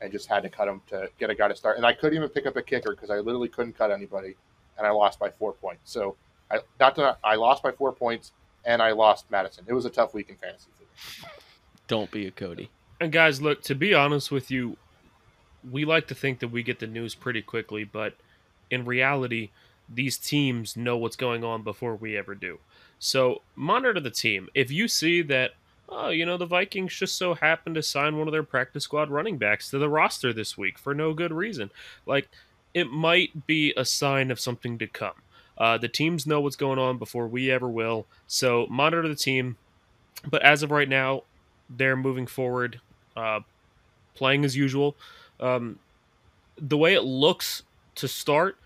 and 0.00 0.12
just 0.12 0.28
had 0.28 0.42
to 0.42 0.48
cut 0.48 0.68
him 0.68 0.80
to 0.88 1.10
get 1.18 1.30
a 1.30 1.34
guy 1.34 1.48
to 1.48 1.56
start. 1.56 1.76
And 1.76 1.86
I 1.86 1.92
couldn't 1.92 2.16
even 2.16 2.28
pick 2.28 2.46
up 2.46 2.56
a 2.56 2.62
kicker 2.62 2.90
because 2.90 3.10
I 3.10 3.16
literally 3.16 3.48
couldn't 3.48 3.76
cut 3.76 3.90
anybody, 3.90 4.36
and 4.76 4.86
I 4.86 4.90
lost 4.90 5.18
by 5.18 5.30
four 5.30 5.52
points. 5.52 5.92
So 5.92 6.16
I 6.50 6.60
not 6.78 6.94
to, 6.96 7.16
I 7.24 7.34
lost 7.36 7.62
by 7.62 7.72
four 7.72 7.92
points, 7.92 8.32
and 8.64 8.82
I 8.82 8.92
lost 8.92 9.30
Mattison. 9.30 9.64
It 9.66 9.72
was 9.72 9.84
a 9.84 9.90
tough 9.90 10.14
week 10.14 10.28
in 10.28 10.36
fantasy. 10.36 10.68
for 10.76 10.82
me. 10.82 11.32
Don't 11.86 12.10
be 12.10 12.26
a 12.26 12.30
Cody. 12.30 12.70
And 13.00 13.12
guys, 13.12 13.40
look, 13.40 13.62
to 13.62 13.74
be 13.74 13.94
honest 13.94 14.30
with 14.30 14.50
you, 14.50 14.76
we 15.68 15.84
like 15.84 16.06
to 16.08 16.14
think 16.14 16.40
that 16.40 16.48
we 16.48 16.62
get 16.62 16.78
the 16.78 16.86
news 16.86 17.14
pretty 17.14 17.42
quickly, 17.42 17.84
but 17.84 18.14
in 18.70 18.84
reality, 18.84 19.50
these 19.88 20.18
teams 20.18 20.76
know 20.76 20.96
what's 20.96 21.16
going 21.16 21.44
on 21.44 21.62
before 21.62 21.96
we 21.96 22.16
ever 22.16 22.34
do. 22.34 22.58
So 22.98 23.42
monitor 23.54 24.00
the 24.00 24.10
team. 24.10 24.48
If 24.54 24.70
you 24.70 24.88
see 24.88 25.22
that, 25.22 25.52
oh, 25.88 26.08
you 26.10 26.26
know, 26.26 26.36
the 26.36 26.46
Vikings 26.46 26.94
just 26.94 27.16
so 27.16 27.34
happened 27.34 27.74
to 27.76 27.82
sign 27.82 28.16
one 28.16 28.28
of 28.28 28.32
their 28.32 28.42
practice 28.42 28.84
squad 28.84 29.10
running 29.10 29.38
backs 29.38 29.70
to 29.70 29.78
the 29.78 29.88
roster 29.88 30.32
this 30.32 30.58
week 30.58 30.78
for 30.78 30.94
no 30.94 31.14
good 31.14 31.32
reason, 31.32 31.70
like 32.06 32.28
it 32.74 32.90
might 32.90 33.46
be 33.46 33.72
a 33.76 33.84
sign 33.84 34.30
of 34.30 34.40
something 34.40 34.78
to 34.78 34.86
come. 34.86 35.14
Uh, 35.56 35.76
the 35.76 35.88
teams 35.88 36.26
know 36.26 36.40
what's 36.40 36.56
going 36.56 36.78
on 36.78 36.98
before 36.98 37.26
we 37.26 37.50
ever 37.50 37.68
will. 37.68 38.06
So 38.26 38.66
monitor 38.70 39.08
the 39.08 39.16
team. 39.16 39.56
But 40.28 40.42
as 40.42 40.62
of 40.62 40.70
right 40.70 40.88
now, 40.88 41.22
they're 41.68 41.96
moving 41.96 42.26
forward, 42.26 42.80
uh, 43.16 43.40
playing 44.14 44.44
as 44.44 44.56
usual. 44.56 44.96
Um, 45.40 45.78
the 46.56 46.76
way 46.76 46.94
it 46.94 47.02
looks 47.02 47.62
to 47.96 48.08
start 48.08 48.56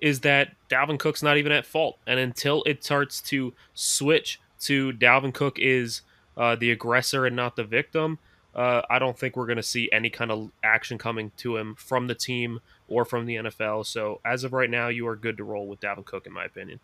is 0.00 0.20
that 0.20 0.52
Dalvin 0.68 0.98
Cook's 0.98 1.22
not 1.22 1.36
even 1.36 1.52
at 1.52 1.64
fault, 1.64 1.96
and 2.06 2.18
until 2.18 2.62
it 2.64 2.82
starts 2.82 3.20
to 3.22 3.52
switch 3.74 4.40
to 4.60 4.92
Dalvin 4.92 5.32
Cook 5.32 5.58
is 5.58 6.02
uh, 6.36 6.56
the 6.56 6.70
aggressor 6.70 7.26
and 7.26 7.36
not 7.36 7.56
the 7.56 7.64
victim, 7.64 8.18
uh, 8.54 8.82
I 8.90 8.98
don't 8.98 9.18
think 9.18 9.36
we're 9.36 9.46
going 9.46 9.56
to 9.56 9.62
see 9.62 9.88
any 9.92 10.10
kind 10.10 10.30
of 10.30 10.50
action 10.62 10.98
coming 10.98 11.32
to 11.38 11.56
him 11.56 11.74
from 11.74 12.06
the 12.06 12.14
team 12.14 12.60
or 12.88 13.04
from 13.04 13.26
the 13.26 13.36
NFL. 13.36 13.86
So 13.86 14.20
as 14.24 14.44
of 14.44 14.52
right 14.52 14.70
now, 14.70 14.88
you 14.88 15.06
are 15.08 15.16
good 15.16 15.36
to 15.38 15.44
roll 15.44 15.66
with 15.66 15.80
Dalvin 15.80 16.04
Cook, 16.04 16.26
in 16.26 16.32
my 16.32 16.44
opinion. 16.44 16.80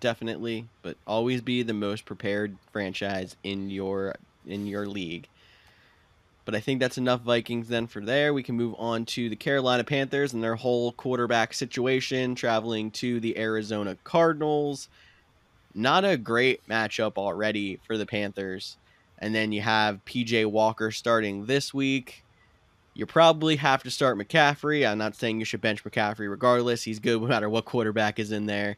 definitely, 0.00 0.66
but 0.82 0.96
always 1.06 1.40
be 1.40 1.62
the 1.62 1.74
most 1.74 2.04
prepared 2.04 2.56
franchise 2.72 3.36
in 3.42 3.70
your 3.70 4.14
in 4.46 4.66
your 4.66 4.86
league. 4.86 5.28
But 6.44 6.54
I 6.54 6.60
think 6.60 6.80
that's 6.80 6.96
enough 6.96 7.20
Vikings 7.20 7.68
then 7.68 7.86
for 7.86 8.00
there. 8.00 8.32
We 8.32 8.42
can 8.42 8.56
move 8.56 8.74
on 8.78 9.04
to 9.06 9.28
the 9.28 9.36
Carolina 9.36 9.84
Panthers 9.84 10.32
and 10.32 10.42
their 10.42 10.54
whole 10.54 10.92
quarterback 10.92 11.52
situation 11.52 12.34
traveling 12.34 12.90
to 12.92 13.20
the 13.20 13.36
Arizona 13.38 13.98
Cardinals. 14.02 14.88
Not 15.78 16.04
a 16.04 16.16
great 16.16 16.66
matchup 16.68 17.12
already 17.16 17.78
for 17.86 17.96
the 17.96 18.04
Panthers. 18.04 18.76
And 19.20 19.32
then 19.32 19.52
you 19.52 19.60
have 19.62 20.04
PJ 20.04 20.46
Walker 20.46 20.90
starting 20.90 21.46
this 21.46 21.72
week. 21.72 22.24
You 22.94 23.06
probably 23.06 23.54
have 23.56 23.84
to 23.84 23.90
start 23.90 24.18
McCaffrey. 24.18 24.84
I'm 24.84 24.98
not 24.98 25.14
saying 25.14 25.38
you 25.38 25.44
should 25.44 25.60
bench 25.60 25.84
McCaffrey 25.84 26.28
regardless. 26.28 26.82
He's 26.82 26.98
good 26.98 27.22
no 27.22 27.28
matter 27.28 27.48
what 27.48 27.64
quarterback 27.64 28.18
is 28.18 28.32
in 28.32 28.46
there. 28.46 28.76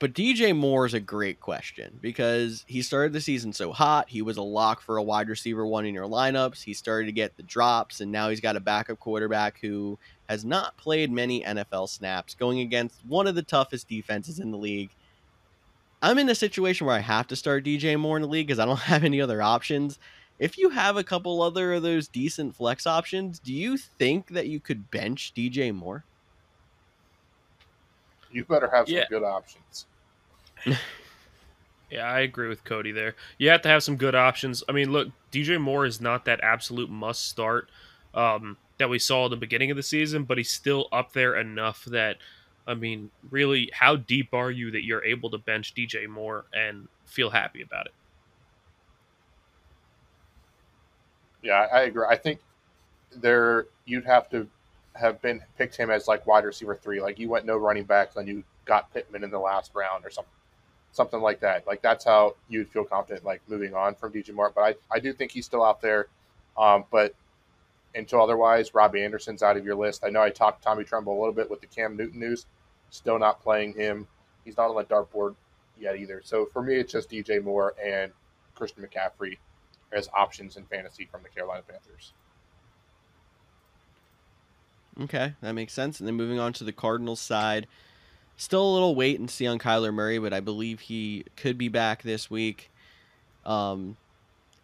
But 0.00 0.14
DJ 0.14 0.54
Moore 0.54 0.84
is 0.84 0.94
a 0.94 1.00
great 1.00 1.38
question 1.38 1.96
because 2.02 2.64
he 2.66 2.82
started 2.82 3.12
the 3.12 3.20
season 3.20 3.52
so 3.52 3.70
hot. 3.70 4.08
He 4.08 4.20
was 4.20 4.36
a 4.36 4.42
lock 4.42 4.82
for 4.82 4.96
a 4.96 5.02
wide 5.02 5.28
receiver 5.28 5.64
one 5.64 5.86
in 5.86 5.94
your 5.94 6.08
lineups. 6.08 6.64
He 6.64 6.74
started 6.74 7.06
to 7.06 7.12
get 7.12 7.36
the 7.36 7.44
drops, 7.44 8.00
and 8.00 8.10
now 8.10 8.30
he's 8.30 8.40
got 8.40 8.56
a 8.56 8.60
backup 8.60 8.98
quarterback 8.98 9.60
who 9.60 9.96
has 10.28 10.44
not 10.44 10.76
played 10.76 11.12
many 11.12 11.44
NFL 11.44 11.88
snaps, 11.88 12.34
going 12.34 12.58
against 12.58 12.96
one 13.06 13.28
of 13.28 13.36
the 13.36 13.42
toughest 13.42 13.88
defenses 13.88 14.40
in 14.40 14.50
the 14.50 14.58
league. 14.58 14.90
I'm 16.04 16.18
in 16.18 16.28
a 16.28 16.34
situation 16.34 16.86
where 16.86 16.96
I 16.96 17.00
have 17.00 17.26
to 17.28 17.36
start 17.36 17.64
DJ 17.64 17.98
Moore 17.98 18.16
in 18.16 18.22
the 18.22 18.28
league 18.28 18.46
because 18.46 18.58
I 18.58 18.66
don't 18.66 18.78
have 18.80 19.04
any 19.04 19.20
other 19.22 19.40
options. 19.42 19.98
If 20.38 20.58
you 20.58 20.70
have 20.70 20.96
a 20.96 21.04
couple 21.04 21.40
other 21.42 21.72
of 21.72 21.82
those 21.82 22.08
decent 22.08 22.56
flex 22.56 22.86
options, 22.86 23.40
do 23.40 23.54
you 23.54 23.78
think 23.78 24.28
that 24.30 24.48
you 24.48 24.60
could 24.60 24.90
bench 24.90 25.32
DJ 25.34 25.72
Moore? 25.74 26.06
You 28.30 28.44
better 28.44 28.68
have 28.70 28.88
some 28.88 28.94
Yeah. 28.96 29.06
good 29.08 29.22
options. 29.22 29.86
Yeah, 31.90 32.06
I 32.06 32.20
agree 32.20 32.48
with 32.48 32.64
Cody 32.64 32.92
there. 32.92 33.14
You 33.38 33.50
have 33.50 33.62
to 33.62 33.68
have 33.68 33.82
some 33.84 33.96
good 33.96 34.14
options. 34.14 34.64
I 34.68 34.72
mean, 34.72 34.90
look, 34.90 35.08
DJ 35.30 35.60
Moore 35.60 35.86
is 35.86 36.00
not 36.00 36.24
that 36.24 36.40
absolute 36.42 36.90
must 36.90 37.28
start 37.28 37.70
um, 38.14 38.58
that 38.78 38.90
we 38.90 38.98
saw 38.98 39.26
at 39.26 39.30
the 39.30 39.36
beginning 39.36 39.70
of 39.70 39.76
the 39.76 39.82
season, 39.82 40.24
but 40.24 40.38
he's 40.38 40.50
still 40.50 40.88
up 40.92 41.12
there 41.12 41.36
enough 41.36 41.84
that, 41.84 42.16
I 42.66 42.74
mean, 42.74 43.10
really, 43.30 43.70
how 43.72 43.96
deep 43.96 44.32
are 44.32 44.50
you 44.50 44.70
that 44.70 44.84
you're 44.84 45.04
able 45.04 45.30
to 45.30 45.38
bench 45.38 45.74
DJ 45.74 46.08
Moore 46.08 46.46
and 46.54 46.88
feel 47.04 47.30
happy 47.30 47.62
about 47.62 47.86
it? 47.86 47.92
Yeah, 51.42 51.66
I 51.70 51.82
agree. 51.82 52.06
I 52.08 52.16
think 52.16 52.40
there 53.14 53.66
you'd 53.84 54.06
have 54.06 54.30
to 54.30 54.48
have 54.94 55.20
been 55.20 55.42
picked 55.58 55.76
him 55.76 55.90
as 55.90 56.08
like 56.08 56.26
wide 56.26 56.44
receiver 56.44 56.74
three. 56.74 57.00
Like 57.02 57.18
you 57.18 57.28
went 57.28 57.44
no 57.44 57.56
running 57.56 57.84
backs, 57.84 58.16
and 58.16 58.26
you 58.26 58.42
got 58.64 58.92
Pittman 58.94 59.24
in 59.24 59.30
the 59.30 59.38
last 59.38 59.72
round 59.74 60.06
or 60.06 60.10
something, 60.10 60.32
something 60.92 61.20
like 61.20 61.40
that. 61.40 61.66
Like 61.66 61.82
that's 61.82 62.04
how 62.04 62.36
you'd 62.48 62.68
feel 62.68 62.84
confident 62.84 63.26
like 63.26 63.42
moving 63.46 63.74
on 63.74 63.94
from 63.94 64.12
DJ 64.12 64.32
Moore. 64.32 64.52
But 64.54 64.62
I, 64.62 64.74
I 64.96 65.00
do 65.00 65.12
think 65.12 65.32
he's 65.32 65.44
still 65.44 65.62
out 65.62 65.82
there. 65.82 66.06
Um, 66.56 66.84
but 66.90 67.14
until 67.94 68.22
otherwise, 68.22 68.74
Robbie 68.74 69.04
Anderson's 69.04 69.42
out 69.42 69.56
of 69.56 69.64
your 69.64 69.76
list. 69.76 70.04
I 70.04 70.10
know 70.10 70.22
I 70.22 70.30
talked 70.30 70.62
Tommy 70.62 70.84
Tremble 70.84 71.16
a 71.16 71.18
little 71.18 71.34
bit 71.34 71.50
with 71.50 71.60
the 71.60 71.66
Cam 71.66 71.96
Newton 71.96 72.20
news. 72.20 72.46
Still 72.90 73.18
not 73.18 73.42
playing 73.42 73.74
him. 73.74 74.06
He's 74.44 74.56
not 74.56 74.70
on 74.70 74.76
the 74.76 74.84
dartboard 74.84 75.34
yet 75.78 75.96
either. 75.96 76.20
So 76.24 76.46
for 76.46 76.62
me, 76.62 76.76
it's 76.76 76.92
just 76.92 77.10
DJ 77.10 77.42
Moore 77.42 77.74
and 77.82 78.12
Christian 78.54 78.84
McCaffrey 78.84 79.38
as 79.92 80.08
options 80.14 80.56
in 80.56 80.64
fantasy 80.66 81.06
from 81.10 81.22
the 81.22 81.28
Carolina 81.28 81.62
Panthers. 81.68 82.12
Okay, 85.00 85.34
that 85.40 85.52
makes 85.52 85.72
sense. 85.72 85.98
And 85.98 86.06
then 86.06 86.14
moving 86.14 86.38
on 86.38 86.52
to 86.54 86.64
the 86.64 86.72
Cardinals 86.72 87.20
side, 87.20 87.66
still 88.36 88.62
a 88.62 88.72
little 88.72 88.94
wait 88.94 89.18
and 89.18 89.30
see 89.30 89.46
on 89.46 89.58
Kyler 89.58 89.92
Murray, 89.92 90.18
but 90.18 90.32
I 90.32 90.40
believe 90.40 90.80
he 90.80 91.24
could 91.36 91.58
be 91.58 91.68
back 91.68 92.02
this 92.02 92.30
week. 92.30 92.70
Um, 93.44 93.96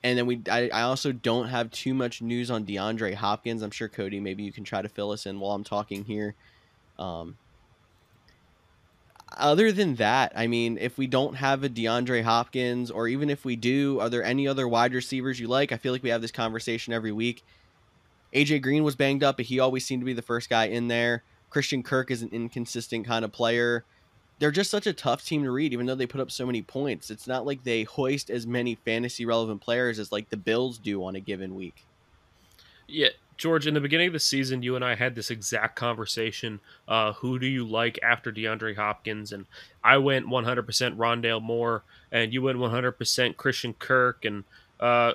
and 0.02 0.16
then 0.16 0.26
we, 0.26 0.40
I, 0.50 0.70
I 0.72 0.82
also 0.82 1.12
don't 1.12 1.48
have 1.48 1.70
too 1.70 1.92
much 1.92 2.22
news 2.22 2.50
on 2.50 2.64
DeAndre 2.64 3.14
Hopkins. 3.14 3.62
I'm 3.62 3.70
sure 3.70 3.88
Cody, 3.88 4.20
maybe 4.20 4.42
you 4.42 4.52
can 4.52 4.64
try 4.64 4.80
to 4.80 4.88
fill 4.88 5.10
us 5.10 5.26
in 5.26 5.40
while 5.40 5.52
I'm 5.52 5.64
talking 5.64 6.04
here. 6.04 6.34
Um, 6.98 7.36
other 9.36 9.72
than 9.72 9.96
that, 9.96 10.32
I 10.34 10.46
mean, 10.46 10.78
if 10.80 10.98
we 10.98 11.06
don't 11.06 11.34
have 11.34 11.62
a 11.62 11.68
DeAndre 11.68 12.22
Hopkins, 12.22 12.90
or 12.90 13.08
even 13.08 13.30
if 13.30 13.44
we 13.44 13.56
do, 13.56 14.00
are 14.00 14.08
there 14.08 14.24
any 14.24 14.48
other 14.48 14.66
wide 14.66 14.94
receivers 14.94 15.38
you 15.38 15.48
like? 15.48 15.70
I 15.70 15.76
feel 15.76 15.92
like 15.92 16.02
we 16.02 16.10
have 16.10 16.22
this 16.22 16.32
conversation 16.32 16.92
every 16.92 17.12
week. 17.12 17.44
AJ 18.34 18.62
Green 18.62 18.84
was 18.84 18.96
banged 18.96 19.22
up, 19.22 19.36
but 19.36 19.46
he 19.46 19.60
always 19.60 19.84
seemed 19.84 20.02
to 20.02 20.06
be 20.06 20.12
the 20.12 20.22
first 20.22 20.48
guy 20.48 20.66
in 20.66 20.88
there. 20.88 21.22
Christian 21.50 21.82
Kirk 21.82 22.10
is 22.10 22.22
an 22.22 22.30
inconsistent 22.32 23.06
kind 23.06 23.24
of 23.24 23.32
player. 23.32 23.84
They're 24.40 24.50
just 24.50 24.70
such 24.70 24.86
a 24.86 24.92
tough 24.92 25.24
team 25.24 25.44
to 25.44 25.50
read, 25.50 25.72
even 25.72 25.86
though 25.86 25.94
they 25.94 26.06
put 26.06 26.20
up 26.20 26.30
so 26.30 26.46
many 26.46 26.62
points. 26.62 27.10
It's 27.10 27.28
not 27.28 27.46
like 27.46 27.62
they 27.62 27.84
hoist 27.84 28.30
as 28.30 28.46
many 28.46 28.74
fantasy 28.74 29.26
relevant 29.26 29.60
players 29.60 29.98
as 29.98 30.10
like 30.10 30.30
the 30.30 30.36
Bills 30.36 30.78
do 30.78 31.04
on 31.04 31.14
a 31.14 31.20
given 31.20 31.54
week. 31.54 31.84
Yeah, 32.88 33.10
George, 33.36 33.66
in 33.66 33.74
the 33.74 33.80
beginning 33.80 34.08
of 34.08 34.12
the 34.12 34.20
season, 34.20 34.62
you 34.62 34.76
and 34.76 34.84
I 34.84 34.94
had 34.94 35.14
this 35.14 35.30
exact 35.30 35.76
conversation. 35.76 36.60
Uh, 36.88 37.12
who 37.12 37.38
do 37.38 37.46
you 37.46 37.66
like 37.66 37.98
after 38.02 38.32
DeAndre 38.32 38.76
Hopkins? 38.76 39.32
And 39.32 39.46
I 39.84 39.98
went 39.98 40.26
100% 40.26 40.64
Rondale 40.96 41.40
Moore, 41.40 41.82
and 42.10 42.34
you 42.34 42.42
went 42.42 42.58
100% 42.58 43.36
Christian 43.36 43.74
Kirk, 43.74 44.24
and 44.24 44.44
uh, 44.80 45.12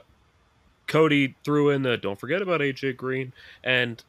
Cody 0.87 1.35
threw 1.43 1.69
in 1.69 1.83
the 1.83 1.97
don't 1.97 2.19
forget 2.19 2.41
about 2.41 2.61
AJ 2.61 2.97
Green. 2.97 3.33
And, 3.63 4.03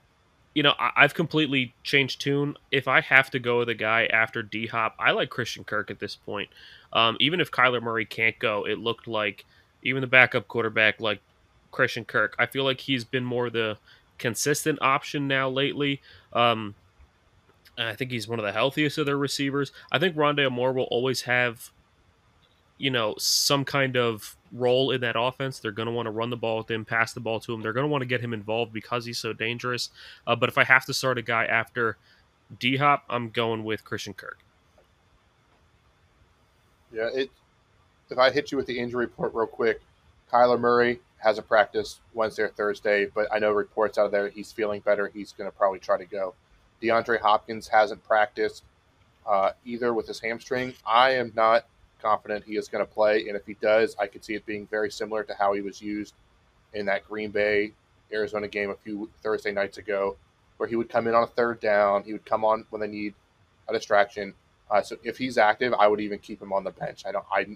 you 0.57 0.63
know, 0.63 0.75
I- 0.79 0.93
I've 0.97 1.13
completely 1.13 1.75
changed 1.83 2.19
tune. 2.19 2.57
If 2.71 2.89
I 2.89 3.03
have 3.03 3.31
to 3.33 3.39
go 3.39 3.59
with 3.59 3.69
a 3.69 3.75
guy 3.75 4.07
after 4.07 4.43
D 4.43 4.69
Hop, 4.69 4.95
I 4.99 5.11
like 5.11 5.29
Christian 5.29 5.65
Kirk 5.65 5.91
at 5.91 5.99
this 5.99 6.17
point. 6.17 6.49
Um, 6.95 7.19
even 7.21 7.41
if 7.41 7.51
Kyler 7.51 7.83
Murray 7.83 8.07
can't 8.07 8.39
go, 8.39 8.67
it 8.67 8.79
looked 8.79 9.07
like 9.07 9.45
even 9.83 10.01
the 10.01 10.07
backup 10.07 10.49
quarterback, 10.49 10.99
like 10.99 11.21
Christian 11.73 12.07
Kirk, 12.07 12.35
I 12.39 12.47
feel 12.47 12.65
like 12.65 12.81
he's 12.81 13.05
been 13.05 13.23
more 13.23 13.51
the 13.51 13.77
consistent 14.17 14.79
option 14.81 15.29
now 15.29 15.47
lately. 15.51 16.01
Um, 16.33 16.75
I 17.77 17.95
think 17.95 18.11
he's 18.11 18.27
one 18.27 18.39
of 18.39 18.45
the 18.47 18.53
healthiest 18.53 18.97
of 18.97 19.05
their 19.05 19.19
receivers. 19.19 19.73
I 19.93 19.99
think 19.99 20.17
Rondale 20.17 20.51
Moore 20.51 20.73
will 20.73 20.85
always 20.85 21.23
have, 21.23 21.71
you 22.79 22.91
know, 22.91 23.15
some 23.19 23.65
kind 23.65 23.97
of 23.97 24.37
role 24.53 24.91
in 24.91 25.01
that 25.01 25.17
offense. 25.19 25.59
They're 25.59 25.71
going 25.71 25.87
to 25.87 25.93
want 25.93 26.07
to 26.07 26.11
run 26.11 26.31
the 26.31 26.37
ball 26.37 26.59
with 26.59 26.71
him, 26.71 26.85
pass 26.85 27.13
the 27.13 27.21
ball 27.21 27.41
to 27.41 27.55
him. 27.55 27.61
They're 27.63 27.73
going 27.73 27.85
to 27.85 27.91
want 27.91 28.03
to 28.03 28.07
get 28.07 28.21
him 28.21 28.33
involved 28.33 28.73
because 28.73 29.05
he's 29.05 29.19
so 29.19 29.33
dangerous. 29.33 29.91
Uh, 30.27 30.37
but 30.37 30.49
if 30.49 30.59
I 30.59 30.65
have 30.65 30.85
to 30.87 30.95
start 30.95 31.19
a 31.19 31.23
guy 31.23 31.47
after 31.47 31.97
D 32.59 32.77
Hop, 32.77 33.05
I'm 33.09 33.31
going 33.31 33.65
with 33.65 33.85
Christian 33.85 34.15
Kirk. 34.15 34.39
Yeah, 36.93 37.09
it. 37.13 37.31
If 38.09 38.19
I 38.19 38.31
hit 38.31 38.53
you 38.53 38.57
with 38.57 38.67
the 38.67 38.79
injury 38.79 39.07
report 39.07 39.35
real 39.35 39.49
quick, 39.49 39.81
Kyler 40.31 40.61
Murray 40.61 41.01
hasn't 41.19 41.49
practiced 41.49 42.01
Wednesday 42.15 42.45
or 42.45 42.49
Thursday, 42.49 43.07
but 43.07 43.27
I 43.33 43.41
know 43.41 43.51
reports 43.51 43.99
out 43.99 44.07
of 44.07 44.13
there 44.13 44.29
he's 44.29 44.53
feeling 44.53 44.81
better. 44.81 45.09
He's 45.13 45.33
going 45.33 45.51
to 45.51 45.57
probably 45.57 45.81
try 45.81 45.99
to 45.99 46.05
go. 46.05 46.35
DeAndre 46.81 47.21
Hopkins 47.21 47.67
hasn't 47.67 48.05
practiced 48.05 48.63
uh, 49.27 49.53
either 49.65 49.93
with 49.93 50.07
his 50.07 50.21
hamstring. 50.21 50.75
I 50.87 51.13
am 51.13 51.33
not 51.35 51.67
confident 52.01 52.45
he 52.45 52.57
is 52.57 52.69
going 52.69 52.85
to 52.85 52.91
play, 52.91 53.29
and 53.29 53.37
if 53.37 53.47
he 53.47 53.55
does, 53.55 53.97
I 53.99 54.07
could 54.07 54.25
see 54.25 54.35
it 54.35 54.47
being 54.47 54.67
very 54.67 54.91
similar 54.91 55.23
to 55.25 55.35
how 55.35 55.53
he 55.53 55.61
was 55.61 55.81
used 55.81 56.15
in 56.75 56.87
that 56.87 57.09
Green 57.09 57.31
Bay 57.31 57.73
Arizona 58.13 58.49
game 58.49 58.71
a 58.71 58.75
few 58.75 59.11
Thursday 59.23 59.53
nights 59.53 59.79
ago, 59.79 60.17
where 60.57 60.69
he 60.69 60.77
would 60.77 60.89
come 60.89 61.07
in 61.07 61.15
on 61.15 61.25
a 61.25 61.27
third 61.27 61.61
down, 61.61 62.03
he 62.05 62.13
would 62.13 62.25
come 62.25 62.45
on 62.45 62.65
when 62.71 62.81
they 62.81 62.87
need 62.87 63.15
a 63.69 63.73
distraction. 63.73 64.35
Uh, 64.71 64.83
so 64.83 64.97
if 65.05 65.19
he's 65.19 65.39
active, 65.39 65.73
I 65.75 65.89
would 65.89 66.01
even 66.01 66.19
keep 66.19 66.41
him 66.41 66.53
on 66.53 66.65
the 66.65 66.71
bench. 66.71 67.05
I 67.07 67.13
don't. 67.13 67.25
I. 67.33 67.47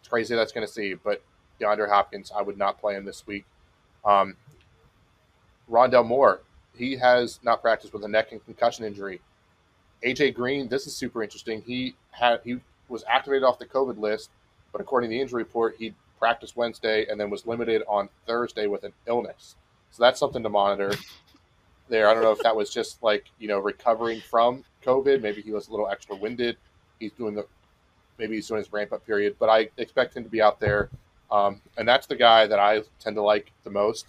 It's 0.00 0.08
crazy 0.08 0.34
that's 0.34 0.52
going 0.52 0.66
to 0.66 0.72
see, 0.72 0.94
but 0.94 1.22
DeAndre 1.60 1.88
Hopkins, 1.88 2.30
I 2.36 2.42
would 2.42 2.58
not 2.58 2.78
play 2.78 2.94
him 2.94 3.06
this 3.06 3.26
week. 3.26 3.46
Um, 4.04 4.36
Rondale 5.70 6.06
Moore, 6.06 6.42
he 6.76 6.96
has 6.96 7.40
not 7.42 7.62
practiced 7.62 7.94
with 7.94 8.04
a 8.04 8.08
neck 8.08 8.32
and 8.32 8.44
concussion 8.44 8.84
injury. 8.84 9.20
AJ 10.04 10.34
Green, 10.34 10.68
this 10.68 10.86
is 10.86 10.94
super 10.94 11.22
interesting. 11.22 11.62
He 11.62 11.94
had 12.10 12.40
he 12.44 12.60
was 12.88 13.04
activated 13.08 13.44
off 13.44 13.58
the 13.58 13.66
COVID 13.66 13.98
list, 13.98 14.30
but 14.72 14.80
according 14.80 15.10
to 15.10 15.16
the 15.16 15.20
injury 15.20 15.42
report, 15.42 15.76
he 15.78 15.94
practiced 16.18 16.56
Wednesday 16.56 17.06
and 17.08 17.18
then 17.18 17.30
was 17.30 17.46
limited 17.46 17.82
on 17.88 18.08
Thursday 18.26 18.66
with 18.66 18.84
an 18.84 18.92
illness. 19.06 19.56
So 19.90 20.02
that's 20.02 20.18
something 20.18 20.42
to 20.42 20.48
monitor. 20.48 20.92
There, 21.88 22.08
I 22.08 22.14
don't 22.14 22.22
know 22.22 22.32
if 22.32 22.40
that 22.40 22.56
was 22.56 22.72
just 22.72 23.02
like 23.02 23.26
you 23.38 23.46
know 23.46 23.58
recovering 23.58 24.20
from 24.20 24.64
COVID. 24.84 25.20
Maybe 25.20 25.42
he 25.42 25.52
was 25.52 25.68
a 25.68 25.70
little 25.70 25.88
extra 25.88 26.16
winded. 26.16 26.56
He's 26.98 27.12
doing 27.12 27.34
the 27.34 27.46
maybe 28.18 28.36
he's 28.36 28.48
doing 28.48 28.58
his 28.58 28.72
ramp 28.72 28.92
up 28.92 29.04
period, 29.06 29.36
but 29.38 29.48
I 29.48 29.68
expect 29.76 30.16
him 30.16 30.24
to 30.24 30.30
be 30.30 30.40
out 30.40 30.60
there. 30.60 30.88
Um, 31.30 31.60
and 31.76 31.86
that's 31.86 32.06
the 32.06 32.16
guy 32.16 32.46
that 32.46 32.58
I 32.58 32.82
tend 33.00 33.16
to 33.16 33.22
like 33.22 33.52
the 33.64 33.70
most 33.70 34.06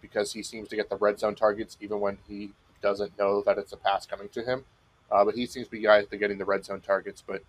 because 0.00 0.32
he 0.32 0.42
seems 0.42 0.68
to 0.68 0.76
get 0.76 0.90
the 0.90 0.96
red 0.96 1.18
zone 1.18 1.34
targets 1.34 1.76
even 1.80 2.00
when 2.00 2.18
he 2.28 2.50
doesn't 2.82 3.16
know 3.18 3.42
that 3.42 3.58
it's 3.58 3.72
a 3.72 3.76
pass 3.76 4.04
coming 4.04 4.28
to 4.30 4.42
him. 4.42 4.64
Uh, 5.10 5.24
but 5.24 5.34
he 5.34 5.46
seems 5.46 5.66
to 5.66 5.70
be 5.70 5.80
guys 5.80 6.06
that 6.08 6.16
getting 6.16 6.38
the 6.38 6.44
red 6.44 6.64
zone 6.64 6.80
targets. 6.80 7.22
But 7.24 7.42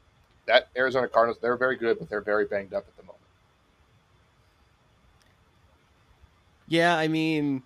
that 0.45 0.69
Arizona 0.75 1.07
Cardinals, 1.07 1.39
they're 1.41 1.57
very 1.57 1.75
good, 1.75 1.99
but 1.99 2.09
they're 2.09 2.21
very 2.21 2.45
banged 2.45 2.73
up 2.73 2.85
at 2.87 2.95
the 2.97 3.03
moment. 3.03 3.19
Yeah, 6.67 6.97
I 6.97 7.07
mean, 7.07 7.63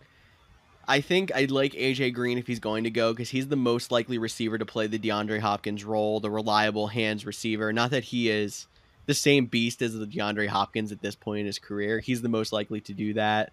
I 0.88 1.02
think 1.02 1.34
I'd 1.36 1.52
like 1.52 1.74
AJ 1.74 2.14
Green 2.14 2.38
if 2.38 2.48
he's 2.48 2.60
going 2.60 2.84
to 2.86 2.90
go 2.90 3.14
because 3.14 3.30
he's 3.30 3.48
the 3.48 3.56
most 3.56 3.92
likely 3.92 4.18
receiver 4.18 4.58
to 4.58 4.66
play 4.66 4.88
the 4.88 5.00
DeAndre 5.00 5.40
Hopkins 5.40 5.84
role, 5.84 6.20
the 6.20 6.30
reliable 6.30 6.88
hands 6.88 7.26
receiver. 7.26 7.74
Not 7.74 7.92
that 7.92 8.06
he 8.06 8.30
is 8.30 8.68
the 9.06 9.14
same 9.14 9.46
beast 9.46 9.82
as 9.82 9.94
the 9.94 10.06
DeAndre 10.06 10.48
Hopkins 10.48 10.92
at 10.92 11.02
this 11.02 11.16
point 11.16 11.42
in 11.42 11.46
his 11.46 11.60
career. 11.60 12.00
He's 12.00 12.22
the 12.22 12.30
most 12.30 12.54
likely 12.54 12.82
to 12.82 12.94
do 12.94 13.14
that. 13.14 13.52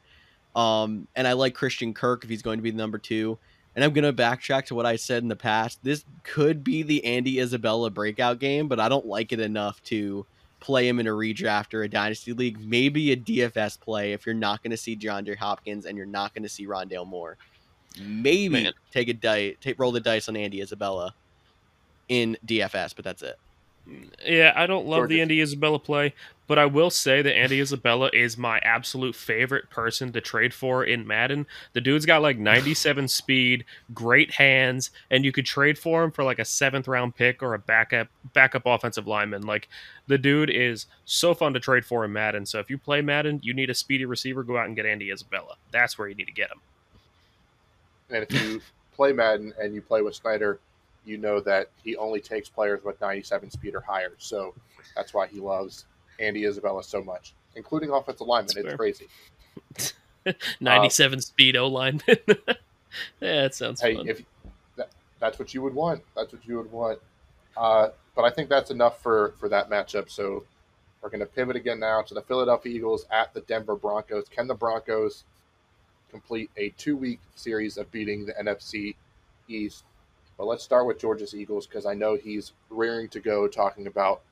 Um, 0.54 1.08
and 1.16 1.26
I 1.26 1.32
like 1.32 1.54
Christian 1.54 1.94
Kirk 1.94 2.24
if 2.24 2.30
he's 2.30 2.42
going 2.42 2.58
to 2.58 2.62
be 2.62 2.70
the 2.70 2.76
number 2.76 2.98
two. 2.98 3.38
And 3.74 3.84
I'm 3.84 3.92
going 3.92 4.04
to 4.04 4.12
backtrack 4.12 4.66
to 4.66 4.74
what 4.74 4.86
I 4.86 4.96
said 4.96 5.22
in 5.22 5.28
the 5.28 5.36
past. 5.36 5.80
This 5.82 6.04
could 6.22 6.62
be 6.62 6.82
the 6.82 7.04
Andy 7.04 7.40
Isabella 7.40 7.90
breakout 7.90 8.38
game, 8.38 8.68
but 8.68 8.78
I 8.78 8.88
don't 8.88 9.06
like 9.06 9.32
it 9.32 9.40
enough 9.40 9.82
to 9.84 10.26
play 10.60 10.88
him 10.88 10.98
in 10.98 11.06
a 11.06 11.10
redraft 11.10 11.74
or 11.74 11.82
a 11.82 11.88
dynasty 11.88 12.32
league, 12.32 12.58
maybe 12.58 13.12
a 13.12 13.16
DFS 13.16 13.78
play 13.78 14.12
if 14.12 14.24
you're 14.24 14.34
not 14.34 14.62
going 14.62 14.70
to 14.70 14.76
see 14.76 14.96
DeAndre 14.96 15.36
Hopkins 15.36 15.84
and 15.84 15.96
you're 15.96 16.06
not 16.06 16.32
going 16.32 16.42
to 16.42 16.48
see 16.48 16.66
Rondale 16.66 17.06
Moore. 17.06 17.36
Maybe 18.00 18.48
Man. 18.48 18.72
take 18.90 19.08
a 19.08 19.12
dice, 19.12 19.56
take 19.60 19.78
roll 19.78 19.92
the 19.92 20.00
dice 20.00 20.28
on 20.28 20.36
Andy 20.36 20.62
Isabella 20.62 21.14
in 22.08 22.36
DFS, 22.46 22.94
but 22.96 23.04
that's 23.04 23.22
it. 23.22 23.38
Yeah, 24.24 24.52
I 24.56 24.66
don't 24.66 24.86
love 24.86 25.08
the 25.08 25.20
Andy 25.20 25.42
Isabella 25.42 25.78
play, 25.78 26.14
but 26.46 26.58
I 26.58 26.64
will 26.66 26.90
say 26.90 27.20
that 27.20 27.36
Andy 27.36 27.60
Isabella 27.60 28.10
is 28.12 28.38
my 28.38 28.58
absolute 28.60 29.14
favorite 29.14 29.68
person 29.68 30.12
to 30.12 30.20
trade 30.22 30.54
for 30.54 30.84
in 30.84 31.06
Madden. 31.06 31.46
The 31.74 31.80
dude's 31.82 32.06
got 32.06 32.22
like 32.22 32.38
97 32.38 33.08
speed, 33.08 33.64
great 33.92 34.32
hands, 34.32 34.90
and 35.10 35.24
you 35.24 35.32
could 35.32 35.44
trade 35.44 35.78
for 35.78 36.02
him 36.02 36.10
for 36.10 36.24
like 36.24 36.38
a 36.38 36.44
seventh 36.44 36.88
round 36.88 37.14
pick 37.14 37.42
or 37.42 37.54
a 37.54 37.58
backup 37.58 38.08
backup 38.32 38.62
offensive 38.64 39.06
lineman. 39.06 39.42
Like 39.42 39.68
the 40.06 40.18
dude 40.18 40.50
is 40.50 40.86
so 41.04 41.34
fun 41.34 41.52
to 41.52 41.60
trade 41.60 41.84
for 41.84 42.04
in 42.04 42.12
Madden. 42.12 42.46
So 42.46 42.58
if 42.60 42.70
you 42.70 42.78
play 42.78 43.02
Madden, 43.02 43.40
you 43.42 43.52
need 43.52 43.68
a 43.68 43.74
speedy 43.74 44.06
receiver, 44.06 44.42
go 44.42 44.56
out 44.56 44.66
and 44.66 44.76
get 44.76 44.86
Andy 44.86 45.10
Isabella. 45.10 45.56
That's 45.70 45.98
where 45.98 46.08
you 46.08 46.14
need 46.14 46.26
to 46.26 46.32
get 46.32 46.50
him. 46.50 46.60
And 48.10 48.22
if 48.22 48.32
you 48.32 48.60
play 48.94 49.12
Madden 49.12 49.52
and 49.60 49.74
you 49.74 49.82
play 49.82 50.02
with 50.02 50.14
Snyder, 50.14 50.58
you 51.04 51.18
know 51.18 51.40
that 51.40 51.68
he 51.82 51.96
only 51.96 52.20
takes 52.20 52.48
players 52.48 52.82
with 52.84 53.00
97 53.00 53.50
speed 53.50 53.74
or 53.74 53.80
higher. 53.80 54.12
So 54.18 54.54
that's 54.96 55.12
why 55.14 55.26
he 55.26 55.40
loves 55.40 55.84
Andy 56.18 56.44
Isabella 56.44 56.82
so 56.82 57.02
much, 57.02 57.34
including 57.56 57.90
offensive 57.90 58.26
linemen. 58.26 58.46
That's 58.54 58.56
It's 58.58 58.68
fair. 58.68 58.76
crazy. 58.76 59.06
97 60.60 61.20
speed 61.20 61.56
O 61.56 61.66
lineman. 61.68 62.02
yeah, 63.20 63.42
that 63.42 63.54
sounds 63.54 63.80
Hey, 63.80 63.96
fun. 63.96 64.08
if 64.08 64.22
that, 64.76 64.88
that's 65.20 65.38
what 65.38 65.52
you 65.54 65.62
would 65.62 65.74
want, 65.74 66.02
that's 66.16 66.32
what 66.32 66.46
you 66.46 66.56
would 66.56 66.72
want. 66.72 66.98
Uh, 67.56 67.88
but 68.16 68.22
I 68.24 68.30
think 68.30 68.48
that's 68.48 68.70
enough 68.70 69.02
for 69.02 69.34
for 69.38 69.48
that 69.48 69.68
matchup. 69.70 70.10
So 70.10 70.44
we're 71.02 71.10
going 71.10 71.20
to 71.20 71.26
pivot 71.26 71.56
again 71.56 71.78
now 71.80 72.00
to 72.02 72.14
the 72.14 72.22
Philadelphia 72.22 72.74
Eagles 72.74 73.06
at 73.10 73.34
the 73.34 73.42
Denver 73.42 73.76
Broncos. 73.76 74.24
Can 74.30 74.46
the 74.46 74.54
Broncos 74.54 75.24
complete 76.10 76.50
a 76.56 76.70
two 76.70 76.96
week 76.96 77.20
series 77.34 77.76
of 77.76 77.90
beating 77.92 78.24
the 78.24 78.32
NFC 78.32 78.94
East? 79.48 79.84
But 80.36 80.46
let's 80.46 80.64
start 80.64 80.86
with 80.86 81.00
Georgia's 81.00 81.34
Eagles 81.34 81.66
because 81.66 81.86
I 81.86 81.94
know 81.94 82.16
he's 82.16 82.52
rearing 82.70 83.08
to 83.10 83.20
go 83.20 83.46
talking 83.46 83.86
about 83.86 84.22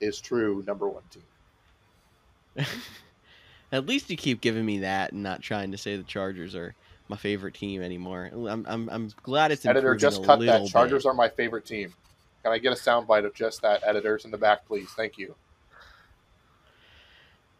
his 0.00 0.20
true 0.20 0.64
number 0.66 0.88
one 0.88 1.02
team. 1.10 2.66
At 3.72 3.86
least 3.86 4.10
you 4.10 4.16
keep 4.16 4.40
giving 4.40 4.66
me 4.66 4.80
that 4.80 5.12
and 5.12 5.22
not 5.22 5.40
trying 5.40 5.70
to 5.70 5.78
say 5.78 5.96
the 5.96 6.02
Chargers 6.02 6.54
are 6.54 6.74
my 7.08 7.16
favorite 7.16 7.54
team 7.54 7.82
anymore. 7.82 8.30
I'm 8.32 8.66
I'm, 8.68 8.88
I'm 8.90 9.10
glad 9.22 9.52
it's 9.52 9.64
Editor, 9.64 9.94
just 9.94 10.24
cut 10.24 10.40
that. 10.40 10.66
Chargers 10.68 11.04
bit. 11.04 11.10
are 11.10 11.14
my 11.14 11.28
favorite 11.28 11.64
team. 11.64 11.94
Can 12.42 12.52
I 12.52 12.58
get 12.58 12.72
a 12.72 12.76
soundbite 12.76 13.24
of 13.24 13.34
just 13.34 13.62
that? 13.62 13.82
Editors 13.86 14.24
in 14.24 14.30
the 14.30 14.38
back, 14.38 14.66
please. 14.66 14.88
Thank 14.90 15.16
you. 15.16 15.34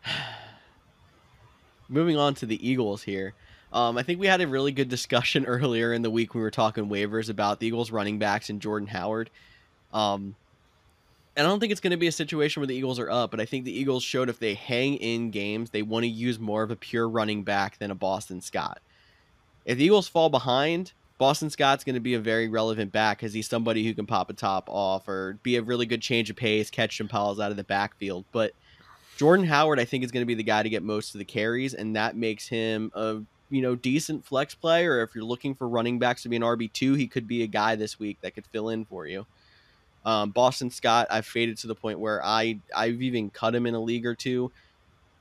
Moving 1.88 2.16
on 2.16 2.34
to 2.36 2.46
the 2.46 2.68
Eagles 2.68 3.02
here. 3.02 3.34
Um, 3.72 3.96
I 3.96 4.02
think 4.02 4.20
we 4.20 4.26
had 4.26 4.40
a 4.40 4.46
really 4.46 4.72
good 4.72 4.88
discussion 4.88 5.44
earlier 5.46 5.92
in 5.92 6.02
the 6.02 6.10
week 6.10 6.34
we 6.34 6.40
were 6.40 6.50
talking 6.50 6.88
waivers 6.88 7.30
about 7.30 7.60
the 7.60 7.66
Eagles 7.66 7.90
running 7.90 8.18
backs 8.18 8.50
and 8.50 8.60
Jordan 8.60 8.88
Howard. 8.88 9.30
Um, 9.92 10.36
and 11.34 11.46
I 11.46 11.50
don't 11.50 11.60
think 11.60 11.72
it's 11.72 11.80
going 11.80 11.92
to 11.92 11.96
be 11.96 12.06
a 12.06 12.12
situation 12.12 12.60
where 12.60 12.66
the 12.66 12.74
Eagles 12.74 12.98
are 12.98 13.10
up, 13.10 13.30
but 13.30 13.40
I 13.40 13.46
think 13.46 13.64
the 13.64 13.76
Eagles 13.78 14.02
showed 14.02 14.28
if 14.28 14.38
they 14.38 14.54
hang 14.54 14.96
in 14.96 15.30
games, 15.30 15.70
they 15.70 15.82
want 15.82 16.04
to 16.04 16.08
use 16.08 16.38
more 16.38 16.62
of 16.62 16.70
a 16.70 16.76
pure 16.76 17.08
running 17.08 17.42
back 17.42 17.78
than 17.78 17.90
a 17.90 17.94
Boston 17.94 18.42
Scott. 18.42 18.80
If 19.64 19.78
the 19.78 19.84
Eagles 19.84 20.08
fall 20.08 20.28
behind, 20.28 20.92
Boston 21.16 21.48
Scott's 21.48 21.84
going 21.84 21.94
to 21.94 22.00
be 22.00 22.14
a 22.14 22.20
very 22.20 22.48
relevant 22.48 22.92
back 22.92 23.18
because 23.18 23.32
he's 23.32 23.48
somebody 23.48 23.84
who 23.84 23.94
can 23.94 24.06
pop 24.06 24.28
a 24.28 24.34
top 24.34 24.68
off 24.68 25.08
or 25.08 25.38
be 25.42 25.56
a 25.56 25.62
really 25.62 25.86
good 25.86 26.02
change 26.02 26.28
of 26.28 26.36
pace, 26.36 26.68
catch 26.68 26.98
some 26.98 27.06
balls 27.06 27.40
out 27.40 27.50
of 27.50 27.56
the 27.56 27.64
backfield. 27.64 28.24
But 28.32 28.52
Jordan 29.16 29.46
Howard, 29.46 29.80
I 29.80 29.84
think, 29.84 30.04
is 30.04 30.10
going 30.10 30.22
to 30.22 30.26
be 30.26 30.34
the 30.34 30.42
guy 30.42 30.62
to 30.62 30.68
get 30.68 30.82
most 30.82 31.14
of 31.14 31.18
the 31.18 31.24
carries, 31.24 31.72
and 31.74 31.96
that 31.96 32.16
makes 32.16 32.48
him 32.48 32.90
a 32.94 33.20
you 33.52 33.62
know 33.62 33.74
decent 33.74 34.24
flex 34.24 34.54
player. 34.54 34.94
Or 34.94 35.02
if 35.02 35.14
you're 35.14 35.24
looking 35.24 35.54
for 35.54 35.68
running 35.68 35.98
backs 35.98 36.22
to 36.22 36.28
be 36.28 36.36
an 36.36 36.42
RB 36.42 36.72
two, 36.72 36.94
he 36.94 37.06
could 37.06 37.28
be 37.28 37.42
a 37.42 37.46
guy 37.46 37.76
this 37.76 37.98
week 37.98 38.18
that 38.22 38.34
could 38.34 38.46
fill 38.46 38.70
in 38.70 38.84
for 38.84 39.06
you. 39.06 39.26
Um, 40.04 40.30
Boston 40.30 40.70
Scott, 40.70 41.06
I've 41.10 41.26
faded 41.26 41.58
to 41.58 41.66
the 41.68 41.74
point 41.74 42.00
where 42.00 42.24
I 42.24 42.58
I've 42.74 43.02
even 43.02 43.30
cut 43.30 43.54
him 43.54 43.66
in 43.66 43.74
a 43.74 43.80
league 43.80 44.06
or 44.06 44.14
two, 44.14 44.50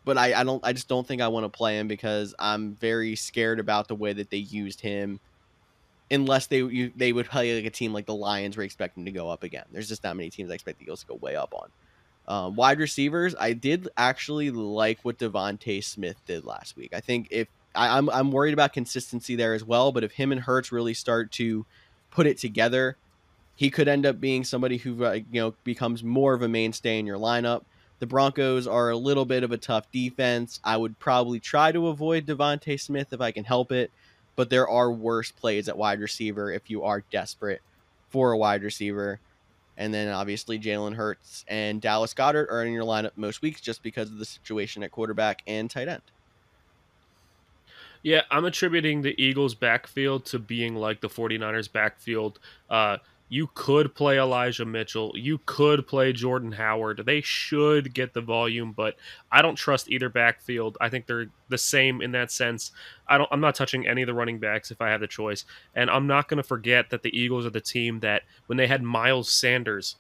but 0.06 0.18
I, 0.18 0.34
I 0.34 0.44
don't 0.44 0.66
I 0.66 0.74
just 0.74 0.88
don't 0.88 1.06
think 1.06 1.22
I 1.22 1.28
want 1.28 1.44
to 1.44 1.50
play 1.50 1.78
him 1.78 1.88
because 1.88 2.34
I'm 2.40 2.76
very 2.76 3.16
scared 3.16 3.60
about 3.60 3.88
the 3.88 3.96
way 3.96 4.14
that 4.14 4.30
they 4.30 4.38
used 4.38 4.82
him. 4.82 5.20
Unless 6.10 6.48
they 6.48 6.58
you, 6.58 6.92
they 6.96 7.14
would 7.14 7.28
play 7.30 7.56
like 7.56 7.66
a 7.66 7.70
team 7.70 7.94
like 7.94 8.06
the 8.06 8.16
Lions, 8.16 8.58
we're 8.58 8.64
expecting 8.64 9.06
to 9.06 9.12
go 9.12 9.30
up 9.30 9.44
again. 9.44 9.66
There's 9.72 9.90
just 9.90 10.04
not 10.04 10.16
many 10.16 10.30
teams 10.30 10.50
I 10.50 10.56
expect 10.56 10.80
the 10.80 10.86
Eagles 10.86 11.02
to 11.02 11.08
go 11.08 11.16
way 11.16 11.36
up 11.36 11.54
on. 11.54 11.70
Um, 12.28 12.56
wide 12.56 12.80
receivers, 12.80 13.36
I 13.40 13.54
did 13.54 13.90
actually 13.98 14.52
like 14.52 15.00
what 15.04 15.18
DeVonta 15.18 15.84
Smith 15.84 16.18
did 16.26 16.46
last 16.46 16.78
week. 16.78 16.94
I 16.94 17.00
think 17.02 17.28
if 17.32 17.48
I, 17.76 17.98
I'm 17.98 18.10
I'm 18.10 18.32
worried 18.32 18.54
about 18.54 18.74
consistency 18.74 19.36
there 19.36 19.54
as 19.54 19.64
well, 19.64 19.92
but 19.92 20.04
if 20.04 20.12
him 20.12 20.32
and 20.32 20.42
Hurts 20.42 20.72
really 20.72 20.94
start 20.94 21.32
to 21.34 21.66
put 22.10 22.28
it 22.28 22.38
together, 22.38 22.98
he 23.56 23.70
could 23.70 23.88
end 23.88 24.06
up 24.06 24.20
being 24.20 24.44
somebody 24.44 24.78
who 24.78 25.06
uh, 25.06 25.20
you 25.32 25.42
know 25.42 25.54
becomes 25.64 26.04
more 26.04 26.34
of 26.34 26.42
a 26.42 26.48
mainstay 26.48 27.00
in 27.00 27.06
your 27.06 27.18
lineup. 27.18 27.64
The 28.00 28.08
Broncos 28.08 28.66
are 28.66 28.90
a 28.90 28.98
little 28.98 29.26
bit 29.26 29.44
of 29.44 29.52
a 29.52 29.58
tough 29.58 29.92
defense. 29.92 30.60
I 30.64 30.76
would 30.76 30.98
probably 30.98 31.40
try 31.40 31.72
to 31.72 31.88
avoid 31.88 32.26
DeVonta 32.26 32.80
Smith 32.80 33.14
if 33.14 33.22
I 33.22 33.32
can 33.32 33.44
help 33.44 33.72
it, 33.72 33.92
but 34.36 34.50
there 34.50 34.68
are 34.68 34.92
worse 34.92 35.32
plays 35.32 35.70
at 35.70 35.78
wide 35.78 36.00
receiver 36.00 36.52
if 36.52 36.70
you 36.70 36.84
are 36.84 37.04
desperate 37.12 37.62
for 38.10 38.32
a 38.32 38.38
wide 38.38 38.64
receiver. 38.64 39.20
And 39.78 39.94
then 39.94 40.10
obviously 40.10 40.60
Jalen 40.60 40.96
Hurts 40.96 41.46
and 41.48 41.80
Dallas 41.82 42.14
Goedert 42.14 42.52
are 42.52 42.64
in 42.64 42.74
your 42.74 42.86
lineup 42.86 43.12
most 43.16 43.42
weeks 43.42 43.62
just 43.62 43.82
because 43.84 44.10
of 44.12 44.18
the 44.18 44.26
situation 44.26 44.84
at 44.84 44.92
quarterback 44.92 45.44
and 45.48 45.70
tight 45.70 45.88
end. 45.88 46.02
Yeah, 48.04 48.22
I'm 48.32 48.46
attributing 48.46 49.02
the 49.02 49.20
Eagles' 49.22 49.56
backfield 49.56 50.26
to 50.28 50.40
being 50.40 50.76
like 50.76 51.02
the 51.02 51.10
49ers' 51.10 51.72
backfield. 51.72 52.40
Uh, 52.70 52.98
you 53.32 53.50
could 53.54 53.96
play 53.96 54.20
Elijah 54.20 54.66
Mitchell. 54.66 55.14
You 55.16 55.40
could 55.46 55.88
play 55.88 56.12
Jordan 56.12 56.52
Howard. 56.52 57.04
They 57.06 57.22
should 57.22 57.94
get 57.94 58.14
the 58.14 58.20
volume, 58.20 58.74
but 58.74 58.98
I 59.32 59.42
don't 59.42 59.56
trust 59.56 59.90
either 59.90 60.10
backfield. 60.10 60.78
I 60.82 60.90
think 60.90 61.06
they're 61.06 61.28
the 61.48 61.58
same 61.58 62.02
in 62.02 62.12
that 62.12 62.30
sense. 62.30 62.72
I 63.08 63.18
don't. 63.18 63.30
I'm 63.32 63.40
not 63.40 63.56
touching 63.56 63.88
any 63.88 64.02
of 64.02 64.08
the 64.08 64.14
running 64.14 64.40
backs 64.40 64.70
if 64.70 64.82
I 64.82 64.90
have 64.90 65.00
the 65.00 65.08
choice, 65.08 65.46
and 65.76 65.90
I'm 65.90 66.08
not 66.08 66.28
going 66.28 66.40
to 66.40 66.44
forget 66.44 66.90
that 66.90 67.04
the 67.04 67.18
Eagles 67.18 67.46
are 67.46 67.52
the 67.52 67.62
team 67.62 68.02
that 68.02 68.24
when 68.48 68.58
they 68.58 68.68
had 68.68 68.84
Miles 68.84 69.32
Sanders 69.32 69.96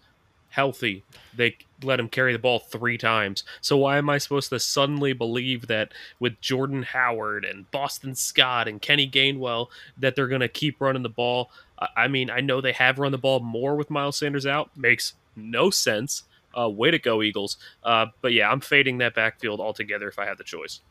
healthy, 0.52 1.04
they 1.36 1.58
let 1.82 2.00
him 2.00 2.10
carry 2.10 2.34
the 2.34 2.40
ball 2.40 2.60
three 2.60 2.98
times. 2.98 3.44
So 3.62 3.78
why 3.78 3.98
am 3.98 4.10
I 4.10 4.20
supposed 4.20 4.50
to 4.50 4.60
suddenly 4.60 5.14
believe 5.14 5.68
that 5.68 5.94
with 6.20 6.40
Jordan 6.42 6.84
Howard 6.84 7.44
and 7.44 7.70
Boston 7.72 8.14
Scott 8.14 8.68
and 8.68 8.82
Kenny 8.82 9.10
Gainwell 9.10 9.68
that 9.98 10.16
they're 10.16 10.28
going 10.28 10.42
to 10.42 10.48
keep 10.48 10.80
running 10.80 11.04
the 11.04 11.10
ball? 11.10 11.50
I- 11.96 12.08
mean, 12.08 12.30
I 12.30 12.42
know 12.42 12.62
they 12.62 12.74
have 12.74 13.00
run 13.00 13.12
the 13.12 13.18
ball 13.18 13.40
more 13.40 13.76
with 13.76 13.90
Miles 13.90 14.18
Sanders 14.18 14.46
out. 14.46 14.70
Makes 14.78 15.14
no 15.36 15.70
sense. 15.72 16.24
Uh, 16.56 16.70
way 16.70 16.92
to 16.92 17.00
go, 17.00 17.24
Eagles. 17.24 17.56
Uh, 17.82 18.08
but 18.22 18.34
yeah, 18.34 18.52
I'm 18.52 18.60
fading 18.60 18.98
that 18.98 19.16
backfield 19.16 19.62
altogether 19.62 20.10
if 20.10 20.20
I 20.20 20.26
had 20.26 20.38
the 20.38 20.44
choice. 20.44 20.82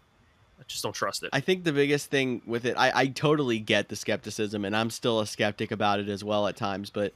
I 0.58 0.62
just 0.66 0.82
don't 0.82 0.94
trust 0.94 1.22
it. 1.22 1.30
I 1.32 1.40
think 1.40 1.64
the 1.64 1.72
biggest 1.72 2.10
thing 2.10 2.40
with 2.46 2.64
it, 2.64 2.76
I, 2.78 2.92
I 2.94 3.06
totally 3.08 3.58
get 3.58 3.88
the 3.88 3.96
skepticism, 3.96 4.64
and 4.64 4.74
I'm 4.74 4.90
still 4.90 5.20
a 5.20 5.26
skeptic 5.26 5.70
about 5.70 6.00
it 6.00 6.08
as 6.08 6.24
well 6.24 6.46
at 6.46 6.56
times. 6.56 6.88
But 6.90 7.14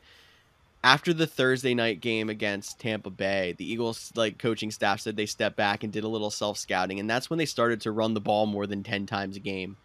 after 0.84 1.14
the 1.14 1.26
Thursday 1.26 1.74
night 1.74 2.00
game 2.02 2.28
against 2.28 2.78
Tampa 2.78 3.08
Bay, 3.08 3.54
the 3.56 3.64
Eagles 3.64 4.12
like 4.14 4.38
coaching 4.38 4.70
staff 4.70 5.00
said 5.00 5.16
they 5.16 5.24
stepped 5.24 5.56
back 5.56 5.82
and 5.82 5.90
did 5.90 6.04
a 6.04 6.08
little 6.08 6.30
self 6.30 6.58
scouting, 6.58 7.00
and 7.00 7.08
that's 7.08 7.30
when 7.30 7.38
they 7.38 7.46
started 7.46 7.80
to 7.80 7.90
run 7.90 8.12
the 8.12 8.20
ball 8.20 8.44
more 8.44 8.66
than 8.66 8.82
ten 8.82 9.06
times 9.06 9.38
a 9.38 9.40
game. 9.40 9.78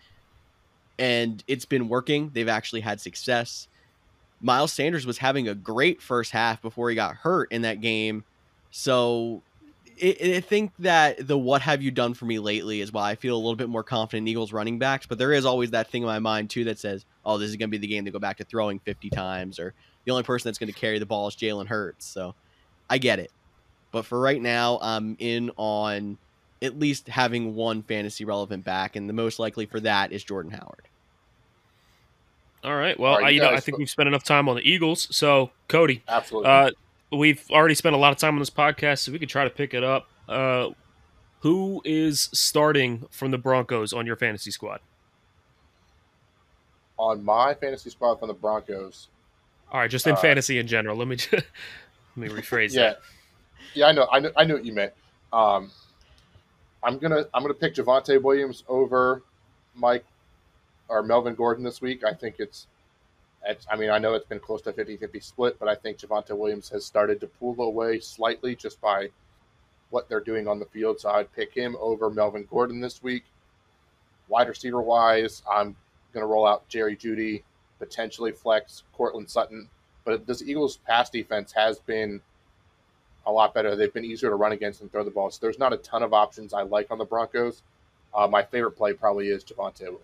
And 1.00 1.42
it's 1.48 1.64
been 1.64 1.88
working. 1.88 2.32
They've 2.34 2.50
actually 2.50 2.82
had 2.82 3.00
success. 3.00 3.70
Miles 4.42 4.74
Sanders 4.74 5.08
was 5.08 5.18
having 5.18 5.48
a 5.48 5.56
great 5.56 6.02
first 6.02 6.32
half 6.32 6.62
before 6.62 6.90
he 6.90 6.96
got 6.98 7.16
hurt 7.16 7.50
in 7.54 7.62
that 7.62 7.80
game. 7.80 8.26
So 8.70 9.42
I 10.04 10.18
I 10.22 10.42
think 10.42 10.74
that 10.80 11.26
the 11.26 11.38
what 11.38 11.62
have 11.62 11.82
you 11.82 11.92
done 11.92 12.14
for 12.14 12.26
me 12.26 12.40
lately 12.40 12.82
is 12.82 12.92
why 12.92 13.10
I 13.10 13.16
feel 13.16 13.36
a 13.36 13.40
little 13.40 13.56
bit 13.56 13.70
more 13.70 13.84
confident 13.84 14.26
in 14.26 14.28
Eagles 14.28 14.52
running 14.52 14.80
backs. 14.80 15.08
But 15.08 15.18
there 15.18 15.32
is 15.32 15.46
always 15.46 15.72
that 15.72 15.90
thing 15.90 16.02
in 16.02 16.08
my 16.08 16.20
mind 16.20 16.50
too 16.50 16.66
that 16.66 16.78
says, 16.78 17.06
"Oh, 17.24 17.38
this 17.38 17.50
is 17.50 17.56
going 17.56 17.70
to 17.70 17.72
be 17.72 17.78
the 17.78 17.88
game 17.88 18.04
to 18.04 18.12
go 18.12 18.20
back 18.20 18.36
to 18.38 18.44
throwing 18.44 18.80
50 18.80 19.10
times," 19.10 19.60
or 19.60 19.74
the 20.06 20.12
only 20.12 20.24
person 20.24 20.50
that's 20.50 20.58
going 20.58 20.72
to 20.72 20.80
carry 20.80 21.00
the 21.00 21.06
ball 21.06 21.28
is 21.28 21.36
Jalen 21.36 21.68
Hurts. 21.68 22.06
So 22.06 22.36
I 22.90 22.98
get 22.98 23.20
it, 23.20 23.32
but 23.92 24.06
for 24.06 24.20
right 24.20 24.42
now, 24.42 24.80
I'm 24.82 25.16
in 25.20 25.52
on 25.58 26.18
at 26.62 26.78
least 26.78 27.08
having 27.08 27.56
one 27.56 27.84
fantasy 27.84 28.26
relevant 28.26 28.66
back, 28.66 28.96
and 28.96 29.08
the 29.08 29.14
most 29.14 29.40
likely 29.40 29.66
for 29.66 29.80
that 29.80 30.12
is 30.12 30.24
Jordan 30.24 30.52
Howard. 30.52 30.88
All 32.64 32.76
right. 32.76 33.00
Well, 33.00 33.14
All 33.14 33.20
right, 33.20 33.28
I, 33.28 33.30
you 33.30 33.36
you 33.36 33.42
know, 33.42 33.52
I 33.52 33.60
think 33.60 33.78
we've 33.78 33.90
spent 33.90 34.08
enough 34.08 34.24
time 34.24 34.50
on 34.50 34.58
the 34.58 34.70
Eagles. 34.70 35.08
So, 35.16 35.52
Cody, 35.70 36.04
Absolutely. 36.08 36.50
uh, 36.50 36.72
we've 37.12 37.44
already 37.52 37.76
spent 37.76 37.96
a 37.96 37.98
lot 37.98 38.12
of 38.12 38.18
time 38.18 38.34
on 38.34 38.40
this 38.40 38.50
podcast, 38.50 39.00
so 39.00 39.12
we 39.12 39.20
could 39.20 39.30
try 39.30 39.46
to 39.46 39.50
pick 39.50 39.74
it 39.74 39.84
up. 39.84 40.08
Uh, 40.28 40.70
who 41.40 41.82
is 41.86 42.30
starting 42.34 43.06
from 43.12 43.32
the 43.32 43.38
Broncos 43.38 43.94
on 43.94 44.06
your 44.06 44.18
fantasy 44.18 44.52
squad? 44.52 44.82
On 46.98 47.24
my 47.24 47.54
fantasy 47.54 47.90
squad 47.90 48.20
from 48.20 48.28
the 48.28 48.34
Broncos, 48.34 49.08
All 49.72 49.80
right, 49.80 49.90
just 49.90 50.08
in 50.08 50.14
Uh, 50.14 50.18
fantasy 50.18 50.58
in 50.58 50.68
general. 50.68 50.98
Let 50.98 51.08
me 51.08 51.16
just, 51.18 51.32
let 51.34 51.44
me 52.18 52.28
rephrase 52.30 52.74
yeah, 52.74 52.82
that. 52.90 53.00
yeah, 53.74 53.86
I 53.88 53.92
know, 53.92 54.08
I 54.12 54.20
know, 54.20 54.32
I 54.36 54.44
know 54.46 54.56
what 54.56 54.66
you 54.66 54.74
meant. 54.74 54.94
Um, 55.32 55.72
I'm 56.82 56.98
gonna 56.98 57.26
I'm 57.34 57.44
gonna 57.44 57.54
pick 57.54 57.76
Javonte 57.76 58.22
Williams 58.22 58.64
over 58.68 59.22
Mike 59.76 60.06
or 60.88 61.04
Melvin 61.04 61.36
Gordon 61.36 61.64
this 61.64 61.82
week. 61.82 62.04
I 62.04 62.14
think 62.14 62.36
it's, 62.40 62.66
it's 63.46 63.68
I 63.70 63.76
mean 63.76 63.90
I 63.92 64.00
know 64.00 64.14
it's 64.16 64.26
been 64.26 64.40
close 64.40 64.62
to 64.64 64.74
50-50 64.74 65.22
split, 65.24 65.60
but 65.60 65.68
I 65.68 65.76
think 65.76 66.00
Javonte 66.00 66.36
Williams 66.36 66.70
has 66.70 66.86
started 66.86 67.20
to 67.22 67.28
pull 67.28 67.60
away 67.62 68.00
slightly 68.00 68.56
just 68.56 68.82
by 68.82 69.10
what 69.92 70.08
they're 70.10 70.20
doing 70.22 70.48
on 70.48 70.58
the 70.60 70.66
field. 70.66 71.00
So 71.00 71.10
I'd 71.10 71.32
pick 71.34 71.54
him 71.54 71.76
over 71.80 72.10
Melvin 72.10 72.48
Gordon 72.50 72.80
this 72.80 73.04
week. 73.04 73.24
Wide 74.28 74.48
receiver 74.48 74.82
wise, 74.82 75.42
I'm 75.52 75.76
going 76.14 76.22
to 76.22 76.28
roll 76.28 76.46
out 76.46 76.68
Jerry 76.70 76.96
Jeudy, 76.96 77.42
potentially 77.80 78.32
flex 78.32 78.84
Courtland 78.94 79.30
Sutton. 79.30 79.70
But 80.06 80.28
this 80.28 80.42
Eagles 80.42 80.78
pass 80.78 81.10
defense 81.10 81.52
has 81.54 81.80
been 81.80 82.22
a 83.26 83.32
lot 83.32 83.54
better. 83.54 83.76
They've 83.76 83.94
been 83.94 84.06
easier 84.06 84.30
to 84.30 84.36
run 84.36 84.52
against 84.52 84.82
and 84.82 84.92
throw 84.92 85.04
the 85.04 85.12
ball. 85.12 85.32
So 85.32 85.40
there's 85.42 85.60
not 85.60 85.74
a 85.74 85.78
ton 85.78 86.04
of 86.04 86.14
options 86.14 86.54
I 86.54 86.64
like 86.64 86.92
on 86.92 86.98
the 86.98 87.06
Broncos. 87.06 87.62
Uh, 88.14 88.28
my 88.28 88.44
favorite 88.44 88.72
play 88.72 88.94
probably 88.94 89.30
is 89.30 89.44
Javonte 89.44 89.82
Williams. 89.82 90.04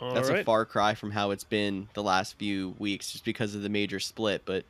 All 0.00 0.12
That's 0.12 0.28
right. 0.28 0.40
a 0.40 0.44
far 0.44 0.64
cry 0.64 0.94
from 0.94 1.12
how 1.12 1.30
it's 1.30 1.44
been 1.44 1.88
the 1.94 2.02
last 2.02 2.36
few 2.38 2.74
weeks 2.78 3.12
just 3.12 3.24
because 3.24 3.54
of 3.54 3.62
the 3.62 3.68
major 3.68 3.98
split. 3.98 4.42
But 4.44 4.64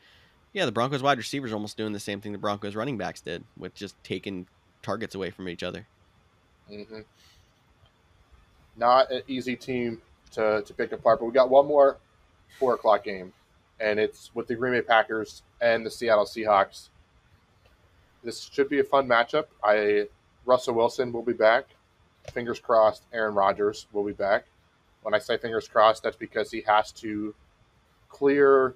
yeah, 0.53 0.65
the 0.65 0.73
Broncos 0.73 1.03
wide 1.03 1.19
receivers 1.19 1.51
are 1.51 1.55
almost 1.55 1.77
doing 1.77 1.93
the 1.93 2.01
same 2.01 2.21
thing 2.21 2.33
the 2.33 2.39
Broncos 2.39 2.77
running 2.77 2.97
backs 2.97 3.21
did 3.21 3.43
with 3.57 3.75
just 3.75 4.03
taking 4.05 4.47
targets 4.83 5.15
away 5.15 5.31
from 5.31 5.49
each 5.49 5.63
other. 5.63 5.87
Mm-hmm. 6.71 7.01
Not 8.77 9.11
an 9.11 9.23
easy 9.29 9.57
team 9.57 10.01
to, 10.33 10.63
to 10.63 10.75
pick 10.75 10.93
apart, 10.93 11.21
but 11.21 11.27
we 11.27 11.33
got 11.33 11.51
one 11.51 11.67
more 11.67 11.99
four 12.59 12.75
o'clock 12.75 13.05
game 13.05 13.33
and 13.81 13.99
it's 13.99 14.31
with 14.35 14.47
the 14.47 14.55
Green 14.55 14.73
Bay 14.73 14.83
Packers 14.83 15.43
and 15.61 15.85
the 15.85 15.91
Seattle 15.91 16.25
Seahawks. 16.25 16.89
This 18.23 18.49
should 18.53 18.69
be 18.69 18.81
a 18.81 18.85
fun 18.85 19.07
matchup. 19.07 19.47
I 19.63 20.09
Russell 20.47 20.75
Wilson 20.75 21.13
will 21.13 21.23
be 21.23 21.33
back. 21.33 21.67
Fingers 22.33 22.59
crossed, 22.59 23.05
Aaron 23.13 23.35
Rodgers 23.35 23.87
will 23.93 24.05
be 24.05 24.13
back. 24.13 24.47
When 25.03 25.15
I 25.15 25.19
say 25.19 25.37
fingers 25.37 25.69
crossed, 25.69 26.03
that's 26.03 26.17
because 26.17 26.51
he 26.51 26.63
has 26.63 26.91
to 26.93 27.35
clear 28.09 28.75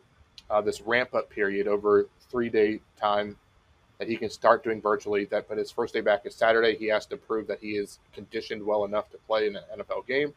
uh, 0.50 0.60
this 0.60 0.80
ramp 0.82 1.14
up 1.14 1.30
period 1.30 1.66
over 1.66 2.08
three 2.30 2.50
day 2.50 2.80
time 3.00 3.36
that 3.98 4.08
he 4.08 4.16
can 4.16 4.30
start 4.30 4.64
doing 4.64 4.80
virtually. 4.80 5.24
That, 5.26 5.48
but 5.48 5.58
his 5.58 5.70
first 5.70 5.94
day 5.94 6.00
back 6.00 6.24
is 6.24 6.34
Saturday. 6.34 6.76
He 6.76 6.86
has 6.86 7.06
to 7.06 7.16
prove 7.16 7.46
that 7.48 7.60
he 7.60 7.72
is 7.72 7.98
conditioned 8.12 8.64
well 8.64 8.84
enough 8.84 9.10
to 9.10 9.18
play 9.26 9.46
in 9.46 9.56
an 9.56 9.62
NFL 9.78 10.06
game. 10.06 10.34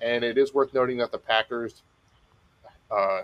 And 0.00 0.24
it 0.24 0.38
is 0.38 0.54
worth 0.54 0.72
noting 0.72 0.96
that 0.98 1.12
the 1.12 1.18
Packers 1.18 1.82
uh, 2.90 3.22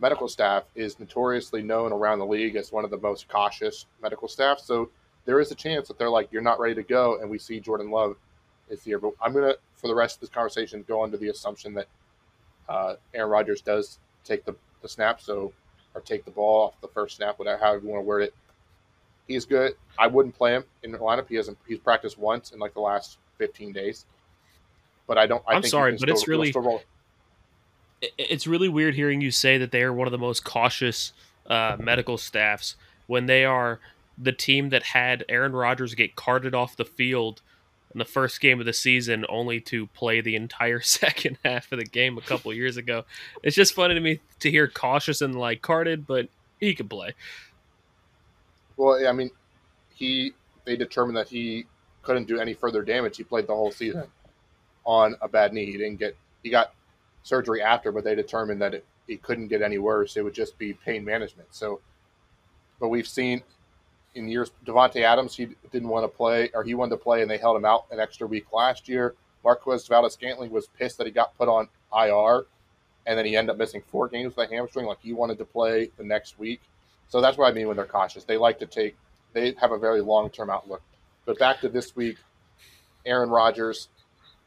medical 0.00 0.28
staff 0.28 0.64
is 0.74 0.98
notoriously 1.00 1.62
known 1.62 1.92
around 1.92 2.18
the 2.18 2.26
league 2.26 2.56
as 2.56 2.72
one 2.72 2.84
of 2.84 2.90
the 2.90 2.98
most 2.98 3.28
cautious 3.28 3.86
medical 4.02 4.28
staff. 4.28 4.60
So 4.60 4.90
there 5.24 5.40
is 5.40 5.50
a 5.50 5.54
chance 5.54 5.88
that 5.88 5.98
they're 5.98 6.10
like, 6.10 6.30
you're 6.30 6.42
not 6.42 6.60
ready 6.60 6.74
to 6.74 6.82
go, 6.82 7.20
and 7.20 7.30
we 7.30 7.38
see 7.38 7.60
Jordan 7.60 7.90
Love 7.90 8.16
is 8.68 8.82
here. 8.82 8.98
But 8.98 9.12
I'm 9.22 9.32
gonna, 9.32 9.54
for 9.76 9.88
the 9.88 9.94
rest 9.94 10.16
of 10.16 10.20
this 10.20 10.30
conversation, 10.30 10.84
go 10.86 11.02
under 11.02 11.16
the 11.16 11.28
assumption 11.28 11.74
that 11.74 11.86
uh, 12.68 12.94
Aaron 13.14 13.30
Rodgers 13.30 13.60
does 13.60 13.98
take 14.24 14.44
the, 14.44 14.54
the 14.82 14.88
snap, 14.88 15.20
so 15.20 15.52
or 15.94 16.00
take 16.00 16.24
the 16.24 16.30
ball 16.30 16.66
off 16.66 16.80
the 16.80 16.88
first 16.88 17.16
snap, 17.16 17.38
whatever 17.38 17.62
however 17.62 17.84
you 17.84 17.88
want 17.92 18.02
to 18.02 18.06
word 18.06 18.22
it. 18.22 18.34
He's 19.26 19.44
good. 19.44 19.74
I 19.98 20.06
wouldn't 20.06 20.36
play 20.36 20.52
him 20.52 20.64
in 20.82 20.92
the 20.92 20.98
lineup. 20.98 21.28
He 21.28 21.36
hasn't. 21.36 21.58
He's 21.66 21.78
practiced 21.78 22.18
once 22.18 22.52
in 22.52 22.58
like 22.58 22.74
the 22.74 22.80
last 22.80 23.18
15 23.38 23.72
days. 23.72 24.04
But 25.06 25.18
I 25.18 25.26
don't. 25.26 25.42
I 25.46 25.54
am 25.54 25.62
sorry, 25.62 25.92
but 25.92 26.00
still, 26.00 26.14
it's 26.14 26.28
really 26.28 26.52
it's 28.18 28.46
really 28.46 28.68
weird 28.68 28.94
hearing 28.94 29.20
you 29.20 29.30
say 29.30 29.58
that 29.58 29.70
they 29.70 29.82
are 29.82 29.92
one 29.92 30.06
of 30.06 30.12
the 30.12 30.18
most 30.18 30.44
cautious 30.44 31.12
uh, 31.46 31.76
medical 31.78 32.18
staffs 32.18 32.76
when 33.06 33.26
they 33.26 33.44
are 33.44 33.80
the 34.16 34.32
team 34.32 34.70
that 34.70 34.82
had 34.82 35.24
Aaron 35.28 35.52
Rodgers 35.52 35.94
get 35.94 36.16
carted 36.16 36.54
off 36.54 36.76
the 36.76 36.84
field 36.84 37.42
in 37.92 37.98
the 37.98 38.04
first 38.04 38.40
game 38.40 38.60
of 38.60 38.66
the 38.66 38.72
season, 38.72 39.24
only 39.28 39.60
to 39.60 39.86
play 39.88 40.20
the 40.20 40.36
entire 40.36 40.80
second 40.82 41.38
half 41.44 41.70
of 41.72 41.78
the 41.78 41.84
game 41.84 42.18
a 42.18 42.22
couple 42.22 42.52
years 42.52 42.76
ago. 42.76 43.04
It's 43.42 43.56
just 43.56 43.74
funny 43.74 43.94
to 43.94 44.00
me 44.00 44.20
to 44.40 44.50
hear 44.50 44.68
cautious 44.68 45.20
and 45.20 45.34
like 45.34 45.62
carted, 45.62 46.06
but 46.06 46.28
he 46.60 46.74
could 46.74 46.90
play. 46.90 47.14
Well, 48.76 49.06
I 49.06 49.12
mean, 49.12 49.30
he 49.90 50.32
they 50.64 50.76
determined 50.76 51.16
that 51.16 51.28
he 51.28 51.66
couldn't 52.02 52.26
do 52.26 52.38
any 52.38 52.54
further 52.54 52.82
damage. 52.82 53.16
He 53.16 53.24
played 53.24 53.46
the 53.46 53.54
whole 53.54 53.70
season 53.70 54.04
on 54.84 55.16
a 55.20 55.28
bad 55.28 55.52
knee. 55.52 55.66
He 55.66 55.72
didn't 55.72 55.98
get 55.98 56.16
he 56.42 56.50
got 56.50 56.74
surgery 57.22 57.62
after, 57.62 57.92
but 57.92 58.04
they 58.04 58.14
determined 58.14 58.60
that 58.62 58.74
it, 58.74 58.84
it 59.08 59.22
couldn't 59.22 59.48
get 59.48 59.62
any 59.62 59.78
worse. 59.78 60.16
It 60.16 60.22
would 60.22 60.34
just 60.34 60.58
be 60.58 60.74
pain 60.74 61.04
management. 61.04 61.48
So, 61.52 61.80
but 62.80 62.88
we've 62.88 63.08
seen 63.08 63.42
in 64.14 64.28
years, 64.28 64.52
Davante 64.64 65.02
Adams, 65.02 65.36
he 65.36 65.48
didn't 65.72 65.88
want 65.88 66.04
to 66.04 66.16
play, 66.16 66.50
or 66.54 66.62
he 66.62 66.74
wanted 66.74 66.90
to 66.90 66.96
play, 66.98 67.22
and 67.22 67.30
they 67.30 67.38
held 67.38 67.56
him 67.56 67.64
out 67.64 67.86
an 67.90 67.98
extra 67.98 68.26
week 68.26 68.52
last 68.52 68.88
year. 68.88 69.14
Marquez 69.42 69.86
Valdes-Scantling 69.88 70.50
was 70.50 70.68
pissed 70.78 70.98
that 70.98 71.06
he 71.06 71.12
got 71.12 71.36
put 71.36 71.48
on 71.48 71.68
IR, 71.92 72.46
and 73.06 73.18
then 73.18 73.26
he 73.26 73.36
ended 73.36 73.50
up 73.50 73.58
missing 73.58 73.82
four 73.88 74.08
games 74.08 74.36
with 74.36 74.48
a 74.48 74.54
hamstring. 74.54 74.86
Like 74.86 75.00
he 75.02 75.12
wanted 75.12 75.38
to 75.38 75.44
play 75.44 75.90
the 75.98 76.04
next 76.04 76.38
week. 76.38 76.62
So 77.08 77.20
that's 77.20 77.38
what 77.38 77.50
I 77.50 77.54
mean 77.54 77.68
when 77.68 77.76
they're 77.76 77.86
cautious. 77.86 78.24
They 78.24 78.36
like 78.36 78.58
to 78.60 78.66
take, 78.66 78.96
they 79.32 79.54
have 79.60 79.72
a 79.72 79.78
very 79.78 80.00
long 80.00 80.30
term 80.30 80.50
outlook. 80.50 80.82
But 81.26 81.38
back 81.38 81.60
to 81.60 81.68
this 81.68 81.94
week, 81.96 82.16
Aaron 83.06 83.30
Rodgers, 83.30 83.88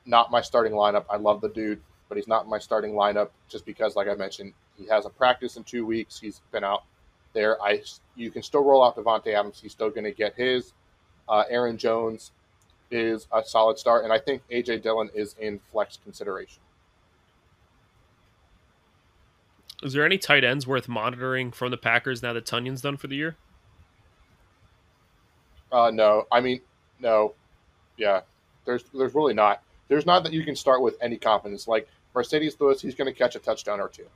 not 0.05 0.31
my 0.31 0.41
starting 0.41 0.73
lineup. 0.73 1.05
I 1.09 1.17
love 1.17 1.41
the 1.41 1.49
dude 1.49 1.81
but 2.09 2.17
he's 2.17 2.27
not 2.27 2.45
in 2.45 2.49
my 2.49 2.59
starting 2.59 2.93
lineup 2.93 3.29
just 3.49 3.65
because, 3.65 3.95
like 3.95 4.07
I 4.07 4.15
mentioned, 4.15 4.53
he 4.77 4.87
has 4.87 5.05
a 5.05 5.09
practice 5.09 5.57
in 5.57 5.63
two 5.63 5.85
weeks. 5.85 6.19
He's 6.19 6.41
been 6.51 6.63
out 6.63 6.83
there. 7.33 7.61
I 7.61 7.81
you 8.15 8.31
can 8.31 8.43
still 8.43 8.63
roll 8.63 8.83
out 8.83 8.95
Davante 8.95 9.33
Adams. 9.33 9.59
He's 9.61 9.71
still 9.71 9.89
going 9.89 10.05
to 10.05 10.11
get 10.11 10.35
his. 10.35 10.73
Uh, 11.27 11.43
Aaron 11.49 11.77
Jones 11.77 12.31
is 12.89 13.27
a 13.33 13.43
solid 13.43 13.77
start, 13.77 14.03
and 14.03 14.13
I 14.13 14.19
think 14.19 14.41
AJ 14.49 14.83
Dillon 14.83 15.09
is 15.13 15.35
in 15.39 15.59
flex 15.71 15.99
consideration. 16.03 16.61
Is 19.83 19.93
there 19.93 20.05
any 20.05 20.17
tight 20.17 20.43
ends 20.43 20.65
worth 20.65 20.87
monitoring 20.87 21.51
from 21.51 21.71
the 21.71 21.77
Packers 21.77 22.23
now 22.23 22.33
that 22.33 22.45
Tonyan's 22.45 22.81
done 22.81 22.97
for 22.97 23.07
the 23.07 23.15
year? 23.15 23.35
Uh, 25.71 25.91
no, 25.93 26.25
I 26.31 26.41
mean, 26.41 26.61
no, 26.99 27.35
yeah. 27.97 28.21
There's 28.65 28.83
there's 28.93 29.13
really 29.13 29.33
not. 29.33 29.61
There's 29.87 30.05
not 30.05 30.23
that 30.23 30.33
you 30.33 30.43
can 30.43 30.55
start 30.55 30.81
with 30.81 30.95
any 31.01 31.17
confidence. 31.17 31.67
Like 31.67 31.87
Marcedes 32.15 32.59
Lewis, 32.59 32.81
he's 32.81 32.95
going 32.95 33.11
to 33.11 33.17
catch 33.17 33.35
a 33.35 33.39
touchdown 33.39 33.79
or 33.79 33.87
two, 33.87 34.07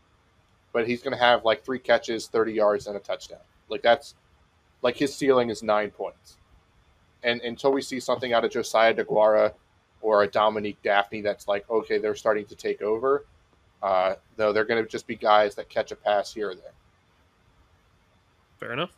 but 0.74 0.88
he's 0.88 1.02
going 1.02 1.16
to 1.16 1.24
have 1.24 1.46
like 1.46 1.64
three 1.64 1.80
catches, 1.80 2.28
30 2.28 2.54
yards, 2.54 2.88
and 2.88 2.98
a 2.98 3.00
touchdown. 3.00 3.40
Like 3.70 3.82
that's 3.82 4.16
like 4.82 4.98
his 4.98 5.16
ceiling 5.16 5.50
is 5.50 5.64
nine 5.64 5.92
points. 5.92 6.38
And 7.24 7.40
until 7.42 7.72
we 7.72 7.82
see 7.82 8.00
something 8.00 8.34
out 8.34 8.44
of 8.44 8.52
Josiah 8.52 8.94
Deguara 8.94 9.54
or 10.02 10.24
a 10.24 10.28
Dominique 10.28 10.82
Dafney 10.84 11.22
that's 11.22 11.48
like, 11.48 11.70
okay, 11.70 12.00
they're 12.00 12.16
starting 12.16 12.46
to 12.48 12.56
take 12.56 12.82
over, 12.82 13.26
uh, 13.82 14.16
though 14.38 14.54
they're 14.54 14.66
going 14.66 14.84
to 14.84 14.90
just 14.90 15.08
be 15.08 15.16
guys 15.16 15.56
that 15.56 15.70
catch 15.70 15.92
a 15.92 15.96
pass 15.96 16.34
here 16.34 16.52
or 16.52 16.56
there. 16.56 16.72
Fair 18.60 18.74
enough. 18.74 18.92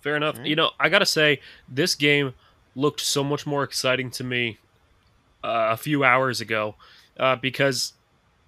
Fair 0.00 0.16
enough. 0.16 0.38
Right. 0.38 0.46
You 0.46 0.56
know, 0.56 0.70
I 0.78 0.88
got 0.88 1.00
to 1.00 1.06
say, 1.06 1.40
this 1.68 1.94
game 1.94 2.34
looked 2.74 3.00
so 3.00 3.24
much 3.24 3.46
more 3.46 3.64
exciting 3.64 4.10
to 4.12 4.24
me 4.24 4.58
uh, 5.42 5.70
a 5.72 5.76
few 5.76 6.04
hours 6.04 6.40
ago 6.40 6.76
uh, 7.18 7.36
because 7.36 7.94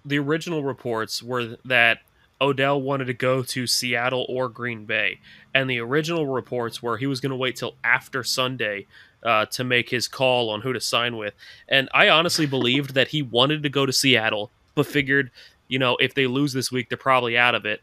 the 0.05 0.19
original 0.19 0.63
reports 0.63 1.21
were 1.21 1.57
that 1.65 1.99
Odell 2.41 2.81
wanted 2.81 3.05
to 3.05 3.13
go 3.13 3.43
to 3.43 3.67
Seattle 3.67 4.25
or 4.29 4.47
Green 4.47 4.85
Bay, 4.85 5.19
and 5.53 5.69
the 5.69 5.79
original 5.79 6.25
reports 6.27 6.81
were 6.81 6.97
he 6.97 7.07
was 7.07 7.19
going 7.19 7.31
to 7.31 7.35
wait 7.35 7.57
till 7.57 7.75
after 7.83 8.23
Sunday 8.23 8.87
uh, 9.23 9.45
to 9.47 9.63
make 9.63 9.89
his 9.89 10.07
call 10.07 10.49
on 10.49 10.61
who 10.61 10.71
to 10.71 10.79
sign 10.79 11.17
with. 11.17 11.33
And 11.67 11.89
I 11.93 12.07
honestly 12.07 12.45
believed 12.45 12.93
that 12.93 13.09
he 13.09 13.21
wanted 13.21 13.63
to 13.63 13.69
go 13.69 13.85
to 13.85 13.91
Seattle, 13.91 14.51
but 14.79 14.91
figured, 14.91 15.31
you 15.67 15.79
know, 15.79 15.97
if 15.99 16.13
they 16.13 16.27
lose 16.27 16.53
this 16.53 16.71
week, 16.71 16.89
they're 16.89 16.97
probably 16.97 17.37
out 17.37 17.55
of 17.55 17.65
it. 17.65 17.81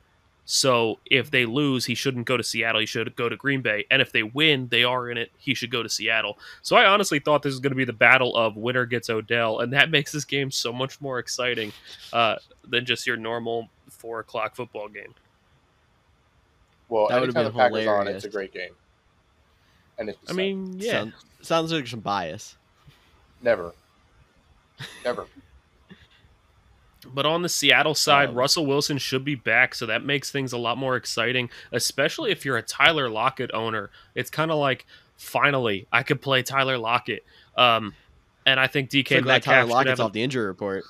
So 0.49 1.01
if 1.07 1.31
they 1.33 1.45
lose, 1.45 1.85
he 1.85 1.97
shouldn't 1.97 2.27
go 2.27 2.37
to 2.37 2.43
Seattle. 2.43 2.81
He 2.81 2.87
should 2.87 3.15
go 3.17 3.29
to 3.29 3.37
Green 3.37 3.63
Bay. 3.63 3.85
And 3.91 4.01
if 4.01 4.13
they 4.13 4.23
win, 4.23 4.69
they 4.69 4.85
are 4.85 5.11
in 5.11 5.19
it. 5.19 5.33
He 5.39 5.55
should 5.55 5.73
go 5.73 5.83
to 5.83 5.89
Seattle. 5.89 6.39
So 6.63 6.77
I 6.77 6.87
honestly 6.87 7.19
thought 7.19 7.43
this 7.43 7.51
was 7.53 7.59
going 7.59 7.73
to 7.73 7.77
be 7.77 7.85
the 7.85 7.93
battle 7.93 8.35
of 8.37 8.57
winner 8.57 8.87
gets 8.87 9.11
Odell, 9.11 9.59
and 9.59 9.73
that 9.73 9.91
makes 9.97 10.13
this 10.13 10.25
game 10.25 10.51
so 10.53 10.73
much 10.73 11.01
more 11.01 11.19
exciting 11.19 11.73
uh, 12.13 12.37
than 12.67 12.87
just 12.87 13.07
your 13.07 13.17
normal 13.17 13.69
four 13.91 14.21
o'clock 14.21 14.55
football 14.55 14.89
game. 14.89 15.15
Well, 16.89 17.09
that 17.09 17.23
anytime 17.23 17.45
the 17.45 17.51
Packers 17.51 17.81
hilarious. 17.81 18.09
on, 18.09 18.09
it's 18.09 18.25
a 18.25 18.29
great 18.31 18.53
game. 18.55 18.71
And 19.99 20.11
it's 20.11 20.31
I 20.31 20.33
mean, 20.33 20.77
yeah, 20.79 20.93
sounds, 20.93 21.15
sounds 21.43 21.73
like 21.73 21.89
some 21.89 22.01
bias. 22.01 22.57
Never, 23.43 23.73
never. 25.05 25.27
But 27.15 27.27
on 27.27 27.43
the 27.43 27.49
Seattle 27.49 27.95
side, 27.95 28.31
um, 28.31 28.35
Russell 28.35 28.67
Wilson 28.67 28.99
should 28.99 29.25
be 29.25 29.35
back, 29.35 29.75
so 29.75 29.87
that 29.87 30.05
makes 30.05 30.31
things 30.31 30.53
a 30.53 30.59
lot 30.59 30.79
more 30.79 30.97
exciting, 30.97 31.51
especially 31.73 32.31
if 32.31 32.45
you're 32.45 32.57
a 32.57 32.63
Tyler 32.63 33.09
Lockett 33.09 33.51
owner. 33.55 33.91
It's 34.15 34.31
kind 34.31 34.51
of 34.51 34.59
like, 34.59 34.87
finally, 35.17 35.87
I 35.93 36.03
could 36.03 36.21
play 36.21 36.43
Tyler 36.43 36.79
Lockett. 36.79 37.25
Um, 37.57 37.95
and 38.45 38.61
I 38.61 38.67
think 38.67 38.91
DK 38.91 39.25
Metcalf 39.25 39.55
Tyler 39.55 39.69
Lockett's 39.69 40.01
off 40.01 40.13
the 40.13 40.23
injury 40.23 40.47
report. 40.47 40.85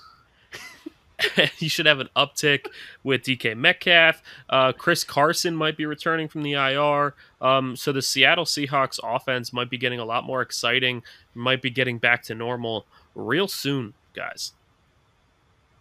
you 1.59 1.69
should 1.69 1.87
have 1.87 2.01
an 2.01 2.09
uptick 2.15 2.67
with 3.03 3.23
DK 3.23 3.57
Metcalf. 3.57 4.23
Uh, 4.51 4.73
Chris 4.73 5.05
Carson 5.05 5.57
might 5.57 5.77
be 5.77 5.87
returning 5.87 6.29
from 6.29 6.43
the 6.43 6.53
IR. 6.53 7.15
Um, 7.41 7.77
so 7.77 7.93
the 7.93 8.03
Seattle 8.03 8.45
Seahawks 8.45 8.99
offense 9.03 9.53
might 9.53 9.71
be 9.71 9.79
getting 9.79 9.99
a 9.99 10.05
lot 10.05 10.25
more 10.25 10.43
exciting, 10.43 11.03
might 11.35 11.63
be 11.63 11.71
getting 11.71 11.99
back 11.99 12.23
to 12.25 12.35
normal 12.35 12.87
real 13.15 13.49
soon, 13.49 13.95
guys. 14.15 14.53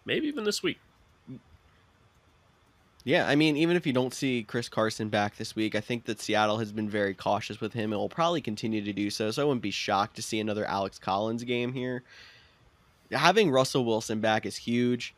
Maybe 0.06 0.28
even 0.28 0.44
this 0.44 0.62
week. 0.62 0.78
Yeah, 3.04 3.28
I 3.28 3.36
mean, 3.36 3.56
even 3.56 3.76
if 3.76 3.86
you 3.86 3.92
don't 3.92 4.12
see 4.12 4.42
Chris 4.42 4.68
Carson 4.68 5.10
back 5.10 5.36
this 5.36 5.54
week, 5.54 5.76
I 5.76 5.80
think 5.80 6.06
that 6.06 6.20
Seattle 6.20 6.58
has 6.58 6.72
been 6.72 6.88
very 6.88 7.14
cautious 7.14 7.60
with 7.60 7.72
him 7.72 7.92
and 7.92 8.00
will 8.00 8.08
probably 8.08 8.40
continue 8.40 8.82
to 8.82 8.92
do 8.92 9.10
so. 9.10 9.30
So 9.30 9.42
I 9.42 9.44
wouldn't 9.44 9.62
be 9.62 9.70
shocked 9.70 10.16
to 10.16 10.22
see 10.22 10.40
another 10.40 10.64
Alex 10.64 10.98
Collins 10.98 11.44
game 11.44 11.72
here. 11.72 12.02
Having 13.12 13.52
Russell 13.52 13.84
Wilson 13.84 14.20
back 14.20 14.44
is 14.44 14.56
huge. 14.56 15.14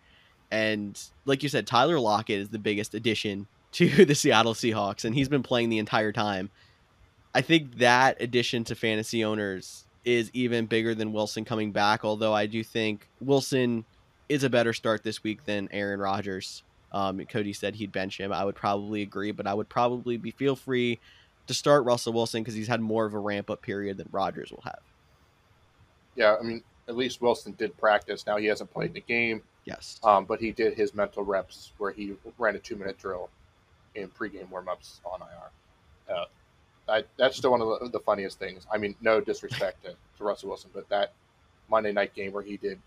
And 0.51 1.01
like 1.25 1.43
you 1.43 1.49
said, 1.49 1.67
Tyler 1.67 1.99
Lockett 1.99 2.41
is 2.41 2.49
the 2.51 2.59
biggest 2.59 2.95
addition 2.95 3.47
to 3.73 4.05
the 4.05 4.15
Seattle 4.15 4.55
Seahawks, 4.55 5.07
and 5.07 5.15
he's 5.15 5.29
been 5.29 5.43
playing 5.43 5.71
the 5.71 5.79
entire 5.79 6.13
time. 6.13 6.51
I 7.35 7.41
think 7.41 7.79
that 7.79 8.21
addition 8.21 8.65
to 8.65 8.75
fantasy 8.75 9.25
owners 9.25 9.87
is 10.05 10.31
even 10.35 10.67
bigger 10.67 10.95
than 10.95 11.15
Wilson 11.15 11.45
coming 11.45 11.73
back, 11.73 12.05
although 12.05 12.35
I 12.35 12.47
do 12.47 12.63
think 12.63 13.09
Wilson 13.21 13.87
is 14.29 14.45
a 14.45 14.51
better 14.51 14.73
start 14.73 15.03
this 15.03 15.23
week 15.23 15.45
than 15.45 15.69
Aaron 15.73 16.01
Rodgers. 16.01 16.63
Um, 16.93 17.25
Cody 17.27 17.53
said 17.53 17.75
he'd 17.75 17.93
bench 17.93 18.19
him. 18.19 18.33
I 18.33 18.45
would 18.45 18.55
probably 18.55 19.03
agree, 19.03 19.33
but 19.33 19.47
I 19.47 19.55
would 19.55 19.69
probably 19.69 20.17
be 20.17 20.31
feel 20.31 20.57
free 20.57 20.99
to 21.47 21.55
start 21.55 21.85
Russell 21.85 22.13
Wilson 22.13 22.43
because 22.43 22.55
he's 22.55 22.69
had 22.69 22.81
more 22.81 23.05
of 23.05 23.15
a 23.15 23.19
ramp 23.19 23.51
up 23.51 23.63
period 23.63 23.97
than 23.97 24.09
Rodgers 24.11 24.51
will 24.51 24.63
have. 24.65 24.81
Yeah, 26.17 26.37
I 26.39 26.43
mean, 26.43 26.63
at 26.89 26.97
least 26.97 27.21
Wilson 27.21 27.55
did 27.59 27.77
practice. 27.77 28.27
Now 28.27 28.37
he 28.37 28.47
hasn't 28.47 28.73
played 28.73 28.89
in 28.89 28.95
the 28.95 29.01
game. 29.01 29.43
Yes. 29.65 30.01
Um, 30.03 30.25
but 30.25 30.41
he 30.41 30.51
did 30.51 30.75
his 30.75 30.95
mental 30.95 31.23
reps 31.23 31.73
where 31.79 31.93
he 31.93 32.15
ran 32.39 32.57
a 32.57 32.59
two 32.59 32.77
minute 32.77 32.99
drill 32.99 33.29
in 33.95 34.09
pregame 34.09 34.49
warm 34.51 34.69
ups 34.69 35.01
on 35.05 35.21
IR. 35.21 36.15
Uh, 36.15 36.25
I, 36.89 37.05
that's 37.19 37.37
still 37.37 37.51
one 37.51 37.61
of 37.61 37.69
the, 37.81 37.91
the, 37.91 38.01
funniest 38.01 38.39
things. 38.39 38.67
I 38.73 38.79
mean, 38.79 38.95
no 39.03 39.21
disrespect 39.21 39.85
to, 39.85 39.91
to 39.91 40.25
Russell 40.25 40.49
Wilson, 40.49 40.71
but 40.73 40.89
that 40.89 41.13
Monday 41.69 41.93
night 41.93 42.15
game 42.15 42.33
where 42.33 42.43
he 42.43 42.57
did 42.57 42.79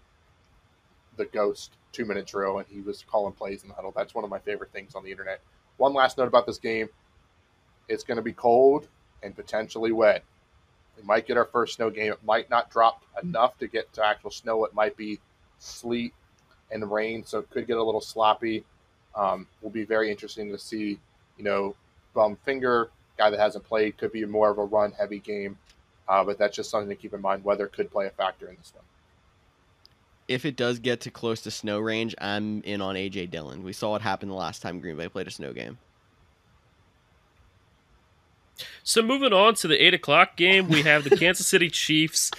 the 1.17 1.25
ghost 1.25 1.71
two 1.91 2.05
minute 2.05 2.25
drill 2.25 2.59
and 2.59 2.67
he 2.69 2.81
was 2.81 3.03
calling 3.09 3.33
plays 3.33 3.63
in 3.63 3.69
the 3.69 3.75
huddle. 3.75 3.93
That's 3.95 4.15
one 4.15 4.23
of 4.23 4.29
my 4.29 4.39
favorite 4.39 4.71
things 4.71 4.95
on 4.95 5.03
the 5.03 5.11
internet. 5.11 5.41
One 5.77 5.93
last 5.93 6.17
note 6.17 6.27
about 6.27 6.45
this 6.45 6.57
game 6.57 6.89
it's 7.87 8.03
going 8.03 8.17
to 8.17 8.23
be 8.23 8.31
cold 8.33 8.87
and 9.21 9.35
potentially 9.35 9.91
wet. 9.91 10.23
We 10.97 11.03
might 11.03 11.27
get 11.27 11.37
our 11.37 11.45
first 11.45 11.75
snow 11.75 11.89
game. 11.89 12.13
It 12.13 12.23
might 12.23 12.49
not 12.49 12.69
drop 12.69 13.03
enough 13.21 13.57
to 13.59 13.67
get 13.67 13.91
to 13.93 14.05
actual 14.05 14.31
snow. 14.31 14.63
It 14.65 14.73
might 14.73 14.95
be 14.95 15.19
sleet 15.59 16.13
and 16.71 16.89
rain, 16.89 17.25
so 17.25 17.39
it 17.39 17.49
could 17.49 17.67
get 17.67 17.77
a 17.77 17.83
little 17.83 18.01
sloppy. 18.01 18.63
Um, 19.13 19.45
will 19.61 19.71
be 19.71 19.83
very 19.83 20.09
interesting 20.09 20.51
to 20.51 20.57
see. 20.57 20.99
You 21.37 21.43
know, 21.43 21.75
bum 22.13 22.37
finger 22.45 22.91
guy 23.17 23.29
that 23.29 23.39
hasn't 23.39 23.65
played 23.65 23.97
could 23.97 24.11
be 24.11 24.23
more 24.25 24.49
of 24.49 24.57
a 24.57 24.63
run 24.63 24.91
heavy 24.91 25.19
game, 25.19 25.57
uh, 26.07 26.23
but 26.23 26.37
that's 26.37 26.55
just 26.55 26.69
something 26.69 26.89
to 26.89 26.95
keep 26.95 27.13
in 27.13 27.21
mind. 27.21 27.43
Weather 27.43 27.67
could 27.67 27.91
play 27.91 28.07
a 28.07 28.11
factor 28.11 28.47
in 28.47 28.55
this 28.55 28.71
one 28.75 28.85
if 30.31 30.45
it 30.45 30.55
does 30.55 30.79
get 30.79 31.01
to 31.01 31.11
close 31.11 31.41
to 31.41 31.51
snow 31.51 31.79
range, 31.79 32.15
I'm 32.19 32.61
in 32.63 32.81
on 32.81 32.95
AJ 32.95 33.31
Dillon. 33.31 33.63
We 33.63 33.73
saw 33.73 33.91
what 33.91 34.01
happened 34.01 34.31
the 34.31 34.35
last 34.35 34.61
time 34.61 34.79
Green 34.79 34.97
Bay 34.97 35.09
played 35.09 35.27
a 35.27 35.31
snow 35.31 35.53
game. 35.53 35.77
So 38.83 39.01
moving 39.01 39.33
on 39.33 39.55
to 39.55 39.67
the 39.67 39.83
eight 39.83 39.93
o'clock 39.93 40.37
game, 40.37 40.69
we 40.69 40.83
have 40.83 41.03
the 41.03 41.09
Kansas 41.17 41.47
City 41.47 41.69
Chiefs, 41.69 42.31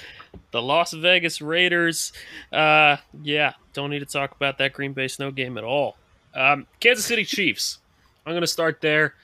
the 0.51 0.62
Las 0.62 0.93
Vegas 0.93 1.40
Raiders. 1.40 2.12
Uh, 2.52 2.97
yeah, 3.23 3.55
don't 3.73 3.90
need 3.90 4.01
to 4.01 4.06
talk 4.06 4.32
about 4.32 4.59
that 4.59 4.73
Green 4.73 4.93
Bay 4.93 5.09
snow 5.09 5.31
game 5.31 5.59
at 5.59 5.64
all. 5.64 5.97
Um, 6.35 6.66
Kansas 6.81 7.05
City 7.05 7.24
Chiefs. 7.24 7.78
I'm 8.24 8.32
going 8.32 8.43
to 8.43 8.47
start 8.47 8.81
there. 8.81 9.14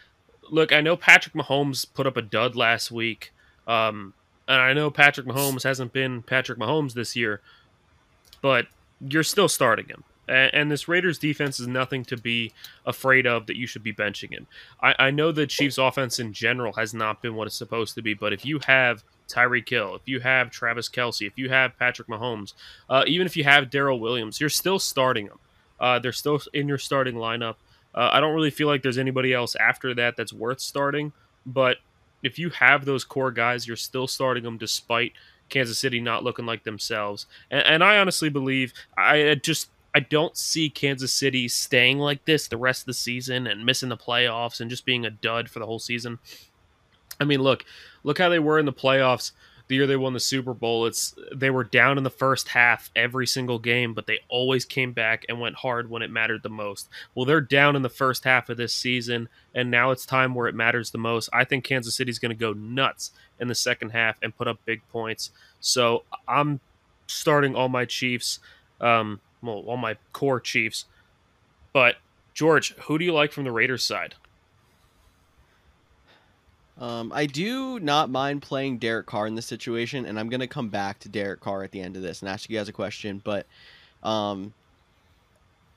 Look, 0.50 0.72
I 0.72 0.80
know 0.80 0.96
Patrick 0.96 1.34
Mahomes 1.34 1.86
put 1.92 2.06
up 2.06 2.16
a 2.16 2.22
dud 2.22 2.56
last 2.56 2.90
week, 2.90 3.32
um, 3.66 4.14
and 4.46 4.60
I 4.60 4.72
know 4.72 4.90
Patrick 4.90 5.26
Mahomes 5.26 5.62
hasn't 5.62 5.92
been 5.92 6.22
Patrick 6.22 6.58
Mahomes 6.58 6.94
this 6.94 7.14
year, 7.14 7.40
but 8.40 8.66
you're 9.00 9.22
still 9.22 9.48
starting 9.48 9.86
him. 9.86 10.04
And, 10.28 10.70
this 10.70 10.88
Raiders 10.88 11.18
defense 11.18 11.58
is 11.58 11.66
nothing 11.66 12.04
to 12.06 12.16
be 12.16 12.52
afraid 12.84 13.26
of 13.26 13.46
that 13.46 13.56
you 13.56 13.66
should 13.66 13.82
be 13.82 13.94
benching 13.94 14.30
him. 14.30 14.46
I, 14.82 14.94
I 14.98 15.10
know 15.10 15.32
the 15.32 15.46
Chiefs 15.46 15.78
offense 15.78 16.18
in 16.18 16.34
general 16.34 16.74
has 16.74 16.92
not 16.92 17.22
been 17.22 17.34
what 17.34 17.46
it's 17.46 17.56
supposed 17.56 17.94
to 17.94 18.02
be, 18.02 18.12
but 18.12 18.34
if 18.34 18.44
you 18.44 18.58
have 18.66 19.02
Tyreek 19.28 19.68
Hill, 19.68 19.94
if 19.94 20.02
you 20.04 20.20
have 20.20 20.50
Travis 20.50 20.88
Kelce, 20.88 21.26
if 21.26 21.38
you 21.38 21.48
have 21.48 21.78
Patrick 21.78 22.08
Mahomes, 22.08 22.52
uh, 22.90 23.04
even 23.06 23.26
if 23.26 23.38
you 23.38 23.44
have 23.44 23.70
Darrel 23.70 24.00
Williams, 24.00 24.38
you're 24.38 24.50
still 24.50 24.78
starting 24.78 25.26
them. 25.26 25.38
Uh, 25.80 25.98
they're 25.98 26.12
still 26.12 26.40
in 26.52 26.68
your 26.68 26.78
starting 26.78 27.14
lineup. 27.14 27.54
Uh, 27.94 28.10
I 28.12 28.20
don't 28.20 28.34
really 28.34 28.50
feel 28.50 28.68
like 28.68 28.82
there's 28.82 28.98
anybody 28.98 29.32
else 29.32 29.56
after 29.56 29.94
that 29.94 30.16
that's 30.16 30.32
worth 30.32 30.60
starting, 30.60 31.12
but 31.46 31.78
if 32.22 32.38
you 32.38 32.50
have 32.50 32.84
those 32.84 33.04
core 33.04 33.30
guys, 33.30 33.66
you're 33.66 33.76
still 33.76 34.06
starting 34.06 34.42
them 34.42 34.58
despite 34.58 35.12
Kansas 35.48 35.78
City 35.78 36.00
not 36.00 36.24
looking 36.24 36.46
like 36.46 36.64
themselves. 36.64 37.26
And, 37.50 37.64
and 37.66 37.84
I 37.84 37.98
honestly 37.98 38.28
believe 38.28 38.72
I 38.96 39.34
just 39.42 39.70
I 39.94 40.00
don't 40.00 40.36
see 40.36 40.70
Kansas 40.70 41.12
City 41.12 41.48
staying 41.48 41.98
like 41.98 42.24
this 42.24 42.48
the 42.48 42.56
rest 42.56 42.82
of 42.82 42.86
the 42.86 42.94
season 42.94 43.46
and 43.46 43.64
missing 43.64 43.88
the 43.88 43.96
playoffs 43.96 44.60
and 44.60 44.70
just 44.70 44.84
being 44.84 45.04
a 45.04 45.10
dud 45.10 45.48
for 45.48 45.58
the 45.58 45.66
whole 45.66 45.78
season. 45.78 46.18
I 47.20 47.24
mean, 47.24 47.40
look, 47.40 47.64
look 48.04 48.18
how 48.18 48.28
they 48.28 48.38
were 48.38 48.58
in 48.58 48.66
the 48.66 48.72
playoffs 48.72 49.32
the 49.68 49.76
year 49.76 49.86
they 49.86 49.96
won 49.96 50.14
the 50.14 50.20
Super 50.20 50.54
Bowl. 50.54 50.86
It's 50.86 51.14
they 51.32 51.50
were 51.50 51.64
down 51.64 51.98
in 51.98 52.04
the 52.04 52.10
first 52.10 52.48
half 52.48 52.90
every 52.96 53.26
single 53.26 53.58
game, 53.58 53.94
but 53.94 54.06
they 54.06 54.20
always 54.28 54.64
came 54.64 54.92
back 54.92 55.26
and 55.28 55.40
went 55.40 55.56
hard 55.56 55.90
when 55.90 56.02
it 56.02 56.10
mattered 56.10 56.42
the 56.42 56.48
most. 56.48 56.88
Well, 57.14 57.26
they're 57.26 57.40
down 57.40 57.76
in 57.76 57.82
the 57.82 57.88
first 57.90 58.24
half 58.24 58.48
of 58.48 58.56
this 58.56 58.72
season, 58.72 59.28
and 59.54 59.70
now 59.70 59.90
it's 59.90 60.06
time 60.06 60.34
where 60.34 60.48
it 60.48 60.54
matters 60.54 60.90
the 60.90 60.98
most. 60.98 61.28
I 61.32 61.44
think 61.44 61.64
Kansas 61.64 61.94
City's 61.94 62.18
going 62.18 62.30
to 62.30 62.34
go 62.34 62.54
nuts 62.54 63.12
in 63.40 63.48
the 63.48 63.54
second 63.54 63.90
half 63.90 64.18
and 64.22 64.36
put 64.36 64.48
up 64.48 64.58
big 64.64 64.80
points. 64.90 65.30
So 65.60 66.04
I'm 66.26 66.60
starting 67.06 67.54
all 67.54 67.68
my 67.68 67.84
Chiefs, 67.84 68.40
um, 68.80 69.20
well, 69.42 69.64
all 69.66 69.76
my 69.76 69.96
core 70.12 70.40
Chiefs. 70.40 70.86
But 71.72 71.96
George, 72.34 72.74
who 72.74 72.98
do 72.98 73.04
you 73.04 73.12
like 73.12 73.32
from 73.32 73.44
the 73.44 73.52
Raiders 73.52 73.84
side? 73.84 74.14
Um, 76.80 77.12
I 77.12 77.26
do 77.26 77.80
not 77.80 78.08
mind 78.08 78.42
playing 78.42 78.78
Derek 78.78 79.06
Carr 79.06 79.26
in 79.26 79.34
this 79.34 79.46
situation, 79.46 80.06
and 80.06 80.18
I'm 80.18 80.28
going 80.28 80.40
to 80.40 80.46
come 80.46 80.68
back 80.68 81.00
to 81.00 81.08
Derek 81.08 81.40
Carr 81.40 81.64
at 81.64 81.72
the 81.72 81.80
end 81.80 81.96
of 81.96 82.02
this 82.02 82.22
and 82.22 82.28
ask 82.28 82.48
you 82.48 82.56
guys 82.56 82.68
a 82.68 82.72
question. 82.72 83.20
But 83.24 83.46
um, 84.04 84.54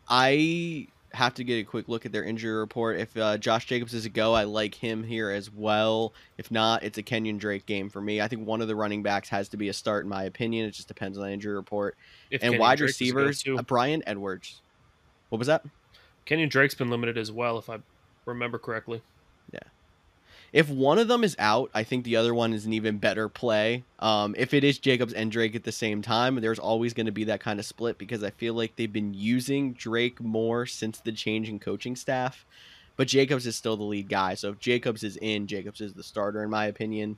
I 0.07 0.87
have 1.13 1.33
to 1.35 1.43
get 1.43 1.55
a 1.55 1.63
quick 1.63 1.89
look 1.89 2.05
at 2.05 2.11
their 2.11 2.23
injury 2.23 2.53
report. 2.53 2.99
If 2.99 3.15
uh, 3.17 3.37
Josh 3.37 3.65
Jacobs 3.65 3.93
is 3.93 4.05
a 4.05 4.09
go, 4.09 4.33
I 4.33 4.43
like 4.43 4.75
him 4.75 5.03
here 5.03 5.29
as 5.29 5.51
well. 5.51 6.13
If 6.37 6.51
not, 6.51 6.83
it's 6.83 6.97
a 6.97 7.03
Kenyon 7.03 7.37
Drake 7.37 7.65
game 7.65 7.89
for 7.89 8.01
me. 8.01 8.21
I 8.21 8.27
think 8.27 8.47
one 8.47 8.61
of 8.61 8.67
the 8.67 8.75
running 8.75 9.03
backs 9.03 9.29
has 9.29 9.49
to 9.49 9.57
be 9.57 9.69
a 9.69 9.73
start, 9.73 10.05
in 10.05 10.09
my 10.09 10.23
opinion. 10.23 10.67
It 10.67 10.71
just 10.71 10.87
depends 10.87 11.17
on 11.17 11.25
the 11.25 11.31
injury 11.31 11.55
report. 11.55 11.97
If 12.29 12.41
and 12.41 12.51
Kenyon 12.51 12.61
wide 12.61 12.77
Drake 12.77 12.89
receivers, 12.89 13.43
uh, 13.47 13.61
Bryan 13.61 14.03
Edwards. 14.05 14.61
What 15.29 15.39
was 15.39 15.47
that? 15.47 15.65
Kenyon 16.25 16.49
Drake's 16.49 16.75
been 16.75 16.89
limited 16.89 17.17
as 17.17 17.31
well, 17.31 17.57
if 17.57 17.69
I 17.69 17.79
remember 18.25 18.57
correctly. 18.57 19.01
Yeah 19.51 19.59
if 20.53 20.69
one 20.69 20.99
of 20.99 21.07
them 21.07 21.23
is 21.23 21.35
out, 21.39 21.71
I 21.73 21.83
think 21.83 22.03
the 22.03 22.17
other 22.17 22.33
one 22.33 22.53
is 22.53 22.65
an 22.65 22.73
even 22.73 22.97
better 22.97 23.29
play. 23.29 23.83
Um, 23.99 24.35
if 24.37 24.53
it 24.53 24.63
is 24.63 24.79
Jacobs 24.79 25.13
and 25.13 25.31
Drake 25.31 25.55
at 25.55 25.63
the 25.63 25.71
same 25.71 26.01
time, 26.01 26.35
there's 26.35 26.59
always 26.59 26.93
going 26.93 27.05
to 27.05 27.11
be 27.11 27.23
that 27.25 27.39
kind 27.39 27.59
of 27.59 27.65
split 27.65 27.97
because 27.97 28.23
I 28.23 28.31
feel 28.31 28.53
like 28.53 28.75
they've 28.75 28.91
been 28.91 29.13
using 29.13 29.73
Drake 29.73 30.19
more 30.19 30.65
since 30.65 30.99
the 30.99 31.13
change 31.13 31.47
in 31.47 31.59
coaching 31.59 31.95
staff. 31.95 32.45
But 32.97 33.07
Jacobs 33.07 33.47
is 33.47 33.55
still 33.55 33.77
the 33.77 33.83
lead 33.83 34.09
guy. 34.09 34.33
So 34.33 34.49
if 34.49 34.59
Jacobs 34.59 35.03
is 35.03 35.17
in, 35.17 35.47
Jacobs 35.47 35.79
is 35.79 35.93
the 35.93 36.03
starter, 36.03 36.43
in 36.43 36.49
my 36.49 36.65
opinion. 36.65 37.17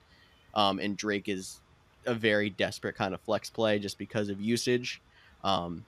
Um, 0.54 0.78
and 0.78 0.96
Drake 0.96 1.28
is 1.28 1.60
a 2.06 2.14
very 2.14 2.52
desperate 2.52 2.96
kind 2.96 3.16
of 3.16 3.22
flex 3.22 3.50
play 3.50 3.80
just 3.80 3.98
because 3.98 4.30
of 4.30 4.40
usage. 4.40 5.02
Um, 5.44 5.86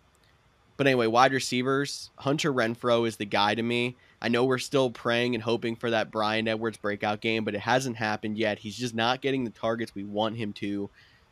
but 0.78 0.88
anyway, 0.88 1.08
wide 1.08 1.32
receivers, 1.32 2.10
Hunter 2.18 2.52
Renfrow 2.52 3.08
is 3.08 3.18
the 3.18 3.26
guy 3.26 3.56
to 3.56 3.64
me. 3.64 3.96
I 4.26 4.28
know 4.28 4.44
we're 4.44 4.58
still 4.58 4.90
praying 4.90 5.36
and 5.36 5.44
hoping 5.44 5.76
for 5.76 5.92
that 5.92 6.10
Bryan 6.10 6.48
Edwards 6.48 6.80
breakout 6.80 7.22
game, 7.22 7.44
but 7.44 7.54
it 7.54 7.60
hasn't 7.60 7.96
happened 7.96 8.40
yet. 8.40 8.58
He's 8.58 8.76
just 8.76 8.96
not 8.96 9.22
getting 9.22 9.44
the 9.44 9.52
targets 9.52 9.94
we 9.94 10.04
want 10.04 10.36
him 10.36 10.52
to. 10.54 10.90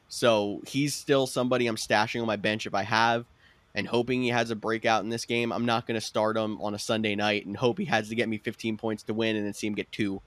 So 0.10 0.62
he's 0.68 0.94
still 0.94 1.26
somebody 1.26 1.66
I'm 1.66 1.76
stashing 1.76 2.22
on 2.22 2.28
my 2.28 2.36
bench 2.36 2.68
if 2.68 2.76
I 2.76 2.84
have 2.84 3.26
and 3.74 3.88
hoping 3.88 4.22
he 4.22 4.30
has 4.30 4.52
a 4.52 4.56
breakout 4.56 5.04
in 5.04 5.10
this 5.10 5.26
game. 5.26 5.52
I'm 5.52 5.66
not 5.66 5.88
going 5.88 6.00
to 6.00 6.06
start 6.06 6.38
him 6.38 6.62
on 6.62 6.76
a 6.76 6.78
Sunday 6.80 7.16
night 7.16 7.48
and 7.48 7.58
hope 7.58 7.80
he 7.80 7.86
has 7.86 8.10
to 8.10 8.16
get 8.16 8.30
me 8.30 8.38
15 8.38 8.78
points 8.78 9.02
to 9.02 9.16
win 9.16 9.38
and 9.38 9.44
then 9.44 9.54
see 9.54 9.66
him 9.66 9.74
get 9.74 9.92
two. 9.92 10.22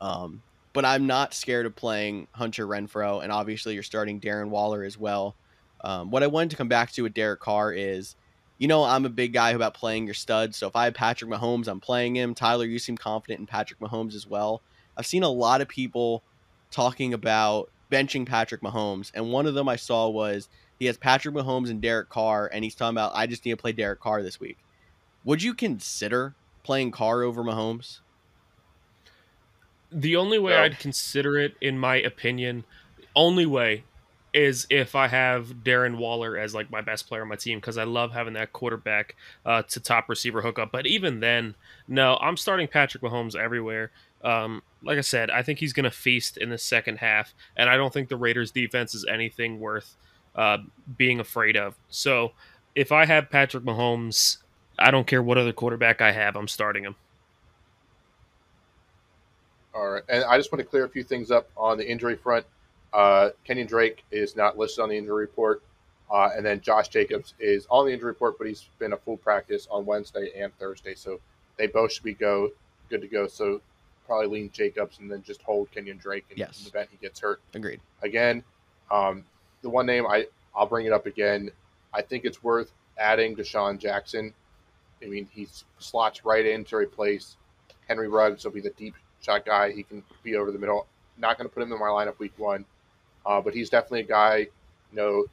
Um, 0.00 0.40
but 0.72 0.84
I'm 0.84 1.08
not 1.08 1.34
scared 1.34 1.66
of 1.66 1.74
playing 1.74 2.28
Hunter 2.30 2.64
Renfrow, 2.64 3.24
and 3.24 3.32
obviously 3.32 3.74
you're 3.74 3.82
starting 3.82 4.20
Darren 4.20 4.50
Waller 4.50 4.84
as 4.84 4.96
well. 4.96 5.34
Um, 5.82 6.12
what 6.12 6.22
I 6.22 6.28
wanted 6.28 6.50
to 6.50 6.56
come 6.56 6.68
back 6.68 6.92
to 6.92 7.02
with 7.02 7.14
Derek 7.14 7.40
Carr 7.40 7.72
is 7.72 8.14
you 8.58 8.68
know, 8.68 8.84
I'm 8.84 9.04
a 9.04 9.10
big 9.10 9.32
guy 9.32 9.50
about 9.50 9.74
playing 9.74 10.04
your 10.06 10.14
studs. 10.14 10.56
So 10.56 10.66
if 10.66 10.76
I 10.76 10.84
have 10.84 10.94
Patrick 10.94 11.30
Mahomes, 11.30 11.68
I'm 11.68 11.80
playing 11.80 12.16
him. 12.16 12.34
Tyler, 12.34 12.64
you 12.64 12.78
seem 12.78 12.96
confident 12.96 13.40
in 13.40 13.46
Patrick 13.46 13.80
Mahomes 13.80 14.14
as 14.14 14.26
well. 14.26 14.62
I've 14.96 15.06
seen 15.06 15.22
a 15.24 15.28
lot 15.28 15.60
of 15.60 15.68
people 15.68 16.22
talking 16.70 17.12
about 17.12 17.70
benching 17.90 18.26
Patrick 18.26 18.60
Mahomes, 18.60 19.10
and 19.14 19.30
one 19.32 19.46
of 19.46 19.54
them 19.54 19.68
I 19.68 19.76
saw 19.76 20.08
was 20.08 20.48
he 20.78 20.86
has 20.86 20.96
Patrick 20.96 21.34
Mahomes 21.34 21.70
and 21.70 21.80
Derek 21.80 22.08
Carr, 22.08 22.48
and 22.52 22.64
he's 22.64 22.74
talking 22.74 22.94
about 22.94 23.12
I 23.14 23.26
just 23.26 23.44
need 23.44 23.52
to 23.52 23.56
play 23.56 23.72
Derek 23.72 24.00
Carr 24.00 24.22
this 24.22 24.40
week. 24.40 24.58
would 25.24 25.42
you 25.42 25.54
consider 25.54 26.34
playing 26.62 26.90
Carr 26.90 27.22
over 27.22 27.42
Mahomes? 27.42 28.00
The 29.90 30.16
only 30.16 30.38
way 30.38 30.52
No. 30.52 30.62
I'd 30.62 30.78
consider 30.78 31.38
it, 31.38 31.56
in 31.60 31.78
my 31.78 31.96
opinion, 31.96 32.64
only 33.14 33.46
way 33.46 33.84
is 34.34 34.66
if 34.68 34.96
I 34.96 35.06
have 35.06 35.46
Darren 35.62 35.96
Waller 35.96 36.36
as 36.36 36.54
like 36.54 36.70
my 36.70 36.80
best 36.80 37.06
player 37.06 37.22
on 37.22 37.28
my 37.28 37.36
team 37.36 37.60
because 37.60 37.78
I 37.78 37.84
love 37.84 38.12
having 38.12 38.34
that 38.34 38.52
quarterback 38.52 39.14
uh, 39.46 39.62
to 39.62 39.80
top 39.80 40.08
receiver 40.08 40.42
hookup. 40.42 40.72
But 40.72 40.86
even 40.86 41.20
then, 41.20 41.54
no, 41.86 42.18
I'm 42.20 42.36
starting 42.36 42.66
Patrick 42.66 43.02
Mahomes 43.02 43.36
everywhere. 43.36 43.92
Um, 44.24 44.62
like 44.82 44.98
I 44.98 45.02
said, 45.02 45.30
I 45.30 45.42
think 45.42 45.60
he's 45.60 45.72
going 45.72 45.84
to 45.84 45.90
feast 45.90 46.36
in 46.36 46.50
the 46.50 46.58
second 46.58 46.98
half, 46.98 47.32
and 47.56 47.70
I 47.70 47.76
don't 47.76 47.92
think 47.92 48.08
the 48.08 48.16
Raiders' 48.16 48.50
defense 48.50 48.94
is 48.94 49.06
anything 49.08 49.60
worth 49.60 49.96
uh, 50.34 50.58
being 50.96 51.20
afraid 51.20 51.56
of. 51.56 51.76
So 51.88 52.32
if 52.74 52.90
I 52.90 53.04
have 53.04 53.30
Patrick 53.30 53.64
Mahomes, 53.64 54.38
I 54.78 54.90
don't 54.90 55.06
care 55.06 55.22
what 55.22 55.38
other 55.38 55.52
quarterback 55.52 56.00
I 56.00 56.10
have, 56.10 56.36
I'm 56.36 56.48
starting 56.48 56.84
him. 56.84 56.96
All 59.74 59.90
right, 59.90 60.02
and 60.08 60.24
I 60.24 60.38
just 60.38 60.50
want 60.50 60.60
to 60.60 60.64
clear 60.64 60.84
a 60.84 60.88
few 60.88 61.04
things 61.04 61.30
up 61.30 61.48
on 61.56 61.78
the 61.78 61.88
injury 61.88 62.16
front. 62.16 62.46
Uh, 62.94 63.30
Kenyon 63.44 63.66
Drake 63.66 64.04
is 64.12 64.36
not 64.36 64.56
listed 64.56 64.82
on 64.82 64.88
the 64.88 64.96
injury 64.96 65.22
report, 65.22 65.62
uh, 66.12 66.30
and 66.36 66.46
then 66.46 66.60
Josh 66.60 66.88
Jacobs 66.88 67.34
is 67.40 67.66
on 67.70 67.86
the 67.86 67.92
injury 67.92 68.06
report, 68.08 68.38
but 68.38 68.46
he's 68.46 68.68
been 68.78 68.92
a 68.92 68.96
full 68.96 69.16
practice 69.16 69.66
on 69.70 69.84
Wednesday 69.84 70.30
and 70.40 70.56
Thursday, 70.58 70.94
so 70.94 71.18
they 71.58 71.66
both 71.66 71.92
should 71.92 72.04
be 72.04 72.14
go 72.14 72.50
good 72.88 73.00
to 73.00 73.08
go. 73.08 73.26
So 73.26 73.60
probably 74.06 74.26
lean 74.28 74.50
Jacobs 74.52 74.98
and 75.00 75.10
then 75.10 75.22
just 75.24 75.42
hold 75.42 75.70
Kenyon 75.72 75.96
Drake 75.96 76.24
in, 76.30 76.36
Yes. 76.36 76.58
in 76.58 76.64
the 76.64 76.70
event 76.70 76.90
he 76.92 76.98
gets 76.98 77.18
hurt 77.18 77.40
Agreed. 77.54 77.80
again. 78.02 78.44
Um, 78.90 79.24
the 79.62 79.70
one 79.70 79.86
name 79.86 80.06
I 80.06 80.26
I'll 80.54 80.66
bring 80.66 80.86
it 80.86 80.92
up 80.92 81.06
again. 81.06 81.50
I 81.92 82.02
think 82.02 82.24
it's 82.24 82.44
worth 82.44 82.70
adding 82.98 83.34
DeSean 83.34 83.78
Jackson. 83.78 84.32
I 85.02 85.06
mean, 85.06 85.28
he 85.32 85.48
slots 85.78 86.24
right 86.24 86.46
in 86.46 86.64
to 86.66 86.76
replace 86.76 87.36
Henry 87.88 88.06
Ruggs. 88.08 88.42
He'll 88.42 88.52
be 88.52 88.60
the 88.60 88.70
deep 88.70 88.94
shot 89.20 89.44
guy. 89.44 89.72
He 89.72 89.82
can 89.82 90.02
be 90.22 90.36
over 90.36 90.52
the 90.52 90.58
middle. 90.58 90.86
Not 91.18 91.38
going 91.38 91.48
to 91.48 91.52
put 91.54 91.62
him 91.62 91.72
in 91.72 91.78
my 91.78 91.86
lineup 91.86 92.18
week 92.18 92.32
one, 92.36 92.64
uh, 93.26 93.40
but 93.40 93.54
he's 93.54 93.70
definitely 93.70 94.00
a 94.00 94.04
guy. 94.04 94.36
You 94.36 94.96
know, 94.96 95.24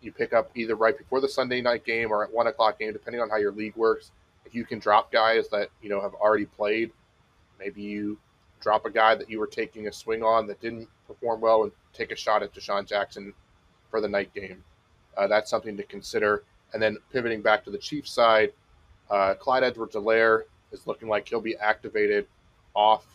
you 0.00 0.12
pick 0.12 0.32
up 0.32 0.50
either 0.54 0.74
right 0.74 0.96
before 0.96 1.20
the 1.20 1.28
Sunday 1.28 1.60
night 1.60 1.84
game 1.84 2.10
or 2.10 2.24
at 2.24 2.32
one 2.32 2.46
o'clock 2.46 2.78
game, 2.78 2.92
depending 2.92 3.20
on 3.20 3.28
how 3.28 3.36
your 3.36 3.52
league 3.52 3.76
works. 3.76 4.10
If 4.44 4.54
you 4.54 4.64
can 4.64 4.78
drop 4.78 5.10
guys 5.10 5.48
that 5.48 5.70
you 5.82 5.88
know 5.88 6.00
have 6.00 6.14
already 6.14 6.46
played, 6.46 6.92
maybe 7.58 7.82
you 7.82 8.18
drop 8.60 8.86
a 8.86 8.90
guy 8.90 9.14
that 9.14 9.28
you 9.28 9.38
were 9.38 9.46
taking 9.46 9.88
a 9.88 9.92
swing 9.92 10.22
on 10.22 10.46
that 10.46 10.60
didn't 10.60 10.88
perform 11.06 11.40
well 11.40 11.64
and 11.64 11.72
take 11.92 12.10
a 12.10 12.16
shot 12.16 12.42
at 12.42 12.54
DeSean 12.54 12.86
Jackson 12.86 13.32
for 13.90 14.00
the 14.00 14.08
night 14.08 14.32
game. 14.34 14.62
Uh, 15.16 15.26
that's 15.26 15.50
something 15.50 15.76
to 15.76 15.82
consider. 15.84 16.44
And 16.72 16.82
then 16.82 16.96
pivoting 17.12 17.42
back 17.42 17.64
to 17.64 17.70
the 17.70 17.78
Chiefs 17.78 18.10
side, 18.10 18.52
uh, 19.10 19.34
Clyde 19.34 19.62
Edwards-Helaire 19.64 20.42
is 20.72 20.86
looking 20.86 21.08
like 21.08 21.28
he'll 21.28 21.40
be 21.40 21.56
activated 21.56 22.26
off 22.74 23.06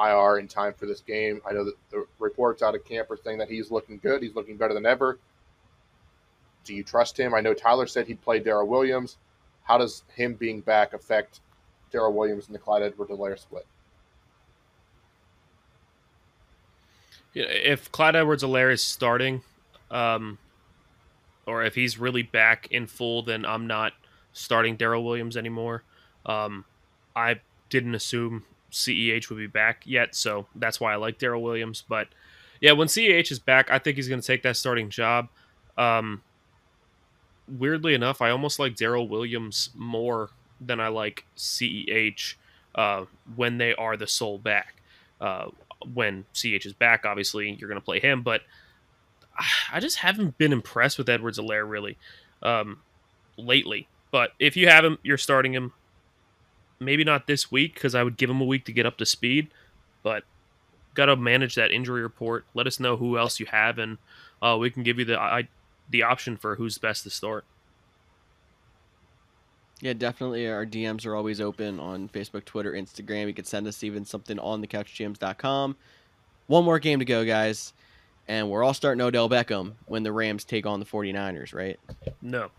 IR 0.00 0.38
in 0.38 0.48
time 0.48 0.72
for 0.72 0.86
this 0.86 1.00
game. 1.00 1.40
I 1.48 1.52
know 1.52 1.64
that 1.64 1.74
the 1.90 2.06
reports 2.18 2.62
out 2.62 2.74
of 2.74 2.84
camp 2.84 3.10
are 3.10 3.18
saying 3.22 3.38
that 3.38 3.48
he's 3.48 3.70
looking 3.70 3.98
good. 3.98 4.22
He's 4.22 4.34
looking 4.34 4.56
better 4.56 4.74
than 4.74 4.86
ever. 4.86 5.18
Do 6.64 6.74
you 6.74 6.82
trust 6.82 7.18
him? 7.18 7.34
I 7.34 7.40
know 7.40 7.54
Tyler 7.54 7.86
said 7.86 8.06
he'd 8.06 8.22
play 8.22 8.38
Darrel 8.38 8.66
Williams. 8.66 9.16
How 9.64 9.78
does 9.78 10.02
him 10.14 10.34
being 10.34 10.60
back 10.60 10.92
affect 10.92 11.40
Darrel 11.90 12.12
Williams 12.12 12.46
and 12.46 12.54
the 12.54 12.58
Clyde 12.58 12.82
Edwards-Helaire 12.82 13.38
split? 13.38 13.66
If 17.34 17.92
Clyde 17.92 18.16
Edwards-Helaire 18.16 18.72
is 18.72 18.82
starting, 18.82 19.42
um, 19.90 20.38
or 21.46 21.62
if 21.62 21.74
he's 21.74 21.98
really 21.98 22.22
back 22.22 22.68
in 22.70 22.86
full, 22.86 23.22
then 23.22 23.44
I'm 23.44 23.66
not 23.66 23.92
starting 24.32 24.76
Darrel 24.76 25.04
Williams 25.04 25.36
anymore. 25.36 25.82
Um, 26.26 26.64
I 27.14 27.40
didn't 27.68 27.94
assume 27.94 28.44
CEH 28.70 29.28
would 29.28 29.38
be 29.38 29.46
back 29.46 29.82
yet, 29.84 30.14
so 30.14 30.46
that's 30.54 30.80
why 30.80 30.92
I 30.92 30.96
like 30.96 31.18
Darrel 31.18 31.42
Williams. 31.42 31.84
But 31.88 32.08
yeah, 32.60 32.72
when 32.72 32.88
CEH 32.88 33.30
is 33.30 33.38
back, 33.38 33.70
I 33.70 33.78
think 33.78 33.96
he's 33.96 34.08
going 34.08 34.20
to 34.20 34.26
take 34.26 34.42
that 34.42 34.56
starting 34.56 34.90
job. 34.90 35.28
Um, 35.76 36.22
weirdly 37.48 37.94
enough, 37.94 38.20
I 38.20 38.30
almost 38.30 38.58
like 38.58 38.76
Darrel 38.76 39.08
Williams 39.08 39.70
more 39.74 40.30
than 40.60 40.80
I 40.80 40.88
like 40.88 41.24
CEH 41.36 42.34
uh, 42.74 43.04
when 43.36 43.58
they 43.58 43.74
are 43.74 43.96
the 43.96 44.06
sole 44.06 44.38
back. 44.38 44.76
Uh, 45.20 45.48
when 45.94 46.24
CH 46.34 46.66
is 46.66 46.72
back, 46.72 47.04
obviously 47.06 47.50
you're 47.58 47.68
going 47.68 47.80
to 47.80 47.84
play 47.84 48.00
him, 48.00 48.22
but 48.22 48.42
I 49.72 49.80
just 49.80 49.96
haven't 49.96 50.36
been 50.38 50.52
impressed 50.52 50.98
with 50.98 51.08
Edwards-Helaire 51.08 51.68
really 51.68 51.96
um, 52.42 52.80
lately. 53.36 53.88
But 54.10 54.32
if 54.38 54.56
you 54.56 54.68
have 54.68 54.84
him, 54.84 54.98
you're 55.02 55.18
starting 55.18 55.52
him. 55.54 55.72
Maybe 56.80 57.04
not 57.04 57.26
this 57.26 57.50
week 57.52 57.74
because 57.74 57.94
I 57.94 58.02
would 58.02 58.16
give 58.16 58.30
him 58.30 58.40
a 58.40 58.44
week 58.44 58.64
to 58.64 58.72
get 58.72 58.86
up 58.86 58.96
to 58.98 59.06
speed, 59.06 59.48
but 60.02 60.24
got 60.94 61.06
to 61.06 61.16
manage 61.16 61.54
that 61.54 61.70
injury 61.70 62.02
report. 62.02 62.46
Let 62.54 62.66
us 62.66 62.80
know 62.80 62.96
who 62.96 63.18
else 63.18 63.38
you 63.38 63.46
have, 63.46 63.78
and 63.78 63.98
uh, 64.42 64.56
we 64.58 64.70
can 64.70 64.82
give 64.82 64.98
you 64.98 65.04
the 65.04 65.20
I, 65.20 65.48
the 65.90 66.02
option 66.02 66.36
for 66.36 66.56
who's 66.56 66.78
best 66.78 67.02
to 67.04 67.10
start. 67.10 67.44
Yeah, 69.82 69.94
definitely. 69.94 70.46
Our 70.48 70.66
DMs 70.66 71.06
are 71.06 71.14
always 71.14 71.40
open 71.40 71.80
on 71.80 72.08
Facebook, 72.08 72.44
Twitter, 72.44 72.72
Instagram. 72.72 73.26
You 73.26 73.34
could 73.34 73.46
send 73.46 73.66
us 73.66 73.82
even 73.82 74.04
something 74.04 74.38
on 74.38 74.60
the 74.60 74.66
thecouchgms.com. 74.66 75.76
One 76.48 76.64
more 76.64 76.78
game 76.78 76.98
to 76.98 77.04
go, 77.04 77.24
guys. 77.24 77.72
And 78.28 78.50
we're 78.50 78.62
all 78.62 78.74
starting 78.74 79.00
Odell 79.00 79.28
Beckham 79.28 79.72
when 79.86 80.02
the 80.02 80.12
Rams 80.12 80.44
take 80.44 80.66
on 80.66 80.80
the 80.80 80.86
49ers, 80.86 81.54
right? 81.54 81.80
No, 82.20 82.50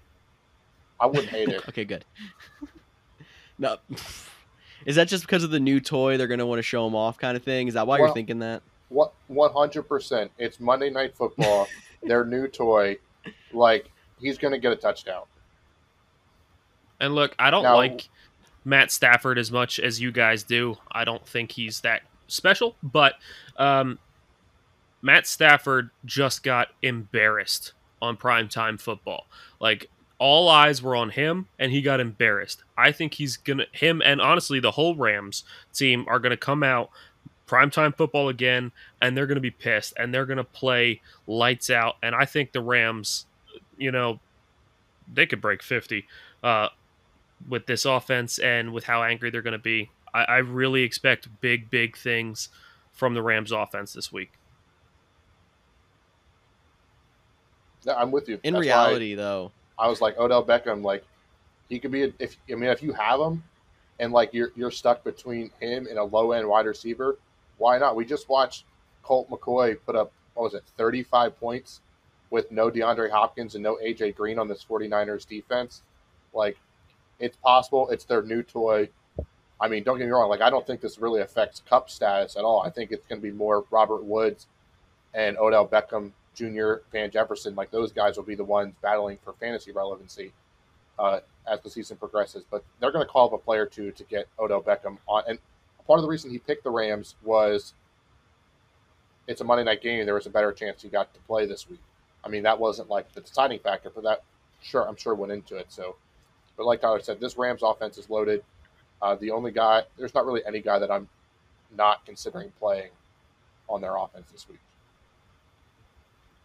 I 0.99 1.06
wouldn't 1.06 1.30
hate 1.30 1.49
it. 1.49 1.64
Okay, 1.69 1.85
good. 1.85 2.03
No. 3.62 3.78
Is 4.86 4.96
that 4.96 5.08
just 5.08 5.24
because 5.24 5.44
of 5.44 5.52
the 5.52 5.60
new 5.60 5.80
toy 5.80 6.18
they're 6.18 6.28
going 6.28 6.40
to 6.40 6.46
want 6.46 6.58
to 6.58 6.64
show 6.64 6.84
them 6.84 6.96
off 6.96 7.20
kind 7.20 7.38
of 7.38 7.44
thing? 7.44 7.68
Is 7.68 7.76
that 7.76 7.86
why 7.86 8.00
you're 8.00 8.14
thinking 8.14 8.40
that? 8.40 8.64
What 8.90 9.14
one 9.28 9.54
hundred 9.54 9.84
percent? 9.84 10.32
It's 10.40 10.60
Monday 10.60 10.90
Night 10.90 11.16
Football. 11.16 11.68
their 12.04 12.26
new 12.26 12.48
toy. 12.48 12.98
Like 13.54 13.90
he's 14.20 14.38
going 14.40 14.54
to 14.54 14.58
get 14.60 14.72
a 14.72 14.76
touchdown. 14.76 15.24
And 17.00 17.16
look, 17.16 17.36
I 17.40 17.52
don't 17.52 17.64
Now- 17.64 17.76
like 17.78 18.10
Matt 18.66 18.92
Stafford 18.92 19.38
as 19.38 19.52
much 19.52 19.80
as 19.80 20.02
you 20.02 20.12
guys 20.12 20.44
do. 20.44 20.78
I 20.92 21.04
don't 21.04 21.26
think 21.26 21.52
he's 21.52 21.82
that 21.82 22.02
special, 22.28 22.76
but 22.82 23.16
um, 23.58 24.00
Matt 25.02 25.28
Stafford 25.28 25.90
just 26.06 26.44
got 26.44 26.70
embarrassed 26.82 27.74
on 28.02 28.18
primetime 28.18 28.80
football. 28.80 29.28
Like 29.60 29.90
all 30.22 30.49
eyes 30.49 30.84
were 30.84 30.95
on 30.95 31.10
him 31.10 31.48
and 31.57 31.72
he 31.72 31.81
got 31.81 31.99
embarrassed. 31.99 32.64
I 32.77 32.91
think 32.91 33.15
he's 33.15 33.38
going 33.38 33.57
to 33.57 33.65
him 33.72 34.03
and 34.06 34.22
honestly 34.22 34.60
the 34.60 34.69
whole 34.69 34.95
Rams 34.95 35.43
team 35.73 36.06
are 36.07 36.19
going 36.19 36.30
to 36.30 36.38
come 36.38 36.61
out 36.61 36.91
primetime 37.48 37.98
football 37.98 38.30
again 38.30 38.72
and 39.02 39.18
they're 39.18 39.26
going 39.26 39.35
to 39.35 39.41
be 39.41 39.49
pissed 39.49 39.93
and 39.98 40.14
they're 40.14 40.27
going 40.27 40.38
to 40.38 40.43
play 40.43 41.02
lights 41.26 41.72
out 41.72 41.95
and 42.03 42.14
I 42.14 42.26
think 42.26 42.52
the 42.52 42.61
Rams 42.61 43.26
you 43.80 43.91
know 43.91 44.19
they 45.11 45.26
could 45.26 45.41
break 45.41 45.64
50 45.64 46.06
uh, 46.43 46.68
with 47.49 47.65
this 47.65 47.84
offense 47.85 48.38
and 48.38 48.73
with 48.73 48.84
how 48.84 49.02
angry 49.02 49.31
they're 49.31 49.41
going 49.41 49.53
to 49.53 49.57
be. 49.57 49.89
I, 50.14 50.23
I 50.23 50.38
really 50.38 50.84
expect 50.84 51.27
big, 51.41 51.72
big 51.72 51.98
things 51.98 52.49
from 52.91 53.15
the 53.15 53.23
Rams 53.23 53.52
offense 53.52 53.93
this 53.93 54.14
week. 54.14 54.34
No, 57.88 57.95
I'm 57.95 58.11
with 58.11 58.30
you. 58.30 58.39
In 58.43 58.53
That's 58.53 58.68
why 58.68 58.72
reality, 58.72 59.15
though, 59.15 59.52
I 59.82 59.88
was 59.88 59.99
like 59.99 60.18
Odell 60.20 60.45
Beckham. 60.45 60.84
Like 60.84 61.03
he 61.68 61.80
could 61.80 61.91
be. 61.91 62.03
A, 62.03 62.14
if 62.20 62.38
I 62.49 62.53
mean, 62.56 62.70
if 62.70 62.84
you 62.84 62.94
have 62.94 63.20
him, 63.20 63.44
and 63.99 64.14
like 64.14 64.34
you're 64.34 64.52
you're 64.56 64.72
stuck 64.72 65.03
between 65.03 65.49
him 65.60 65.88
and 65.88 65.98
a 65.98 66.03
low 66.03 66.32
end 66.32 66.48
wide 66.48 66.68
receiver, 66.68 67.18
why 67.58 67.80
not? 67.80 67.95
We 67.95 68.06
just 68.06 68.30
watched 68.30 68.66
Colt 69.02 69.30
McCoy 69.30 69.78
put 69.84 69.95
up 69.95 70.12
what 70.36 70.44
was 70.44 70.53
it, 70.53 70.64
35 70.78 71.38
points 71.40 71.82
with 72.30 72.52
no 72.52 72.70
DeAndre 72.70 73.10
Hopkins 73.10 73.56
and 73.56 73.64
no 73.64 73.78
AJ 73.84 74.16
Green 74.16 74.40
on 74.40 74.48
this 74.48 74.64
49ers 74.64 75.28
defense. 75.28 75.82
Like 76.34 76.58
it's 77.20 77.38
possible. 77.38 77.90
It's 77.90 78.06
their 78.06 78.22
new 78.22 78.44
toy. 78.44 78.90
I 79.60 79.68
mean, 79.68 79.84
don't 79.84 79.98
get 79.98 80.06
me 80.06 80.12
wrong. 80.12 80.30
Like 80.30 80.41
I 80.41 80.49
don't 80.49 80.66
think 80.66 80.82
this 80.82 80.99
really 80.99 81.22
affects 81.22 81.62
Kupp 81.68 81.90
status 81.90 82.36
at 82.36 82.44
all. 82.44 82.62
I 82.62 82.70
think 82.70 82.91
it's 82.91 83.06
going 83.08 83.20
to 83.20 83.28
be 83.28 83.34
more 83.34 83.66
Robert 83.72 84.03
Woods 84.03 84.45
and 85.14 85.38
Odell 85.38 85.68
Beckham 85.68 86.12
Jr., 86.36 86.76
Van 86.91 87.12
Jefferson. 87.12 87.56
Like 87.56 87.72
those 87.72 87.91
guys 87.91 88.18
will 88.18 88.24
be 88.24 88.36
the 88.36 88.44
ones 88.44 88.74
battling 88.82 89.18
for 89.24 89.34
fantasy 89.34 89.72
relevancy 89.72 90.32
uh, 90.99 91.20
as 91.48 91.60
the 91.62 91.70
season 91.70 91.98
progresses. 91.98 92.44
But 92.49 92.64
they're 92.80 92.91
going 92.91 93.06
to 93.06 93.12
call 93.12 93.28
up 93.28 93.34
a 93.34 93.38
player 93.38 93.64
or 93.64 93.68
two 93.68 93.91
to 93.91 94.03
get 94.06 94.28
Odell 94.40 94.62
Beckham 94.62 94.98
on. 95.08 95.24
And 95.28 95.40
part 95.88 95.99
of 95.99 96.03
the 96.03 96.10
reason 96.10 96.32
he 96.32 96.40
picked 96.40 96.64
the 96.64 96.70
Rams 96.70 97.16
was 97.24 97.74
it's 99.28 99.41
a 99.41 99.44
Monday 99.44 99.64
night 99.64 99.82
game. 99.82 100.06
There 100.06 100.16
was 100.16 100.26
a 100.26 100.32
better 100.32 100.52
chance 100.52 100.82
he 100.82 100.90
got 100.90 101.14
to 101.14 101.20
play 101.22 101.45
this 101.45 101.70
week. 101.70 101.80
I 102.24 102.30
mean, 102.30 102.44
that 102.44 102.60
wasn't 102.60 102.90
like 102.90 103.12
the 103.14 103.22
deciding 103.22 103.60
factor, 103.60 103.90
but 103.90 104.03
that 104.03 104.24
sure 104.62 104.88
I'm 104.88 104.95
sure 104.95 105.16
went 105.16 105.32
into 105.32 105.56
it. 105.58 105.68
So, 105.70 105.95
but 106.58 106.66
like 106.66 106.82
Tyler 106.82 107.02
said, 107.02 107.20
this 107.20 107.38
Rams 107.38 107.62
offense 107.64 107.98
is 107.98 108.10
loaded. 108.10 108.44
Uh, 109.02 109.16
the 109.16 109.32
only 109.32 109.52
guy, 109.52 109.84
there's 109.98 110.14
not 110.14 110.26
really 110.26 110.45
any 110.45 110.60
guy 110.60 110.78
that 110.78 110.91
I'm 110.91 111.10
not 111.76 112.06
considering 112.06 112.52
playing 112.60 112.91
on 113.68 113.82
their 113.82 113.95
offense 113.95 114.30
this 114.32 114.48
week. 114.48 114.60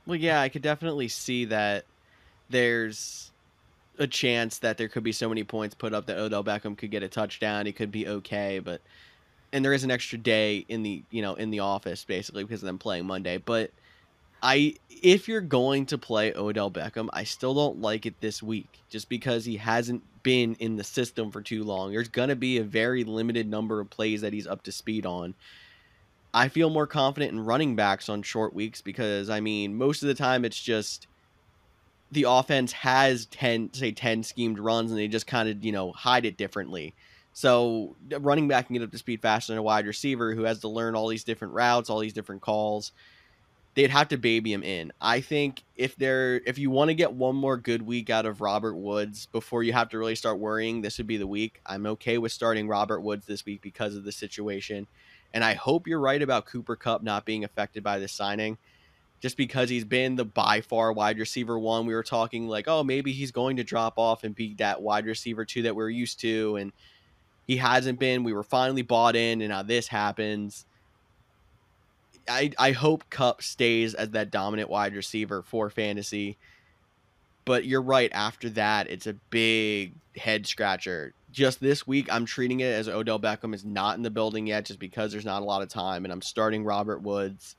Well, 0.06 0.16
yeah, 0.16 0.40
I 0.40 0.48
could 0.48 0.62
definitely 0.62 1.08
see 1.08 1.46
that 1.46 1.84
there's 2.48 3.32
a 3.98 4.06
chance 4.06 4.58
that 4.58 4.76
there 4.78 4.88
could 4.88 5.02
be 5.02 5.12
so 5.12 5.28
many 5.28 5.42
points 5.42 5.74
put 5.74 5.94
up 5.94 6.06
that 6.06 6.18
Odell 6.18 6.44
Beckham 6.44 6.76
could 6.76 6.90
get 6.90 7.02
a 7.02 7.08
touchdown. 7.08 7.66
He 7.66 7.72
could 7.72 7.90
be 7.90 8.06
okay, 8.06 8.60
but 8.60 8.80
and 9.52 9.64
there 9.64 9.72
is 9.72 9.84
an 9.84 9.90
extra 9.90 10.18
day 10.18 10.64
in 10.68 10.82
the 10.82 11.02
you 11.10 11.22
know 11.22 11.34
in 11.34 11.50
the 11.50 11.60
office 11.60 12.04
basically 12.04 12.44
because 12.44 12.62
of 12.62 12.66
them 12.66 12.78
playing 12.78 13.06
Monday. 13.06 13.38
But 13.38 13.70
I 14.42 14.76
if 14.90 15.28
you're 15.28 15.40
going 15.40 15.86
to 15.86 15.98
play 15.98 16.32
Odell 16.34 16.70
Beckham, 16.70 17.08
I 17.12 17.24
still 17.24 17.54
don't 17.54 17.80
like 17.80 18.06
it 18.06 18.20
this 18.20 18.42
week 18.42 18.68
just 18.88 19.08
because 19.08 19.44
he 19.44 19.56
hasn't 19.56 20.02
been 20.22 20.54
in 20.56 20.76
the 20.76 20.84
system 20.84 21.30
for 21.30 21.40
too 21.42 21.64
long. 21.64 21.90
There's 21.90 22.08
gonna 22.08 22.36
be 22.36 22.58
a 22.58 22.64
very 22.64 23.02
limited 23.02 23.48
number 23.48 23.80
of 23.80 23.90
plays 23.90 24.20
that 24.20 24.32
he's 24.32 24.46
up 24.46 24.62
to 24.64 24.72
speed 24.72 25.06
on. 25.06 25.34
I 26.36 26.48
feel 26.48 26.68
more 26.68 26.86
confident 26.86 27.32
in 27.32 27.40
running 27.40 27.76
backs 27.76 28.10
on 28.10 28.20
short 28.20 28.52
weeks 28.52 28.82
because 28.82 29.30
I 29.30 29.40
mean 29.40 29.74
most 29.74 30.02
of 30.02 30.08
the 30.08 30.14
time 30.14 30.44
it's 30.44 30.62
just 30.62 31.06
the 32.12 32.26
offense 32.28 32.72
has 32.72 33.24
10 33.26 33.72
say 33.72 33.90
10 33.90 34.22
schemed 34.22 34.58
runs 34.58 34.90
and 34.90 35.00
they 35.00 35.08
just 35.08 35.26
kind 35.26 35.48
of 35.48 35.64
you 35.64 35.72
know 35.72 35.92
hide 35.92 36.26
it 36.26 36.36
differently. 36.36 36.94
So 37.32 37.96
running 38.20 38.48
back 38.48 38.66
can 38.66 38.74
get 38.74 38.82
up 38.82 38.90
to 38.90 38.98
speed 38.98 39.22
faster 39.22 39.52
than 39.52 39.58
a 39.58 39.62
wide 39.62 39.86
receiver 39.86 40.34
who 40.34 40.42
has 40.42 40.58
to 40.60 40.68
learn 40.68 40.94
all 40.94 41.08
these 41.08 41.24
different 41.24 41.54
routes 41.54 41.88
all 41.88 42.00
these 42.00 42.12
different 42.12 42.42
calls. 42.42 42.92
They'd 43.74 43.90
have 43.90 44.08
to 44.08 44.18
baby 44.18 44.52
him 44.52 44.62
in. 44.62 44.92
I 45.00 45.20
think 45.22 45.62
if 45.74 45.96
they're 45.96 46.42
if 46.44 46.58
you 46.58 46.70
want 46.70 46.90
to 46.90 46.94
get 46.94 47.14
one 47.14 47.36
more 47.36 47.56
good 47.56 47.80
week 47.80 48.10
out 48.10 48.26
of 48.26 48.42
robert 48.42 48.74
woods 48.74 49.24
before 49.32 49.62
you 49.62 49.72
have 49.72 49.88
to 49.88 49.98
really 49.98 50.14
start 50.14 50.38
worrying 50.38 50.82
this 50.82 50.98
would 50.98 51.06
be 51.06 51.16
the 51.16 51.26
week 51.26 51.62
i'm 51.64 51.86
okay 51.86 52.18
with 52.18 52.32
starting 52.32 52.68
robert 52.68 53.00
woods 53.00 53.24
this 53.24 53.46
week 53.46 53.62
because 53.62 53.96
of 53.96 54.04
the 54.04 54.12
situation 54.12 54.86
and 55.36 55.44
i 55.44 55.54
hope 55.54 55.86
you're 55.86 56.00
right 56.00 56.22
about 56.22 56.46
Cooper 56.46 56.74
Kupp 56.74 57.04
not 57.04 57.24
being 57.24 57.44
affected 57.44 57.84
by 57.84 58.00
this 58.00 58.12
signing 58.12 58.58
just 59.20 59.36
because 59.36 59.68
he's 59.68 59.84
been 59.84 60.16
the 60.16 60.24
by 60.24 60.60
far 60.60 60.92
wide 60.92 61.18
receiver 61.18 61.58
one. 61.58 61.86
We 61.86 61.94
were 61.94 62.02
talking 62.02 62.48
like, 62.48 62.68
oh, 62.68 62.84
maybe 62.84 63.12
he's 63.12 63.32
going 63.32 63.56
to 63.56 63.64
drop 63.64 63.98
off 63.98 64.24
and 64.24 64.34
be 64.34 64.54
that 64.54 64.82
wide 64.82 65.06
receiver 65.06 65.44
two 65.44 65.62
that 65.62 65.74
we're 65.76 65.90
used 65.90 66.20
to, 66.20 66.56
and 66.56 66.72
he 67.46 67.56
hasn't 67.56 67.98
been. 67.98 68.24
We 68.24 68.32
were 68.32 68.42
finally 68.42 68.82
bought 68.82 69.16
in, 69.16 69.40
and 69.40 69.50
now 69.50 69.62
this 69.62 69.88
happens. 69.88 70.66
I 72.28 72.52
I 72.58 72.72
hope 72.72 73.08
Cup 73.10 73.42
stays 73.42 73.94
as 73.94 74.10
that 74.10 74.30
dominant 74.30 74.68
wide 74.68 74.94
receiver 74.94 75.42
for 75.42 75.70
fantasy. 75.70 76.36
But 77.44 77.64
you're 77.64 77.82
right. 77.82 78.10
After 78.12 78.50
that, 78.50 78.90
it's 78.90 79.06
a 79.06 79.14
big 79.30 79.92
head 80.16 80.46
scratcher. 80.46 81.14
Just 81.36 81.60
this 81.60 81.86
week, 81.86 82.08
I'm 82.10 82.24
treating 82.24 82.60
it 82.60 82.72
as 82.72 82.88
Odell 82.88 83.20
Beckham 83.20 83.54
is 83.54 83.62
not 83.62 83.98
in 83.98 84.02
the 84.02 84.10
building 84.10 84.46
yet, 84.46 84.64
just 84.64 84.80
because 84.80 85.12
there's 85.12 85.26
not 85.26 85.42
a 85.42 85.44
lot 85.44 85.60
of 85.60 85.68
time, 85.68 86.04
and 86.04 86.12
I'm 86.12 86.22
starting 86.22 86.64
Robert 86.64 87.02
Woods 87.02 87.56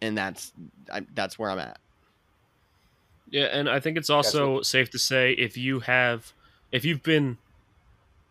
and 0.00 0.16
that's 0.16 0.52
I, 0.92 1.02
that's 1.14 1.38
where 1.38 1.50
I'm 1.50 1.58
at. 1.58 1.78
Yeah, 3.30 3.44
and 3.44 3.68
I 3.68 3.80
think 3.80 3.96
it's 3.96 4.10
also 4.10 4.62
safe 4.62 4.90
to 4.90 4.98
say 4.98 5.32
if 5.32 5.56
you 5.56 5.80
have 5.80 6.32
if 6.72 6.84
you've 6.84 7.02
been 7.02 7.38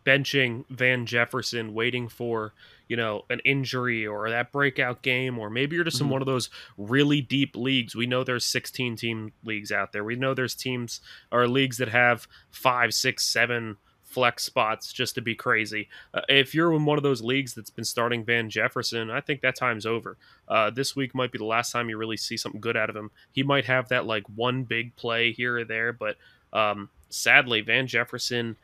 benching 0.04 0.64
Van 0.70 1.04
Jefferson 1.04 1.74
waiting 1.74 2.08
for, 2.08 2.54
you 2.88 2.96
know, 2.96 3.24
an 3.28 3.40
injury 3.44 4.06
or 4.06 4.30
that 4.30 4.50
breakout 4.50 5.02
game 5.02 5.38
or 5.38 5.50
maybe 5.50 5.76
you're 5.76 5.84
just 5.84 5.98
mm-hmm. 5.98 6.06
in 6.06 6.10
one 6.10 6.22
of 6.22 6.26
those 6.26 6.48
really 6.78 7.20
deep 7.20 7.54
leagues. 7.54 7.94
We 7.94 8.06
know 8.06 8.24
there's 8.24 8.46
16 8.46 8.96
team 8.96 9.32
leagues 9.44 9.70
out 9.70 9.92
there. 9.92 10.02
We 10.02 10.16
know 10.16 10.32
there's 10.32 10.54
teams 10.54 11.00
or 11.30 11.46
leagues 11.46 11.76
that 11.76 11.88
have 11.90 12.26
five, 12.50 12.94
six, 12.94 13.26
seven 13.26 13.76
flex 14.18 14.42
spots 14.42 14.92
just 14.92 15.14
to 15.14 15.20
be 15.20 15.36
crazy. 15.36 15.88
Uh, 16.12 16.22
if 16.28 16.52
you're 16.52 16.72
in 16.74 16.84
one 16.84 16.98
of 16.98 17.04
those 17.04 17.22
leagues 17.22 17.54
that's 17.54 17.70
been 17.70 17.84
starting 17.84 18.24
Van 18.24 18.50
Jefferson, 18.50 19.12
I 19.12 19.20
think 19.20 19.42
that 19.42 19.54
time's 19.54 19.86
over. 19.86 20.16
Uh, 20.48 20.70
this 20.70 20.96
week 20.96 21.14
might 21.14 21.30
be 21.30 21.38
the 21.38 21.44
last 21.44 21.70
time 21.70 21.88
you 21.88 21.96
really 21.96 22.16
see 22.16 22.36
something 22.36 22.60
good 22.60 22.76
out 22.76 22.90
of 22.90 22.96
him. 22.96 23.12
He 23.30 23.44
might 23.44 23.64
have 23.66 23.86
that 23.90 24.06
like 24.06 24.24
one 24.34 24.64
big 24.64 24.96
play 24.96 25.30
here 25.30 25.58
or 25.58 25.64
there, 25.64 25.92
but 25.92 26.16
um, 26.52 26.88
sadly, 27.10 27.60
Van 27.60 27.86
Jefferson, 27.86 28.56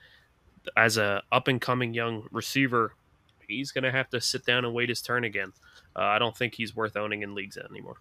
as 0.77 0.97
a 0.97 1.23
up 1.31 1.47
and 1.47 1.61
coming 1.61 1.95
young 1.95 2.27
receiver, 2.33 2.95
he's 3.47 3.71
going 3.71 3.85
to 3.85 3.93
have 3.93 4.11
to 4.11 4.21
sit 4.21 4.45
down 4.45 4.65
and 4.65 4.75
wait 4.75 4.89
his 4.89 5.03
turn 5.03 5.23
again. 5.23 5.53
Uh, 5.95 6.01
I 6.03 6.19
don't 6.19 6.37
think 6.37 6.57
he's 6.57 6.75
worth 6.75 6.97
owning 6.97 7.23
in 7.23 7.37
leagues 7.37 7.57
anymore. 7.57 7.99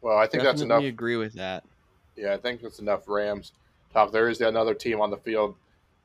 Well, 0.00 0.16
I 0.16 0.22
think 0.22 0.44
Definitely 0.44 0.50
that's 0.50 0.62
enough. 0.62 0.82
agree 0.84 1.16
with 1.16 1.34
that. 1.34 1.64
Yeah, 2.16 2.32
I 2.32 2.38
think 2.38 2.62
that's 2.62 2.78
enough 2.78 3.02
Rams 3.06 3.52
talk. 3.92 4.12
There 4.12 4.28
is 4.28 4.40
another 4.40 4.74
team 4.74 5.00
on 5.00 5.10
the 5.10 5.16
field. 5.16 5.54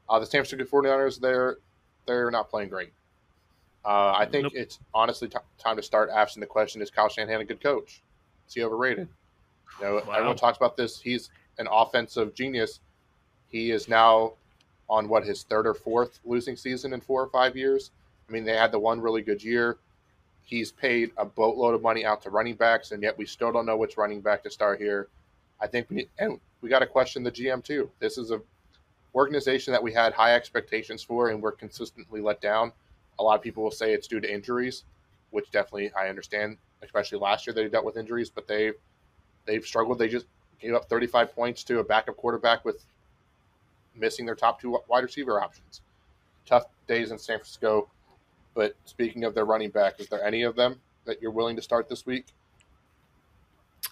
Uh, 0.10 0.20
the 0.20 0.26
San 0.26 0.44
Francisco 0.44 0.64
49ers, 0.66 1.20
they're, 1.20 1.58
they're 2.06 2.32
not 2.32 2.50
playing 2.50 2.70
great. 2.70 2.92
Uh, 3.86 4.14
I 4.18 4.26
think 4.26 4.44
nope. 4.44 4.54
it's 4.56 4.80
honestly 4.94 5.28
t- 5.28 5.38
time 5.58 5.76
to 5.76 5.84
start 5.84 6.10
asking 6.14 6.40
the 6.40 6.48
question: 6.48 6.82
Is 6.82 6.90
Kyle 6.90 7.10
Shanahan 7.10 7.42
a 7.42 7.46
good 7.46 7.62
coach? 7.62 8.02
Is 8.48 8.54
he 8.54 8.64
overrated? 8.64 9.10
You 9.80 9.86
know, 9.86 9.94
wow. 10.08 10.14
everyone 10.14 10.38
talks 10.38 10.58
about 10.58 10.78
this. 10.78 11.02
He's 11.02 11.30
an 11.58 11.68
offensive 11.70 12.34
genius. 12.34 12.80
He 13.50 13.72
is 13.72 13.90
now 13.90 14.34
on 14.90 15.10
what 15.10 15.26
his 15.26 15.44
third 15.44 15.68
or 15.68 15.74
fourth 15.74 16.20
losing 16.24 16.56
season 16.56 16.94
in 16.94 17.02
four 17.02 17.22
or 17.22 17.28
five 17.28 17.58
years. 17.58 17.92
I 18.28 18.32
mean, 18.32 18.46
they 18.46 18.56
had 18.56 18.72
the 18.72 18.80
one 18.80 19.02
really 19.02 19.22
good 19.22 19.44
year. 19.44 19.78
He's 20.46 20.72
paid 20.72 21.12
a 21.18 21.26
boatload 21.26 21.74
of 21.74 21.82
money 21.82 22.06
out 22.06 22.22
to 22.24 22.30
running 22.30 22.56
backs, 22.56 22.92
and 22.92 23.04
yet 23.04 23.18
we 23.18 23.26
still 23.26 23.52
don't 23.52 23.66
know 23.66 23.78
which 23.78 23.98
running 23.98 24.22
back 24.22 24.44
to 24.44 24.52
start 24.52 24.80
here. 24.80 25.08
I 25.60 25.68
think 25.68 25.90
we 25.90 25.98
need, 25.98 26.10
and 26.20 26.40
we 26.64 26.70
got 26.70 26.80
to 26.80 26.88
question 26.88 27.22
the 27.24 27.32
GM 27.32 27.64
too. 27.64 27.92
This 28.00 28.18
is 28.18 28.32
a 28.32 28.42
organization 29.14 29.72
that 29.74 29.84
we 29.84 29.94
had 29.94 30.14
high 30.14 30.34
expectations 30.34 31.04
for, 31.04 31.30
and 31.30 31.40
we're 31.42 31.52
consistently 31.52 32.22
let 32.22 32.42
down. 32.42 32.72
A 33.20 33.24
lot 33.24 33.36
of 33.36 33.44
people 33.44 33.64
will 33.64 33.70
say 33.70 33.94
it's 33.94 34.08
due 34.08 34.20
to 34.20 34.34
injuries, 34.34 34.86
which 35.30 35.52
definitely 35.52 35.92
I 35.94 36.08
understand. 36.08 36.58
Especially 36.82 37.20
last 37.20 37.46
year, 37.46 37.54
they 37.54 37.68
dealt 37.68 37.86
with 37.86 37.98
injuries, 37.98 38.30
but 38.30 38.48
they 38.48 38.72
they've 39.46 39.64
struggled. 39.64 40.00
They 40.00 40.08
just 40.08 40.26
gave 40.60 40.74
up 40.74 40.90
35 40.90 41.36
points 41.36 41.64
to 41.66 41.80
a 41.80 41.84
backup 41.84 42.16
quarterback 42.16 42.66
with 42.66 42.86
missing 43.96 44.26
their 44.26 44.36
top 44.36 44.60
two 44.60 44.80
wide 44.88 45.04
receiver 45.04 45.42
options. 45.42 45.82
Tough 46.46 46.66
days 46.88 47.12
in 47.12 47.20
San 47.20 47.38
Francisco. 47.38 47.90
But 48.56 48.76
speaking 48.86 49.26
of 49.26 49.36
their 49.36 49.46
running 49.46 49.70
back, 49.70 50.00
is 50.00 50.08
there 50.08 50.24
any 50.24 50.44
of 50.44 50.56
them 50.56 50.80
that 51.06 51.22
you're 51.22 51.32
willing 51.32 51.56
to 51.56 51.62
start 51.62 51.90
this 51.90 52.06
week? 52.06 52.26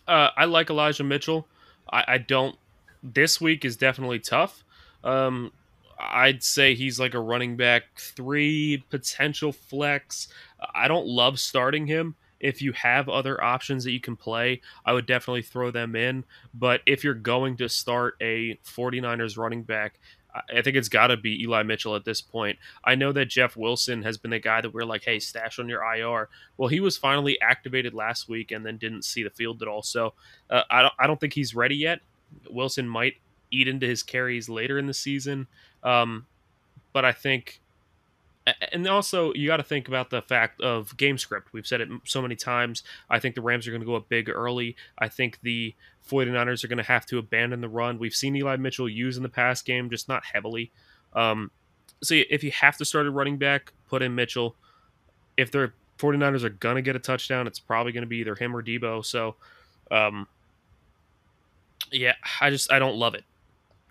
Uh, 0.07 0.30
I 0.38 0.45
like 0.45 0.69
Elijah 0.69 1.03
Mitchell. 1.03 1.48
I, 1.91 2.03
I 2.07 2.18
don't. 2.18 2.56
This 3.03 3.41
week 3.41 3.65
is 3.65 3.76
definitely 3.76 4.19
tough. 4.19 4.64
Um, 5.03 5.52
I'd 5.99 6.44
say 6.44 6.73
he's 6.73 6.99
like 6.99 7.14
a 7.14 7.19
running 7.19 7.56
back 7.57 7.84
three 7.98 8.84
potential 8.90 9.52
flex. 9.52 10.28
I 10.73 10.88
don't 10.88 11.07
love 11.07 11.40
starting 11.40 11.88
him. 11.88 12.15
If 12.40 12.61
you 12.61 12.72
have 12.72 13.07
other 13.07 13.41
options 13.44 13.84
that 13.84 13.91
you 13.91 13.99
can 13.99 14.15
play, 14.15 14.61
I 14.84 14.94
would 14.94 15.06
definitely 15.06 15.44
throw 15.44 15.69
them 15.69 15.95
in. 15.95 16.26
But 16.56 16.82
if 16.88 17.03
you're 17.03 17.14
going 17.14 17.57
to 17.57 17.69
start 17.69 18.15
a 18.19 18.57
49ers 18.65 19.38
running 19.38 19.61
back, 19.61 19.99
I 20.34 20.61
think 20.61 20.78
it's 20.78 20.90
got 20.90 21.07
to 21.07 21.18
be 21.18 21.44
Eli 21.44 21.64
Mitchell 21.64 21.95
at 21.95 22.06
this 22.06 22.22
point. 22.22 22.57
I 22.84 22.95
know 22.95 23.11
that 23.11 23.26
Jeff 23.26 23.57
Wilson 23.57 24.02
has 24.03 24.18
been 24.18 24.32
the 24.32 24.40
guy 24.40 24.61
that 24.61 24.73
we're 24.73 24.86
like, 24.86 25.03
hey, 25.03 25.19
stash 25.19 25.60
on 25.60 25.68
your 25.68 25.84
IR. 25.84 26.30
Well, 26.57 26.69
he 26.69 26.80
was 26.80 26.98
finally 26.98 27.40
activated 27.41 27.94
last 27.94 28.30
week 28.30 28.52
and 28.52 28.65
then 28.65 28.78
didn't 28.78 29.03
see 29.03 29.23
the 29.23 29.30
field 29.30 29.61
at 29.61 29.68
all. 29.68 29.84
So 29.84 30.14
uh, 30.49 30.64
I 30.69 30.82
don't 30.82 30.94
I 30.98 31.07
don't 31.07 31.19
think 31.19 31.34
he's 31.34 31.53
ready 31.53 31.76
yet. 31.76 31.99
Wilson 32.49 32.88
might 32.88 33.16
eat 33.52 33.68
into 33.68 33.86
his 33.86 34.03
carries 34.03 34.49
later 34.49 34.78
in 34.78 34.88
the 34.88 34.94
season, 34.94 35.48
um, 35.84 36.26
but 36.94 37.06
I 37.06 37.12
think. 37.12 37.60
And 38.72 38.88
also, 38.88 39.32
you 39.34 39.45
got 39.45 39.58
to 39.58 39.64
think 39.64 39.88
about 39.88 40.10
the 40.10 40.20
fact 40.24 40.62
of 40.62 40.98
game 40.98 41.20
script. 41.20 41.53
We've 41.53 41.68
said 41.68 41.80
it 41.80 41.90
so 42.06 42.24
many 42.24 42.36
times. 42.36 42.82
I 43.08 43.20
think 43.20 43.36
the 43.36 43.41
Rams 43.41 43.68
are 43.68 43.72
going 43.72 43.82
to 43.82 43.86
go 43.86 43.95
up 43.95 44.10
big 44.10 44.30
early. 44.30 44.76
I 44.98 45.10
think 45.10 45.40
the 45.44 45.76
49ers 46.10 46.64
are 46.64 46.68
going 46.68 46.78
to 46.80 46.84
have 46.84 47.06
to 47.06 47.20
abandon 47.20 47.62
the 47.62 47.70
run. 47.70 47.99
We've 47.99 48.16
seen 48.16 48.36
Eli 48.36 48.56
Mitchell 48.56 48.90
use 48.90 49.16
in 49.16 49.22
the 49.22 49.30
past 49.30 49.64
game, 49.64 49.91
just 49.91 50.10
not 50.10 50.26
heavily. 50.26 50.72
Um, 51.14 51.52
so 52.02 52.16
if 52.16 52.44
you 52.44 52.49
have 52.52 52.78
to 52.78 52.86
start 52.86 53.06
a 53.06 53.12
running 53.12 53.38
back, 53.38 53.74
put 53.88 54.02
in 54.02 54.16
Mitchell. 54.16 54.56
If 55.38 55.52
the 55.52 55.72
49ers 55.99 56.44
are 56.44 56.49
going 56.49 56.76
to 56.76 56.82
get 56.82 56.95
a 56.95 56.99
touchdown, 56.99 57.45
it's 57.45 57.60
probably 57.60 57.91
going 57.91 58.03
to 58.03 58.08
be 58.08 58.18
either 58.18 58.36
him 58.36 58.56
or 58.56 58.64
Deebo. 58.64 59.06
So, 59.06 59.36
um, 59.91 60.28
yeah, 61.91 62.15
I 62.39 62.49
just 62.49 62.72
I 62.72 62.80
don't 62.80 62.95
love 62.95 63.15
it. 63.15 63.23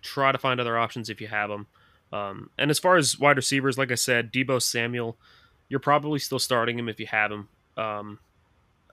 Try 0.02 0.32
to 0.32 0.38
find 0.38 0.60
other 0.60 0.78
options 0.78 1.10
if 1.10 1.20
you 1.20 1.28
have 1.28 1.50
them. 1.50 1.66
Um, 2.12 2.50
and 2.58 2.70
as 2.70 2.78
far 2.78 2.96
as 2.96 3.18
wide 3.18 3.36
receivers, 3.36 3.78
like 3.78 3.92
I 3.92 3.96
said, 3.96 4.32
Deebo 4.32 4.60
Samuel, 4.60 5.16
you're 5.68 5.80
probably 5.80 6.18
still 6.18 6.38
starting 6.38 6.78
him 6.78 6.88
if 6.88 6.98
you 6.98 7.06
have 7.06 7.30
him. 7.30 7.48
Um, 7.76 8.18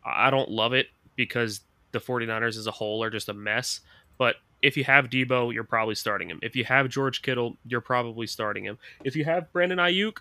I 0.06 0.30
don't 0.30 0.50
love 0.50 0.74
it 0.74 0.88
because 1.16 1.62
the 1.92 2.00
49ers 2.00 2.58
as 2.58 2.68
a 2.68 2.72
whole 2.72 3.04
are 3.04 3.10
just 3.10 3.30
a 3.30 3.34
mess. 3.34 3.82
But 4.18 4.36
if 4.62 4.78
you 4.78 4.84
have 4.84 5.10
Deebo, 5.10 5.54
you're 5.54 5.64
probably 5.64 5.96
starting 5.96 6.30
him. 6.30 6.40
If 6.42 6.56
you 6.56 6.64
have 6.66 6.90
George 6.90 7.22
Kittle, 7.22 7.58
you're 7.66 7.82
probably 7.82 8.28
starting 8.28 8.64
him. 8.64 8.78
If 9.04 9.16
you 9.16 9.26
have 9.26 9.52
Brandon 9.52 9.80
Aiyuk, 9.80 10.18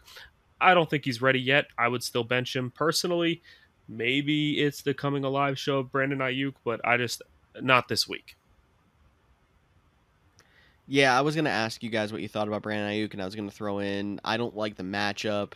I 0.61 0.75
don't 0.75 0.89
think 0.89 1.05
he's 1.05 1.21
ready 1.23 1.41
yet. 1.41 1.67
I 1.77 1.89
would 1.89 2.03
still 2.03 2.25
bench 2.25 2.57
him 2.57 2.71
personally. 2.71 3.43
Maybe 3.89 4.61
it's 4.61 4.83
the 4.83 4.95
coming 4.95 5.25
alive 5.25 5.59
show 5.59 5.79
of 5.79 5.93
Brandon 5.93 6.19
Aiyuk, 6.19 6.55
but 6.65 6.81
I 6.85 6.97
just 6.97 7.23
not 7.61 7.89
this 7.89 8.09
week. 8.09 8.37
Yeah, 10.89 11.17
I 11.17 11.23
was 11.23 11.35
gonna 11.35 11.51
ask 11.51 11.83
you 11.83 11.91
guys 11.91 12.13
what 12.13 12.23
you 12.23 12.29
thought 12.29 12.47
about 12.49 12.63
Brandon 12.63 12.91
Aiyuk, 12.91 13.13
and 13.13 13.21
I 13.21 13.25
was 13.25 13.35
gonna 13.35 13.51
throw 13.51 13.81
in. 13.81 14.21
I 14.25 14.37
don't 14.37 14.57
like 14.57 14.77
the 14.77 14.85
matchup. 14.85 15.55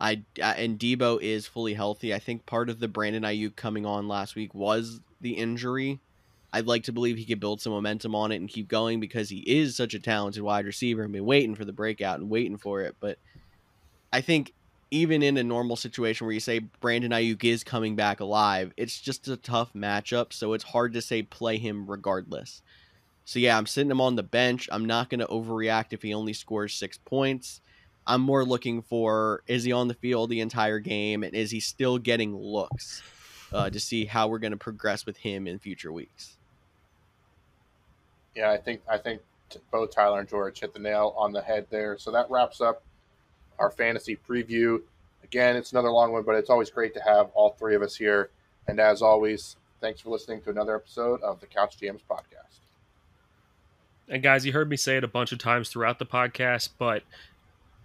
I, 0.00 0.22
and 0.42 0.80
Deebo 0.80 1.22
is 1.22 1.46
fully 1.46 1.74
healthy. 1.74 2.12
I 2.12 2.18
think 2.18 2.44
part 2.44 2.68
of 2.68 2.80
the 2.80 2.88
Brandon 2.88 3.22
Aiyuk 3.22 3.54
coming 3.54 3.86
on 3.86 4.08
last 4.08 4.34
week 4.34 4.52
was 4.52 5.00
the 5.20 5.34
injury. 5.34 6.00
I'd 6.52 6.66
like 6.66 6.82
to 6.84 6.92
believe 6.92 7.16
he 7.16 7.24
could 7.24 7.38
build 7.38 7.60
some 7.60 7.72
momentum 7.72 8.14
on 8.16 8.32
it 8.32 8.36
and 8.36 8.48
keep 8.48 8.66
going 8.66 8.98
because 8.98 9.30
he 9.30 9.38
is 9.38 9.76
such 9.76 9.94
a 9.94 10.00
talented 10.00 10.42
wide 10.42 10.66
receiver 10.66 11.04
and 11.04 11.12
been 11.12 11.24
waiting 11.24 11.54
for 11.54 11.64
the 11.64 11.72
breakout 11.72 12.18
and 12.18 12.28
waiting 12.28 12.58
for 12.58 12.82
it. 12.82 12.96
But 12.98 13.18
I 14.12 14.20
think 14.22 14.52
even 14.90 15.22
in 15.22 15.38
a 15.38 15.44
normal 15.44 15.76
situation 15.76 16.26
where 16.26 16.34
you 16.34 16.40
say 16.40 16.58
Brandon 16.58 17.12
Aiyuk 17.12 17.44
is 17.44 17.62
coming 17.62 17.94
back 17.94 18.18
alive, 18.18 18.72
it's 18.76 19.00
just 19.00 19.28
a 19.28 19.36
tough 19.36 19.72
matchup. 19.72 20.32
So 20.32 20.52
it's 20.52 20.64
hard 20.64 20.92
to 20.94 21.00
say 21.00 21.22
play 21.22 21.58
him 21.58 21.88
regardless. 21.88 22.60
So 23.24 23.38
yeah, 23.38 23.56
I'm 23.56 23.66
sitting 23.66 23.90
him 23.90 24.00
on 24.00 24.16
the 24.16 24.22
bench. 24.22 24.68
I'm 24.72 24.84
not 24.84 25.08
going 25.08 25.20
to 25.20 25.26
overreact 25.26 25.92
if 25.92 26.02
he 26.02 26.14
only 26.14 26.32
scores 26.32 26.74
six 26.74 26.98
points. 26.98 27.60
I'm 28.06 28.20
more 28.20 28.44
looking 28.44 28.82
for 28.82 29.42
is 29.46 29.64
he 29.64 29.72
on 29.72 29.88
the 29.88 29.94
field 29.94 30.30
the 30.30 30.40
entire 30.40 30.80
game 30.80 31.22
and 31.22 31.34
is 31.34 31.50
he 31.50 31.60
still 31.60 31.98
getting 31.98 32.36
looks 32.36 33.02
uh, 33.52 33.70
to 33.70 33.78
see 33.78 34.04
how 34.04 34.28
we're 34.28 34.38
going 34.38 34.52
to 34.52 34.56
progress 34.56 35.06
with 35.06 35.16
him 35.16 35.46
in 35.46 35.58
future 35.58 35.92
weeks. 35.92 36.36
Yeah, 38.34 38.50
I 38.50 38.56
think 38.56 38.80
I 38.88 38.98
think 38.98 39.20
both 39.70 39.90
Tyler 39.90 40.20
and 40.20 40.28
George 40.28 40.58
hit 40.58 40.72
the 40.72 40.80
nail 40.80 41.14
on 41.16 41.32
the 41.32 41.42
head 41.42 41.66
there. 41.70 41.98
So 41.98 42.10
that 42.10 42.30
wraps 42.30 42.60
up 42.60 42.82
our 43.58 43.70
fantasy 43.70 44.16
preview. 44.16 44.80
Again, 45.22 45.54
it's 45.54 45.72
another 45.72 45.90
long 45.90 46.12
one, 46.12 46.24
but 46.24 46.34
it's 46.34 46.50
always 46.50 46.70
great 46.70 46.94
to 46.94 47.02
have 47.02 47.30
all 47.34 47.50
three 47.58 47.74
of 47.74 47.82
us 47.82 47.94
here. 47.94 48.30
And 48.66 48.80
as 48.80 49.02
always, 49.02 49.56
thanks 49.80 50.00
for 50.00 50.10
listening 50.10 50.40
to 50.42 50.50
another 50.50 50.74
episode 50.74 51.20
of 51.22 51.40
the 51.40 51.46
Couch 51.46 51.76
GMs 51.78 52.00
podcast. 52.08 52.61
And 54.12 54.22
guys, 54.22 54.44
you 54.44 54.52
heard 54.52 54.68
me 54.68 54.76
say 54.76 54.98
it 54.98 55.04
a 55.04 55.08
bunch 55.08 55.32
of 55.32 55.38
times 55.38 55.70
throughout 55.70 55.98
the 55.98 56.04
podcast, 56.04 56.68
but 56.78 57.02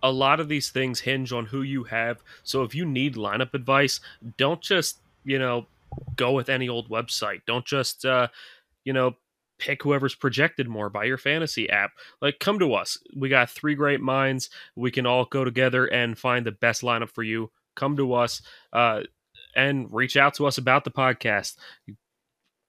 a 0.04 0.12
lot 0.12 0.42
of 0.42 0.50
these 0.50 0.70
things 0.70 1.00
hinge 1.00 1.32
on 1.32 1.46
who 1.46 1.62
you 1.62 1.86
have. 1.86 2.22
So 2.44 2.64
if 2.64 2.76
you 2.76 2.86
need 2.86 3.16
lineup 3.16 3.54
advice, 3.54 4.02
don't 4.36 4.62
just, 4.62 5.00
you 5.24 5.40
know, 5.40 5.68
go 6.18 6.34
with 6.34 6.50
any 6.50 6.68
old 6.68 6.90
website. 6.90 7.44
Don't 7.48 7.66
just, 7.66 8.04
uh, 8.06 8.28
you 8.84 8.92
know, 8.92 9.16
pick 9.58 9.82
whoever's 9.82 10.16
projected 10.16 10.68
more 10.68 10.90
by 10.90 11.06
your 11.06 11.18
fantasy 11.18 11.70
app. 11.70 11.92
Like, 12.22 12.40
come 12.40 12.60
to 12.60 12.74
us. 12.74 12.98
We 13.16 13.30
got 13.30 13.50
three 13.50 13.74
great 13.74 14.02
minds. 14.02 14.50
We 14.76 14.92
can 14.92 15.06
all 15.06 15.24
go 15.24 15.46
together 15.46 15.86
and 15.86 16.20
find 16.20 16.46
the 16.46 16.52
best 16.52 16.82
lineup 16.82 17.10
for 17.10 17.24
you. 17.24 17.52
Come 17.76 17.96
to 17.96 18.14
us 18.14 18.42
uh, 18.74 19.04
and 19.56 19.88
reach 19.94 20.18
out 20.18 20.34
to 20.36 20.46
us 20.46 20.58
about 20.58 20.84
the 20.84 20.92
podcast. 20.92 21.56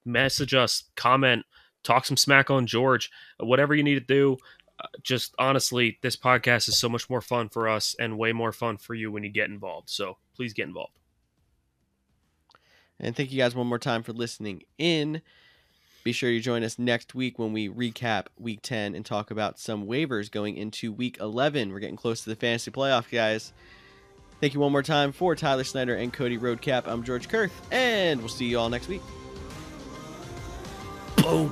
Message 0.04 0.54
us, 0.54 0.84
comment, 0.94 1.44
talk 1.82 2.04
some 2.04 2.16
smack 2.16 2.50
on 2.50 2.66
George, 2.66 3.10
whatever 3.38 3.74
you 3.74 3.82
need 3.82 3.94
to 3.94 4.00
do. 4.00 4.36
Uh, 4.80 4.86
just 5.02 5.34
honestly, 5.38 5.98
this 6.02 6.16
podcast 6.16 6.68
is 6.68 6.78
so 6.78 6.88
much 6.88 7.10
more 7.10 7.20
fun 7.20 7.48
for 7.48 7.68
us 7.68 7.96
and 7.98 8.16
way 8.16 8.32
more 8.32 8.52
fun 8.52 8.76
for 8.76 8.94
you 8.94 9.10
when 9.10 9.24
you 9.24 9.30
get 9.30 9.50
involved. 9.50 9.90
So 9.90 10.18
please 10.36 10.52
get 10.52 10.68
involved. 10.68 10.98
And 13.00 13.16
thank 13.16 13.32
you 13.32 13.38
guys 13.38 13.54
one 13.54 13.66
more 13.66 13.78
time 13.78 14.02
for 14.02 14.12
listening 14.12 14.62
in. 14.76 15.22
Be 16.04 16.12
sure 16.12 16.30
you 16.30 16.40
join 16.40 16.62
us 16.62 16.78
next 16.78 17.14
week 17.14 17.38
when 17.38 17.52
we 17.52 17.68
recap 17.68 18.26
week 18.38 18.60
10 18.62 18.94
and 18.94 19.04
talk 19.04 19.30
about 19.30 19.58
some 19.58 19.86
waivers 19.86 20.30
going 20.30 20.56
into 20.56 20.92
week 20.92 21.18
11. 21.20 21.72
We're 21.72 21.80
getting 21.80 21.96
close 21.96 22.22
to 22.22 22.30
the 22.30 22.36
fantasy 22.36 22.70
playoff, 22.70 23.10
guys. 23.10 23.52
Thank 24.40 24.54
you 24.54 24.60
one 24.60 24.72
more 24.72 24.82
time 24.82 25.12
for 25.12 25.34
Tyler 25.34 25.64
Snyder 25.64 25.96
and 25.96 26.12
Cody 26.12 26.38
Roadcap. 26.38 26.86
I'm 26.86 27.02
George 27.02 27.28
Kerth, 27.28 27.52
and 27.72 28.20
we'll 28.20 28.28
see 28.28 28.46
you 28.46 28.58
all 28.58 28.68
next 28.68 28.88
week. 28.88 29.02
Boom. 31.22 31.50